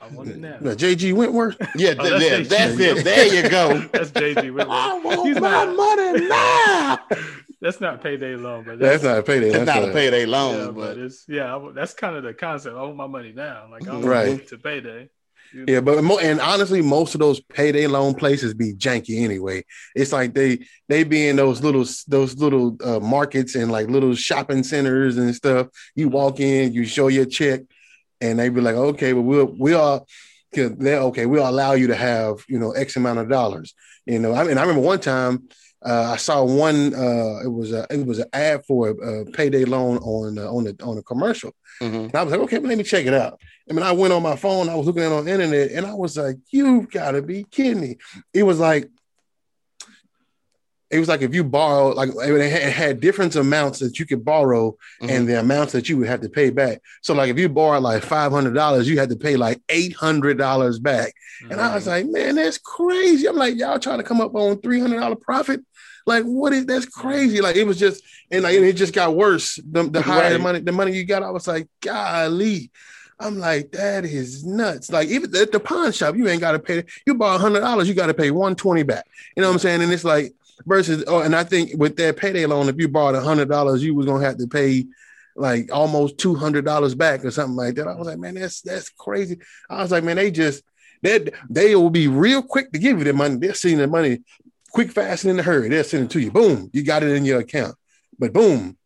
I 0.00 0.08
want 0.08 0.28
it 0.28 0.36
now. 0.38 0.58
Now, 0.60 0.72
JG 0.72 1.14
Wentworth. 1.14 1.56
Yeah, 1.74 1.94
Oh, 1.98 2.08
th- 2.18 2.22
yeah, 2.22 2.36
that's 2.42 2.48
that's 2.48 2.78
it. 2.78 3.04
There 3.04 3.34
you 3.42 3.48
go. 3.48 3.78
That's 3.92 4.10
JG 4.10 4.36
Wentworth. 4.54 4.68
I 4.68 4.98
want 4.98 5.26
He's 5.26 5.40
my 5.40 5.64
not- 5.64 5.76
money 5.76 6.26
now. 6.28 6.98
That's 7.62 7.80
not 7.80 8.02
payday 8.02 8.36
loan, 8.36 8.64
but 8.64 8.78
That's 8.78 9.02
not 9.02 9.18
a 9.18 9.22
payday. 9.22 9.46
It's 9.48 9.56
That's 9.56 9.66
not 9.80 9.88
a 9.88 9.92
payday 9.92 10.26
Yeah, 10.26 10.30
loan, 10.30 10.66
but 10.74 10.74
but 10.74 10.98
it's 10.98 11.24
yeah. 11.26 11.56
I, 11.56 11.70
that's 11.72 11.94
kind 11.94 12.14
of 12.14 12.22
the 12.22 12.34
concept. 12.34 12.76
I 12.76 12.82
want 12.82 12.96
my 12.96 13.06
money 13.06 13.32
now. 13.32 13.68
Like 13.70 13.82
I 13.88 13.92
don't 13.92 14.02
Right. 14.04 14.28
want 14.28 14.46
to 14.48 14.58
payday. 14.58 15.08
You 15.56 15.64
know? 15.64 15.72
Yeah, 15.72 15.80
but 15.80 16.04
mo- 16.04 16.18
and 16.18 16.40
honestly, 16.40 16.82
most 16.82 17.14
of 17.14 17.20
those 17.20 17.40
payday 17.40 17.86
loan 17.86 18.14
places 18.14 18.52
be 18.52 18.74
janky 18.74 19.24
anyway. 19.24 19.64
It's 19.94 20.12
like 20.12 20.34
they 20.34 20.58
they 20.88 21.02
be 21.04 21.28
in 21.28 21.36
those 21.36 21.62
little 21.62 21.84
those 22.08 22.36
little 22.36 22.76
uh, 22.84 23.00
markets 23.00 23.54
and 23.54 23.72
like 23.72 23.88
little 23.88 24.14
shopping 24.14 24.62
centers 24.62 25.16
and 25.16 25.34
stuff. 25.34 25.68
You 25.94 26.08
walk 26.10 26.40
in, 26.40 26.74
you 26.74 26.84
show 26.84 27.08
your 27.08 27.24
check, 27.24 27.62
and 28.20 28.38
they 28.38 28.50
be 28.50 28.60
like, 28.60 28.74
okay, 28.76 29.14
well 29.14 29.24
we'll 29.24 29.54
we 29.58 29.72
all 29.72 30.06
they 30.52 30.96
okay, 30.96 31.26
we'll 31.26 31.48
allow 31.48 31.72
you 31.72 31.86
to 31.86 31.96
have 31.96 32.44
you 32.48 32.58
know 32.58 32.72
X 32.72 32.96
amount 32.96 33.18
of 33.18 33.28
dollars. 33.28 33.74
You 34.04 34.18
know, 34.18 34.34
I 34.34 34.44
mean, 34.44 34.58
I 34.58 34.62
remember 34.62 34.82
one 34.82 35.00
time 35.00 35.48
uh, 35.84 36.10
I 36.12 36.16
saw 36.16 36.44
one. 36.44 36.94
Uh, 36.94 37.40
it 37.44 37.52
was 37.52 37.72
a 37.72 37.86
it 37.90 38.06
was 38.06 38.18
an 38.18 38.28
ad 38.32 38.64
for 38.66 38.88
a, 38.90 38.92
a 38.94 39.24
payday 39.32 39.64
loan 39.64 39.98
on 39.98 40.38
uh, 40.38 40.50
on 40.50 40.64
the 40.64 40.76
on 40.82 40.98
a 40.98 41.02
commercial. 41.02 41.52
Mhm. 41.82 42.04
And 42.06 42.14
I 42.14 42.22
was 42.22 42.32
like, 42.32 42.40
okay, 42.42 42.58
well, 42.58 42.68
let 42.68 42.78
me 42.78 42.84
check 42.84 43.06
it 43.06 43.14
out. 43.14 43.38
I 43.68 43.72
mean, 43.72 43.82
I 43.82 43.92
went 43.92 44.12
on 44.12 44.22
my 44.22 44.36
phone, 44.36 44.68
I 44.68 44.74
was 44.76 44.86
looking 44.86 45.02
at 45.02 45.10
it 45.10 45.14
on 45.14 45.24
the 45.24 45.32
internet, 45.32 45.72
and 45.72 45.86
I 45.86 45.94
was 45.94 46.16
like, 46.16 46.36
"You've 46.50 46.90
gotta 46.90 47.20
be 47.20 47.44
kidding 47.50 47.80
me. 47.80 47.98
It 48.32 48.44
was 48.44 48.60
like, 48.60 48.88
it 50.88 51.00
was 51.00 51.08
like 51.08 51.20
if 51.22 51.34
you 51.34 51.42
borrow, 51.42 51.88
like 51.88 52.10
it 52.14 52.72
had, 52.72 53.00
different 53.00 53.34
amounts 53.34 53.80
that 53.80 53.98
you 53.98 54.06
could 54.06 54.24
borrow 54.24 54.76
Mhm. 55.02 55.10
and 55.10 55.28
the 55.28 55.40
amounts 55.40 55.72
that 55.72 55.88
you 55.88 55.96
would 55.98 56.06
have 56.06 56.20
to 56.20 56.28
pay 56.28 56.50
back. 56.50 56.80
So, 57.02 57.12
like 57.12 57.28
if 57.28 57.38
you 57.38 57.48
borrowed 57.48 57.82
like 57.82 58.04
five 58.04 58.30
hundred 58.30 58.54
dollars, 58.54 58.88
you 58.88 58.98
had 58.98 59.10
to 59.10 59.16
pay 59.16 59.36
like 59.36 59.60
eight 59.68 59.96
hundred 59.96 60.38
dollars 60.38 60.78
back. 60.78 61.12
And 61.50 61.60
I 61.60 61.74
was 61.74 61.88
like, 61.88 62.06
man, 62.06 62.36
that's 62.36 62.58
crazy. 62.58 63.26
I'm 63.26 63.34
like, 63.36 63.56
y'all 63.56 63.80
trying 63.80 63.98
to 63.98 64.04
come 64.04 64.20
up 64.20 64.34
on 64.36 64.60
three 64.60 64.78
hundred 64.78 65.00
dollar 65.00 65.16
profit? 65.16 65.60
Like, 66.06 66.22
what 66.22 66.52
is 66.52 66.66
that's 66.66 66.86
crazy? 66.86 67.40
Like, 67.40 67.56
it 67.56 67.64
was 67.64 67.80
just, 67.80 68.04
and 68.30 68.44
like, 68.44 68.54
it 68.54 68.74
just 68.74 68.94
got 68.94 69.16
worse. 69.16 69.56
The, 69.56 69.82
the 69.90 70.00
higher 70.02 70.34
the 70.34 70.38
money, 70.38 70.60
the 70.60 70.70
money 70.70 70.92
you 70.92 71.04
got, 71.04 71.24
I 71.24 71.30
was 71.30 71.48
like, 71.48 71.66
golly. 71.80 72.70
I'm 73.18 73.38
like, 73.38 73.72
that 73.72 74.04
is 74.04 74.44
nuts. 74.44 74.90
Like, 74.90 75.08
even 75.08 75.34
at 75.36 75.52
the 75.52 75.60
pawn 75.60 75.92
shop, 75.92 76.16
you 76.16 76.28
ain't 76.28 76.40
got 76.40 76.52
to 76.52 76.58
pay. 76.58 76.84
You 77.06 77.14
borrow 77.14 77.38
hundred 77.38 77.60
dollars, 77.60 77.88
you 77.88 77.94
got 77.94 78.06
to 78.06 78.14
pay 78.14 78.30
one 78.30 78.54
twenty 78.54 78.82
back. 78.82 79.06
You 79.36 79.42
know 79.42 79.48
what 79.48 79.54
I'm 79.54 79.58
saying? 79.60 79.82
And 79.82 79.92
it's 79.92 80.04
like 80.04 80.32
versus, 80.66 81.04
oh, 81.06 81.20
and 81.20 81.34
I 81.34 81.44
think 81.44 81.72
with 81.76 81.96
that 81.96 82.16
payday 82.16 82.46
loan, 82.46 82.68
if 82.68 82.76
you 82.78 82.88
borrowed 82.88 83.22
hundred 83.22 83.48
dollars, 83.48 83.82
you 83.82 83.94
was 83.94 84.06
gonna 84.06 84.24
have 84.24 84.38
to 84.38 84.46
pay 84.46 84.86
like 85.34 85.70
almost 85.72 86.18
two 86.18 86.34
hundred 86.34 86.64
dollars 86.64 86.94
back 86.94 87.24
or 87.24 87.30
something 87.30 87.56
like 87.56 87.74
that. 87.76 87.88
I 87.88 87.94
was 87.94 88.06
like, 88.06 88.18
man, 88.18 88.34
that's 88.34 88.60
that's 88.62 88.88
crazy. 88.90 89.38
I 89.70 89.82
was 89.82 89.90
like, 89.90 90.04
man, 90.04 90.16
they 90.16 90.30
just 90.30 90.62
they 91.02 91.28
they 91.48 91.76
will 91.76 91.90
be 91.90 92.08
real 92.08 92.42
quick 92.42 92.72
to 92.72 92.78
give 92.78 92.98
you 92.98 93.04
the 93.04 93.12
money. 93.12 93.36
They're 93.36 93.54
seeing 93.54 93.78
the 93.78 93.86
money 93.86 94.20
quick, 94.72 94.90
fast, 94.90 95.24
and 95.24 95.32
in 95.32 95.40
a 95.40 95.42
hurry. 95.42 95.68
They'll 95.68 95.84
send 95.84 96.04
it 96.04 96.10
to 96.10 96.20
you. 96.20 96.30
Boom, 96.30 96.70
you 96.72 96.82
got 96.82 97.02
it 97.02 97.10
in 97.10 97.24
your 97.24 97.40
account. 97.40 97.76
But 98.18 98.32
boom, 98.32 98.76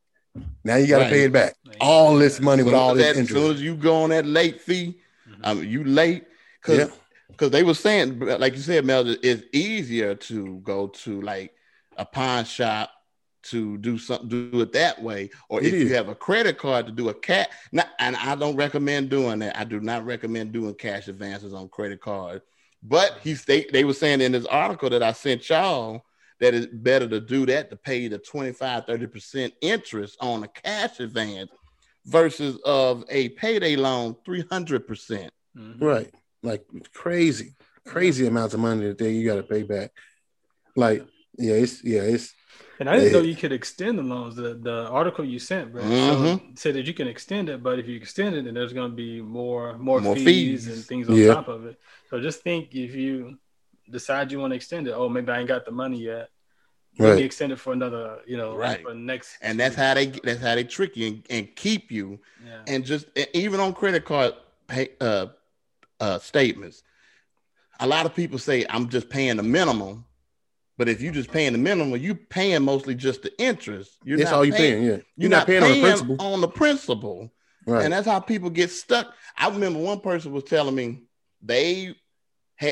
now 0.64 0.76
you 0.76 0.86
got 0.86 0.98
to 0.98 1.04
Right. 1.04 1.10
pay 1.12 1.22
it 1.24 1.32
back. 1.32 1.56
All 1.80 2.16
this 2.16 2.40
money 2.40 2.62
with 2.62 2.72
Soon 2.72 2.80
all 2.80 2.94
this 2.94 3.04
that- 3.04 3.10
As 3.22 3.28
soon 3.28 3.36
interest. 3.36 3.54
as 3.56 3.62
you 3.62 3.74
go 3.74 4.02
on 4.02 4.10
that 4.10 4.26
late 4.26 4.60
fee, 4.60 4.98
Mhm. 5.28 5.34
um, 5.44 5.64
you 5.64 5.84
late 5.84 6.24
because 6.60 6.78
Yeah. 6.78 6.96
because 7.28 7.50
they 7.50 7.62
were 7.62 7.74
saying, 7.74 8.18
like 8.20 8.54
you 8.54 8.60
said, 8.60 8.84
Mel, 8.84 9.08
it's 9.22 9.42
easier 9.52 10.14
to 10.14 10.58
go 10.58 10.88
to 10.88 11.20
like 11.22 11.54
a 11.96 12.04
pawn 12.04 12.44
shop 12.44 12.90
to 13.42 13.78
do 13.78 13.96
something, 13.96 14.28
do 14.28 14.60
it 14.60 14.72
that 14.72 15.02
way, 15.02 15.30
or 15.48 15.60
It 15.62 15.68
if 15.68 15.72
is. 15.74 15.82
you 15.88 15.94
have 15.94 16.10
a 16.10 16.14
credit 16.14 16.58
card 16.58 16.84
to 16.86 16.92
do 16.92 17.08
a 17.08 17.14
cat. 17.14 17.48
Not, 17.72 17.88
and 17.98 18.14
I 18.16 18.34
don't 18.34 18.56
recommend 18.56 19.08
doing 19.08 19.38
that. 19.38 19.58
I 19.58 19.64
do 19.64 19.80
not 19.80 20.04
recommend 20.04 20.52
doing 20.52 20.74
cash 20.74 21.08
advances 21.08 21.54
on 21.54 21.70
credit 21.70 22.02
cards. 22.02 22.44
But 22.82 23.18
he 23.22 23.32
they, 23.32 23.66
they 23.72 23.84
were 23.84 23.94
saying 23.94 24.20
in 24.20 24.32
this 24.32 24.44
article 24.44 24.90
that 24.90 25.02
I 25.02 25.12
sent 25.12 25.48
y'all 25.48 26.04
that 26.40 26.54
it's 26.54 26.66
better 26.66 27.08
to 27.08 27.20
do 27.20 27.46
that 27.46 27.70
to 27.70 27.76
pay 27.76 28.08
the 28.08 28.18
25 28.18 28.86
30% 28.86 29.52
interest 29.60 30.16
on 30.20 30.42
a 30.42 30.48
cash 30.48 31.00
advance 31.00 31.50
versus 32.06 32.58
of 32.64 33.04
a 33.10 33.28
payday 33.30 33.76
loan 33.76 34.16
300%. 34.24 35.32
Mhm. 35.56 35.80
Right. 35.80 36.10
Like 36.42 36.64
crazy, 36.94 37.54
crazy 37.86 38.26
amounts 38.26 38.54
of 38.54 38.60
money 38.60 38.86
that 38.86 38.98
they 38.98 39.12
you 39.12 39.26
got 39.26 39.36
to 39.36 39.42
pay 39.42 39.62
back. 39.62 39.90
Like, 40.76 41.04
yeah, 41.38 41.54
it's 41.54 41.84
yeah, 41.84 42.02
it's 42.02 42.32
And 42.78 42.88
I 42.88 42.94
didn't 42.94 43.12
Yeah. 43.12 43.18
know 43.18 43.24
you 43.24 43.36
could 43.36 43.52
extend 43.52 43.98
the 43.98 44.02
loans. 44.02 44.36
The 44.36 44.54
the 44.54 44.88
article 44.88 45.24
you 45.24 45.38
sent, 45.38 45.72
bro, 45.72 45.82
Mhm. 45.84 46.58
said 46.58 46.74
that 46.76 46.86
you 46.86 46.94
can 46.94 47.08
extend 47.08 47.50
it, 47.50 47.62
but 47.62 47.78
if 47.78 47.86
you 47.86 47.96
extend 47.96 48.34
it, 48.36 48.44
then 48.46 48.54
there's 48.54 48.72
going 48.72 48.90
to 48.90 48.96
be 48.96 49.20
more 49.20 49.76
more, 49.76 50.00
More 50.00 50.14
fees, 50.14 50.64
fees. 50.64 50.66
and 50.68 50.84
things 50.86 51.08
on 51.08 51.16
Yeah. 51.16 51.34
top 51.34 51.48
of 51.48 51.66
it. 51.66 51.78
So 52.08 52.20
just 52.20 52.42
think 52.42 52.74
if 52.74 52.94
you 52.94 53.38
decide 53.90 54.30
you 54.32 54.38
want 54.40 54.52
to 54.52 54.56
extend 54.56 54.88
it, 54.88 54.92
oh, 54.92 55.08
maybe 55.08 55.30
I 55.32 55.38
ain't 55.40 55.48
got 55.48 55.64
the 55.64 55.70
money 55.72 55.98
yet. 55.98 56.28
Let 56.98 57.16
me 57.16 57.22
extend 57.22 57.52
it 57.52 57.58
for 57.58 57.72
another, 57.72 58.18
you 58.26 58.36
know, 58.36 58.54
Right. 58.54 58.82
for 58.82 58.94
next. 58.94 59.38
And 59.42 59.58
that's 59.58 59.76
how 59.76 59.94
they 59.94 60.06
that's 60.06 60.40
how 60.40 60.54
they 60.54 60.64
trick 60.64 60.96
you 60.96 61.06
and, 61.08 61.26
and 61.30 61.56
keep 61.56 61.90
you 61.90 62.18
Yeah. 62.44 62.62
and 62.66 62.84
just 62.84 63.06
and 63.16 63.28
even 63.32 63.60
on 63.60 63.72
credit 63.74 64.04
card 64.04 64.34
pay, 64.66 64.88
uh, 65.00 65.26
uh, 66.00 66.18
statements, 66.18 66.82
a 67.78 67.86
lot 67.86 68.06
of 68.06 68.14
people 68.14 68.38
say 68.38 68.66
I'm 68.68 68.88
just 68.88 69.08
paying 69.08 69.36
the 69.36 69.42
minimum, 69.42 70.04
But 70.76 70.88
if 70.88 71.00
you're 71.00 71.12
just 71.12 71.30
paying 71.30 71.52
the 71.52 71.58
minimum, 71.58 72.00
you're 72.00 72.14
paying 72.14 72.62
mostly 72.64 72.94
just 72.94 73.22
the 73.22 73.32
interest. 73.40 73.98
You're 74.02 74.18
That's 74.18 74.30
not 74.30 74.38
all 74.38 74.44
you 74.44 74.52
paying. 74.52 74.72
paying. 74.72 74.82
Yeah, 74.82 74.90
you're, 74.90 75.02
You're 75.16 75.30
not, 75.30 75.46
paying, 75.46 75.62
on 75.62 75.70
the 75.70 75.80
principal. 75.80 76.16
on 76.18 76.40
the 76.40 76.48
principal. 76.48 77.32
Right. 77.66 77.84
And 77.84 77.92
that's 77.92 78.06
how 78.06 78.18
people 78.20 78.50
get 78.50 78.70
stuck. 78.70 79.14
I 79.36 79.48
remember 79.48 79.78
one 79.78 80.00
person 80.00 80.32
was 80.32 80.44
telling 80.44 80.74
me 80.74 81.04
they 81.42 81.84
had 81.84 81.94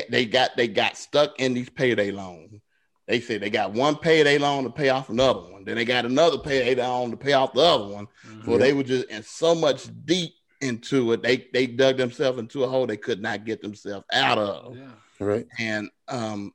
they 0.09 0.25
got 0.25 0.55
they 0.55 0.67
got 0.67 0.97
stuck 0.97 1.39
in 1.39 1.53
these 1.53 1.69
payday 1.69 2.11
loans. 2.11 2.61
They 3.07 3.19
said 3.19 3.41
they 3.41 3.49
got 3.49 3.73
one 3.73 3.95
payday 3.95 4.37
loan 4.37 4.65
to 4.65 4.69
pay 4.69 4.89
off 4.89 5.09
another 5.09 5.39
one. 5.39 5.65
Then 5.65 5.75
they 5.75 5.85
got 5.85 6.05
another 6.05 6.37
payday 6.37 6.75
loan 6.75 7.11
to 7.11 7.17
pay 7.17 7.33
off 7.33 7.53
the 7.53 7.61
other 7.61 7.87
one. 7.87 8.07
Mm-hmm. 8.27 8.45
So 8.45 8.57
they 8.57 8.73
were 8.73 8.83
just 8.83 9.09
in 9.09 9.23
so 9.23 9.55
much 9.55 9.87
deep 10.05 10.33
into 10.61 11.11
it. 11.13 11.23
They 11.23 11.47
they 11.53 11.65
dug 11.65 11.97
themselves 11.97 12.37
into 12.37 12.63
a 12.63 12.67
hole 12.67 12.85
they 12.85 12.97
could 12.97 13.21
not 13.21 13.45
get 13.45 13.61
themselves 13.61 14.05
out 14.13 14.37
of. 14.37 14.77
Yeah. 14.77 14.89
right. 15.19 15.47
And 15.57 15.89
um 16.07 16.53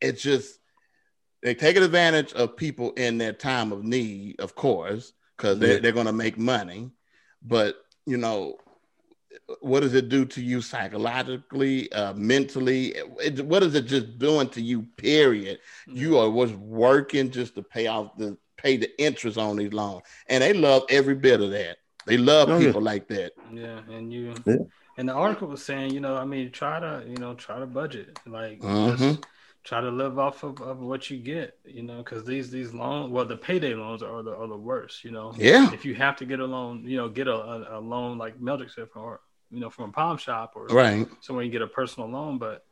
it's 0.00 0.22
just 0.22 0.58
they 1.42 1.54
taking 1.54 1.82
advantage 1.82 2.32
of 2.34 2.56
people 2.56 2.92
in 2.92 3.18
their 3.18 3.32
time 3.32 3.72
of 3.72 3.84
need, 3.84 4.40
of 4.40 4.54
course, 4.54 5.12
because 5.36 5.58
they're, 5.58 5.74
Yeah. 5.74 5.80
they're 5.80 5.92
going 5.92 6.06
to 6.06 6.12
make 6.12 6.38
money. 6.38 6.90
But 7.42 7.76
you 8.06 8.16
know, 8.18 8.56
what 9.60 9.80
does 9.80 9.94
it 9.94 10.08
do 10.08 10.24
to 10.24 10.42
you 10.42 10.60
psychologically, 10.60 11.90
uh, 11.92 12.12
mentally? 12.14 12.94
It, 13.22 13.44
what 13.44 13.62
is 13.62 13.74
it 13.74 13.86
just 13.86 14.18
doing 14.18 14.48
to 14.50 14.60
you? 14.60 14.82
Period. 14.96 15.58
You 15.86 16.18
are 16.18 16.30
was 16.30 16.52
working 16.52 17.30
just 17.30 17.54
to 17.56 17.62
pay 17.62 17.86
off 17.86 18.16
the 18.16 18.36
pay 18.56 18.76
the 18.76 18.90
interest 19.00 19.36
on 19.36 19.56
these 19.56 19.72
loans, 19.72 20.02
and 20.28 20.42
they 20.42 20.52
love 20.52 20.84
every 20.88 21.14
bit 21.14 21.40
of 21.40 21.50
that. 21.50 21.78
They 22.06 22.16
love 22.16 22.48
Oh, 22.50 22.58
yeah. 22.58 22.68
people 22.68 22.82
like 22.82 23.08
that. 23.08 23.32
Yeah, 23.52 23.80
and 23.90 24.12
you 24.12 24.34
Yeah. 24.46 24.56
and 24.96 25.08
the 25.08 25.12
article 25.12 25.48
was 25.48 25.64
saying, 25.64 25.92
you 25.92 26.00
know, 26.00 26.16
I 26.16 26.24
mean, 26.24 26.50
try 26.50 26.78
to, 26.80 27.04
you 27.06 27.16
know, 27.16 27.34
try 27.34 27.58
to 27.58 27.66
budget, 27.66 28.18
like 28.26 28.60
Mhm. 28.60 28.98
just 28.98 29.26
try 29.64 29.80
to 29.80 29.90
live 29.90 30.18
off 30.18 30.42
of, 30.42 30.60
of 30.60 30.78
what 30.80 31.10
you 31.10 31.16
get, 31.16 31.58
you 31.64 31.82
know, 31.82 31.98
because 31.98 32.24
these 32.24 32.50
these 32.50 32.74
loans, 32.74 33.10
well, 33.10 33.24
the 33.24 33.36
payday 33.36 33.74
loans 33.74 34.02
are 34.02 34.22
the 34.22 34.34
are 34.36 34.46
the 34.46 34.56
worst, 34.56 35.04
you 35.04 35.10
know. 35.10 35.34
Yeah. 35.36 35.72
If 35.72 35.84
you 35.84 35.94
have 35.94 36.16
to 36.16 36.26
get 36.26 36.40
a 36.40 36.44
loan, 36.44 36.84
you 36.86 36.98
know, 36.98 37.08
get 37.08 37.26
a, 37.26 37.34
a, 37.34 37.78
a 37.78 37.80
loan 37.80 38.18
like 38.18 38.38
Meldrick 38.38 38.70
said, 38.70 38.88
or 38.94 39.20
you 39.50 39.60
know, 39.60 39.70
from 39.70 39.90
a 39.90 39.92
palm 39.92 40.18
shop 40.18 40.52
or 40.54 40.68
Right. 40.68 41.08
somewhere 41.20 41.44
you 41.44 41.50
get 41.50 41.62
a 41.62 41.66
personal 41.66 42.08
loan, 42.08 42.38
but 42.38 42.64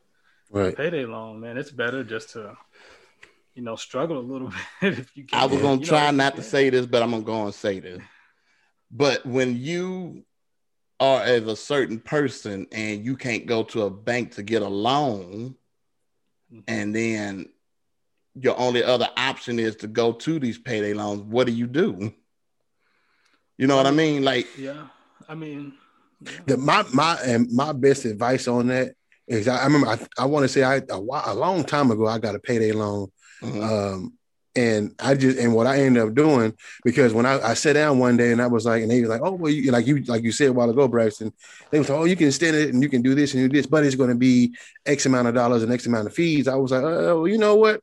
Right. 0.51 0.77
payday 0.77 1.07
loan, 1.07 1.41
man, 1.41 1.57
it's 1.57 1.71
better 1.71 2.05
just 2.05 2.31
to, 2.31 2.55
you 3.55 3.63
know, 3.63 3.75
struggle 3.75 4.19
a 4.19 4.21
little 4.21 4.53
bit 4.83 4.99
if 4.99 5.17
you 5.17 5.25
can. 5.25 5.41
I 5.41 5.47
was 5.47 5.63
gonna 5.63 5.81
know, 5.81 5.87
try 5.87 6.11
you 6.11 6.17
not 6.17 6.37
to 6.37 6.43
say 6.43 6.69
this, 6.69 6.85
but 6.85 7.03
I'm 7.03 7.11
gonna 7.13 7.23
go 7.23 7.45
and 7.47 7.55
say 7.55 7.81
this. 7.81 8.03
But 8.91 9.25
when 9.25 9.57
you 9.57 10.25
are 11.01 11.23
as 11.23 11.45
a 11.45 11.57
certain 11.57 11.99
person 12.01 12.67
and 12.71 13.03
you 13.05 13.17
can't 13.17 13.47
go 13.47 13.63
to 13.65 13.83
a 13.83 13.91
bank 13.91 14.33
to 14.33 14.43
get 14.43 14.61
a 14.61 14.69
loan, 14.69 15.57
Mhm. 16.53 16.63
and 16.67 16.95
then 16.95 17.47
your 18.35 18.59
only 18.59 18.83
other 18.83 19.09
option 19.17 19.59
is 19.59 19.77
to 19.77 19.87
go 19.87 20.13
to 20.13 20.39
these 20.39 20.59
payday 20.59 20.95
loans, 20.95 21.23
what 21.23 21.47
do 21.47 21.53
you 21.53 21.67
do? 21.67 22.13
You 23.59 23.67
know 23.67 23.77
what 23.77 23.87
I 23.87 23.91
mean? 23.91 24.25
Like, 24.25 24.47
Yeah, 24.59 24.87
I 25.29 25.35
mean, 25.35 25.73
yeah. 26.21 26.31
The, 26.47 26.57
my 26.57 26.85
my 26.93 27.19
and 27.25 27.51
my 27.53 27.73
best 27.73 28.05
advice 28.05 28.49
on 28.49 28.69
that 28.69 28.95
is 29.29 29.49
I, 29.49 29.59
I 29.59 29.65
remember 29.65 29.89
I, 29.89 29.99
I 30.19 30.25
want 30.27 30.45
to 30.45 30.49
say 30.49 30.63
I 30.63 30.81
a, 30.89 31.01
while, 31.01 31.23
a 31.27 31.35
long 31.35 31.65
time 31.65 31.91
ago 31.91 32.07
I 32.07 32.19
got 32.19 32.35
a 32.35 32.39
payday 32.41 32.73
loan 32.73 33.09
mhm, 33.43 33.63
um 33.63 34.13
and 34.55 34.95
I 34.99 35.15
just 35.15 35.39
and 35.39 35.55
what 35.55 35.67
I 35.67 35.79
ended 35.79 36.03
up 36.03 36.15
doing 36.15 36.55
because 36.85 37.15
when 37.15 37.25
I, 37.25 37.41
I 37.41 37.55
sat 37.55 37.73
down 37.73 37.99
one 37.99 38.17
day 38.17 38.33
and 38.33 38.43
I 38.43 38.47
was 38.47 38.67
like 38.67 38.83
and 38.83 38.91
they 38.91 39.01
was 39.01 39.09
like 39.09 39.23
oh 39.25 39.33
well 39.33 39.51
you 39.53 39.71
like 39.73 39.87
you 39.87 40.03
like 40.05 40.23
you 40.23 40.33
said 40.33 40.49
a 40.49 40.53
while 40.53 40.69
ago 40.69 40.87
Braxton 40.89 41.33
they 41.71 41.79
was 41.79 41.89
like 41.89 41.99
oh 41.99 42.05
you 42.05 42.17
can 42.17 42.27
extend 42.27 42.57
it 42.57 42.73
and 42.73 42.83
you 42.83 42.89
can 42.91 43.01
do 43.03 43.15
this 43.15 43.33
and 43.33 43.49
do 43.49 43.57
this 43.57 43.67
but 43.67 43.85
it's 43.85 43.95
going 43.95 44.11
to 44.11 44.15
be 44.17 44.55
X 44.85 45.07
amount 45.07 45.29
of 45.29 45.35
dollars 45.35 45.63
and 45.63 45.73
X 45.73 45.87
amount 45.87 46.07
of 46.07 46.15
fees 46.15 46.49
I 46.49 46.55
was 46.57 46.71
like 46.71 46.83
oh 46.85 47.25
you 47.25 47.39
know 47.39 47.57
what 47.57 47.81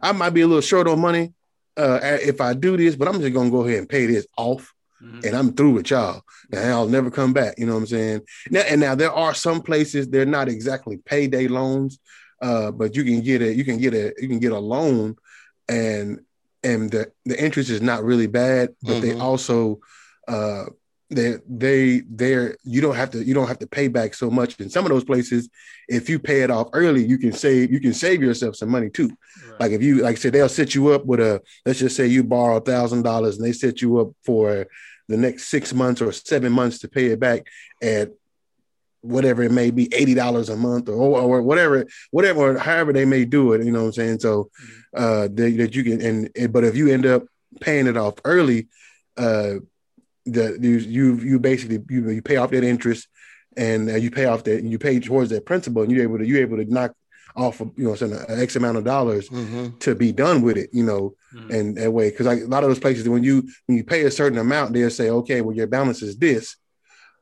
I 0.00 0.12
might 0.12 0.30
be 0.30 0.42
a 0.42 0.46
little 0.46 0.60
short 0.60 0.86
on 0.86 1.00
money 1.00 1.32
uh 1.76 1.98
if 2.02 2.40
I 2.40 2.54
do 2.54 2.76
this 2.76 2.94
but 2.94 3.08
I'm 3.08 3.20
just 3.20 3.34
gonna 3.34 3.50
go 3.50 3.64
ahead 3.66 3.78
and 3.80 3.88
pay 3.88 4.06
this 4.06 4.26
off 4.36 4.72
Mhm. 5.02 5.24
and 5.26 5.34
I'm 5.36 5.52
through 5.52 5.72
with 5.72 5.90
y'all, 5.90 6.22
and 6.52 6.60
I'll 6.70 6.86
never 6.86 7.10
come 7.10 7.32
back. 7.32 7.58
You 7.58 7.66
know 7.66 7.72
what 7.72 7.80
I'm 7.80 7.86
saying? 7.88 8.20
Now, 8.52 8.60
and 8.60 8.80
now 8.80 8.94
there 8.94 9.10
are 9.10 9.34
some 9.34 9.60
places 9.60 10.06
they're 10.06 10.24
not 10.24 10.48
exactly 10.48 10.98
payday 10.98 11.48
loans, 11.48 11.98
uh, 12.40 12.70
but 12.70 12.94
you 12.94 13.02
can 13.02 13.20
get 13.20 13.42
a 13.42 13.52
you 13.52 13.64
can 13.64 13.78
get 13.78 13.94
a 13.94 14.14
you 14.20 14.28
can 14.28 14.38
get 14.38 14.52
a 14.52 14.58
loan, 14.60 15.16
and 15.68 16.20
and 16.64 16.90
the 16.90 17.10
the 17.24 17.42
interest 17.42 17.70
is 17.70 17.82
not 17.82 18.04
really 18.04 18.26
bad, 18.26 18.70
but 18.82 19.00
they 19.00 19.12
Mhm. 19.12 19.20
also 19.20 19.80
uh 20.28 20.64
they 21.10 21.36
they 21.48 22.02
they're 22.08 22.56
you 22.64 22.80
don't 22.80 22.94
have 22.94 23.10
to 23.10 23.22
you 23.22 23.34
don't 23.34 23.48
have 23.48 23.58
to 23.58 23.66
pay 23.66 23.88
back 23.88 24.14
so 24.14 24.30
much 24.30 24.58
in 24.60 24.70
some 24.70 24.86
of 24.86 24.90
those 24.90 25.04
places 25.04 25.48
if 25.88 26.08
you 26.08 26.18
pay 26.18 26.40
it 26.40 26.50
off 26.50 26.68
early 26.72 27.04
you 27.04 27.18
can 27.18 27.32
save 27.32 27.70
you 27.70 27.80
can 27.80 27.92
save 27.92 28.22
yourself 28.22 28.56
some 28.56 28.70
money 28.70 28.88
too 28.88 29.08
Right. 29.50 29.60
like 29.60 29.72
if 29.72 29.82
you 29.82 29.96
like 30.02 30.12
I 30.16 30.18
said 30.18 30.32
they'll 30.32 30.48
set 30.48 30.74
you 30.74 30.88
up 30.88 31.04
with 31.04 31.20
a 31.20 31.42
let's 31.66 31.80
just 31.80 31.96
say 31.96 32.06
you 32.06 32.22
borrow 32.24 32.56
a 32.56 32.60
thousand 32.60 33.02
dollars 33.02 33.36
and 33.36 33.44
they 33.44 33.52
set 33.52 33.82
you 33.82 33.98
up 33.98 34.12
for 34.24 34.66
the 35.08 35.16
next 35.18 35.48
six 35.48 35.74
months 35.74 36.00
or 36.00 36.12
seven 36.12 36.50
months 36.50 36.78
to 36.78 36.88
pay 36.88 37.06
it 37.06 37.20
back 37.20 37.46
at 37.82 38.12
whatever 39.02 39.42
it 39.42 39.52
may 39.52 39.70
be 39.70 39.92
eighty 39.94 40.14
dollars 40.14 40.48
a 40.48 40.56
month 40.56 40.88
or, 40.88 40.94
or 40.94 41.42
whatever 41.42 41.86
whatever 42.10 42.58
however 42.58 42.92
they 42.92 43.04
may 43.04 43.24
do 43.24 43.52
it 43.52 43.64
you 43.64 43.70
know 43.72 43.80
what 43.80 43.86
I'm 43.86 43.92
saying 43.92 44.20
so 44.20 44.50
uh 44.96 45.28
that, 45.28 45.54
that 45.58 45.74
you 45.74 45.84
can 45.84 46.00
and, 46.00 46.30
and 46.36 46.52
but 46.52 46.64
if 46.64 46.74
you 46.76 46.88
end 46.88 47.04
up 47.06 47.24
paying 47.60 47.86
it 47.86 47.96
off 47.96 48.14
early 48.24 48.68
uh 49.16 49.54
the 50.24 50.56
you 50.60 50.78
you 50.78 51.14
you 51.16 51.38
basically 51.38 51.80
you, 51.90 52.08
you 52.10 52.22
pay 52.22 52.36
off 52.36 52.50
that 52.52 52.64
interest 52.64 53.08
and 53.56 53.90
uh, 53.90 53.96
you 53.96 54.10
pay 54.10 54.24
off 54.26 54.44
that 54.44 54.62
you 54.62 54.78
pay 54.78 54.98
towards 55.00 55.30
that 55.30 55.44
principal 55.44 55.82
and 55.82 55.90
you're 55.90 56.04
able 56.04 56.18
to 56.18 56.26
you're 56.26 56.40
able 56.40 56.56
to 56.56 56.64
knock 56.72 56.92
off 57.34 57.60
of, 57.60 57.72
you 57.76 57.84
know 57.84 57.94
saying 57.94 58.12
an 58.12 58.40
x 58.40 58.56
amount 58.56 58.76
of 58.76 58.84
dollars 58.84 59.28
mhm. 59.30 59.78
to 59.80 59.94
be 59.94 60.12
done 60.12 60.42
with 60.42 60.56
it 60.56 60.70
you 60.72 60.84
know 60.84 61.14
Mhm. 61.34 61.50
and 61.50 61.76
that 61.76 61.90
way 61.90 62.10
because 62.10 62.26
like 62.26 62.42
a 62.42 62.46
lot 62.46 62.62
of 62.62 62.68
those 62.70 62.78
places 62.78 63.08
when 63.08 63.24
you 63.24 63.42
when 63.66 63.78
you 63.78 63.84
pay 63.84 64.02
a 64.04 64.10
certain 64.10 64.38
amount 64.38 64.74
they'll 64.74 64.90
say 64.90 65.08
okay 65.10 65.40
well 65.40 65.56
your 65.56 65.66
balance 65.66 66.02
is 66.02 66.16
this 66.18 66.56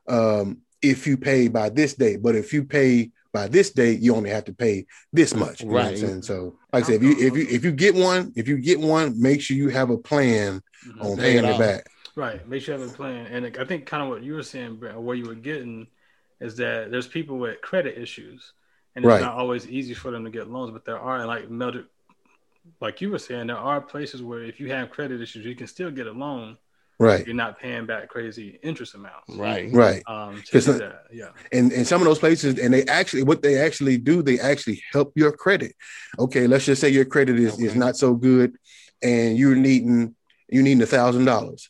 um 0.07 0.57
if 0.81 1.05
you 1.07 1.17
pay 1.17 1.47
by 1.47 1.69
this 1.69 1.93
date 1.93 2.21
but 2.21 2.35
if 2.35 2.53
you 2.53 2.63
pay 2.63 3.11
by 3.33 3.47
this 3.47 3.71
date 3.71 3.99
you 3.99 4.15
only 4.15 4.29
have 4.29 4.45
to 4.45 4.53
pay 4.53 4.85
this 5.13 5.35
much 5.35 5.61
you 5.61 5.67
know 5.67 5.73
what 5.73 5.85
I'm 5.85 5.93
Right. 5.93 6.03
And 6.03 6.25
so 6.25 6.57
like 6.73 6.83
i 6.83 6.87
said 6.87 6.95
if 6.95 7.03
you 7.03 7.11
if 7.27 7.37
you 7.37 7.47
if 7.49 7.63
you 7.65 7.71
get 7.71 7.95
one 7.95 8.31
if 8.35 8.47
you 8.47 8.57
get 8.57 8.79
one 8.79 9.21
make 9.21 9.41
sure 9.41 9.55
you 9.57 9.69
have 9.69 9.89
a 9.89 9.97
plan 9.97 10.61
Mhm. 10.85 11.11
on 11.11 11.17
paying 11.17 11.45
it 11.45 11.49
it 11.49 11.59
back 11.59 11.87
Right. 12.15 12.45
Make 12.47 12.61
sure 12.61 12.75
you 12.75 12.81
have 12.81 12.91
a 12.91 12.93
plan. 12.93 13.25
And 13.27 13.57
I 13.57 13.63
think 13.63 13.85
kind 13.85 14.03
of 14.03 14.09
what 14.09 14.21
you 14.21 14.33
were 14.33 14.43
saying, 14.43 14.75
Brent, 14.75 14.97
or 14.97 15.01
where 15.01 15.15
you 15.15 15.25
were 15.25 15.35
getting 15.35 15.87
is 16.41 16.57
that 16.57 16.91
there's 16.91 17.07
people 17.07 17.37
with 17.37 17.61
credit 17.61 17.97
issues. 17.97 18.51
And 18.95 19.05
it's 19.05 19.09
Right. 19.09 19.21
not 19.21 19.37
always 19.37 19.65
easy 19.67 19.93
for 19.93 20.11
them 20.11 20.25
to 20.25 20.29
get 20.29 20.49
loans, 20.49 20.71
but 20.71 20.83
there 20.83 20.99
are, 20.99 21.17
and 21.19 21.27
like 21.27 21.47
Meldrick, 21.49 21.85
like 22.81 22.99
you 22.99 23.09
were 23.11 23.19
saying, 23.19 23.47
there 23.47 23.57
are 23.57 23.79
places 23.79 24.21
where 24.21 24.43
if 24.43 24.59
you 24.59 24.69
have 24.71 24.89
credit 24.89 25.21
issues, 25.21 25.45
you 25.45 25.55
can 25.55 25.67
still 25.67 25.89
get 25.91 26.07
a 26.07 26.11
loan. 26.11 26.57
Right 27.07 27.25
You're 27.25 27.35
not 27.45 27.53
paying 27.63 27.85
back 27.91 28.03
crazy 28.13 28.47
interest 28.69 28.93
amounts. 28.95 29.29
right. 29.45 29.67
right 29.83 30.01
Um, 30.07 30.41
to 30.45 30.51
'Cause 30.51 30.65
do 30.65 30.73
that. 30.73 31.05
Yeah. 31.11 31.29
and 31.51 31.71
and 31.71 31.85
some 31.91 31.99
of 32.01 32.05
those 32.09 32.19
places 32.25 32.59
and 32.59 32.69
they 32.73 32.83
actually 32.85 33.23
what 33.23 33.41
they 33.41 33.55
actually 33.67 33.97
do 33.97 34.21
they 34.21 34.39
actually 34.51 34.77
help 34.93 35.09
your 35.21 35.31
credit 35.43 35.73
okay 36.19 36.45
let's 36.47 36.65
just 36.65 36.79
say 36.81 36.89
your 36.89 37.05
credit 37.13 37.37
is, 37.39 37.59
is 37.59 37.75
not 37.75 37.93
so 38.03 38.09
good 38.13 38.49
and 39.01 39.37
you're 39.39 39.55
needing 39.69 40.15
you 40.49 40.61
needing 40.61 40.81
a 40.83 40.91
thousand 40.97 41.25
dollars 41.25 41.69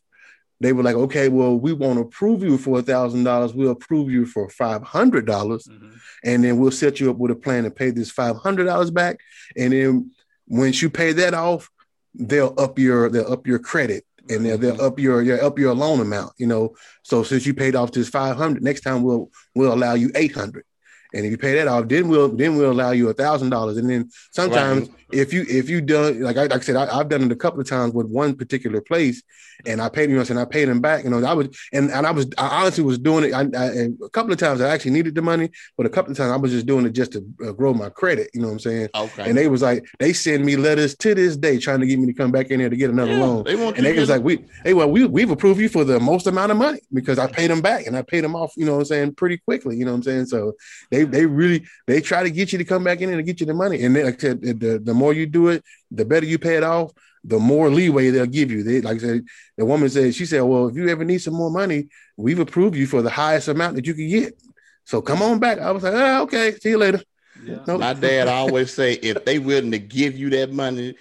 they 0.59 0.73
were 0.73 0.83
like 0.83 0.95
okay 1.05 1.27
well 1.37 1.53
we 1.65 1.71
won't 1.73 1.99
approve 2.05 2.43
you 2.43 2.57
for 2.57 2.79
a 2.79 2.83
thousand 2.93 3.23
dollars 3.23 3.53
we'll 3.53 3.71
approve 3.79 4.07
you 4.11 4.25
for 4.25 4.49
five 4.49 4.81
hundred 4.83 5.25
dollars 5.25 5.63
Mhm. 5.67 5.93
and 6.23 6.43
then 6.43 6.57
we'll 6.59 6.71
set 6.83 6.99
you 6.99 7.09
up 7.11 7.17
with 7.17 7.31
a 7.31 7.35
plan 7.45 7.63
to 7.63 7.71
pay 7.71 7.89
this 7.91 8.11
five 8.11 8.35
hundred 8.45 8.65
dollars 8.65 8.91
back 8.91 9.15
and 9.55 9.71
then 9.73 10.11
once 10.47 10.81
you 10.81 10.89
pay 10.89 11.11
that 11.13 11.33
off 11.33 11.69
they'll 12.13 12.53
up 12.57 12.77
your 12.77 13.09
they'll 13.09 13.31
up 13.31 13.47
your 13.47 13.59
credit 13.71 14.03
and 14.29 14.45
they'll, 14.45 14.57
they'll 14.57 14.81
up 14.81 14.99
your, 14.99 15.43
up 15.43 15.57
your 15.57 15.73
loan 15.73 15.99
amount 15.99 16.33
you 16.37 16.47
know? 16.47 16.75
So 17.03 17.23
since 17.23 17.45
you 17.45 17.53
paid 17.53 17.75
off 17.75 17.91
this 17.91 18.09
500 18.09 18.63
next 18.63 18.81
time 18.81 19.03
we'll 19.03 19.29
we'll 19.55 19.73
allow 19.73 19.93
you 19.93 20.11
800 20.15 20.63
and 21.13 21.25
if 21.25 21.31
you 21.31 21.37
pay 21.37 21.53
that 21.55 21.67
off 21.67 21.87
then 21.87 22.07
we'll 22.07 22.29
then 22.35 22.55
we'll 22.55 22.71
allow 22.71 22.91
you 22.91 23.09
a 23.09 23.13
thousand 23.13 23.49
dollars 23.49 23.77
and 23.77 23.89
then 23.89 24.09
sometimes 24.31 24.87
Right. 24.87 24.97
if 25.11 25.33
you 25.33 25.45
if 25.49 25.69
you 25.69 25.81
done 25.81 26.21
like 26.21 26.37
I, 26.37 26.43
like 26.43 26.53
I 26.53 26.59
said 26.59 26.75
I, 26.75 26.97
have 26.97 27.09
done 27.09 27.23
it 27.23 27.31
a 27.31 27.35
couple 27.35 27.59
of 27.59 27.67
times 27.69 27.93
with 27.93 28.07
one 28.07 28.35
particular 28.35 28.81
place 28.81 29.21
and 29.65 29.81
I 29.81 29.89
paid 29.89 30.09
you 30.09 30.15
know 30.15 30.23
and 30.27 30.39
I 30.39 30.45
paid 30.45 30.65
them 30.65 30.79
back 30.81 31.03
you 31.03 31.09
know 31.09 31.23
I 31.23 31.33
was 31.33 31.47
and, 31.73 31.91
and 31.91 32.05
I 32.07 32.11
was 32.11 32.27
I 32.37 32.61
honestly 32.61 32.83
was 32.83 32.97
doing 32.97 33.25
it 33.25 33.33
I, 33.33 33.41
I, 33.41 33.65
and 33.71 33.97
a 34.03 34.09
couple 34.09 34.31
of 34.31 34.39
times 34.39 34.61
I 34.61 34.69
actually 34.69 34.91
needed 34.91 35.15
the 35.15 35.21
money 35.21 35.49
but 35.77 35.85
a 35.85 35.89
couple 35.89 36.11
of 36.11 36.17
times 36.17 36.31
I 36.31 36.37
was 36.37 36.51
just 36.51 36.65
doing 36.65 36.85
it 36.85 36.93
just 36.93 37.13
to 37.13 37.25
uh, 37.45 37.51
grow 37.51 37.73
my 37.73 37.89
credit 37.89 38.29
you 38.33 38.41
know 38.41 38.47
what 38.47 38.53
I'm 38.53 38.59
saying 38.59 38.89
Okay. 38.93 39.23
and 39.25 39.37
they 39.37 39.47
was 39.47 39.61
like 39.61 39.85
they 39.99 40.13
send 40.13 40.45
me 40.45 40.55
letters 40.55 40.95
to 40.97 41.15
this 41.15 41.37
day 41.37 41.57
trying 41.59 41.79
to 41.81 41.85
get 41.87 41.99
me 41.99 42.07
to 42.07 42.13
come 42.13 42.31
back 42.31 42.47
in 42.51 42.59
there 42.59 42.69
to 42.69 42.75
get 42.77 42.89
another 42.89 43.13
Yeah, 43.13 43.17
loan 43.19 43.43
They 43.43 43.55
want 43.55 43.77
and 43.77 43.85
they 43.85 43.93
was 43.99 44.09
like, 44.09 44.23
we, 44.23 44.45
hey, 44.63 44.73
well, 44.73 44.89
we, 44.89 45.05
we've 45.05 45.29
approved 45.31 45.59
you 45.59 45.69
for 45.69 45.83
the 45.83 45.99
most 45.99 46.27
amount 46.27 46.51
of 46.51 46.57
money 46.57 46.79
because 46.93 47.19
I 47.19 47.27
paid 47.27 47.49
them 47.49 47.61
back 47.61 47.85
and 47.87 47.95
I 47.97 48.01
paid 48.01 48.23
them 48.23 48.35
off, 48.35 48.53
you 48.57 48.65
know 48.65 48.73
what 48.73 48.79
I'm 48.79 48.85
saying, 48.85 49.15
pretty 49.15 49.37
quickly, 49.37 49.77
you 49.77 49.85
know 49.85 49.91
what 49.91 49.97
I'm 49.97 50.03
saying? 50.03 50.25
So 50.27 50.53
they, 50.89 51.00
they 51.03 51.25
really, 51.25 51.65
they 51.87 52.01
try 52.01 52.23
to 52.23 52.29
get 52.29 52.51
you 52.51 52.57
to 52.57 52.65
come 52.65 52.83
back 52.83 53.01
in 53.01 53.11
and 53.11 53.25
get 53.25 53.39
you 53.39 53.45
the 53.45 53.53
money. 53.53 53.83
And 53.83 53.95
then, 53.95 54.05
like 54.05 54.15
I 54.15 54.17
said, 54.17 54.41
the, 54.41 54.81
the 54.83 54.93
more 54.93 55.13
you 55.13 55.25
do 55.25 55.49
it, 55.49 55.63
the 55.89 56.05
better 56.05 56.25
you 56.25 56.39
pay 56.39 56.57
it 56.57 56.63
off, 56.63 56.91
the 57.23 57.39
more 57.39 57.69
leeway 57.69 58.09
they'll 58.09 58.25
give 58.25 58.51
you. 58.51 58.63
They, 58.63 58.81
like 58.81 58.97
I 58.97 58.99
said, 58.99 59.25
the 59.57 59.65
woman 59.65 59.89
said, 59.89 60.15
she 60.15 60.25
said, 60.25 60.41
well, 60.41 60.67
if 60.67 60.75
you 60.75 60.89
ever 60.89 61.05
need 61.05 61.19
some 61.19 61.35
more 61.35 61.51
money, 61.51 61.87
we've 62.17 62.39
approved 62.39 62.75
you 62.75 62.87
for 62.87 63.01
the 63.01 63.09
highest 63.09 63.47
amount 63.47 63.75
that 63.75 63.85
you 63.85 63.93
can 63.93 64.09
get. 64.09 64.41
So 64.85 65.01
come 65.01 65.21
on 65.21 65.39
back. 65.39 65.59
I 65.59 65.71
was 65.71 65.83
like, 65.83 65.93
oh, 65.93 66.23
okay, 66.23 66.53
see 66.59 66.69
you 66.69 66.77
later. 66.77 67.01
Yeah. 67.43 67.59
My 67.67 67.93
dad 67.93 68.27
always 68.27 68.73
say, 68.73 68.93
if 68.93 69.23
they 69.25 69.39
willing 69.39 69.71
to 69.71 69.79
give 69.79 70.17
you 70.17 70.29
that 70.31 70.51
money, 70.51 70.95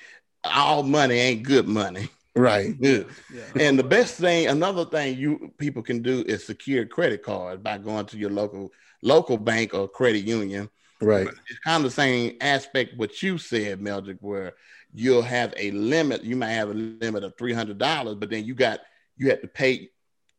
all 0.44 0.82
money 0.82 1.14
ain't 1.14 1.42
good 1.42 1.68
money. 1.68 2.08
Right. 2.34 2.74
Yeah. 2.80 3.02
yeah. 3.32 3.42
And 3.58 3.78
the 3.78 3.84
best 3.84 4.14
thing, 4.14 4.46
another 4.46 4.84
thing 4.84 5.18
you 5.18 5.52
people 5.58 5.82
can 5.82 6.02
do 6.02 6.24
is 6.26 6.46
secure 6.46 6.86
credit 6.86 7.22
cards 7.22 7.60
by 7.62 7.78
going 7.78 8.06
to 8.06 8.16
your 8.16 8.30
local 8.30 8.70
local 9.02 9.38
bank 9.38 9.74
or 9.74 9.88
credit 9.88 10.24
union. 10.24 10.68
Right. 11.00 11.26
It's 11.26 11.58
kind 11.60 11.84
of 11.84 11.90
the 11.90 11.94
same 11.94 12.36
aspect 12.40 12.96
what 12.96 13.22
you 13.22 13.38
said, 13.38 13.80
Meldrick, 13.80 14.18
where 14.20 14.52
you'll 14.92 15.22
have 15.22 15.54
a 15.56 15.70
limit. 15.70 16.24
You 16.24 16.36
might 16.36 16.50
have 16.50 16.70
a 16.70 16.74
limit 16.74 17.24
of 17.24 17.36
three 17.38 17.52
hundred 17.52 17.78
dollars, 17.78 18.16
but 18.16 18.30
then 18.30 18.44
you 18.44 18.54
got 18.54 18.80
you 19.16 19.30
have 19.30 19.40
to 19.40 19.48
pay. 19.48 19.90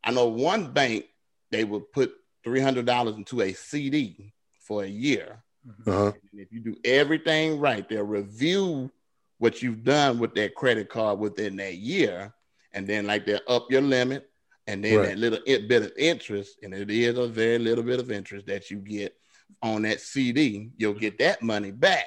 I 0.03 0.11
know 0.11 0.27
one 0.27 0.71
bank 0.71 1.05
they 1.51 1.63
would 1.63 1.91
put 1.91 2.13
three 2.43 2.61
hundred 2.61 2.85
dollars 2.85 3.15
into 3.15 3.41
a 3.41 3.53
CD 3.53 4.33
for 4.59 4.83
a 4.83 4.87
year. 4.87 5.43
Uh-huh. 5.85 6.11
if 6.33 6.51
you 6.51 6.59
do 6.59 6.75
everything 6.83 7.59
right, 7.59 7.87
they'll 7.87 8.03
review 8.03 8.89
what 9.37 9.61
you've 9.61 9.83
done 9.83 10.17
with 10.17 10.33
that 10.35 10.55
credit 10.55 10.89
card 10.89 11.19
within 11.19 11.55
that 11.57 11.75
year, 11.75 12.33
and 12.73 12.87
then 12.87 13.05
like 13.05 13.25
they'll 13.25 13.39
up 13.47 13.67
your 13.69 13.81
limit, 13.81 14.30
and 14.67 14.83
then 14.83 14.97
right. 14.97 15.07
that 15.09 15.17
little 15.17 15.39
bit 15.45 15.83
of 15.83 15.91
interest, 15.97 16.57
and 16.63 16.73
it 16.73 16.89
is 16.89 17.17
a 17.17 17.27
very 17.27 17.59
little 17.59 17.83
bit 17.83 17.99
of 17.99 18.11
interest 18.11 18.47
that 18.47 18.69
you 18.69 18.77
get 18.77 19.15
on 19.61 19.83
that 19.83 19.99
CD, 19.99 20.69
you'll 20.77 20.93
get 20.93 21.17
that 21.19 21.41
money 21.41 21.71
back. 21.71 22.05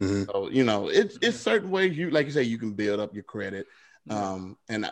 Mm-hmm. 0.00 0.24
So 0.30 0.50
you 0.50 0.64
know, 0.64 0.88
it's 0.88 1.18
it's 1.22 1.38
certain 1.38 1.70
ways 1.70 1.96
you 1.96 2.10
like 2.10 2.26
you 2.26 2.32
say 2.32 2.42
you 2.42 2.58
can 2.58 2.72
build 2.72 3.00
up 3.00 3.14
your 3.14 3.22
credit, 3.22 3.66
um, 4.10 4.56
and 4.68 4.90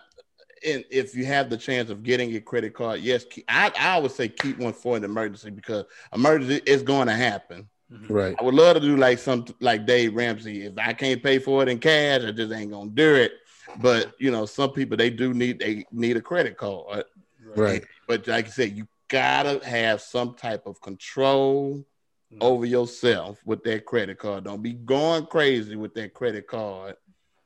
and 0.65 0.85
if 0.91 1.15
you 1.15 1.25
have 1.25 1.51
the 1.51 1.57
chance 1.57 1.91
of 1.91 2.03
getting 2.03 2.35
a 2.37 2.41
credit 2.41 2.75
card, 2.75 3.01
yes, 3.01 3.25
I, 3.49 3.73
I 3.79 3.99
would 3.99 4.13
say 4.13 4.29
keep 4.29 4.59
one 4.59 4.73
for 4.73 4.97
an 4.97 5.05
emergency 5.05 5.51
because 5.51 5.85
emergency 6.15 6.61
is 6.67 6.83
going 6.83 7.09
to 7.09 7.15
happen. 7.15 7.69
Mm-hmm. 7.93 8.13
Right. 8.13 8.37
I 8.39 8.43
would 8.43 8.55
love 8.55 8.75
to 8.75 8.81
do 8.81 8.97
like 8.97 9.19
some 9.19 9.45
like 9.61 9.85
Dave 9.85 10.15
Ramsey. 10.15 10.67
If 10.67 10.75
I 10.79 10.93
can't 10.93 11.23
pay 11.23 11.39
for 11.39 11.63
it 11.63 11.69
in 11.69 11.79
cash, 11.79 12.23
I 12.23 12.31
just 12.31 12.53
ain't 12.53 12.71
gonna 12.71 12.91
do 12.91 13.15
it. 13.17 13.33
But 13.79 14.15
you 14.19 14.31
know, 14.31 14.47
some 14.47 14.73
people 14.73 14.97
they 14.97 15.11
do 15.11 15.35
need 15.35 15.59
they 15.59 15.85
need 15.93 16.17
a 16.17 16.21
credit 16.21 16.57
card. 16.57 17.05
Right. 17.57 17.85
But 18.07 18.27
like 18.27 18.47
I 18.47 18.51
said, 18.51 18.77
you 18.77 18.87
gotta 19.09 19.65
have 19.67 20.01
some 20.01 20.35
type 20.35 20.67
of 20.67 20.81
control 20.81 21.85
mm-hmm. 22.33 22.39
over 22.41 22.65
yourself 22.65 23.39
with 23.45 23.63
that 23.65 23.85
credit 23.85 24.19
card. 24.19 24.45
Don't 24.45 24.63
be 24.63 24.73
going 24.73 25.27
crazy 25.27 25.77
with 25.77 25.95
that 25.95 26.15
credit 26.15 26.47
card, 26.47 26.97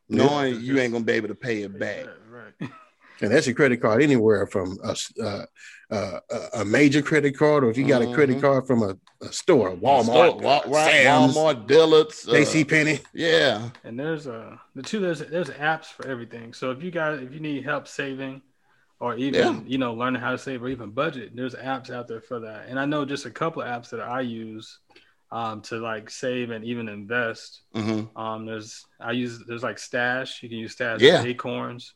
knowing 0.08 0.54
yeah. 0.54 0.60
you 0.60 0.78
ain't 0.78 0.92
gonna 0.92 1.04
be 1.04 1.12
able 1.14 1.28
to 1.28 1.34
pay 1.34 1.62
it 1.62 1.78
back. 1.78 2.06
Right. 2.28 2.70
And 3.20 3.30
that's 3.30 3.46
a 3.46 3.54
credit 3.54 3.80
card 3.80 4.02
anywhere 4.02 4.46
from 4.46 4.76
a, 4.82 4.96
uh, 5.22 5.44
uh, 5.90 6.20
a 6.54 6.64
major 6.64 7.02
credit 7.02 7.36
card, 7.36 7.64
or 7.64 7.70
if 7.70 7.78
you 7.78 7.86
got 7.86 8.02
a 8.02 8.12
credit 8.12 8.34
mm-hmm. 8.34 8.40
card 8.40 8.66
from 8.66 8.82
a, 8.82 8.96
a 9.24 9.32
store, 9.32 9.76
Walmart, 9.76 10.04
store, 10.04 10.40
Wal- 10.40 10.84
Sam's, 10.84 11.34
Walmart, 11.36 11.66
Dillard's, 11.66 12.26
JC 12.26 12.62
uh, 12.62 12.68
Penney. 12.68 13.00
Yeah. 13.12 13.68
And 13.84 13.98
there's 13.98 14.26
a 14.26 14.34
uh, 14.34 14.56
the 14.74 14.82
two 14.82 15.00
there's 15.00 15.20
there's 15.20 15.50
apps 15.50 15.86
for 15.86 16.06
everything. 16.08 16.52
So 16.52 16.70
if 16.70 16.82
you 16.82 16.90
got 16.90 17.14
if 17.14 17.32
you 17.32 17.40
need 17.40 17.64
help 17.64 17.86
saving, 17.86 18.42
or 19.00 19.16
even 19.16 19.34
yeah. 19.34 19.60
you 19.66 19.78
know 19.78 19.94
learning 19.94 20.20
how 20.20 20.32
to 20.32 20.38
save 20.38 20.62
or 20.62 20.68
even 20.68 20.90
budget, 20.90 21.36
there's 21.36 21.54
apps 21.54 21.90
out 21.90 22.08
there 22.08 22.20
for 22.20 22.40
that. 22.40 22.66
And 22.68 22.78
I 22.78 22.86
know 22.86 23.04
just 23.04 23.26
a 23.26 23.30
couple 23.30 23.62
of 23.62 23.68
apps 23.68 23.90
that 23.90 24.00
I 24.00 24.22
use 24.22 24.78
um, 25.30 25.60
to 25.62 25.78
like 25.78 26.10
save 26.10 26.50
and 26.50 26.64
even 26.64 26.88
invest. 26.88 27.62
Mm-hmm. 27.74 28.16
Um, 28.18 28.46
there's 28.46 28.86
I 29.00 29.12
use 29.12 29.44
there's 29.46 29.62
like 29.62 29.78
Stash. 29.78 30.42
You 30.42 30.48
can 30.48 30.58
use 30.58 30.72
Stash. 30.72 31.00
Yeah. 31.00 31.22
Acorns. 31.22 31.92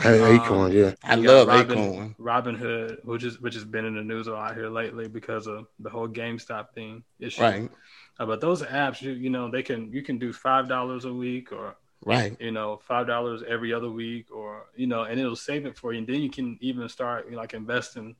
Hey, 0.00 0.20
um, 0.20 0.40
Acorn, 0.40 0.72
yeah, 0.72 0.94
I 1.02 1.16
love 1.16 1.48
Robin, 1.48 1.78
Acorn. 1.78 2.14
Robinhood, 2.20 3.04
which 3.04 3.24
is 3.24 3.40
which 3.40 3.54
has 3.54 3.64
been 3.64 3.84
in 3.84 3.96
the 3.96 4.02
news 4.02 4.26
a 4.28 4.32
lot 4.32 4.54
here 4.54 4.68
lately 4.68 5.08
because 5.08 5.46
of 5.46 5.66
the 5.80 5.90
whole 5.90 6.08
GameStop 6.08 6.70
thing 6.74 7.02
issue. 7.18 7.42
Right. 7.42 7.70
Uh, 8.18 8.26
but 8.26 8.40
those 8.40 8.62
apps, 8.62 9.02
you 9.02 9.12
you 9.12 9.30
know, 9.30 9.50
they 9.50 9.62
can 9.62 9.92
you 9.92 10.02
can 10.02 10.18
do 10.18 10.32
five 10.32 10.68
dollars 10.68 11.04
a 11.04 11.12
week 11.12 11.52
or 11.52 11.76
right, 12.04 12.36
you 12.40 12.52
know, 12.52 12.80
five 12.86 13.06
dollars 13.06 13.42
every 13.46 13.72
other 13.72 13.90
week 13.90 14.26
or 14.30 14.66
you 14.76 14.86
know, 14.86 15.02
and 15.02 15.18
it'll 15.18 15.36
save 15.36 15.66
it 15.66 15.76
for 15.76 15.92
you, 15.92 15.98
and 15.98 16.06
then 16.06 16.20
you 16.20 16.30
can 16.30 16.58
even 16.60 16.88
start 16.88 17.26
you 17.26 17.32
know, 17.32 17.38
like 17.38 17.54
investing 17.54 18.14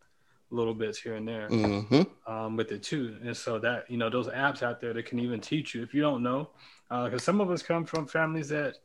little 0.51 0.75
bits 0.75 0.99
here 0.99 1.15
and 1.15 1.29
there 1.29 1.49
mm-hmm. 1.49 2.33
um, 2.33 2.57
with 2.57 2.73
it 2.73 2.83
too. 2.83 3.17
And 3.23 3.37
so 3.37 3.59
that 3.61 3.91
you 3.91 3.99
know, 3.99 4.11
those 4.11 4.29
apps 4.29 4.63
out 4.63 4.81
there 4.81 4.93
that 4.95 5.07
can 5.07 5.19
even 5.21 5.41
teach 5.41 5.75
you 5.75 5.83
if 5.83 5.95
you 5.95 6.01
don't 6.01 6.23
know, 6.23 6.51
because 6.89 7.15
uh, 7.15 7.19
some 7.19 7.41
of 7.41 7.51
us 7.51 7.63
come 7.63 7.85
from 7.85 8.07
families 8.07 8.49
that 8.49 8.77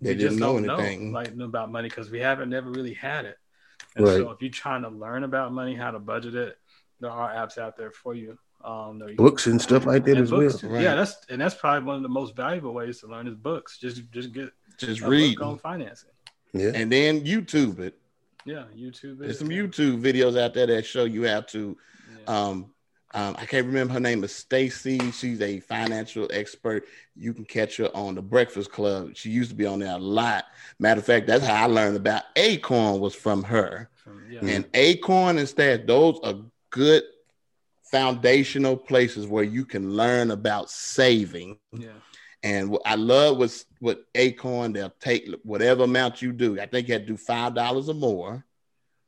they 0.00 0.10
we 0.10 0.16
didn't 0.16 0.38
know 0.38 0.56
anything 0.58 1.12
know, 1.12 1.18
like 1.18 1.34
about 1.38 1.70
money 1.70 1.88
because 1.88 2.10
we 2.10 2.18
haven't 2.18 2.50
never 2.50 2.70
really 2.70 2.94
had 2.94 3.24
it. 3.24 3.38
And 3.94 4.06
right. 4.06 4.16
so 4.16 4.30
if 4.30 4.42
you're 4.42 4.50
trying 4.50 4.82
to 4.82 4.88
learn 4.88 5.24
about 5.24 5.52
money, 5.52 5.74
how 5.74 5.90
to 5.90 5.98
budget 5.98 6.34
it, 6.34 6.58
there 7.00 7.10
are 7.10 7.32
apps 7.32 7.58
out 7.58 7.76
there 7.76 7.90
for 7.90 8.14
you. 8.14 8.38
Um, 8.64 9.00
books 9.16 9.46
and 9.46 9.60
stuff 9.60 9.86
like 9.86 10.04
that 10.04 10.16
as 10.16 10.30
books, 10.30 10.62
well. 10.62 10.72
Right. 10.72 10.82
Yeah, 10.82 10.96
that's 10.96 11.16
and 11.28 11.40
that's 11.40 11.54
probably 11.54 11.86
one 11.86 11.96
of 11.96 12.02
the 12.02 12.08
most 12.08 12.34
valuable 12.34 12.74
ways 12.74 13.00
to 13.00 13.06
learn 13.06 13.28
is 13.28 13.34
books. 13.34 13.78
Just 13.78 14.10
just 14.10 14.32
get 14.32 14.50
just 14.78 15.02
read 15.02 15.40
on 15.40 15.58
financing. 15.58 16.10
Yeah, 16.52 16.72
and 16.74 16.90
then 16.90 17.24
YouTube 17.24 17.78
it. 17.78 17.98
Yeah, 18.44 18.64
YouTube. 18.76 19.14
It. 19.14 19.18
There's 19.20 19.38
some 19.38 19.48
YouTube 19.48 20.00
videos 20.00 20.40
out 20.40 20.54
there 20.54 20.66
that 20.66 20.84
show 20.84 21.04
you 21.04 21.28
how 21.28 21.42
to 21.42 21.76
yeah. 22.10 22.34
um, 22.34 22.72
um, 23.14 23.36
I 23.38 23.46
can't 23.46 23.66
remember 23.66 23.94
her 23.94 24.00
name 24.00 24.24
is 24.24 24.34
Stacy. 24.34 24.98
She's 25.12 25.40
a 25.40 25.60
financial 25.60 26.28
expert. 26.32 26.86
You 27.14 27.32
can 27.32 27.44
catch 27.44 27.76
her 27.76 27.90
on 27.94 28.14
the 28.14 28.22
Breakfast 28.22 28.72
Club. 28.72 29.10
She 29.14 29.30
used 29.30 29.50
to 29.50 29.56
be 29.56 29.66
on 29.66 29.78
there 29.78 29.94
a 29.94 29.98
lot. 29.98 30.46
Matter 30.78 31.00
of 31.00 31.06
fact, 31.06 31.26
that's 31.26 31.46
how 31.46 31.64
I 31.64 31.66
learned 31.66 31.96
about 31.96 32.24
Acorn 32.34 33.00
was 33.00 33.14
from 33.14 33.42
her. 33.44 33.88
Yeah. 34.28 34.40
And 34.42 34.66
Acorn 34.74 35.38
instead, 35.38 35.86
those 35.86 36.18
are 36.22 36.34
good 36.70 37.04
foundational 37.90 38.76
places 38.76 39.26
where 39.26 39.44
you 39.44 39.64
can 39.64 39.94
learn 39.94 40.30
about 40.30 40.70
saving. 40.70 41.58
Yeah. 41.72 41.90
And 42.42 42.76
I 42.84 42.96
love 42.96 43.38
was 43.38 43.66
what 43.80 44.04
Acorn, 44.14 44.72
they'll 44.72 44.92
take 45.00 45.28
whatever 45.42 45.84
amount 45.84 46.22
you 46.22 46.32
do. 46.32 46.60
I 46.60 46.66
think 46.66 46.88
you 46.88 46.94
had 46.94 47.06
to 47.06 47.12
do 47.12 47.16
five 47.16 47.54
dollars 47.54 47.88
or 47.88 47.94
more 47.94 48.44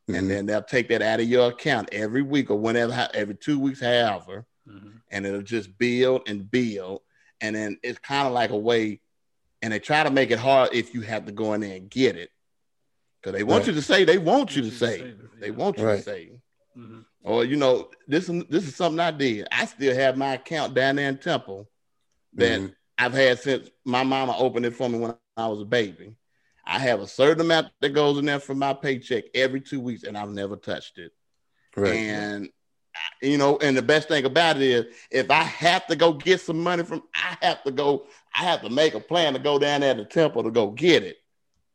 mm-hmm. 0.09 0.15
and 0.15 0.31
then 0.31 0.47
they'll 0.47 0.63
take 0.63 0.89
that 0.89 1.03
out 1.03 1.21
of 1.21 1.29
your 1.29 1.51
account 1.51 1.91
every 1.93 2.23
week 2.23 2.51
or 2.51 2.57
whenever, 2.57 3.09
every 3.13 3.35
two 3.35 3.59
weeks, 3.59 3.81
however, 3.81 4.47
mm-hmm. 4.69 4.97
and 5.11 5.27
it'll 5.27 5.43
just 5.43 5.77
build 5.79 6.23
and 6.27 6.51
build. 6.51 7.03
And 7.41 7.55
then 7.55 7.79
it's 7.83 7.99
kind 7.99 8.27
of 8.27 8.33
like 8.33 8.51
a 8.51 8.57
way, 8.57 9.01
and 9.63 9.73
they 9.73 9.79
try 9.79 10.03
to 10.03 10.11
make 10.11 10.31
it 10.31 10.39
hard 10.39 10.71
if 10.73 10.95
you 10.95 11.03
have 11.03 11.27
to 11.27 11.33
go 11.33 11.53
in 11.53 11.61
there 11.61 11.77
and 11.77 11.89
get 11.89 12.17
it. 12.17 12.31
Because 13.21 13.37
they 13.39 13.45
want 13.45 13.61
right. 13.61 13.69
you 13.69 13.75
to 13.75 13.83
say, 13.83 14.05
they 14.05 14.19
want 14.19 14.57
you 14.57 14.63
to 14.63 14.71
say, 14.71 14.99
yeah. 15.01 15.13
they 15.39 15.51
want 15.51 15.79
you 15.79 15.87
right. 15.87 15.99
to 15.99 16.03
say. 16.03 16.31
Mm-hmm. 16.77 17.01
Or, 17.23 17.45
you 17.45 17.57
know, 17.57 17.91
this, 18.07 18.27
this 18.49 18.67
is 18.67 18.75
something 18.75 19.01
I 19.01 19.11
did. 19.11 19.47
I 19.53 19.67
still 19.67 19.95
have 19.95 20.17
my 20.17 20.35
account 20.35 20.75
down 20.75 20.97
there 20.97 21.09
in 21.09 21.19
Temple 21.19 21.69
that 22.35 22.61
mm-hmm. 22.61 22.73
I've 22.97 23.13
had 23.13 23.39
since 23.41 23.71
my 23.85 24.03
mama 24.03 24.37
opened 24.37 24.67
it 24.67 24.75
for 24.75 24.89
me 24.89 24.99
when 24.99 25.15
I 25.37 25.47
was 25.49 25.61
a 25.61 25.65
baby. 25.65 26.15
I 26.69 26.79
have 26.79 27.01
a 27.01 27.07
certain 27.07 27.41
amount 27.41 27.69
that 27.81 27.91
goes 27.91 28.19
in 28.19 28.27
there 28.27 28.39
for 28.39 28.55
my 28.55 28.75
paycheck 28.75 29.25
every 29.35 29.61
two 29.61 29.81
weeks, 29.81 30.05
and 30.05 30.17
I've 30.17 30.29
never 30.29 30.55
touched 30.55 30.99
it. 30.99 31.13
Right. 31.75 31.95
And 31.95 32.51
you 33.23 33.39
know, 33.39 33.59
and 33.59 33.77
the 33.77 33.83
best 33.83 34.09
thing 34.09 34.25
about 34.25 34.57
it 34.57 34.63
is, 34.63 34.85
if 35.11 35.31
I 35.31 35.43
have 35.43 35.87
to 35.87 35.97
go 35.97 36.13
get 36.13 36.41
some 36.41 36.63
money 36.63 36.85
from, 36.85 37.03
I 37.15 37.37
have 37.41 37.63
to 37.65 37.71
go. 37.71 38.07
I 38.35 38.45
have 38.45 38.61
to 38.63 38.71
make 38.71 38.95
a 38.95 39.01
plan 39.01 39.33
to 39.33 39.39
go 39.39 39.59
down 39.59 39.81
there 39.81 39.95
to 39.95 40.03
the 40.03 40.09
temple 40.09 40.43
to 40.43 40.51
go 40.51 40.71
get 40.71 41.03
it. 41.03 41.17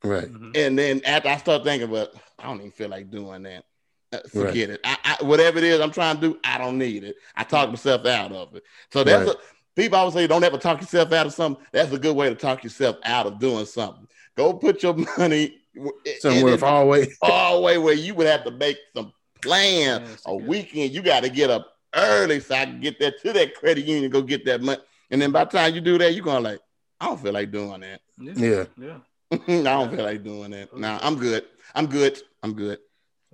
Right. 0.03 0.25
Mm-hmm. 0.25 0.51
And 0.55 0.77
then 0.77 1.01
after 1.05 1.29
I 1.29 1.37
start 1.37 1.63
thinking, 1.63 1.89
well, 1.89 2.09
I 2.37 2.43
don't 2.43 2.59
even 2.59 2.71
feel 2.71 2.89
like 2.89 3.09
doing 3.09 3.43
that. 3.43 3.65
Uh, 4.11 4.19
forget 4.27 4.69
right. 4.69 4.75
it. 4.75 4.81
I, 4.83 4.97
I, 5.19 5.23
whatever 5.23 5.57
it 5.57 5.63
is 5.63 5.79
I'm 5.79 5.91
trying 5.91 6.15
to 6.17 6.21
do, 6.21 6.39
I 6.43 6.57
don't 6.57 6.77
need 6.77 7.03
it. 7.03 7.15
I 7.35 7.43
talk 7.43 7.69
myself 7.69 8.05
out 8.05 8.31
of 8.31 8.55
it. 8.55 8.63
So 8.91 9.03
that's 9.03 9.27
right. 9.27 9.35
a 9.35 9.39
people 9.75 9.97
always 9.97 10.13
say 10.13 10.27
don't 10.27 10.43
ever 10.43 10.57
talk 10.57 10.81
yourself 10.81 11.11
out 11.13 11.25
of 11.25 11.33
something. 11.33 11.65
That's 11.71 11.91
a 11.91 11.97
good 11.97 12.15
way 12.15 12.29
to 12.29 12.35
talk 12.35 12.63
yourself 12.63 12.97
out 13.03 13.25
of 13.25 13.39
doing 13.39 13.65
something. 13.65 14.07
Go 14.35 14.53
put 14.53 14.83
your 14.83 14.95
money 15.17 15.57
somewhere 16.19 16.57
far 16.57 16.83
away, 16.83 17.05
far 17.05 17.55
away 17.55 17.77
where 17.77 17.93
you 17.93 18.15
would 18.15 18.27
have 18.27 18.43
to 18.45 18.51
make 18.51 18.77
some 18.95 19.13
plan. 19.41 20.05
a 20.25 20.35
weekend, 20.35 20.91
you 20.91 21.01
got 21.01 21.23
to 21.23 21.29
get 21.29 21.49
up 21.49 21.73
early 21.95 22.39
so 22.39 22.55
I 22.55 22.65
can 22.65 22.79
get 22.79 22.99
that 22.99 23.21
to 23.21 23.33
that 23.33 23.55
credit 23.55 23.85
union, 23.85 24.09
go 24.11 24.21
get 24.21 24.45
that 24.45 24.61
money. 24.61 24.81
And 25.11 25.21
then 25.21 25.31
by 25.31 25.43
the 25.43 25.51
time 25.51 25.75
you 25.75 25.81
do 25.81 25.97
that, 25.97 26.13
you're 26.13 26.25
going 26.25 26.43
like, 26.43 26.59
I 26.99 27.07
don't 27.07 27.21
feel 27.21 27.33
like 27.33 27.51
doing 27.51 27.81
that. 27.81 28.01
Yeah. 28.17 28.65
Yeah. 28.77 28.97
I 29.31 29.63
don't 29.63 29.95
feel 29.95 30.05
like 30.05 30.23
doing 30.23 30.51
that. 30.51 30.75
Now 30.75 30.97
nah, 30.97 30.99
I'm 31.03 31.17
good. 31.17 31.45
I'm 31.75 31.87
good. 31.87 32.19
I'm 32.41 32.53
good. 32.53 32.79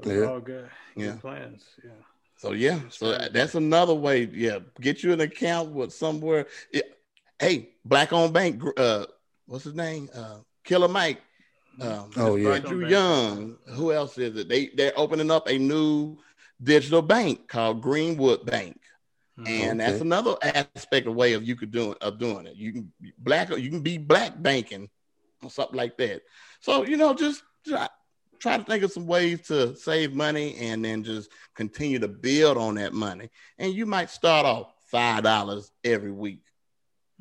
yeah. 0.05 0.23
all 0.23 0.39
good. 0.39 0.69
Yeah. 0.95 1.15
plans. 1.15 1.65
Yeah. 1.83 1.91
So 2.39 2.53
yeah, 2.53 2.79
so 2.89 3.17
that's 3.33 3.55
another 3.55 3.93
way. 3.93 4.29
Yeah, 4.31 4.59
get 4.79 5.03
you 5.03 5.11
an 5.11 5.19
account 5.19 5.71
with 5.71 5.91
somewhere. 5.91 6.47
Yeah. 6.71 6.83
Hey, 7.37 7.71
black 7.83 8.13
owned 8.13 8.33
bank. 8.33 8.63
Uh, 8.77 9.07
what's 9.45 9.65
his 9.65 9.75
name? 9.75 10.07
Uh, 10.15 10.37
Killer 10.69 10.87
Mike. 10.87 11.19
Um, 11.81 12.11
oh 12.17 12.35
yeah, 12.35 12.59
Drew 12.59 12.87
Young. 12.87 13.57
Who 13.69 13.91
else 13.91 14.17
is 14.19 14.35
it? 14.35 14.47
They 14.47 14.67
they're 14.67 14.93
opening 14.95 15.31
up 15.31 15.47
a 15.47 15.57
new 15.57 16.17
digital 16.61 17.01
bank 17.01 17.47
called 17.47 17.81
Greenwood 17.81 18.45
Bank, 18.45 18.79
hmm, 19.35 19.47
and 19.47 19.81
okay. 19.81 19.89
that's 19.91 20.01
another 20.01 20.35
aspect 20.43 21.07
of 21.07 21.15
way 21.15 21.33
of 21.33 21.43
you 21.43 21.55
could 21.55 21.71
do 21.71 21.95
of 22.01 22.19
doing 22.19 22.45
it. 22.45 22.55
You 22.55 22.73
can 22.73 22.91
black 23.17 23.49
you 23.57 23.69
can 23.69 23.81
be 23.81 23.97
black 23.97 24.39
banking 24.41 24.89
or 25.41 25.49
something 25.49 25.77
like 25.77 25.97
that. 25.97 26.21
So 26.59 26.85
you 26.85 26.97
know, 26.97 27.15
just 27.15 27.41
try, 27.67 27.87
try 28.37 28.57
to 28.57 28.63
think 28.63 28.83
of 28.83 28.91
some 28.91 29.07
ways 29.07 29.41
to 29.47 29.75
save 29.75 30.13
money 30.13 30.55
and 30.59 30.85
then 30.85 31.03
just 31.03 31.31
continue 31.55 31.97
to 31.97 32.07
build 32.07 32.57
on 32.57 32.75
that 32.75 32.93
money. 32.93 33.29
And 33.57 33.73
you 33.73 33.87
might 33.87 34.11
start 34.11 34.45
off 34.45 34.71
five 34.91 35.23
dollars 35.23 35.71
every 35.83 36.11
week. 36.11 36.43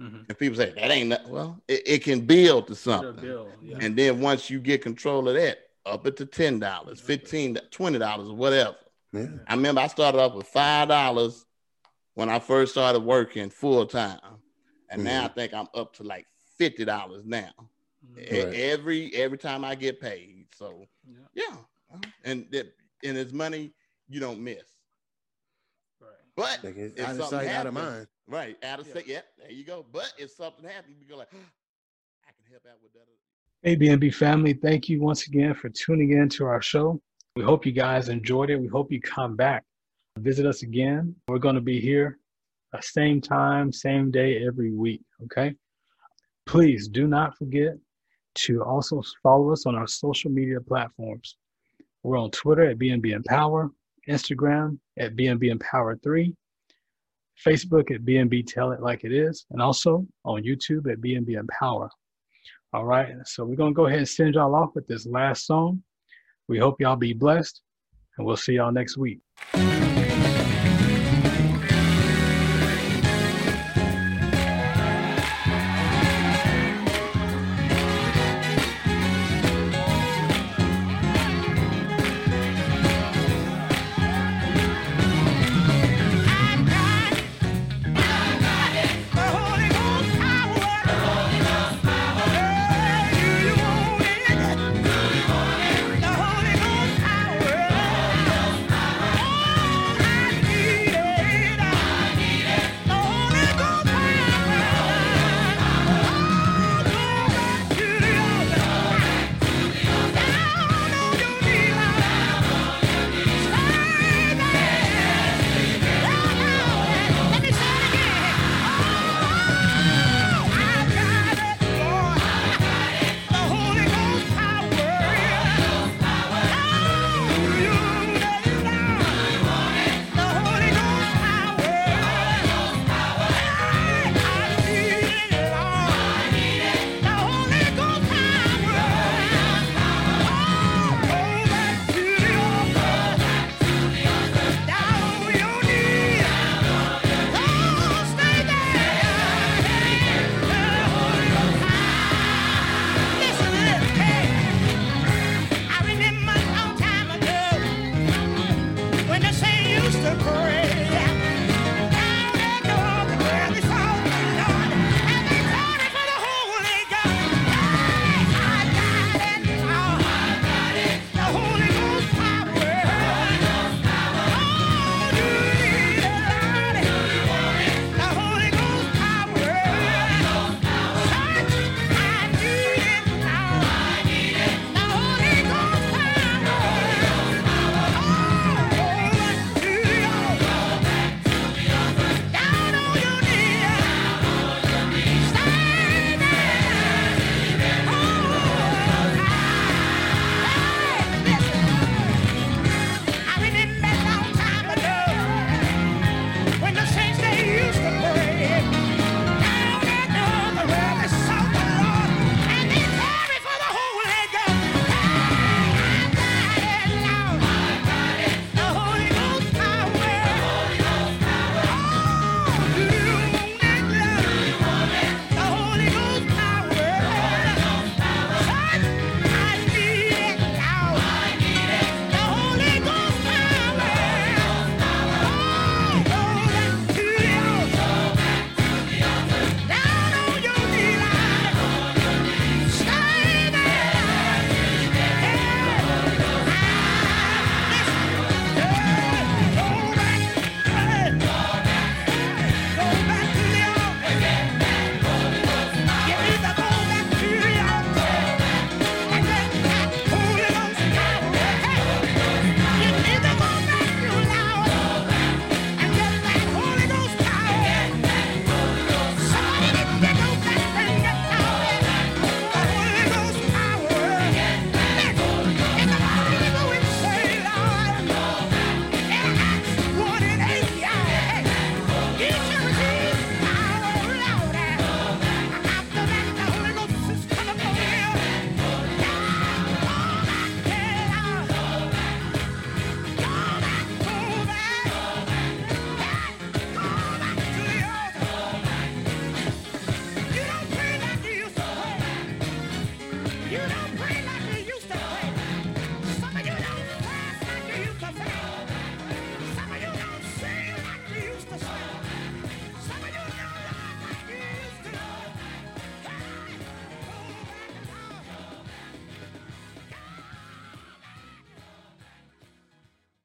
Mhm. 0.00 0.26
And 0.28 0.38
people 0.38 0.56
say 0.56 0.70
that 0.70 0.90
ain't 0.90 1.08
not, 1.08 1.28
well, 1.28 1.60
it, 1.66 1.82
it 1.86 1.98
can 2.04 2.20
build 2.20 2.68
to 2.68 2.74
something. 2.76 3.16
bill, 3.16 3.48
yeah. 3.60 3.78
And 3.80 3.96
then 3.96 4.20
once 4.20 4.48
you 4.48 4.60
get 4.60 4.80
control 4.82 5.28
of 5.28 5.34
that, 5.34 5.58
up 5.84 6.06
it 6.06 6.16
to 6.18 6.26
ten 6.26 6.58
dollars, 6.58 7.00
fifteen, 7.00 7.58
twenty 7.70 7.98
dollars, 7.98 8.28
or 8.28 8.36
whatever. 8.36 8.76
Yeah. 9.12 9.26
I 9.46 9.54
remember 9.54 9.80
I 9.80 9.86
started 9.88 10.18
off 10.20 10.34
with 10.34 10.46
five 10.46 10.88
dollars 10.88 11.46
when 12.14 12.28
I 12.28 12.38
first 12.38 12.72
started 12.72 13.00
working 13.00 13.48
full 13.50 13.86
time, 13.86 14.20
and 14.90 15.02
now 15.02 15.24
I 15.24 15.28
think 15.28 15.52
I'm 15.54 15.66
up 15.74 15.94
to 15.96 16.02
like 16.04 16.26
fifty 16.58 16.84
dollars 16.84 17.24
now. 17.24 17.50
E- 18.16 18.20
Right. 18.44 18.54
Every 18.54 19.14
every 19.14 19.38
time 19.38 19.64
I 19.64 19.74
get 19.74 20.00
paid, 20.00 20.46
so 20.54 20.86
Yeah. 21.06 21.18
yeah, 21.34 21.98
and 22.24 22.46
that 22.52 22.72
and 23.02 23.16
it's 23.16 23.32
money 23.32 23.72
you 24.08 24.20
don't 24.20 24.40
miss. 24.40 24.62
Right. 26.00 26.10
But 26.36 26.60
Like 26.64 26.76
it's 26.76 26.98
if 27.00 27.04
out 27.04 27.10
of 27.12 27.16
something 27.22 27.48
sight, 27.48 27.56
out 27.56 27.66
of 27.66 27.74
mind. 27.74 28.06
Right? 28.28 28.56
Out 28.64 28.80
of 28.80 28.86
Yeah. 28.86 28.92
sight, 28.94 29.06
yeah, 29.06 29.20
there 29.38 29.50
you 29.50 29.64
go. 29.64 29.84
But 29.90 30.12
if 30.18 30.30
something 30.30 30.64
happens, 30.64 30.96
you 31.00 31.06
go 31.08 31.16
like, 31.16 31.32
I 31.32 32.30
can 32.32 32.44
help 32.50 32.66
out 32.66 32.82
with 32.82 32.92
that. 32.92 33.06
Hey, 33.62 33.74
BNB 33.76 34.10
family, 34.14 34.52
thank 34.52 34.88
you 34.88 35.00
once 35.00 35.26
again 35.26 35.54
for 35.54 35.68
tuning 35.70 36.12
in 36.12 36.28
to 36.30 36.44
our 36.44 36.62
show. 36.62 37.00
We 37.34 37.42
hope 37.42 37.66
you 37.66 37.72
guys 37.72 38.08
enjoyed 38.08 38.50
it. 38.50 38.56
We 38.60 38.68
hope 38.68 38.92
you 38.92 39.00
come 39.00 39.34
back, 39.34 39.64
visit 40.18 40.46
us 40.46 40.62
again. 40.62 41.16
We're 41.28 41.38
going 41.38 41.54
to 41.56 41.60
be 41.60 41.80
here 41.80 42.18
uh, 42.72 42.80
same 42.82 43.20
time, 43.20 43.72
same 43.72 44.10
day 44.10 44.46
every 44.46 44.72
week. 44.72 45.02
Okay. 45.24 45.54
Please 46.46 46.88
do 46.88 47.06
not 47.06 47.36
forget 47.36 47.74
to 48.36 48.62
also 48.62 49.02
follow 49.22 49.52
us 49.52 49.66
on 49.66 49.74
our 49.74 49.86
social 49.86 50.30
media 50.30 50.60
platforms. 50.60 51.36
We're 52.02 52.18
on 52.18 52.30
Twitter 52.30 52.62
at 52.64 52.78
BNB 52.78 53.12
Empower, 53.12 53.70
Instagram 54.08 54.78
at 54.98 55.16
BNB 55.16 55.50
Empower 55.50 55.96
3, 55.96 56.34
Facebook 57.46 57.90
at 57.94 58.02
BNB 58.02 58.46
Tell 58.46 58.72
It 58.72 58.82
Like 58.82 59.04
It 59.04 59.12
Is, 59.12 59.46
and 59.50 59.62
also 59.62 60.06
on 60.24 60.42
YouTube 60.42 60.90
at 60.90 61.00
BNB 61.00 61.38
Empower. 61.38 61.90
All 62.72 62.84
right. 62.84 63.14
So 63.24 63.44
we're 63.44 63.56
going 63.56 63.72
to 63.72 63.76
go 63.76 63.86
ahead 63.86 63.98
and 63.98 64.08
send 64.08 64.34
y'all 64.34 64.54
off 64.54 64.74
with 64.74 64.86
this 64.86 65.06
last 65.06 65.46
song. 65.46 65.82
We 66.48 66.58
hope 66.58 66.80
y'all 66.80 66.96
be 66.96 67.12
blessed, 67.12 67.60
and 68.16 68.26
we'll 68.26 68.36
see 68.36 68.54
y'all 68.54 68.72
next 68.72 68.96
week. 68.96 69.20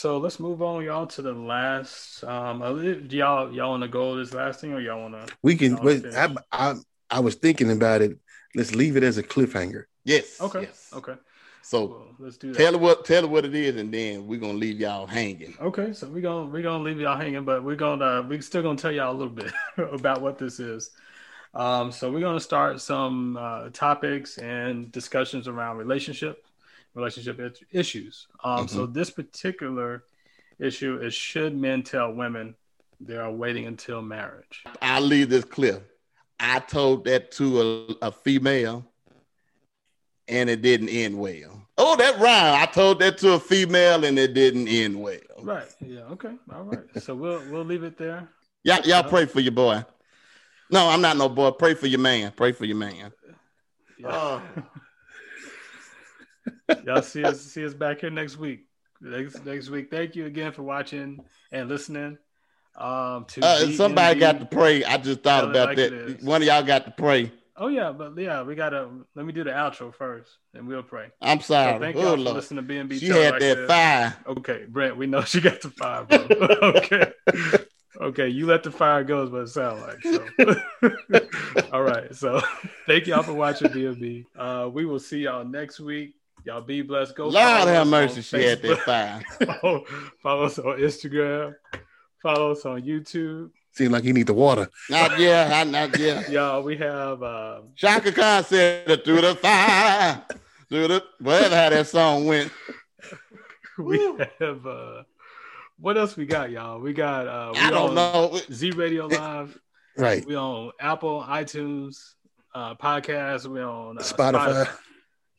So 0.03 0.17
let's 0.17 0.37
move 0.37 0.61
on, 0.61 0.83
y'all, 0.83 1.07
to 1.07 1.21
the 1.21 1.31
last. 1.31 2.25
Um, 2.25 2.61
uh, 2.61 2.73
do 2.73 3.05
y'all 3.11 3.53
y'all 3.53 3.69
want 3.69 3.83
to 3.83 3.87
go 3.87 4.17
this 4.17 4.33
last 4.33 4.59
thing, 4.59 4.73
or 4.73 4.81
y'all 4.81 5.01
want 5.01 5.13
to? 5.13 5.33
We 5.41 5.55
can. 5.55 5.77
Wait, 5.77 6.05
I, 6.13 6.35
I 6.51 6.75
I 7.09 7.21
was 7.21 7.35
thinking 7.35 7.71
about 7.71 8.01
it. 8.01 8.19
Let's 8.53 8.75
leave 8.75 8.97
it 8.97 9.03
as 9.03 9.17
a 9.17 9.23
cliffhanger. 9.23 9.85
Yes. 10.03 10.41
Okay. 10.41 10.63
Yes. 10.63 10.89
Okay. 10.91 11.13
So 11.61 11.85
Well, 11.85 12.07
let's 12.19 12.35
do 12.35 12.51
that. 12.51 12.57
tell 12.57 12.73
her 12.73 12.79
what 12.79 13.05
tell 13.05 13.21
her 13.21 13.29
what 13.29 13.45
it 13.45 13.55
is, 13.55 13.77
and 13.77 13.93
then 13.93 14.27
we're 14.27 14.41
gonna 14.41 14.57
leave 14.57 14.77
y'all 14.77 15.07
hanging. 15.07 15.55
Okay, 15.61 15.93
so 15.93 16.09
we're 16.09 16.19
gonna 16.19 16.47
we're 16.49 16.63
gonna 16.63 16.83
leave 16.83 16.99
y'all 16.99 17.15
hanging, 17.15 17.45
but 17.45 17.63
we're 17.63 17.77
gonna 17.77 18.03
uh, 18.03 18.25
we're 18.27 18.41
still 18.41 18.61
gonna 18.61 18.77
tell 18.77 18.91
y'all 18.91 19.15
a 19.15 19.17
little 19.17 19.31
bit 19.31 19.53
about 19.93 20.21
what 20.21 20.37
this 20.37 20.59
is. 20.59 20.91
Um, 21.53 21.93
so 21.93 22.11
we're 22.11 22.19
gonna 22.19 22.41
start 22.41 22.81
some 22.81 23.37
uh, 23.37 23.69
topics 23.69 24.37
and 24.37 24.91
discussions 24.91 25.47
around 25.47 25.77
relationship 25.77 26.45
relationship 26.95 27.57
issues. 27.71 28.27
Um, 28.43 28.67
So 28.67 28.83
mm-hmm. 28.83 28.93
this 28.93 29.09
particular 29.09 30.03
issue 30.59 30.97
is 30.97 31.13
should 31.13 31.55
men 31.55 31.83
tell 31.83 32.13
women 32.13 32.55
they 32.99 33.17
are 33.17 33.31
waiting 33.31 33.65
until 33.65 34.01
marriage? 34.01 34.63
I'll 34.81 35.01
leave 35.01 35.29
this 35.29 35.45
clear. 35.45 35.81
I 36.39 36.59
told 36.59 37.05
that 37.05 37.31
to 37.33 37.61
a, 38.01 38.07
a 38.07 38.11
female, 38.11 38.85
and 40.27 40.49
it 40.49 40.61
didn't 40.61 40.89
end 40.89 41.17
well. 41.17 41.67
Oh, 41.77 41.95
that 41.95 42.19
rhyme. 42.19 42.61
I 42.61 42.65
told 42.65 42.99
that 42.99 43.17
to 43.19 43.33
a 43.33 43.39
female, 43.39 44.03
and 44.05 44.17
it 44.19 44.33
didn't 44.33 44.67
end 44.67 45.01
well. 45.01 45.17
Right. 45.41 45.67
Yeah. 45.79 46.01
Okay. 46.11 46.35
All 46.53 46.63
right. 46.63 47.01
So 47.01 47.15
we'll 47.15 47.41
we'll 47.49 47.65
leave 47.65 47.83
it 47.83 47.97
there. 47.97 48.29
Y'all, 48.63 48.81
y'all 48.81 48.99
uh-huh. 48.99 49.09
pray 49.09 49.25
for 49.25 49.39
your 49.39 49.51
boy. 49.51 49.83
No, 50.69 50.87
I'm 50.87 51.01
not 51.01 51.17
no 51.17 51.29
boy. 51.29 51.51
Pray 51.51 51.73
for 51.73 51.87
your 51.87 51.99
man. 51.99 52.31
Pray 52.35 52.51
for 52.51 52.65
your 52.65 52.77
man. 52.77 53.11
Yeah. 53.97 54.07
Oh. 54.09 54.41
Y'all 56.85 57.01
see 57.01 57.23
us 57.23 57.41
see 57.41 57.65
us 57.65 57.73
back 57.73 58.01
here 58.01 58.09
next 58.09 58.37
week. 58.37 58.65
Next 59.01 59.45
next 59.45 59.69
week. 59.69 59.89
Thank 59.91 60.15
you 60.15 60.25
again 60.25 60.51
for 60.51 60.63
watching 60.63 61.19
and 61.51 61.69
listening. 61.69 62.17
Um, 62.75 63.25
to 63.25 63.41
Uh, 63.45 63.67
somebody 63.71 64.19
got 64.19 64.39
to 64.39 64.45
pray. 64.45 64.83
I 64.83 64.97
just 64.97 65.21
thought 65.21 65.43
about 65.43 65.69
like 65.69 65.77
that. 65.77 66.19
One 66.23 66.41
of 66.41 66.47
y'all 66.47 66.63
got 66.63 66.85
to 66.85 66.91
pray. 66.91 67.31
Oh 67.55 67.67
yeah, 67.67 67.91
but 67.91 68.17
yeah, 68.17 68.41
we 68.41 68.55
gotta 68.55 68.89
let 69.13 69.25
me 69.27 69.31
do 69.31 69.43
the 69.43 69.51
outro 69.51 69.93
first, 69.93 70.31
and 70.55 70.67
we'll 70.67 70.81
pray. 70.81 71.11
I'm 71.21 71.39
So 71.39 71.53
sorry. 71.53 71.79
thank 71.79 71.95
oh, 71.97 72.01
y'all 72.01 72.15
for 72.15 72.33
listening 72.33 72.65
to 72.65 72.73
BNB. 72.73 72.99
She 72.99 73.09
had 73.09 73.33
Like 73.33 73.41
that 73.41 73.67
fire. 73.67 74.17
Okay, 74.25 74.65
Brent, 74.67 74.97
we 74.97 75.05
know 75.05 75.21
she 75.21 75.39
got 75.39 75.61
the 75.61 75.69
fire, 75.69 76.03
bro. 76.05 76.27
okay. 76.63 77.13
Okay, 78.01 78.27
you 78.27 78.47
let 78.47 78.63
the 78.63 78.71
fire 78.71 79.03
go 79.03 79.23
is 79.23 79.29
what 79.29 79.43
it 79.43 79.47
sounds 79.49 79.81
like. 79.81 80.01
So 80.01 81.69
all 81.71 81.83
right. 81.83 82.13
So 82.15 82.41
thank 82.87 83.05
y'all 83.05 83.21
for 83.23 83.33
watching 83.33 83.69
BNB. 83.69 84.25
Uh 84.35 84.69
we 84.69 84.85
will 84.85 84.99
see 84.99 85.19
y'all 85.19 85.45
next 85.45 85.79
week. 85.79 86.15
Y'all 86.45 86.61
be 86.61 86.81
blessed. 86.81 87.15
Go 87.15 87.23
Lord 87.23 87.35
follow 87.35 87.71
have 87.71 87.87
mercy. 87.87 88.17
on 88.17 88.21
She 88.21 88.43
had 88.43 88.61
that 88.61 88.79
fire. 88.79 89.21
follow, 89.61 89.85
follow 90.21 90.43
us 90.43 90.59
on 90.59 90.77
Instagram. 90.77 91.55
Follow 92.21 92.51
us 92.51 92.65
on 92.65 92.81
YouTube. 92.81 93.51
Seems 93.71 93.91
like 93.91 94.03
you 94.03 94.13
need 94.13 94.27
the 94.27 94.33
water. 94.33 94.69
Not 94.89 95.19
yeah. 95.19 95.63
Not 95.63 95.97
yeah. 95.97 96.27
Y'all, 96.29 96.61
we 96.61 96.75
have 96.77 97.23
uh, 97.23 97.61
Chaka 97.75 98.11
Khan 98.11 98.43
said 98.43 98.89
it 98.89 99.05
through 99.05 99.21
the 99.21 99.35
fire. 99.35 100.21
Through 100.69 100.89
the 100.89 101.03
whatever 101.19 101.55
how 101.55 101.69
that 101.69 101.87
song 101.87 102.25
went. 102.25 102.51
we 103.77 103.99
have 104.39 104.65
uh 104.65 105.03
what 105.79 105.97
else 105.97 106.15
we 106.15 106.25
got, 106.25 106.51
y'all? 106.51 106.79
We 106.79 106.93
got 106.93 107.27
uh 107.27 107.51
we 107.53 107.59
I 107.59 107.69
don't 107.69 107.95
know. 107.95 108.37
Z 108.51 108.71
Radio 108.71 109.07
Live. 109.07 109.57
Right. 109.97 110.25
We 110.25 110.35
on 110.35 110.71
Apple, 110.79 111.23
iTunes, 111.23 112.15
uh 112.53 112.75
podcast. 112.75 113.47
We 113.47 113.61
on 113.61 113.97
uh, 113.97 114.01
Spotify. 114.01 114.67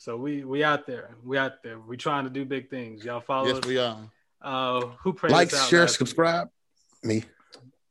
So 0.05 0.19
we 0.19 0.45
we 0.45 0.63
out 0.63 0.87
there. 0.87 1.17
We 1.25 1.39
out 1.39 1.63
there. 1.63 1.79
We 1.79 1.97
trying 1.97 2.25
to 2.25 2.31
do 2.31 2.45
big 2.45 2.69
things. 2.69 3.07
Y'all 3.07 3.23
follow 3.23 3.49
Yes, 3.49 3.61
us. 3.61 3.65
we 3.65 3.79
are. 3.79 3.97
Uh, 4.43 4.81
who 5.03 5.15
prayed 5.15 5.33
Like, 5.33 5.49
share, 5.49 5.81
last 5.81 5.93
week? 5.93 5.97
subscribe. 5.97 6.49
Me. 7.03 7.25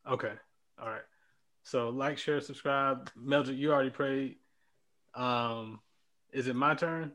Okay. 0.07 0.33
All 0.79 0.89
right. 0.89 1.01
So 1.63 1.89
like, 1.89 2.19
share, 2.19 2.39
subscribe. 2.39 3.09
Meldrick, 3.19 3.57
you 3.57 3.73
already 3.73 3.89
prayed. 3.89 4.35
Um, 5.15 5.79
is 6.31 6.45
it 6.45 6.55
my 6.55 6.75
turn? 6.75 7.13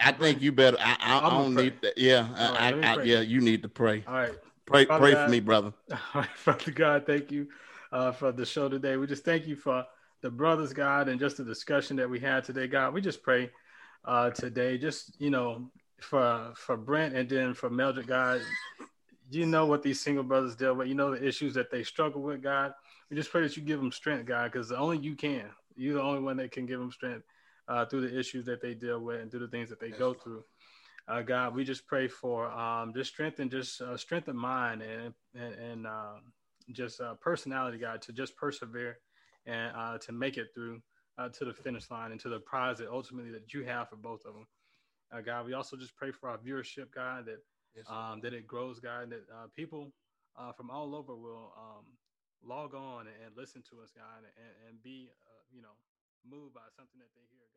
I 0.00 0.10
think 0.10 0.42
you 0.42 0.50
better. 0.50 0.76
I, 0.80 0.96
I, 0.98 1.18
I 1.24 1.30
don't 1.30 1.54
pray. 1.54 1.64
need 1.66 1.74
that. 1.82 1.96
Yeah, 1.96 2.26
All 2.36 2.52
right, 2.52 2.60
I, 2.60 2.70
let 2.72 2.98
I, 2.98 3.02
I, 3.02 3.04
yeah. 3.04 3.20
You 3.20 3.40
need 3.40 3.62
to 3.62 3.68
pray. 3.68 4.02
All 4.08 4.14
right. 4.14 4.34
Pray, 4.66 4.86
Father 4.86 5.02
pray 5.04 5.12
God. 5.12 5.24
for 5.26 5.30
me, 5.30 5.38
brother. 5.38 5.72
All 5.92 5.98
right, 6.22 6.30
Father 6.34 6.72
God, 6.72 7.06
thank 7.06 7.30
you 7.30 7.46
uh, 7.92 8.10
for 8.10 8.32
the 8.32 8.44
show 8.44 8.68
today. 8.68 8.96
We 8.96 9.06
just 9.06 9.24
thank 9.24 9.46
you 9.46 9.54
for 9.54 9.84
the 10.20 10.30
brothers, 10.30 10.72
God, 10.72 11.08
and 11.08 11.20
just 11.20 11.36
the 11.36 11.44
discussion 11.44 11.96
that 11.98 12.10
we 12.10 12.18
had 12.18 12.42
today, 12.42 12.66
God. 12.66 12.92
We 12.92 13.00
just 13.00 13.22
pray 13.22 13.52
uh, 14.06 14.30
today, 14.30 14.78
just 14.78 15.20
you 15.20 15.30
know, 15.30 15.70
for 16.00 16.52
for 16.56 16.76
Brent 16.76 17.14
and 17.14 17.28
then 17.28 17.54
for 17.54 17.70
Meldrick, 17.70 18.06
God. 18.06 18.40
You 19.30 19.44
know 19.44 19.66
what 19.66 19.82
these 19.82 20.00
single 20.00 20.22
brothers 20.22 20.54
deal 20.54 20.74
with. 20.74 20.86
You 20.86 20.94
know 20.94 21.10
the 21.10 21.26
issues 21.26 21.54
that 21.54 21.70
they 21.70 21.82
struggle 21.82 22.22
with, 22.22 22.42
God. 22.42 22.72
We 23.10 23.16
just 23.16 23.30
pray 23.30 23.42
that 23.42 23.56
you 23.56 23.62
give 23.62 23.80
them 23.80 23.90
strength, 23.90 24.26
God, 24.26 24.52
because 24.52 24.70
only 24.70 24.98
you 24.98 25.16
can. 25.16 25.46
You're 25.74 25.94
the 25.94 26.02
only 26.02 26.22
one 26.22 26.36
that 26.36 26.52
can 26.52 26.64
give 26.64 26.78
them 26.78 26.92
strength 26.92 27.24
uh, 27.68 27.84
through 27.86 28.08
the 28.08 28.18
issues 28.18 28.46
that 28.46 28.62
they 28.62 28.74
deal 28.74 29.00
with 29.00 29.20
and 29.20 29.30
through 29.30 29.40
the 29.40 29.48
things 29.48 29.68
that 29.70 29.80
they 29.80 29.90
go 29.90 30.14
through. 30.14 30.44
Uh, 31.08 31.22
God, 31.22 31.54
we 31.54 31.64
just 31.64 31.86
pray 31.86 32.08
for 32.08 32.50
um, 32.50 32.92
just 32.94 33.12
strength 33.12 33.38
and 33.40 33.50
just 33.50 33.80
uh, 33.80 33.96
strength 33.96 34.28
of 34.28 34.36
mind 34.36 34.82
and 34.82 35.12
and, 35.34 35.54
and 35.54 35.86
um, 35.86 36.32
just 36.72 37.00
uh, 37.00 37.14
personality, 37.14 37.78
God, 37.78 38.02
to 38.02 38.12
just 38.12 38.36
persevere 38.36 38.98
and 39.46 39.72
uh, 39.76 39.98
to 39.98 40.12
make 40.12 40.36
it 40.36 40.48
through 40.54 40.80
uh, 41.18 41.28
to 41.30 41.44
the 41.44 41.54
finish 41.54 41.90
line 41.90 42.12
and 42.12 42.20
to 42.20 42.28
the 42.28 42.40
prize 42.40 42.78
that 42.78 42.88
ultimately 42.88 43.30
that 43.32 43.52
you 43.54 43.64
have 43.64 43.88
for 43.88 43.96
both 43.96 44.24
of 44.24 44.34
them. 44.34 44.46
Uh, 45.12 45.20
God, 45.20 45.46
we 45.46 45.54
also 45.54 45.76
just 45.76 45.96
pray 45.96 46.10
for 46.10 46.28
our 46.28 46.38
viewership, 46.38 46.90
God, 46.94 47.26
that 47.26 47.40
um, 47.92 48.20
that 48.22 48.32
it 48.32 48.46
grows, 48.46 48.80
God, 48.80 49.04
and 49.04 49.12
that 49.12 49.24
uh, 49.32 49.46
people 49.54 49.92
uh, 50.38 50.52
from 50.52 50.70
all 50.70 50.94
over 50.94 51.14
will 51.14 51.52
um, 51.56 51.84
log 52.42 52.74
on 52.74 53.06
and, 53.06 53.36
listen 53.36 53.62
to 53.70 53.82
us, 53.82 53.92
God, 53.94 54.24
and, 54.24 54.68
and 54.68 54.82
be 54.82 55.10
uh, 55.28 55.42
you 55.52 55.62
know 55.62 55.76
moved 56.24 56.54
by 56.54 56.66
something 56.74 56.98
that 56.98 57.12
they 57.14 57.26
hear. 57.30 57.55